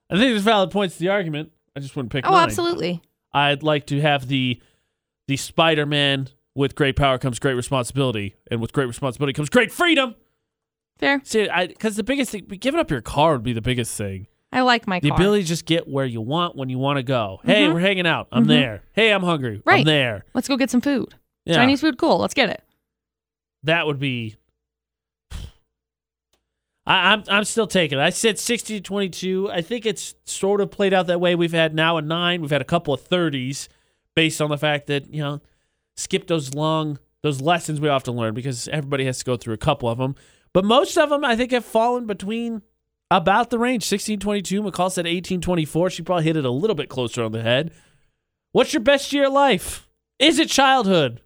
I 0.10 0.16
think 0.16 0.32
there's 0.32 0.44
valid 0.44 0.72
points 0.72 0.96
to 0.96 1.00
the 1.02 1.10
argument. 1.10 1.52
I 1.76 1.80
just 1.80 1.96
wouldn't 1.96 2.12
pick 2.12 2.26
Oh, 2.26 2.32
nine. 2.32 2.44
absolutely. 2.44 3.02
I'd 3.34 3.64
like 3.64 3.88
to 3.88 4.00
have 4.02 4.28
the 4.28 4.62
the 5.28 5.38
Spider-Man 5.38 6.28
with 6.56 6.76
great 6.76 6.96
power 6.96 7.18
comes 7.18 7.40
great 7.40 7.54
responsibility, 7.56 8.36
and 8.52 8.62
with 8.62 8.74
great 8.74 8.86
responsibility 8.88 9.34
comes 9.34 9.50
great 9.50 9.72
freedom. 9.72 10.16
Fair. 11.00 11.22
See, 11.24 11.50
I 11.50 11.68
because 11.68 11.96
the 11.96 12.04
biggest 12.04 12.32
thing, 12.32 12.46
giving 12.46 12.80
up 12.80 12.92
your 12.92 13.02
car 13.02 13.34
would 13.34 13.44
be 13.44 13.54
the 13.54 13.62
biggest 13.62 13.98
thing. 13.98 14.28
I 14.52 14.62
like 14.62 14.86
my 14.88 15.00
The 15.00 15.10
car. 15.10 15.18
ability 15.18 15.44
to 15.44 15.48
just 15.48 15.66
get 15.66 15.88
where 15.88 16.06
you 16.06 16.22
want 16.22 16.56
when 16.56 16.70
you 16.70 16.78
want 16.78 16.98
to 16.98 17.04
go. 17.04 17.40
Hey, 17.44 17.66
Mhm. 17.66 17.74
we're 17.74 17.80
hanging 17.80 18.06
out. 18.06 18.28
I'm 18.32 18.44
Mhm. 18.46 18.50
there. 18.50 18.84
Hey, 18.94 19.12
I'm 19.12 19.24
hungry. 19.24 19.56
I'm 19.66 19.74
Right. 19.74 19.86
there. 19.86 20.26
Let's 20.36 20.48
go 20.48 20.56
get 20.58 20.70
some 20.70 20.82
food. 20.82 21.16
Yeah. 21.46 21.56
Chinese 21.56 21.82
food, 21.82 21.98
cool. 21.98 22.20
Let's 22.20 22.36
get 22.36 22.50
it. 22.50 22.64
That 23.64 23.88
would 23.88 24.00
be. 24.00 24.36
I, 26.86 27.14
I'm 27.14 27.24
I'm 27.30 27.44
still 27.46 27.68
taking 27.68 27.98
it. 27.98 28.02
I 28.02 28.10
said 28.10 28.38
60 28.38 28.76
to 28.76 28.82
22. 28.82 29.50
I 29.52 29.62
think 29.62 29.86
it's 29.86 30.16
sort 30.26 30.60
of 30.60 30.70
played 30.70 30.94
out 30.94 31.08
that 31.08 31.22
way. 31.22 31.36
We've 31.36 31.54
had 31.54 31.74
now 31.74 31.98
a 31.98 32.02
nine. 32.02 32.42
We've 32.42 32.52
had 32.52 32.62
a 32.62 32.66
couple 32.66 32.94
of 32.94 33.08
30s, 33.08 33.70
based 34.16 34.42
on 34.42 34.50
the 34.50 34.58
fact 34.58 34.88
that 34.88 35.14
you 35.14 35.22
know, 35.22 35.42
skip 35.96 36.28
those 36.28 36.54
long 36.54 37.00
those 37.22 37.42
lessons 37.42 37.80
we 37.80 37.88
to 37.88 38.12
learn 38.12 38.34
because 38.34 38.68
everybody 38.68 39.06
has 39.06 39.20
to 39.20 39.26
go 39.26 39.38
through 39.38 39.54
a 39.54 39.58
couple 39.58 39.88
of 39.88 39.98
them. 39.98 40.14
But 40.52 40.66
most 40.66 40.98
of 40.98 41.10
them, 41.10 41.24
I 41.24 41.38
think, 41.38 41.52
have 41.52 41.64
fallen 41.64 42.06
between 42.06 42.62
about 43.10 43.50
the 43.50 43.58
range 43.58 43.84
16 43.86 44.20
22. 44.20 44.62
McCall 44.62 44.92
said 44.92 45.08
18 45.08 45.40
24. 45.42 45.90
She 45.90 46.04
probably 46.04 46.26
hit 46.26 46.38
it 46.38 46.46
a 46.46 46.52
little 46.52 46.76
bit 46.76 46.90
closer 46.90 47.24
on 47.24 47.32
the 47.32 47.42
head. 47.42 47.72
What's 48.52 48.74
your 48.74 48.84
best 48.84 49.12
year 49.14 49.28
of 49.28 49.34
life? 49.34 49.88
Is 50.20 50.38
it 50.38 50.50
childhood? 50.50 51.22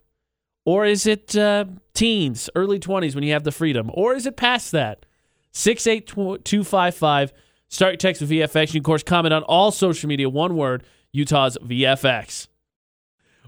Or 0.68 0.85
is 0.85 1.07
it 1.07 1.34
uh, 1.34 1.64
teens, 1.94 2.49
early 2.53 2.77
20s 2.77 3.15
when 3.15 3.23
you 3.23 3.31
have 3.31 3.45
the 3.45 3.53
freedom? 3.53 3.89
Or 3.94 4.14
is 4.14 4.26
it 4.26 4.35
past 4.35 4.73
that? 4.73 5.06
68255. 5.53 7.31
Start 7.69 7.91
your 7.94 7.98
text 7.98 8.19
with 8.19 8.30
VFX. 8.30 8.73
You 8.73 8.81
of 8.81 8.84
course, 8.84 9.02
comment 9.02 9.34
on 9.34 9.44
all 9.44 9.72
social 9.72 10.10
media. 10.10 10.27
One 10.27 10.57
word 10.57 10.84
Utah's 11.14 11.57
VFX. 11.64 12.49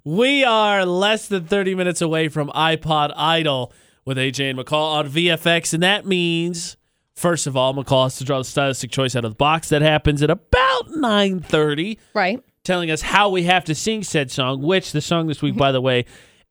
We 0.05 0.45
are 0.45 0.85
less 0.85 1.27
than 1.27 1.43
30 1.43 1.75
minutes 1.75 2.01
away 2.01 2.29
from 2.29 2.47
iPod 2.51 3.11
Idol 3.17 3.73
with 4.05 4.17
AJ 4.17 4.51
and 4.51 4.59
McCall 4.59 4.95
on 4.95 5.09
VFX. 5.09 5.73
And 5.73 5.83
that 5.83 6.05
means, 6.05 6.77
first 7.15 7.47
of 7.47 7.57
all, 7.57 7.73
McCall 7.73 8.03
has 8.05 8.15
to 8.19 8.23
draw 8.23 8.37
the 8.37 8.45
stylistic 8.45 8.91
choice 8.91 9.13
out 9.13 9.25
of 9.25 9.31
the 9.31 9.35
box. 9.35 9.67
That 9.67 9.81
happens 9.81 10.23
at 10.23 10.29
about 10.29 10.91
930 10.91 11.99
Right. 12.13 12.41
telling 12.63 12.89
us 12.89 13.01
how 13.01 13.27
we 13.27 13.43
have 13.43 13.65
to 13.65 13.75
sing 13.75 14.03
said 14.03 14.31
song, 14.31 14.61
which 14.61 14.93
the 14.93 15.01
song 15.01 15.27
this 15.27 15.41
week, 15.41 15.57
by 15.57 15.73
the 15.73 15.81
way, 15.81 16.05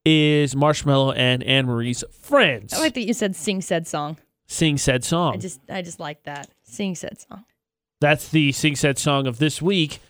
is 0.05 0.55
Marshmello 0.55 1.15
and 1.17 1.43
Anne 1.43 1.67
Marie's 1.67 2.05
Friends. 2.11 2.73
I 2.73 2.79
like 2.79 2.95
that 2.95 3.07
you 3.07 3.13
said 3.15 3.37
sing 3.37 3.61
said 3.61 3.87
song. 3.87 4.17
sing 4.47 4.79
said 4.79 5.05
song. 5.05 5.35
I 5.35 5.37
just 5.39 5.61
I 5.71 5.83
just 5.83 6.01
like 6.01 6.23
that. 6.25 6.49
Sing 6.63 6.95
said 6.95 7.21
song. 7.21 7.45
That's 8.01 8.29
the 8.29 8.53
sing 8.53 8.77
said 8.77 8.99
song 8.99 9.27
of 9.27 9.39
this 9.39 9.61
week. 9.61 10.01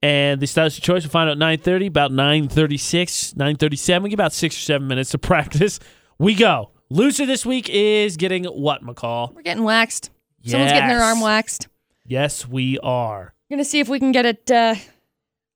And 0.00 0.40
the 0.40 0.46
stylistic 0.46 0.84
choice 0.84 1.02
we'll 1.02 1.10
find 1.10 1.28
out 1.28 1.38
9.30, 1.38 1.88
about 1.88 2.12
9.36, 2.12 3.34
9.37. 3.34 4.02
We 4.02 4.10
get 4.10 4.14
about 4.14 4.32
six 4.32 4.56
or 4.56 4.60
seven 4.60 4.86
minutes 4.86 5.10
to 5.10 5.18
practice. 5.18 5.80
We 6.18 6.34
go. 6.36 6.70
Loser 6.88 7.26
this 7.26 7.44
week 7.44 7.68
is 7.68 8.16
getting 8.16 8.44
what, 8.44 8.82
McCall? 8.82 9.34
We're 9.34 9.42
getting 9.42 9.64
waxed. 9.64 10.10
Someone's 10.44 10.72
getting 10.72 10.88
their 10.88 11.02
arm 11.02 11.20
waxed. 11.20 11.66
Yes, 12.06 12.46
we 12.48 12.78
are. 12.78 13.34
We're 13.50 13.56
gonna 13.56 13.64
see 13.64 13.80
if 13.80 13.88
we 13.88 13.98
can 13.98 14.12
get 14.12 14.24
it 14.24 14.50
uh, 14.50 14.76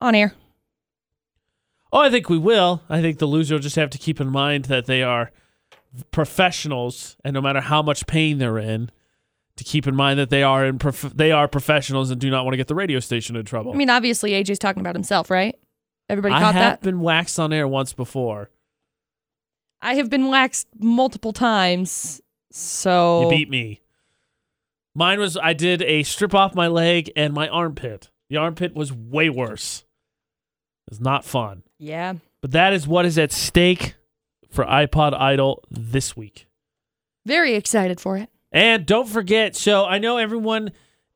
on 0.01 0.15
air. 0.15 0.35
Oh, 1.93 2.01
I 2.01 2.11
think 2.11 2.29
we 2.29 2.39
will. 2.39 2.83
I 2.89 3.01
think 3.03 3.19
the 3.19 3.27
loser 3.27 3.55
will 3.55 3.61
just 3.61 3.77
have 3.77 3.91
to 3.91 3.99
keep 3.99 4.21
in 4.21 4.29
mind 4.29 4.67
that 4.67 4.87
they 4.87 5.03
are 5.03 5.31
professionals, 6.11 7.17
and 7.25 7.35
no 7.35 7.43
matter 7.43 7.61
how 7.61 7.83
much 7.83 8.07
pain 8.07 8.39
they're 8.39 8.59
in, 8.59 8.91
to 9.57 9.65
keep 9.65 9.87
in 9.87 9.95
mind 9.95 10.19
that 10.19 10.31
they 10.31 10.43
are 10.43 10.65
in 10.65 10.79
prof- 10.79 11.13
they 11.15 11.31
are 11.31 11.47
professionals 11.47 12.11
and 12.11 12.21
do 12.21 12.31
not 12.31 12.45
want 12.45 12.55
to 12.55 12.57
get 12.57 12.69
the 12.69 12.75
radio 12.75 12.99
station 12.99 13.37
in 13.37 13.45
trouble. 13.45 13.73
I 13.73 13.77
mean, 13.77 13.91
obviously 13.91 14.31
AJ's 14.33 14.59
talking 14.59 14.81
about 14.81 14.95
himself, 14.95 15.31
right? 15.31 15.59
Everybody 16.09 16.33
caught 16.33 16.41
that. 16.41 16.47
I 16.49 16.53
have 16.53 16.81
that. 16.81 16.83
been 16.83 17.01
waxed 17.01 17.39
on 17.39 17.53
air 17.53 17.69
once 17.69 17.93
before. 17.93 18.51
I 19.83 19.95
have 19.95 20.09
been 20.09 20.29
waxed 20.29 20.69
multiple 20.79 21.33
times. 21.33 22.21
So 22.51 23.23
You 23.23 23.31
beat 23.31 23.51
me. 23.51 23.81
Mine 24.95 25.19
was 25.19 25.37
I 25.37 25.53
did 25.53 25.83
a 25.83 26.03
strip 26.03 26.35
off 26.35 26.55
my 26.55 26.69
leg 26.69 27.11
and 27.17 27.33
my 27.33 27.49
armpit. 27.49 28.11
The 28.29 28.37
armpit 28.37 28.75
was 28.75 28.93
way 28.93 29.29
worse. 29.31 29.85
Was 30.93 31.01
not 31.01 31.25
fun. 31.25 31.63
yeah. 31.79 32.13
But 32.43 32.51
that 32.51 32.75
is 32.75 32.87
what 32.87 33.07
is 33.07 33.17
at 33.17 33.33
stake 33.33 33.95
for 34.51 34.63
iPod 34.67 35.19
Idol 35.19 35.63
this 35.71 36.15
week. 36.15 36.47
Very 37.25 37.55
excited 37.55 37.99
for 37.99 38.19
it. 38.19 38.29
And 38.53 38.85
don't 38.85 39.09
forget, 39.09 39.57
so 39.57 39.87
I 39.87 39.97
know 39.97 40.19
everyone 40.19 40.73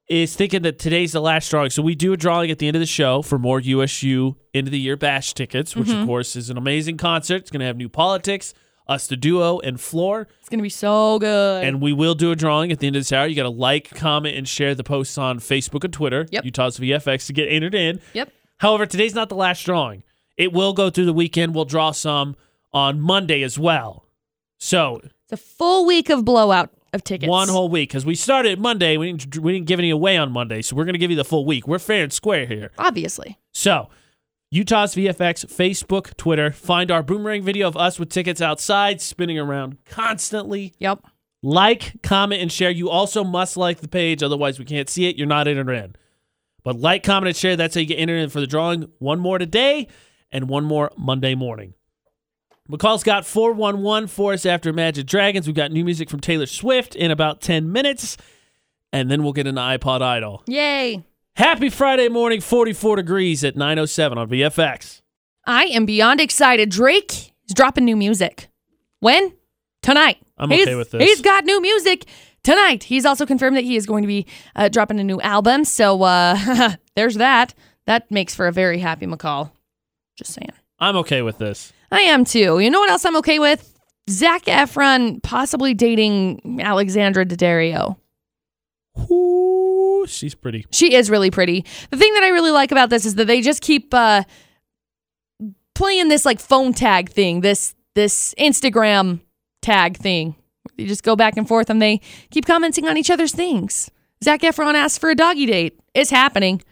is 0.09 0.35
thinking 0.35 0.63
that 0.63 0.79
today's 0.79 1.13
the 1.13 1.21
last 1.21 1.51
drawing. 1.51 1.69
So 1.69 1.83
we 1.83 1.95
do 1.95 2.15
a 2.15 2.17
drawing 2.17 2.51
at 2.51 2.59
the 2.59 2.69
end 2.69 2.77
of 2.77 2.81
the 2.81 2.87
show 2.87 3.21
for 3.21 3.39
more 3.39 3.61
USU 3.61 4.37
end 4.55 4.67
of 4.67 4.71
the 4.71 4.81
year 4.81 4.97
bash 4.97 5.35
tickets, 5.35 5.77
which 5.77 5.91
of 5.91 5.97
mm-hmm. 5.97 6.07
course 6.07 6.37
is 6.37 6.49
an 6.49 6.57
amazing 6.57 6.97
concert. 6.97 7.43
It's 7.43 7.51
going 7.51 7.61
to 7.61 7.67
have 7.67 7.77
new 7.77 7.91
politics, 7.91 8.55
us 8.89 9.07
the 9.07 9.17
duo, 9.17 9.59
and 9.59 9.79
Flor. 9.79 10.27
It's 10.41 10.49
gonna 10.49 10.63
be 10.63 10.71
so 10.71 11.19
good. 11.19 11.65
And 11.65 11.83
we 11.83 11.93
will 11.93 12.15
do 12.15 12.31
a 12.31 12.37
drawing 12.37 12.73
at 12.73 12.79
the 12.79 12.87
end 12.87 12.97
of 12.97 13.01
this 13.01 13.13
hour. 13.13 13.27
You 13.27 13.37
got 13.37 13.43
to 13.43 13.51
like, 13.51 13.91
comment, 13.91 14.37
and 14.37 14.49
share 14.49 14.75
the 14.75 14.85
posts 14.85 15.19
on 15.19 15.39
Facebook 15.41 15.85
and 15.85 15.93
Twitter. 15.93 16.27
Yep. 16.31 16.47
Utah's 16.47 16.79
VFX 16.79 17.27
to 17.27 17.35
get 17.35 17.49
entered 17.49 17.75
in. 17.75 18.01
yep. 18.15 18.33
However, 18.59 18.87
today's 18.87 19.15
not 19.15 19.29
the 19.29 19.35
last 19.37 19.65
drawing. 19.65 20.03
It 20.37 20.53
will 20.53 20.73
go 20.73 20.91
through 20.91 21.07
the 21.07 21.13
weekend. 21.13 21.55
We'll 21.55 21.65
draw 21.65 21.91
some 21.93 22.37
on 22.73 23.01
Monday 23.01 23.43
as 23.43 23.59
well. 23.59 24.07
So 24.59 25.01
It's 25.25 25.33
a 25.33 25.37
full 25.37 25.87
week 25.87 26.09
of 26.11 26.25
blowout 26.25 26.71
of 26.93 27.05
tickets. 27.05 27.29
one 27.29 27.49
whole 27.49 27.69
week 27.69 27.91
because 27.91 28.07
we 28.07 28.15
started 28.15 28.59
Monday. 28.59 28.97
We 28.97 29.13
didn't, 29.13 29.39
we 29.39 29.53
didn't 29.53 29.67
give 29.67 29.79
any 29.79 29.91
away 29.91 30.17
on 30.17 30.33
Monday, 30.33 30.63
so 30.63 30.77
we're 30.77 30.85
going 30.85 30.95
to 30.95 30.99
give 30.99 31.11
you 31.11 31.17
the 31.17 31.25
full 31.25 31.45
week. 31.45 31.67
We're 31.69 31.79
fair 31.79 32.05
and 32.05 32.13
square 32.13 32.47
here. 32.47 32.71
Obviously. 32.79 33.39
So, 33.53 33.89
Utah's 34.51 34.95
VFX, 34.95 35.45
Facebook, 35.47 36.17
Twitter. 36.17 36.53
Find 36.53 36.91
our 36.91 37.03
boomerang 37.03 37.43
video 37.43 37.67
of 37.69 37.77
us 37.77 37.99
with 37.99 38.09
tickets 38.11 38.41
outside, 38.41 39.01
spinning 39.01 39.39
around 39.39 39.79
constantly. 39.85 40.75
Yep. 40.79 41.01
Like, 41.43 42.03
comment, 42.03 42.41
and 42.41 42.51
share. 42.51 42.71
You 42.71 42.89
also 42.89 43.23
must 43.25 43.57
like 43.57 43.81
the 43.81 43.89
page, 43.89 44.23
otherwise 44.23 44.59
we 44.59 44.65
can't 44.65 44.89
see 44.89 45.07
it. 45.09 45.17
You're 45.17 45.27
not 45.27 45.47
in 45.49 45.59
entered 45.59 45.73
in. 45.75 45.97
But 46.67 46.81
like, 46.81 47.05
comment, 47.05 47.29
and 47.29 47.37
share. 47.37 47.55
That's 47.55 47.77
how 47.77 47.81
you 47.81 47.87
get 47.87 47.95
entered 47.95 48.17
in 48.17 48.29
for 48.29 48.41
the 48.41 48.47
drawing. 48.49 48.89
One 48.99 49.21
more 49.21 49.39
today, 49.39 49.87
and 50.33 50.49
one 50.49 50.65
more 50.65 50.91
Monday 50.99 51.37
morning. 51.37 51.75
McCall's 52.69 53.05
got 53.05 53.25
411 53.25 54.09
for 54.09 54.33
us 54.33 54.45
after 54.45 54.73
Magic 54.73 55.07
Dragons. 55.07 55.47
We've 55.47 55.55
got 55.55 55.71
new 55.71 55.85
music 55.85 56.11
from 56.11 56.19
Taylor 56.19 56.47
Swift 56.47 56.97
in 56.97 57.13
about 57.13 57.41
10 57.41 57.71
minutes, 57.71 58.17
and 58.93 59.09
then 59.09 59.23
we'll 59.23 59.33
get 59.33 59.47
into 59.47 59.61
iPod 59.61 60.03
Idol. 60.03 60.43
Yay. 60.49 61.05
Happy 61.37 61.71
Friday 61.71 62.09
morning, 62.09 62.41
44 62.41 62.97
degrees 62.97 63.45
at 63.45 63.55
907 63.55 64.19
on 64.19 64.29
VFX. 64.29 65.03
I 65.47 65.67
am 65.67 65.87
beyond 65.87 66.21
excited. 66.21 66.71
Drake 66.71 67.13
is 67.47 67.55
dropping 67.55 67.85
new 67.85 67.95
music. 67.97 68.49
When? 68.99 69.35
Tonight. 69.83 70.19
I'm 70.37 70.51
He's- 70.51 70.67
okay 70.67 70.75
with 70.75 70.91
this. 70.91 71.01
He's 71.01 71.21
got 71.21 71.45
new 71.45 71.63
music 71.63 72.07
tonight. 72.47 72.85
He's 72.85 73.05
also 73.05 73.27
confirmed 73.27 73.57
that 73.57 73.65
he 73.65 73.77
is 73.77 73.87
going 73.87 74.03
to 74.03 74.07
be 74.07 74.25
uh, 74.55 74.69
dropping 74.69 75.01
a 75.01 75.05
new 75.05 75.21
album. 75.21 75.65
So 75.65 76.03
uh, 76.05 76.77
there's 76.97 77.17
that. 77.17 77.55
That 77.87 78.11
makes 78.11 78.35
for 78.35 78.47
a 78.47 78.53
very 78.53 78.79
happy 78.79 79.07
McCall. 79.07 79.51
Just 80.17 80.33
saying. 80.33 80.53
I'm 80.79 80.97
okay 80.97 81.23
with 81.23 81.39
this. 81.39 81.73
I 81.91 82.03
am 82.03 82.25
too. 82.25 82.61
You 82.61 82.71
know 82.71 82.81
what 82.81 82.91
else 82.91 83.05
I'm 83.05 83.17
okay 83.17 83.39
with? 83.39 83.73
Zac 84.09 84.45
Efron 84.45 85.23
possibly 85.23 85.75
dating 85.75 86.61
Alexandra 86.61 87.27
Daddario. 87.27 87.97
Ooh, 89.11 90.07
she's 90.07 90.35
pretty. 90.35 90.65
She 90.71 90.95
is 90.95 91.11
really 91.11 91.31
pretty. 91.31 91.65
The 91.91 91.97
thing 91.97 92.15
that 92.15 92.23
I 92.23 92.29
really 92.29 92.53
like 92.53 92.71
about 92.71 92.91
this 92.91 93.05
is 93.05 93.17
that 93.17 93.27
they 93.27 93.41
just 93.41 93.61
keep 93.61 93.93
uh, 93.93 94.23
playing 95.75 96.09
this 96.09 96.25
like 96.25 96.39
phone 96.39 96.73
tag 96.73 97.11
thing, 97.11 97.41
this 97.41 97.75
this 97.95 98.35
Instagram 98.39 99.21
tag 99.63 99.97
thing. 99.97 100.37
They 100.77 100.87
just 100.87 101.03
go 101.03 101.17
back 101.17 101.37
and 101.37 101.47
forth 101.47 101.71
and 101.71 101.81
they 101.81 102.01
keep 102.31 102.47
commenting 102.47 102.87
on 102.87 102.97
each 102.97 103.11
other's 103.11 103.33
things. 103.33 103.91
Zac 104.23 104.41
Efron 104.41 104.75
asked 104.75 105.01
for 105.01 105.11
a 105.11 105.15
doggy 105.15 105.47
date. 105.47 105.79
It's 105.95 106.11
happening. 106.11 106.63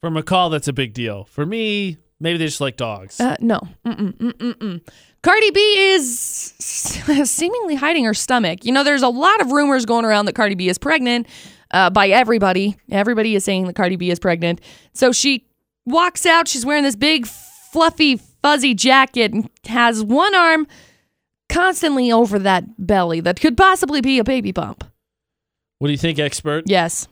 For 0.00 0.10
McCall, 0.10 0.50
that's 0.50 0.68
a 0.68 0.72
big 0.72 0.94
deal. 0.94 1.24
For 1.24 1.44
me, 1.44 1.98
maybe 2.20 2.38
they 2.38 2.46
just 2.46 2.60
like 2.60 2.76
dogs. 2.76 3.20
Uh, 3.20 3.36
no. 3.40 3.60
Mm-mm, 3.84 4.16
mm-mm-mm. 4.16 4.88
Cardi 5.22 5.50
B 5.50 5.60
is 5.92 6.08
seemingly 7.30 7.74
hiding 7.74 8.04
her 8.04 8.14
stomach. 8.14 8.64
You 8.64 8.72
know, 8.72 8.84
there's 8.84 9.02
a 9.02 9.08
lot 9.08 9.40
of 9.40 9.50
rumors 9.50 9.84
going 9.84 10.04
around 10.04 10.26
that 10.26 10.34
Cardi 10.34 10.54
B 10.54 10.68
is 10.68 10.78
pregnant 10.78 11.26
uh, 11.72 11.90
by 11.90 12.08
everybody. 12.08 12.76
Everybody 12.90 13.34
is 13.34 13.44
saying 13.44 13.66
that 13.66 13.74
Cardi 13.74 13.96
B 13.96 14.10
is 14.10 14.18
pregnant. 14.18 14.60
So 14.92 15.10
she 15.10 15.46
walks 15.86 16.26
out. 16.26 16.46
She's 16.46 16.64
wearing 16.64 16.84
this 16.84 16.96
big, 16.96 17.26
fluffy, 17.26 18.16
fuzzy 18.42 18.74
jacket 18.74 19.32
and 19.32 19.50
has 19.66 20.02
one 20.02 20.34
arm 20.34 20.66
constantly 21.48 22.10
over 22.12 22.38
that 22.38 22.64
belly 22.86 23.20
that 23.20 23.40
could 23.40 23.56
possibly 23.56 24.00
be 24.00 24.18
a 24.18 24.24
baby 24.24 24.52
bump. 24.52 24.84
what 25.78 25.88
do 25.88 25.92
you 25.92 25.98
think, 25.98 26.18
expert? 26.18 26.64
Yes. 26.66 27.08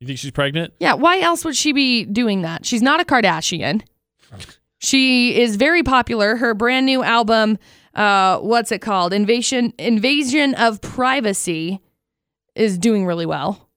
You 0.00 0.06
think 0.06 0.18
she's 0.18 0.30
pregnant? 0.32 0.72
Yeah, 0.80 0.94
why 0.94 1.20
else 1.20 1.44
would 1.44 1.54
she 1.56 1.72
be 1.72 2.04
doing 2.04 2.42
that? 2.42 2.66
She's 2.66 2.82
not 2.82 3.00
a 3.00 3.04
Kardashian. 3.04 3.82
She 4.78 5.38
is 5.40 5.54
very 5.56 5.82
popular. 5.84 6.36
Her 6.36 6.54
brand 6.54 6.86
new 6.86 7.04
album, 7.04 7.56
uh, 7.94 8.38
what's 8.38 8.72
it 8.72 8.80
called? 8.80 9.12
Invasion 9.12 9.72
Invasion 9.78 10.54
of 10.56 10.80
Privacy 10.80 11.80
is 12.56 12.78
doing 12.78 13.06
really 13.06 13.26
well. 13.26 13.68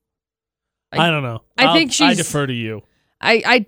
I- 0.92 1.08
I, 1.08 1.12
don't 1.12 1.22
know. 1.24 1.44
I 1.58 1.66
I'll- 1.66 1.74
think 1.76 1.92
I 2.02 2.14
defer 2.16 2.48
to 2.48 2.54
you. 2.54 2.82
I 3.22 3.44
I 3.46 3.66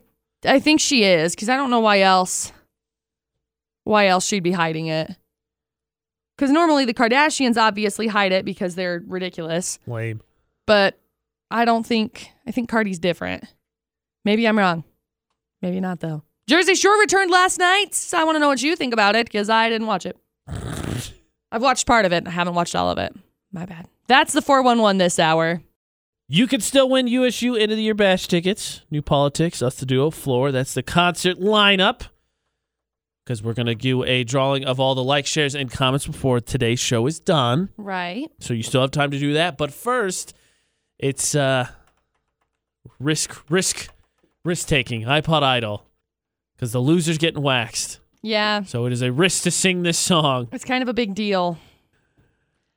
I 0.55 0.59
think 0.59 0.79
she 0.81 1.03
is 1.03 1.35
cuz 1.35 1.47
I 1.49 1.57
don't 1.57 1.69
know 1.69 1.79
why 1.81 2.01
else 2.01 2.51
why 3.83 4.07
else 4.07 4.25
she'd 4.25 4.43
be 4.43 4.51
hiding 4.53 4.87
it. 4.87 5.11
Cuz 6.37 6.51
normally 6.51 6.85
the 6.85 6.93
Kardashians 6.93 7.57
obviously 7.57 8.07
hide 8.07 8.31
it 8.31 8.45
because 8.45 8.75
they're 8.75 9.03
ridiculous. 9.07 9.79
Lame. 9.87 10.21
But 10.65 10.99
I 11.49 11.65
don't 11.65 11.85
think 11.85 12.29
I 12.45 12.51
think 12.51 12.69
Cardi's 12.69 12.99
different. 12.99 13.43
Maybe 14.25 14.47
I'm 14.47 14.57
wrong. 14.57 14.83
Maybe 15.61 15.79
not 15.79 15.99
though. 15.99 16.23
Jersey 16.47 16.75
Shore 16.75 16.97
returned 16.99 17.31
last 17.31 17.59
night. 17.59 17.93
So 17.93 18.17
I 18.17 18.23
want 18.23 18.35
to 18.35 18.39
know 18.39 18.47
what 18.47 18.61
you 18.61 18.75
think 18.75 18.93
about 18.93 19.15
it 19.15 19.25
because 19.25 19.49
I 19.49 19.69
didn't 19.69 19.87
watch 19.87 20.05
it. 20.05 20.17
I've 21.51 21.61
watched 21.61 21.87
part 21.87 22.05
of 22.05 22.13
it. 22.13 22.27
I 22.27 22.31
haven't 22.31 22.55
watched 22.55 22.75
all 22.75 22.89
of 22.89 22.97
it. 22.97 23.13
My 23.51 23.65
bad. 23.65 23.87
That's 24.07 24.33
the 24.33 24.41
411 24.41 24.97
this 24.97 25.19
hour. 25.19 25.61
You 26.29 26.45
can 26.47 26.59
still 26.59 26.89
win 26.89 27.07
USU 27.07 27.55
End 27.55 27.71
of 27.71 27.77
the 27.77 27.83
Year 27.83 27.93
Bash 27.93 28.27
tickets. 28.27 28.81
New 28.91 29.01
Politics, 29.01 29.61
Us 29.61 29.75
the 29.75 29.85
Duo, 29.85 30.11
Flor. 30.11 30.51
That's 30.51 30.73
the 30.73 30.83
concert 30.83 31.39
lineup. 31.39 32.03
Because 33.27 33.43
we're 33.43 33.53
going 33.53 33.65
to 33.65 33.75
do 33.75 34.05
a 34.05 34.23
drawing 34.23 34.63
of 34.63 34.79
all 34.79 34.95
the 34.95 35.03
likes, 35.03 35.29
shares, 35.29 35.53
and 35.53 35.69
comments 35.69 36.07
before 36.07 36.39
today's 36.39 36.79
show 36.79 37.05
is 37.07 37.19
done. 37.19 37.67
Right. 37.75 38.31
So 38.39 38.53
you 38.53 38.63
still 38.63 38.79
have 38.79 38.91
time 38.91 39.11
to 39.11 39.19
do 39.19 39.33
that. 39.33 39.57
But 39.57 39.73
first, 39.73 40.33
it's 40.97 41.35
uh, 41.35 41.67
risk, 42.99 43.43
risk, 43.49 43.89
risk 44.45 44.69
taking. 44.69 45.01
iPod 45.01 45.43
Idol. 45.43 45.85
Because 46.55 46.71
the 46.71 46.79
loser's 46.79 47.17
getting 47.17 47.43
waxed. 47.43 47.99
Yeah. 48.21 48.63
So 48.63 48.85
it 48.85 48.93
is 48.93 49.01
a 49.01 49.11
risk 49.11 49.43
to 49.43 49.51
sing 49.51 49.83
this 49.83 49.99
song. 49.99 50.47
It's 50.53 50.63
kind 50.63 50.81
of 50.81 50.87
a 50.87 50.93
big 50.93 51.13
deal. 51.13 51.59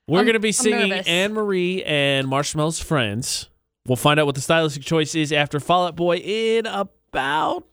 We're 0.09 0.25
going 0.25 0.33
to 0.33 0.41
be 0.41 0.51
singing. 0.51 0.91
Anne 0.93 1.33
Marie 1.33 1.85
and 1.85 2.27
Marshmello's 2.27 2.81
Friends. 2.81 3.49
We'll 3.87 3.95
find 3.95 4.19
out 4.19 4.27
what 4.27 4.35
the 4.35 4.41
stylistic 4.41 4.83
choice 4.83 5.15
is 5.15 5.33
after 5.33 5.61
Fall 5.61 5.87
Out 5.87 5.95
Boy 5.95 6.17
in 6.17 6.67
about 6.67 7.69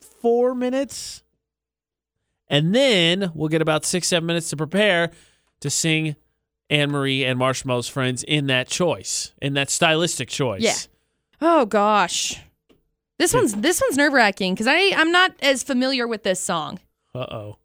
four 0.00 0.54
minutes. 0.54 1.20
And 2.48 2.74
then 2.74 3.32
we'll 3.34 3.48
get 3.48 3.62
about 3.62 3.84
six, 3.84 4.08
seven 4.08 4.26
minutes 4.26 4.50
to 4.50 4.56
prepare 4.56 5.10
to 5.60 5.70
sing 5.70 6.16
Anne 6.70 6.90
Marie 6.90 7.24
and 7.24 7.38
Marshmello's 7.38 7.88
Friends 7.88 8.22
in 8.22 8.46
that 8.48 8.68
choice, 8.68 9.32
in 9.40 9.54
that 9.54 9.70
stylistic 9.70 10.28
choice. 10.28 10.62
Yeah. 10.62 10.74
Oh 11.40 11.66
gosh. 11.66 12.40
This 13.18 13.32
one's 13.32 13.54
this 13.54 13.80
one's 13.80 13.96
nerve 13.96 14.12
wracking 14.12 14.54
because 14.54 14.66
I 14.66 14.92
I'm 14.96 15.12
not 15.12 15.32
as 15.40 15.62
familiar 15.62 16.06
with 16.06 16.22
this 16.22 16.40
song. 16.40 16.80
Uh 17.14 17.18
oh. 17.30 17.58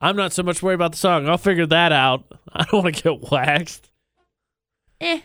I'm 0.00 0.16
not 0.16 0.32
so 0.32 0.42
much 0.42 0.62
worried 0.62 0.74
about 0.74 0.92
the 0.92 0.98
song. 0.98 1.28
I'll 1.28 1.38
figure 1.38 1.66
that 1.66 1.92
out. 1.92 2.24
I 2.52 2.64
don't 2.64 2.84
want 2.84 2.96
to 2.96 3.02
get 3.02 3.30
waxed. 3.30 3.90
Eh. 5.00 5.20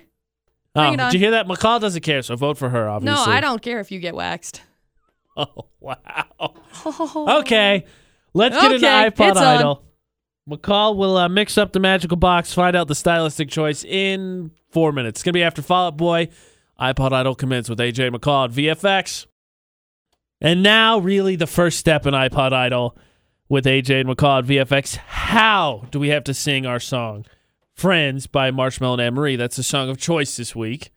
Oh, 0.75 0.95
did 0.95 1.13
you 1.13 1.19
hear 1.19 1.31
that? 1.31 1.47
McCall 1.47 1.81
doesn't 1.81 2.01
care, 2.01 2.21
so 2.21 2.35
vote 2.35 2.57
for 2.57 2.69
her, 2.69 2.87
Obviously. 2.87 3.25
No. 3.25 3.31
I 3.31 3.41
don't 3.41 3.61
care 3.61 3.79
if 3.79 3.91
you 3.91 3.99
get 3.99 4.15
waxed. 4.15 4.61
Oh, 5.37 5.67
wow. 5.79 6.53
Okay, 7.39 7.85
let's 8.33 8.55
get 8.55 8.71
into 8.71 8.87
Okay, 8.87 9.09
iPod 9.09 9.31
it's 9.31 9.39
on. 9.39 9.57
Idol. 9.57 9.83
McCall 10.49 10.95
will 10.95 11.17
uh, 11.17 11.29
mix 11.29 11.57
up 11.57 11.73
the 11.73 11.79
magical 11.79 12.17
box, 12.17 12.53
find 12.53 12.75
out 12.75 12.87
the 12.87 12.95
stylistic 12.95 13.49
choice 13.49 13.83
in 13.83 14.51
four 14.69 14.91
minutes. 14.91 15.19
It's 15.19 15.23
going 15.23 15.33
to 15.33 15.37
be 15.37 15.43
after 15.43 15.61
Fall 15.61 15.87
Out 15.87 15.97
Boy. 15.97 16.29
iPod 16.79 17.11
Idol 17.11 17.35
commence 17.35 17.69
with 17.69 17.79
AJ 17.79 18.15
McCall 18.15 18.45
at 18.45 18.51
VFX. 18.51 19.27
And 20.41 20.63
now, 20.63 20.97
really, 20.97 21.35
the 21.35 21.47
first 21.47 21.77
step 21.77 22.05
in 22.05 22.13
iPod 22.13 22.53
Idol 22.53 22.97
with 23.47 23.65
AJ 23.65 24.01
and 24.01 24.09
McCall 24.09 24.39
at 24.39 24.45
VFX. 24.45 24.95
How 24.95 25.85
do 25.91 25.99
we 25.99 26.09
have 26.09 26.23
to 26.25 26.33
sing 26.33 26.65
our 26.65 26.79
song? 26.79 27.25
Friends 27.73 28.25
by 28.27 28.51
Marshmello 28.51 28.93
and 28.93 29.01
Anne 29.01 29.13
Marie. 29.13 29.35
That's 29.35 29.55
the 29.55 29.63
song 29.63 29.89
of 29.89 29.97
choice 29.97 30.37
this 30.37 30.55
week. 30.55 30.91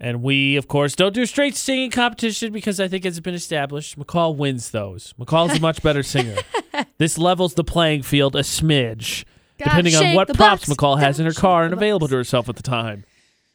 And 0.00 0.22
we, 0.22 0.56
of 0.56 0.68
course, 0.68 0.94
don't 0.94 1.12
do 1.12 1.26
straight 1.26 1.56
singing 1.56 1.90
competition 1.90 2.52
because 2.52 2.78
I 2.78 2.86
think 2.86 3.04
it's 3.04 3.18
been 3.18 3.34
established. 3.34 3.98
McCall 3.98 4.36
wins 4.36 4.70
those. 4.70 5.12
McCall's 5.18 5.56
a 5.56 5.60
much 5.60 5.82
better 5.82 6.04
singer. 6.04 6.36
this 6.98 7.18
levels 7.18 7.54
the 7.54 7.64
playing 7.64 8.02
field 8.02 8.36
a 8.36 8.40
smidge, 8.40 9.24
Gotta 9.58 9.70
depending 9.70 9.96
on 9.96 10.14
what 10.14 10.28
props 10.34 10.68
box. 10.68 10.68
McCall 10.68 11.00
has 11.00 11.18
in 11.18 11.26
her 11.26 11.32
car 11.32 11.64
and 11.64 11.72
available 11.74 12.06
box. 12.06 12.12
to 12.12 12.16
herself 12.16 12.48
at 12.48 12.54
the 12.54 12.62
time. 12.62 13.04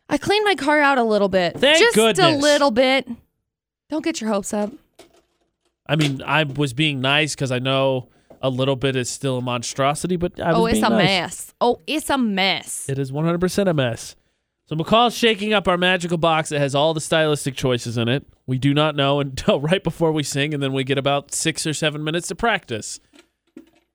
I 0.09 0.17
cleaned 0.17 0.43
my 0.43 0.55
car 0.55 0.81
out 0.81 0.97
a 0.97 1.03
little 1.03 1.29
bit. 1.29 1.57
Thank 1.57 1.79
Just 1.79 2.19
a 2.19 2.35
little 2.35 2.71
bit. 2.71 3.07
Don't 3.89 4.03
get 4.03 4.19
your 4.19 4.29
hopes 4.29 4.53
up. 4.53 4.71
I 5.87 5.95
mean, 5.95 6.21
I 6.25 6.43
was 6.43 6.73
being 6.73 6.99
nice 6.99 7.35
because 7.35 7.51
I 7.53 7.59
know 7.59 8.09
a 8.41 8.49
little 8.49 8.75
bit 8.75 8.97
is 8.97 9.09
still 9.09 9.37
a 9.37 9.41
monstrosity, 9.41 10.17
but 10.17 10.39
I 10.41 10.49
was 10.51 10.57
Oh, 10.57 10.65
it's 10.65 10.73
being 10.73 10.85
a 10.85 10.89
nice. 10.89 11.05
mess. 11.05 11.53
Oh, 11.61 11.79
it's 11.87 12.09
a 12.09 12.17
mess. 12.17 12.89
It 12.89 12.99
is 12.99 13.11
100% 13.13 13.69
a 13.69 13.73
mess. 13.73 14.15
So 14.73 14.83
McCall's 14.83 15.15
shaking 15.15 15.53
up 15.53 15.67
our 15.67 15.77
magical 15.77 16.17
box 16.17 16.49
that 16.49 16.57
has 16.57 16.73
all 16.73 16.95
the 16.95 16.99
stylistic 16.99 17.53
choices 17.53 17.95
in 17.95 18.07
it. 18.07 18.25
We 18.47 18.57
do 18.57 18.73
not 18.73 18.95
know 18.95 19.19
until 19.19 19.61
right 19.61 19.83
before 19.83 20.11
we 20.11 20.23
sing, 20.23 20.51
and 20.51 20.63
then 20.63 20.73
we 20.73 20.83
get 20.83 20.97
about 20.97 21.31
six 21.31 21.67
or 21.67 21.75
seven 21.75 22.03
minutes 22.03 22.29
to 22.29 22.35
practice. 22.35 22.99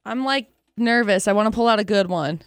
I'm 0.04 0.24
like 0.24 0.52
nervous. 0.76 1.26
I 1.26 1.32
want 1.32 1.46
to 1.46 1.50
pull 1.50 1.66
out 1.66 1.80
a 1.80 1.84
good 1.84 2.06
one. 2.06 2.42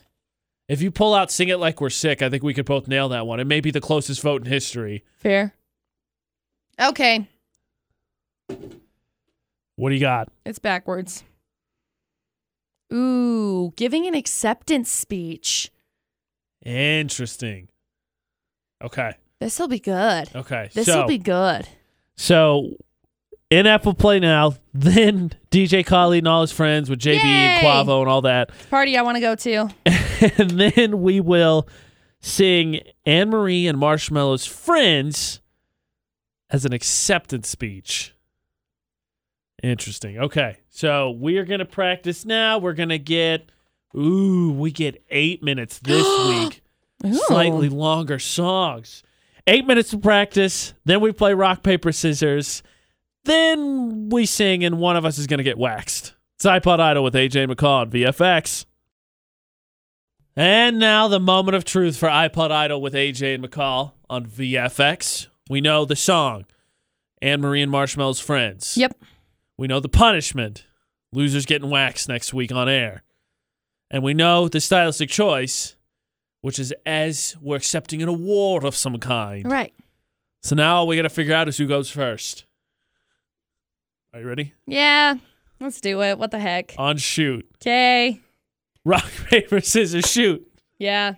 If 0.70 0.82
you 0.82 0.92
pull 0.92 1.14
out 1.14 1.30
"Sing 1.30 1.50
It 1.50 1.58
Like 1.58 1.82
We're 1.82 1.90
Sick," 1.90 2.22
I 2.22 2.30
think 2.30 2.42
we 2.42 2.54
could 2.54 2.64
both 2.64 2.88
nail 2.88 3.10
that 3.10 3.28
one. 3.28 3.42
It 3.42 3.48
may 3.48 3.60
be 3.60 3.70
the 3.70 3.82
closest 3.82 4.22
vote 4.22 4.46
in 4.46 4.48
history. 4.50 5.04
Fair. 5.18 5.54
Okay. 6.82 7.28
What 9.76 9.90
do 9.90 9.96
you 9.96 10.00
got? 10.00 10.30
It's 10.46 10.60
backwards. 10.60 11.26
Ooh, 12.94 13.74
giving 13.76 14.08
an 14.08 14.16
acceptance 14.16 14.90
speech. 14.90 15.70
Interesting. 16.66 17.68
Okay. 18.84 19.14
This 19.40 19.60
will 19.60 19.68
be 19.68 19.80
good. 19.80 20.30
Okay. 20.36 20.70
This 20.74 20.86
so, 20.86 21.02
will 21.02 21.08
be 21.08 21.18
good. 21.18 21.68
so 22.16 22.78
in 23.52 23.68
Apple 23.68 23.94
Play 23.94 24.20
now. 24.20 24.56
Then 24.74 25.32
DJ 25.52 25.86
Khaled 25.86 26.20
and 26.20 26.28
all 26.30 26.40
his 26.40 26.54
friends 26.54 26.90
with 26.90 27.00
JB 27.00 27.18
and 27.18 27.62
Quavo 27.62 28.00
and 28.00 28.10
all 28.10 28.22
that. 28.22 28.52
Party 28.70 28.98
I 28.98 29.02
want 29.02 29.18
to 29.18 29.22
go 29.22 29.36
to. 29.36 29.70
and 30.38 30.52
then 30.52 31.02
we 31.02 31.20
will 31.20 31.68
sing 32.22 32.80
Anne 33.06 33.30
Marie 33.30 33.68
and 33.68 33.78
Marshmello's 33.78 34.46
friends 34.46 35.42
as 36.50 36.64
an 36.64 36.72
acceptance 36.72 37.50
speech. 37.50 38.16
Interesting. 39.62 40.18
Okay. 40.20 40.60
So 40.70 41.12
we 41.12 41.38
are 41.38 41.44
going 41.44 41.60
to 41.60 41.66
practice 41.66 42.24
now. 42.24 42.58
We're 42.58 42.74
going 42.74 42.90
to 42.90 42.98
get, 42.98 43.52
ooh, 43.94 44.54
we 44.54 44.72
get 44.72 45.04
eight 45.10 45.44
minutes 45.44 45.80
this 45.80 46.08
week. 46.30 46.62
Ooh. 47.06 47.14
Slightly 47.28 47.70
longer 47.70 48.20
songs. 48.20 49.04
Eight 49.48 49.66
minutes 49.66 49.94
of 49.94 50.02
practice. 50.02 50.74
Then 50.86 51.02
we 51.02 51.12
play 51.12 51.34
rock, 51.34 51.64
paper, 51.64 51.92
scissors. 51.92 52.62
Then 53.26 54.10
we 54.10 54.26
sing, 54.26 54.64
and 54.64 54.80
one 54.80 54.96
of 54.96 55.06
us 55.06 55.18
is 55.18 55.28
going 55.28 55.40
to 55.40 55.44
get 55.44 55.58
waxed. 55.58 56.16
It's 56.36 56.46
iPod 56.46 56.80
Idol 56.80 57.04
with 57.04 57.14
AJ 57.14 57.52
McCall 57.52 57.82
on 57.82 57.92
VFX. 57.92 58.66
And 60.36 60.80
now 60.80 61.08
the 61.08 61.20
moment 61.20 61.56
of 61.56 61.66
truth 61.66 61.98
for 61.98 62.08
iPod 62.08 62.52
Idol 62.52 62.82
with 62.82 62.94
AJ 62.94 63.36
and 63.36 63.44
McCall 63.44 63.94
on 64.10 64.26
VFX. 64.26 65.28
We 65.50 65.62
know 65.62 65.86
the 65.86 65.96
song, 65.96 66.46
Anne 67.22 67.42
Marie 67.42 67.62
and 67.62 67.72
Marshmello's 67.72 68.20
Friends. 68.20 68.78
Yep. 68.78 68.96
We 69.58 69.68
know 69.68 69.80
the 69.80 69.90
punishment, 69.90 70.66
losers 71.12 71.46
getting 71.46 71.70
waxed 71.70 72.08
next 72.08 72.34
week 72.34 72.52
on 72.52 72.70
air. 72.70 73.04
And 73.90 74.02
we 74.02 74.14
know 74.14 74.48
the 74.48 74.62
stylistic 74.62 75.10
choice, 75.10 75.76
which 76.42 76.60
is 76.60 76.74
as 76.86 77.36
we're 77.42 77.56
accepting 77.56 78.02
an 78.02 78.10
award 78.10 78.64
of 78.64 78.76
some 78.76 78.98
kind. 78.98 79.50
Right. 79.50 79.74
So 80.44 80.56
now 80.56 80.86
we 80.86 80.96
got 80.96 81.04
to 81.04 81.10
figure 81.10 81.36
out 81.36 81.48
is 81.48 81.58
who 81.58 81.68
goes 81.68 81.90
first. 81.90 82.46
Are 84.14 84.20
you 84.20 84.28
ready? 84.28 84.54
Yeah. 84.68 85.16
Let's 85.60 85.80
do 85.80 86.02
it. 86.02 86.18
What 86.18 86.32
the 86.32 86.40
heck? 86.40 86.74
On 86.78 86.98
shoot. 86.98 87.48
Okay. 87.62 88.20
Rock, 88.84 89.10
paper, 89.30 89.62
scissors, 89.62 90.10
shoot. 90.10 90.46
Yeah. 90.80 91.14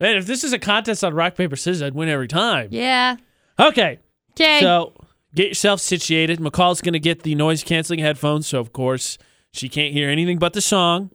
Man, 0.00 0.16
if 0.16 0.26
this 0.26 0.42
is 0.42 0.52
a 0.52 0.58
contest 0.58 1.04
on 1.04 1.14
rock, 1.14 1.36
paper, 1.36 1.56
scissors, 1.56 1.82
I'd 1.82 1.94
win 1.94 2.08
every 2.08 2.28
time. 2.28 2.68
Yeah. 2.70 3.16
Okay. 3.60 3.98
Okay. 4.32 4.60
So 4.60 4.94
get 5.34 5.48
yourself 5.48 5.80
situated. 5.80 6.38
McCall's 6.38 6.80
going 6.80 6.94
to 6.94 6.98
get 6.98 7.22
the 7.22 7.34
noise 7.34 7.62
canceling 7.62 8.00
headphones. 8.00 8.46
So, 8.46 8.58
of 8.58 8.72
course, 8.72 9.18
she 9.52 9.68
can't 9.68 9.92
hear 9.92 10.08
anything 10.10 10.38
but 10.38 10.54
the 10.54 10.60
song. 10.60 11.10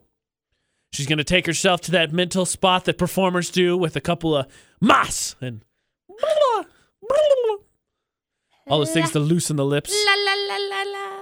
She's 0.94 1.08
going 1.08 1.20
to 1.20 1.24
take 1.24 1.46
herself 1.46 1.82
to 1.82 1.92
that 1.92 2.12
mental 2.12 2.46
spot 2.46 2.86
that 2.86 2.98
performers 2.98 3.50
do 3.50 3.78
with 3.78 3.96
a 3.96 4.02
couple 4.02 4.36
of 4.36 4.48
mas 4.82 5.36
and 5.40 5.64
all 8.68 8.80
those 8.80 8.92
things 8.92 9.12
to 9.12 9.20
loosen 9.20 9.56
the 9.56 9.66
lips. 9.66 9.92
la 10.06 10.14
la 10.14 10.34
la 10.34 10.58
la 10.58 10.84
la. 10.92 11.18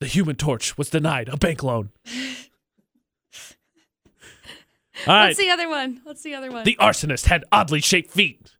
The 0.00 0.06
human 0.06 0.36
torch 0.36 0.76
was 0.78 0.90
denied 0.90 1.28
a 1.28 1.36
bank 1.36 1.62
loan. 1.62 1.90
All 5.06 5.14
right. 5.14 5.28
What's 5.28 5.38
the 5.38 5.50
other 5.50 5.68
one? 5.68 6.00
What's 6.04 6.22
the 6.22 6.34
other 6.34 6.50
one? 6.50 6.64
The 6.64 6.76
arsonist 6.80 7.26
had 7.26 7.44
oddly 7.50 7.80
shaped 7.80 8.12
feet. 8.12 8.56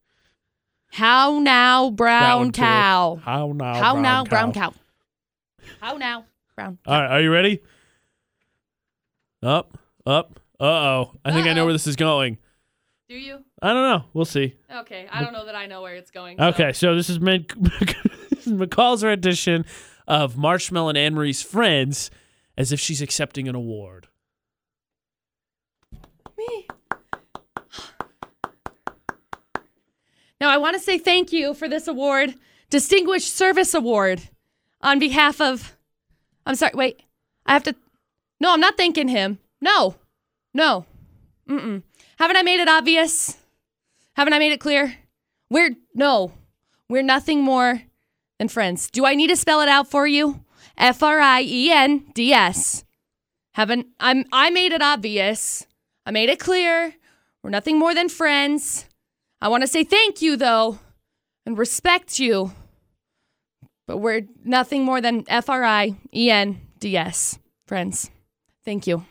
How 0.90 1.38
now, 1.38 1.90
brown 1.90 2.52
too. 2.52 2.62
cow? 2.62 3.20
How 3.22 3.52
now? 3.52 3.74
How 3.74 3.92
brown 3.92 4.02
now, 4.02 4.24
cow. 4.24 4.28
brown 4.28 4.52
cow? 4.52 4.74
How 5.80 5.96
now, 5.96 6.24
brown? 6.54 6.78
All 6.86 7.00
right, 7.00 7.10
are 7.12 7.20
you 7.20 7.32
ready? 7.32 7.60
Up, 9.42 9.78
up. 10.06 10.40
Uh 10.60 10.64
oh. 10.64 11.12
I 11.24 11.32
think 11.32 11.46
I 11.46 11.52
know 11.54 11.62
Uh-oh. 11.62 11.64
where 11.66 11.72
this 11.72 11.86
is 11.86 11.96
going. 11.96 12.38
Do 13.08 13.16
you? 13.16 13.44
I 13.60 13.72
don't 13.72 13.82
know. 13.82 14.04
We'll 14.14 14.24
see. 14.24 14.54
Okay. 14.74 15.06
I 15.10 15.22
don't 15.22 15.32
know 15.32 15.44
that 15.46 15.54
I 15.54 15.66
know 15.66 15.82
where 15.82 15.94
it's 15.96 16.10
going. 16.10 16.38
so- 16.38 16.44
Okay, 16.46 16.72
so 16.72 16.94
this 16.94 17.10
is 17.10 17.20
Mc- 17.20 17.48
McCall's 18.46 19.04
rendition 19.04 19.64
of 20.08 20.34
Marshmello 20.36 20.88
and 20.88 20.96
Anne 20.98 21.14
Marie's 21.14 21.42
friends 21.42 22.10
as 22.56 22.72
if 22.72 22.80
she's 22.80 23.02
accepting 23.02 23.48
an 23.48 23.54
award. 23.54 24.08
Me. 26.38 26.66
Now, 30.40 30.48
I 30.50 30.56
want 30.56 30.74
to 30.74 30.80
say 30.80 30.98
thank 30.98 31.32
you 31.32 31.54
for 31.54 31.68
this 31.68 31.86
award, 31.86 32.34
Distinguished 32.68 33.32
Service 33.32 33.74
Award, 33.74 34.22
on 34.80 34.98
behalf 34.98 35.40
of. 35.40 35.76
I'm 36.46 36.56
sorry. 36.56 36.72
Wait, 36.74 37.02
I 37.46 37.52
have 37.52 37.62
to. 37.64 37.76
No, 38.40 38.52
I'm 38.52 38.60
not 38.60 38.76
thanking 38.76 39.06
him. 39.08 39.38
No, 39.62 39.94
no. 40.52 40.84
Mm-mm. 41.48 41.82
Haven't 42.18 42.36
I 42.36 42.42
made 42.42 42.60
it 42.60 42.68
obvious? 42.68 43.38
Haven't 44.14 44.34
I 44.34 44.38
made 44.38 44.52
it 44.52 44.60
clear? 44.60 44.96
We're 45.48 45.76
no, 45.94 46.32
we're 46.88 47.02
nothing 47.02 47.42
more 47.42 47.82
than 48.38 48.48
friends. 48.48 48.90
Do 48.90 49.06
I 49.06 49.14
need 49.14 49.28
to 49.28 49.36
spell 49.36 49.60
it 49.60 49.68
out 49.68 49.88
for 49.88 50.06
you? 50.06 50.44
F 50.76 51.02
R 51.02 51.20
I 51.20 51.42
E 51.42 51.70
N 51.70 52.04
D 52.12 52.32
S. 52.32 52.84
Haven't 53.52 53.86
I'm 54.00 54.24
I 54.32 54.50
made 54.50 54.72
it 54.72 54.82
obvious. 54.82 55.66
I 56.04 56.10
made 56.10 56.28
it 56.28 56.40
clear. 56.40 56.94
We're 57.42 57.50
nothing 57.50 57.78
more 57.78 57.94
than 57.94 58.08
friends. 58.08 58.86
I 59.40 59.48
want 59.48 59.62
to 59.62 59.68
say 59.68 59.84
thank 59.84 60.20
you 60.20 60.36
though 60.36 60.80
and 61.46 61.56
respect 61.56 62.18
you. 62.18 62.52
But 63.86 63.98
we're 63.98 64.22
nothing 64.44 64.84
more 64.84 65.00
than 65.00 65.24
F 65.28 65.48
R 65.48 65.64
I 65.64 65.94
E 66.14 66.30
N 66.30 66.60
D 66.78 66.96
S. 66.96 67.38
Friends. 67.66 68.10
Thank 68.64 68.86
you. 68.86 69.04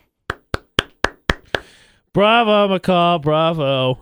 Bravo, 2.14 2.78
McCall. 2.78 3.22
Bravo. 3.22 4.00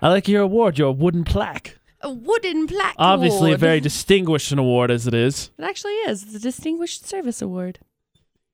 I 0.00 0.08
like 0.08 0.26
your 0.28 0.42
award, 0.42 0.78
your 0.78 0.92
wooden 0.92 1.24
plaque. 1.24 1.78
A 2.00 2.10
wooden 2.10 2.66
plaque. 2.66 2.96
Obviously, 2.98 3.52
a 3.52 3.56
very 3.56 3.78
distinguished 3.78 4.50
an 4.50 4.58
award 4.58 4.90
as 4.90 5.06
it 5.06 5.14
is. 5.14 5.50
It 5.58 5.64
actually 5.64 5.92
is. 5.92 6.24
It's 6.24 6.34
a 6.34 6.40
distinguished 6.40 7.06
service 7.06 7.40
award. 7.40 7.78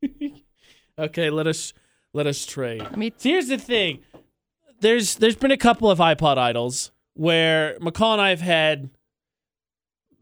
Okay, 0.99 1.31
let 1.31 1.47
us 1.47 1.73
let 2.13 2.27
us 2.27 2.45
trade. 2.45 2.83
I 2.83 2.97
mean, 2.97 3.13
here's 3.21 3.47
the 3.47 3.57
thing. 3.59 4.01
There's 4.81 5.15
there's 5.17 5.37
been 5.37 5.53
a 5.53 5.57
couple 5.57 5.91
of 5.91 6.01
iPod 6.01 6.39
idols 6.39 6.91
where 7.15 7.79
McCall 7.79 8.15
and 8.15 8.21
I 8.21 8.31
have 8.31 8.41
had 8.41 8.91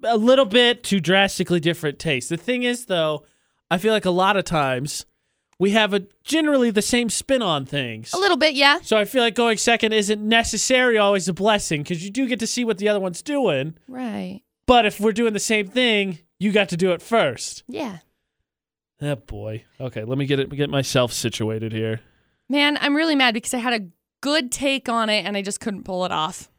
a 0.05 0.19
little 0.19 0.45
bit 0.45 0.83
to 0.85 1.01
drastically 1.01 1.61
different 1.61 1.99
tastes. 1.99 2.29
The 2.29 2.37
thing 2.37 2.63
is 2.63 2.87
though, 2.87 3.25
I 3.71 3.79
feel 3.79 3.93
like 3.93 4.05
a 4.05 4.11
lot 4.11 4.37
of 4.37 4.45
times 4.45 5.07
we 5.59 5.71
have 5.71 5.95
a 5.95 6.07
generally 6.25 6.71
the 6.71 6.83
same 6.83 7.09
spin 7.09 7.43
on 7.43 7.65
things. 7.65 8.13
a 8.13 8.19
little 8.19 8.37
bit, 8.37 8.55
yeah. 8.55 8.81
So 8.83 8.97
I 8.97 9.05
feel 9.05 9.23
like 9.23 9.35
going 9.35 9.57
second 9.59 9.93
isn't 9.93 10.21
necessarily 10.23 10.99
always 10.99 11.29
a 11.29 11.33
blessing 11.33 11.83
because 11.83 12.05
you 12.05 12.11
do 12.11 12.27
get 12.27 12.41
to 12.41 12.47
see 12.47 12.65
what 12.65 12.79
the 12.79 12.89
other 12.89 13.01
one's 13.01 13.23
doing. 13.23 13.77
Right. 13.89 14.43
But 14.67 14.85
if 14.87 15.01
we're 15.01 15.13
doing 15.13 15.33
the 15.33 15.39
same 15.39 15.69
thing, 15.69 16.19
you 16.39 16.53
got 16.53 16.69
to 16.71 16.77
do 16.77 16.93
it 16.93 17.01
first. 17.01 17.63
Yeah. 17.69 17.99
Oh 19.01 19.17
boy. 19.17 19.65
Okay, 19.81 20.05
let 20.05 20.19
me 20.19 20.27
get 20.27 20.41
it 20.41 20.51
get 20.51 20.71
myself 20.71 21.13
situated 21.13 21.73
here. 21.73 22.01
Man, 22.49 22.79
I'm 22.81 22.95
really 22.95 23.15
mad 23.17 23.35
because 23.35 23.55
I 23.55 23.59
had 23.59 23.81
a 23.81 23.87
good 24.21 24.51
take 24.51 24.89
on 24.89 25.09
it 25.11 25.25
and 25.25 25.37
I 25.37 25.43
just 25.43 25.61
couldn't 25.61 25.85
pull 25.85 26.05
it 26.05 26.13
off. 26.13 26.51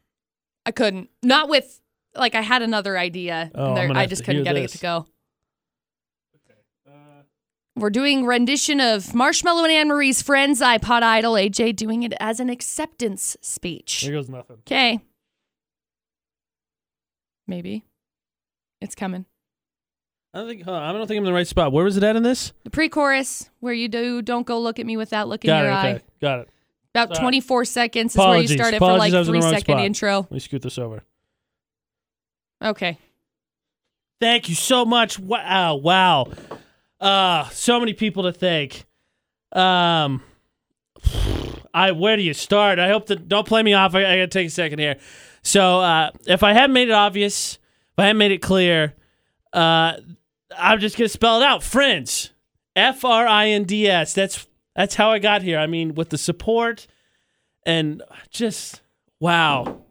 I 0.65 0.71
couldn't. 0.71 1.09
Not 1.23 1.49
with 1.49 1.81
like 2.15 2.35
I 2.35 2.41
had 2.41 2.61
another 2.61 2.97
idea 2.97 3.51
Oh, 3.53 3.75
there, 3.75 3.91
I 3.91 4.05
just 4.05 4.23
couldn't 4.23 4.43
get 4.43 4.53
this. 4.53 4.73
it 4.73 4.77
to 4.77 4.81
go. 4.81 5.05
We're 7.77 7.91
doing 7.91 8.25
rendition 8.25 8.79
of 8.79 9.03
Marshmello 9.07 9.61
and 9.63 9.71
Anne 9.71 9.87
Marie's 9.87 10.23
Friends 10.23 10.61
iPod 10.61 11.03
Idol. 11.03 11.33
AJ 11.33 11.75
doing 11.75 12.01
it 12.01 12.13
as 12.19 12.39
an 12.39 12.49
acceptance 12.49 13.37
speech. 13.41 13.97
Here 13.97 14.13
goes 14.13 14.29
nothing. 14.29 14.57
Okay. 14.61 14.99
Maybe. 17.45 17.85
It's 18.81 18.95
coming. 18.95 19.25
I 20.33 20.39
don't 20.39 20.47
think 20.49 20.63
huh, 20.63 20.73
I 20.73 20.91
don't 20.91 21.07
think 21.07 21.17
I'm 21.19 21.23
in 21.23 21.31
the 21.31 21.33
right 21.33 21.47
spot. 21.47 21.71
Where 21.71 21.85
was 21.85 21.97
it 21.97 22.03
at 22.03 22.15
in 22.15 22.23
this? 22.23 22.51
The 22.63 22.69
pre-chorus 22.69 23.49
where 23.59 23.73
you 23.73 23.87
do 23.87 24.21
"Don't 24.21 24.45
go 24.45 24.59
look 24.59 24.79
at 24.79 24.85
me 24.85 24.97
with 24.97 25.11
that 25.11 25.27
look 25.27 25.45
in 25.45 25.49
your 25.49 25.71
eye." 25.71 25.89
Okay. 25.93 26.03
Got 26.19 26.39
it. 26.41 26.49
About 26.93 27.09
Sorry. 27.15 27.25
24 27.25 27.65
seconds 27.65 28.11
is 28.13 28.15
Apologies. 28.15 28.49
where 28.49 28.53
you 28.53 28.57
started 28.57 28.75
it 28.77 28.79
for 28.79 28.97
like 28.97 29.13
I 29.13 29.19
was 29.19 29.27
in 29.27 29.35
the 29.35 29.41
three 29.41 29.49
second 29.49 29.75
spot. 29.75 29.85
intro. 29.85 30.15
Let 30.21 30.31
me 30.31 30.39
scoot 30.39 30.61
this 30.63 30.79
over. 30.79 31.03
Okay. 32.63 32.97
Thank 34.19 34.49
you 34.49 34.55
so 34.55 34.83
much. 34.83 35.19
Wow, 35.19 35.75
wow. 35.75 36.31
Uh, 36.99 37.47
so 37.49 37.79
many 37.79 37.93
people 37.93 38.23
to 38.23 38.31
thank. 38.31 38.85
Um 39.51 40.23
I 41.73 41.91
where 41.91 42.17
do 42.17 42.23
you 42.23 42.33
start? 42.33 42.79
I 42.79 42.89
hope 42.89 43.05
that 43.07 43.27
don't 43.27 43.47
play 43.47 43.63
me 43.63 43.73
off. 43.73 43.95
I, 43.95 43.99
I 43.99 44.15
gotta 44.17 44.27
take 44.27 44.47
a 44.47 44.51
second 44.51 44.79
here. 44.79 44.97
So 45.43 45.79
uh 45.79 46.11
if 46.25 46.43
I 46.43 46.53
haven't 46.53 46.73
made 46.73 46.89
it 46.89 46.93
obvious, 46.93 47.53
if 47.93 47.99
I 47.99 48.07
haven't 48.07 48.17
made 48.17 48.31
it 48.31 48.41
clear, 48.41 48.95
uh 49.53 49.93
I'm 50.57 50.79
just 50.79 50.97
gonna 50.97 51.07
spell 51.07 51.41
it 51.41 51.45
out. 51.45 51.63
Friends. 51.63 52.31
F 52.75 53.05
R 53.05 53.25
I 53.27 53.49
N 53.49 53.63
D 53.63 53.87
S. 53.87 54.13
That's 54.13 54.47
that's 54.75 54.95
how 54.95 55.11
I 55.11 55.19
got 55.19 55.43
here. 55.43 55.59
I 55.59 55.67
mean, 55.67 55.95
with 55.95 56.09
the 56.09 56.17
support 56.17 56.87
and 57.65 58.03
just 58.29 58.81
wow. 59.19 59.81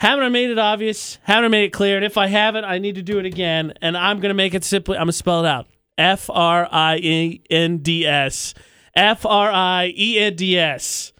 Haven't 0.00 0.24
I 0.24 0.28
made 0.28 0.50
it 0.50 0.58
obvious? 0.58 1.18
Haven't 1.24 1.44
I 1.44 1.48
made 1.48 1.64
it 1.64 1.72
clear? 1.72 1.96
And 1.96 2.04
if 2.04 2.16
I 2.16 2.28
haven't, 2.28 2.64
I 2.64 2.78
need 2.78 2.94
to 2.94 3.02
do 3.02 3.18
it 3.18 3.26
again. 3.26 3.74
And 3.82 3.96
I'm 3.96 4.20
gonna 4.20 4.34
make 4.34 4.54
it 4.54 4.64
simply. 4.64 4.96
I'm 4.96 5.02
gonna 5.02 5.12
spell 5.12 5.44
it 5.44 5.48
out. 5.48 5.66
F 6.00 6.30
R 6.30 6.66
I 6.72 6.96
E 6.96 7.42
N 7.50 7.78
D 7.78 8.06
S. 8.06 8.54
F 8.94 9.26
R 9.26 9.52
I 9.52 9.92
E 9.94 10.18
N 10.18 10.34
D 10.34 10.58
S. 10.58 11.12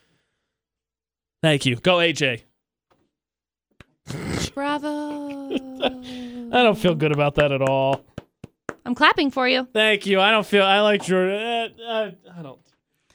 Thank 1.42 1.66
you. 1.66 1.76
Go 1.76 1.96
AJ. 1.96 2.42
Bravo. 4.54 5.50
I 5.52 6.62
don't 6.62 6.78
feel 6.78 6.94
good 6.94 7.12
about 7.12 7.34
that 7.34 7.52
at 7.52 7.60
all. 7.60 8.04
I'm 8.86 8.94
clapping 8.94 9.30
for 9.30 9.46
you. 9.46 9.68
Thank 9.72 10.06
you. 10.06 10.18
I 10.18 10.30
don't 10.30 10.46
feel. 10.46 10.64
I 10.64 10.80
like 10.80 11.06
your. 11.06 11.30
Uh, 11.30 11.68
uh, 11.86 12.10
I 12.38 12.42
don't. 12.42 12.58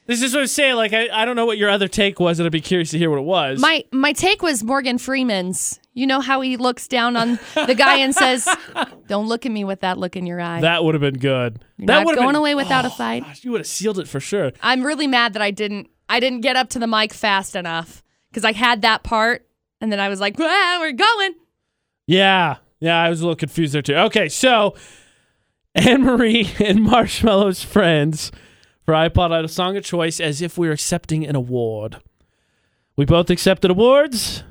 This 0.06 0.22
is 0.22 0.36
what 0.36 0.42
I'm 0.42 0.48
saying. 0.48 0.76
Like 0.76 0.94
I, 0.94 1.10
I 1.12 1.26
don't 1.26 1.36
know 1.36 1.48
what 1.48 1.58
your 1.58 1.72
other 1.72 1.88
take 1.88 2.20
was, 2.20 2.40
and 2.40 2.46
I'd 2.46 2.52
be 2.52 2.62
curious 2.62 2.92
to 2.92 3.00
hear 3.00 3.10
what 3.10 3.18
it 3.20 3.26
was. 3.26 3.60
My 3.60 3.84
my 3.92 4.14
take 4.14 4.44
was 4.44 4.64
Morgan 4.64 5.00
Freeman's. 5.00 5.80
You 5.96 6.06
know 6.06 6.20
how 6.20 6.42
he 6.42 6.58
looks 6.58 6.88
down 6.88 7.16
on 7.16 7.40
the 7.56 7.74
guy 7.74 7.98
and 8.00 8.14
says, 8.14 8.48
"Don't 9.08 9.28
look 9.28 9.46
at 9.48 9.52
me 9.52 9.64
with 9.64 9.80
that 9.80 9.98
look 9.98 10.16
in 10.16 10.28
your 10.28 10.40
eye." 10.42 10.62
that 10.62 10.84
would 10.84 10.94
have 10.94 11.02
been 11.02 11.18
good. 11.18 11.64
You're 11.78 11.88
that 11.88 12.06
would've 12.06 12.18
going 12.18 12.30
been- 12.34 12.36
away 12.36 12.54
without 12.54 12.84
a 12.86 12.90
Oh, 12.90 12.92
fight. 12.92 13.24
Gosh, 13.24 13.44
you 13.44 13.52
would 13.52 13.62
have 13.62 13.68
sealed 13.68 13.98
it 13.98 14.08
for 14.08 14.20
sure. 14.20 14.52
I'm 14.62 14.86
really 14.86 15.08
mad 15.08 15.34
that 15.34 15.42
I 15.42 15.50
didn't 15.52 15.90
I 16.10 16.20
didn't 16.20 16.42
get 16.42 16.56
up 16.56 16.70
to 16.72 16.80
the 16.80 16.86
mic 16.88 17.14
fast 17.14 17.56
enough 17.56 18.04
because 18.30 18.44
I 18.46 18.52
had 18.52 18.82
that 18.84 19.04
part 19.04 19.48
and 19.82 19.92
then 19.92 20.00
I 20.00 20.10
was 20.10 20.20
like, 20.20 20.36
ah, 20.40 20.78
"We're 20.82 20.92
going." 20.92 21.34
Yeah. 22.08 22.58
Yeah, 22.82 23.02
I 23.02 23.10
was 23.10 23.22
a 23.22 23.24
little 23.24 23.38
confused 23.38 23.74
there 23.74 23.82
too. 23.82 23.96
Okay, 23.96 24.28
so 24.28 24.76
Anne 25.74 26.04
Marie 26.04 26.50
and 26.60 26.80
Marshmello's 26.80 27.64
friends 27.64 28.32
for 28.84 28.94
iPod 28.94 29.44
a 29.44 29.48
Song 29.48 29.78
of 29.78 29.84
Choice 29.86 30.20
as 30.20 30.42
if 30.42 30.58
we 30.58 30.68
were 30.68 30.74
accepting 30.74 31.26
an 31.26 31.36
award. 31.38 32.02
We 32.98 33.06
both 33.06 33.30
accepted 33.30 33.72
awards. 33.72 34.44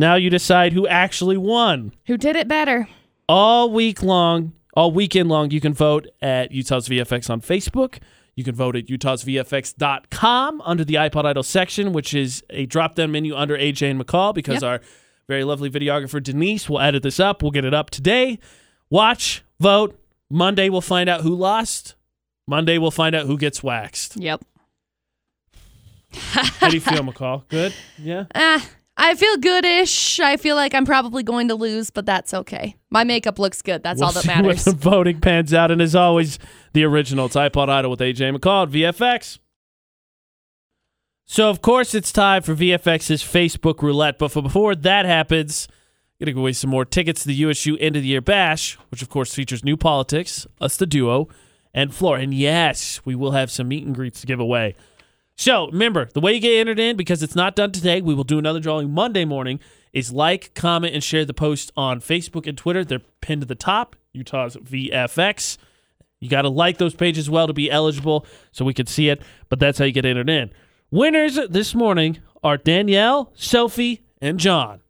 Now 0.00 0.14
you 0.14 0.30
decide 0.30 0.72
who 0.72 0.88
actually 0.88 1.36
won. 1.36 1.92
Who 2.06 2.16
did 2.16 2.34
it 2.34 2.48
better? 2.48 2.88
All 3.28 3.70
week 3.70 4.02
long, 4.02 4.54
all 4.74 4.92
weekend 4.92 5.28
long, 5.28 5.50
you 5.50 5.60
can 5.60 5.74
vote 5.74 6.08
at 6.22 6.52
Utah's 6.52 6.88
VFX 6.88 7.28
on 7.28 7.42
Facebook. 7.42 7.98
You 8.34 8.42
can 8.42 8.54
vote 8.54 8.76
at 8.76 8.86
utahsvfx.com 8.86 10.62
under 10.62 10.84
the 10.86 10.94
iPod 10.94 11.26
Idol 11.26 11.42
section, 11.42 11.92
which 11.92 12.14
is 12.14 12.42
a 12.48 12.64
drop 12.64 12.94
down 12.94 13.12
menu 13.12 13.36
under 13.36 13.58
AJ 13.58 13.90
and 13.90 14.00
McCall 14.02 14.34
because 14.34 14.62
Yep. 14.62 14.62
our 14.62 14.80
very 15.28 15.44
lovely 15.44 15.68
videographer 15.68 16.22
Denise 16.22 16.70
will 16.70 16.80
edit 16.80 17.02
this 17.02 17.20
up. 17.20 17.42
We'll 17.42 17.50
get 17.50 17.66
it 17.66 17.74
up 17.74 17.90
today. 17.90 18.38
Watch, 18.88 19.44
vote. 19.60 20.00
Monday, 20.30 20.70
we'll 20.70 20.80
find 20.80 21.10
out 21.10 21.20
who 21.20 21.34
lost. 21.34 21.94
Monday, 22.46 22.78
we'll 22.78 22.90
find 22.90 23.14
out 23.14 23.26
who 23.26 23.36
gets 23.36 23.62
waxed. 23.62 24.16
Yep. 24.16 24.42
How 26.14 26.70
do 26.70 26.74
you 26.74 26.80
feel, 26.80 27.02
McCall? 27.04 27.46
Good? 27.48 27.74
Yeah? 27.98 28.24
Ah, 28.34 28.66
I 29.02 29.14
feel 29.14 29.38
goodish. 29.38 30.20
I 30.20 30.36
feel 30.36 30.56
like 30.56 30.74
I'm 30.74 30.84
probably 30.84 31.22
going 31.22 31.48
to 31.48 31.54
lose, 31.54 31.88
but 31.88 32.04
that's 32.04 32.34
okay. 32.34 32.76
My 32.90 33.02
makeup 33.02 33.38
looks 33.38 33.62
good. 33.62 33.82
That's 33.82 33.98
we'll 33.98 34.08
all 34.08 34.12
that 34.12 34.24
see 34.24 34.28
matters. 34.28 34.66
What 34.66 34.76
the 34.76 34.78
voting 34.78 35.20
pans 35.22 35.54
out, 35.54 35.70
and 35.70 35.80
as 35.80 35.96
always, 35.96 36.38
the 36.74 36.84
original. 36.84 37.24
It's 37.26 37.34
iPod 37.34 37.70
Idol 37.70 37.92
with 37.92 38.00
AJ 38.00 38.36
McCall 38.36 38.66
at 38.66 38.94
VFX. 38.94 39.38
So 41.24 41.48
of 41.48 41.62
course 41.62 41.94
it's 41.94 42.12
time 42.12 42.42
for 42.42 42.54
VFX's 42.54 43.22
Facebook 43.22 43.82
roulette, 43.82 44.18
but 44.18 44.32
for 44.32 44.42
before 44.42 44.74
that 44.74 45.06
happens, 45.06 45.66
I'm 45.70 46.26
gonna 46.26 46.32
give 46.32 46.38
away 46.38 46.52
some 46.52 46.70
more 46.70 46.84
tickets 46.84 47.22
to 47.22 47.28
the 47.28 47.34
USU 47.36 47.78
End 47.78 47.96
of 47.96 48.02
the 48.02 48.08
Year 48.08 48.20
Bash, 48.20 48.74
which 48.90 49.00
of 49.00 49.08
course 49.08 49.32
features 49.32 49.64
new 49.64 49.76
politics, 49.76 50.46
us 50.60 50.76
the 50.76 50.86
duo, 50.86 51.28
and 51.72 51.94
Flor. 51.94 52.18
And 52.18 52.34
yes, 52.34 53.00
we 53.04 53.14
will 53.14 53.30
have 53.30 53.50
some 53.50 53.68
meet 53.68 53.86
and 53.86 53.94
greets 53.94 54.20
to 54.20 54.26
give 54.26 54.40
away. 54.40 54.74
So 55.40 55.68
remember, 55.68 56.06
the 56.12 56.20
way 56.20 56.34
you 56.34 56.40
get 56.40 56.60
entered 56.60 56.78
in, 56.78 56.98
because 56.98 57.22
it's 57.22 57.34
not 57.34 57.56
done 57.56 57.72
today, 57.72 58.02
we 58.02 58.12
will 58.12 58.24
do 58.24 58.38
another 58.38 58.60
drawing 58.60 58.90
Monday 58.90 59.24
morning, 59.24 59.58
is 59.90 60.12
like, 60.12 60.52
comment, 60.52 60.92
and 60.92 61.02
share 61.02 61.24
the 61.24 61.32
post 61.32 61.72
on 61.78 62.02
Facebook 62.02 62.46
and 62.46 62.58
Twitter. 62.58 62.84
They're 62.84 63.00
pinned 63.22 63.40
to 63.40 63.46
the 63.46 63.54
top, 63.54 63.96
Utah's 64.12 64.56
VFX. 64.56 65.56
You 66.20 66.28
got 66.28 66.42
to 66.42 66.50
like 66.50 66.76
those 66.76 66.94
pages 66.94 67.30
well 67.30 67.46
to 67.46 67.54
be 67.54 67.70
eligible 67.70 68.26
so 68.52 68.66
we 68.66 68.74
can 68.74 68.84
see 68.84 69.08
it, 69.08 69.22
but 69.48 69.58
that's 69.58 69.78
how 69.78 69.86
you 69.86 69.92
get 69.92 70.04
entered 70.04 70.28
in. 70.28 70.50
Winners 70.90 71.38
this 71.48 71.74
morning 71.74 72.18
are 72.42 72.58
Danielle, 72.58 73.32
Sophie, 73.34 74.02
and 74.20 74.38
John. 74.38 74.82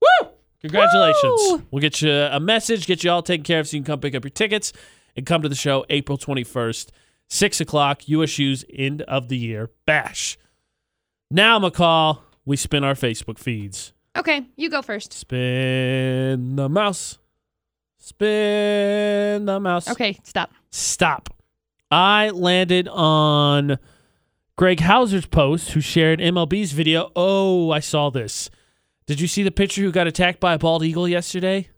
Woo! 0.00 0.28
Congratulations. 0.60 1.40
Woo! 1.50 1.62
We'll 1.72 1.82
get 1.82 2.00
you 2.00 2.12
a 2.12 2.38
message, 2.38 2.86
get 2.86 3.02
you 3.02 3.10
all 3.10 3.22
taken 3.22 3.42
care 3.42 3.58
of 3.58 3.66
so 3.66 3.76
you 3.76 3.82
can 3.82 3.92
come 3.92 3.98
pick 3.98 4.14
up 4.14 4.22
your 4.22 4.30
tickets 4.30 4.72
and 5.16 5.26
come 5.26 5.42
to 5.42 5.48
the 5.48 5.56
show 5.56 5.84
April 5.90 6.16
21st, 6.16 6.90
6 7.28 7.60
o'clock, 7.60 8.08
USU's 8.08 8.64
end 8.72 9.02
of 9.02 9.28
the 9.28 9.36
year 9.36 9.70
bash. 9.86 10.38
Now, 11.30 11.58
McCall, 11.58 12.20
we 12.44 12.56
spin 12.56 12.84
our 12.84 12.94
Facebook 12.94 13.38
feeds. 13.38 13.92
Okay, 14.16 14.46
you 14.56 14.70
go 14.70 14.80
first. 14.82 15.12
Spin 15.12 16.56
the 16.56 16.68
mouse. 16.68 17.18
Spin 17.98 19.44
the 19.44 19.60
mouse. 19.60 19.90
Okay, 19.90 20.18
stop. 20.22 20.52
Stop. 20.70 21.30
I 21.90 22.30
landed 22.30 22.88
on 22.88 23.78
Greg 24.56 24.80
Hauser's 24.80 25.26
post, 25.26 25.72
who 25.72 25.80
shared 25.80 26.20
MLB's 26.20 26.72
video. 26.72 27.10
Oh, 27.14 27.70
I 27.70 27.80
saw 27.80 28.10
this. 28.10 28.48
Did 29.06 29.20
you 29.20 29.28
see 29.28 29.42
the 29.42 29.50
pitcher 29.50 29.82
who 29.82 29.92
got 29.92 30.06
attacked 30.06 30.40
by 30.40 30.54
a 30.54 30.58
bald 30.58 30.82
eagle 30.82 31.08
yesterday? 31.08 31.68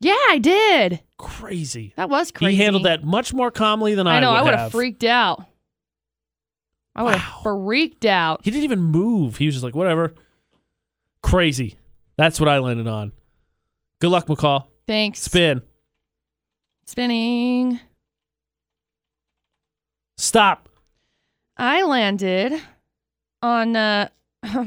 Yeah, 0.00 0.14
I 0.30 0.38
did. 0.38 1.00
Crazy. 1.18 1.92
That 1.96 2.08
was 2.08 2.32
crazy. 2.32 2.56
He 2.56 2.62
handled 2.62 2.84
that 2.86 3.04
much 3.04 3.34
more 3.34 3.50
calmly 3.50 3.94
than 3.94 4.06
I, 4.06 4.16
I 4.16 4.20
know. 4.20 4.32
would 4.32 4.38
I 4.38 4.42
would 4.42 4.54
have 4.54 4.72
freaked 4.72 5.04
out. 5.04 5.44
I 6.94 7.02
would 7.02 7.14
have 7.16 7.44
Wow. 7.44 7.60
freaked 7.66 8.04
out. 8.06 8.40
He 8.42 8.50
didn't 8.50 8.64
even 8.64 8.80
move. 8.80 9.36
He 9.36 9.46
was 9.46 9.54
just 9.54 9.64
like, 9.64 9.74
whatever. 9.74 10.14
Crazy. 11.22 11.76
That's 12.16 12.40
what 12.40 12.48
I 12.48 12.58
landed 12.58 12.86
on. 12.86 13.12
Good 14.00 14.10
luck, 14.10 14.26
McCall. 14.26 14.66
Thanks. 14.86 15.20
Spin. 15.20 15.60
Spinning. 16.86 17.78
Stop. 20.16 20.68
I 21.56 21.82
landed 21.82 22.60
on 23.42 23.76
uh, 23.76 24.08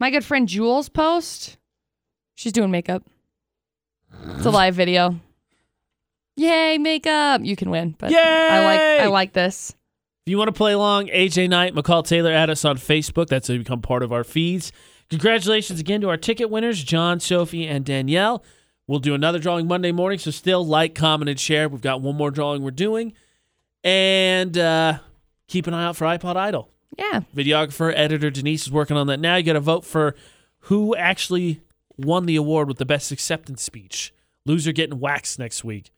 my 0.00 0.10
good 0.10 0.24
friend 0.24 0.48
Jules' 0.48 0.88
post. 0.88 1.56
She's 2.34 2.52
doing 2.52 2.70
makeup. 2.70 3.04
It's 4.36 4.46
a 4.46 4.50
live 4.50 4.74
video. 4.74 5.18
Yay, 6.36 6.78
makeup! 6.78 7.42
You 7.44 7.56
can 7.56 7.70
win, 7.70 7.94
but 7.98 8.12
I 8.12 8.64
like 8.64 8.80
I 8.80 9.06
like 9.06 9.32
this. 9.32 9.74
If 10.26 10.30
you 10.30 10.38
want 10.38 10.48
to 10.48 10.52
play 10.52 10.72
along, 10.72 11.08
AJ 11.08 11.50
Knight, 11.50 11.74
McCall 11.74 12.06
Taylor, 12.06 12.32
add 12.32 12.48
us 12.48 12.64
on 12.64 12.78
Facebook. 12.78 13.26
That's 13.28 13.48
how 13.48 13.52
you 13.52 13.60
become 13.60 13.82
part 13.82 14.02
of 14.02 14.12
our 14.12 14.24
feeds. 14.24 14.72
Congratulations 15.10 15.80
again 15.80 16.00
to 16.00 16.08
our 16.08 16.16
ticket 16.16 16.48
winners, 16.48 16.82
John, 16.82 17.20
Sophie, 17.20 17.66
and 17.66 17.84
Danielle. 17.84 18.42
We'll 18.86 19.00
do 19.00 19.14
another 19.14 19.38
drawing 19.38 19.68
Monday 19.68 19.92
morning, 19.92 20.18
so 20.18 20.30
still 20.30 20.66
like, 20.66 20.94
comment, 20.94 21.28
and 21.28 21.38
share. 21.38 21.68
We've 21.68 21.80
got 21.80 22.00
one 22.00 22.16
more 22.16 22.30
drawing 22.30 22.62
we're 22.62 22.70
doing. 22.70 23.12
And 23.82 24.56
uh, 24.56 24.98
keep 25.46 25.66
an 25.66 25.74
eye 25.74 25.84
out 25.84 25.96
for 25.96 26.06
iPod 26.06 26.36
Idol. 26.36 26.70
Yeah. 26.98 27.20
Videographer, 27.36 27.92
editor 27.94 28.30
Denise 28.30 28.62
is 28.62 28.72
working 28.72 28.96
on 28.96 29.06
that 29.08 29.20
now. 29.20 29.36
You 29.36 29.42
got 29.42 29.54
to 29.54 29.60
vote 29.60 29.84
for 29.84 30.14
who 30.60 30.96
actually 30.96 31.60
won 31.96 32.26
the 32.26 32.36
award 32.36 32.68
with 32.68 32.78
the 32.78 32.84
best 32.84 33.12
acceptance 33.12 33.62
speech. 33.62 34.12
Loser 34.46 34.72
getting 34.72 35.00
waxed 35.00 35.38
next 35.38 35.64
week. 35.64 35.90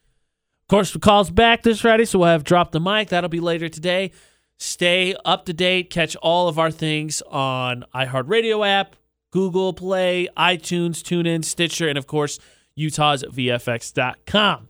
Of 0.65 0.69
course, 0.69 0.93
the 0.93 0.99
call's 0.99 1.31
back 1.31 1.63
this 1.63 1.81
Friday, 1.81 2.05
so 2.05 2.21
we'll 2.21 2.29
have 2.29 2.45
Drop 2.45 2.73
the 2.73 2.81
Mic. 2.81 3.09
That'll 3.09 3.29
be 3.31 3.41
later 3.41 3.69
today. 3.69 4.11
Stay 4.59 5.15
up 5.25 5.45
to 5.47 5.53
date. 5.53 5.91
Catch 5.91 6.17
all 6.17 6.49
of 6.49 6.59
our 6.59 6.71
things 6.71 7.23
on 7.23 7.85
iHeartRadio 7.95 8.67
app, 8.67 8.97
Google 9.31 9.73
Play, 9.73 10.29
iTunes, 10.37 11.03
TuneIn, 11.03 11.45
Stitcher, 11.45 11.89
and 11.89 11.99
of 11.99 12.07
course, 12.07 12.39
Utah's 12.75 13.23
VFX.com. 13.25 14.69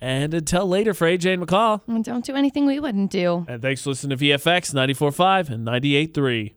And 0.00 0.32
until 0.32 0.66
later 0.66 0.94
for 0.94 1.08
AJ 1.08 1.34
and 1.34 1.46
McCall. 1.46 1.80
And 1.88 2.04
don't 2.04 2.24
do 2.24 2.36
anything 2.36 2.66
we 2.66 2.78
wouldn't 2.78 3.10
do. 3.10 3.44
And 3.48 3.60
thanks 3.60 3.82
for 3.82 3.90
listening 3.90 4.16
to 4.16 4.24
VFX 4.24 4.72
94.5 4.72 5.50
and 5.50 5.66
98.3. 5.66 6.54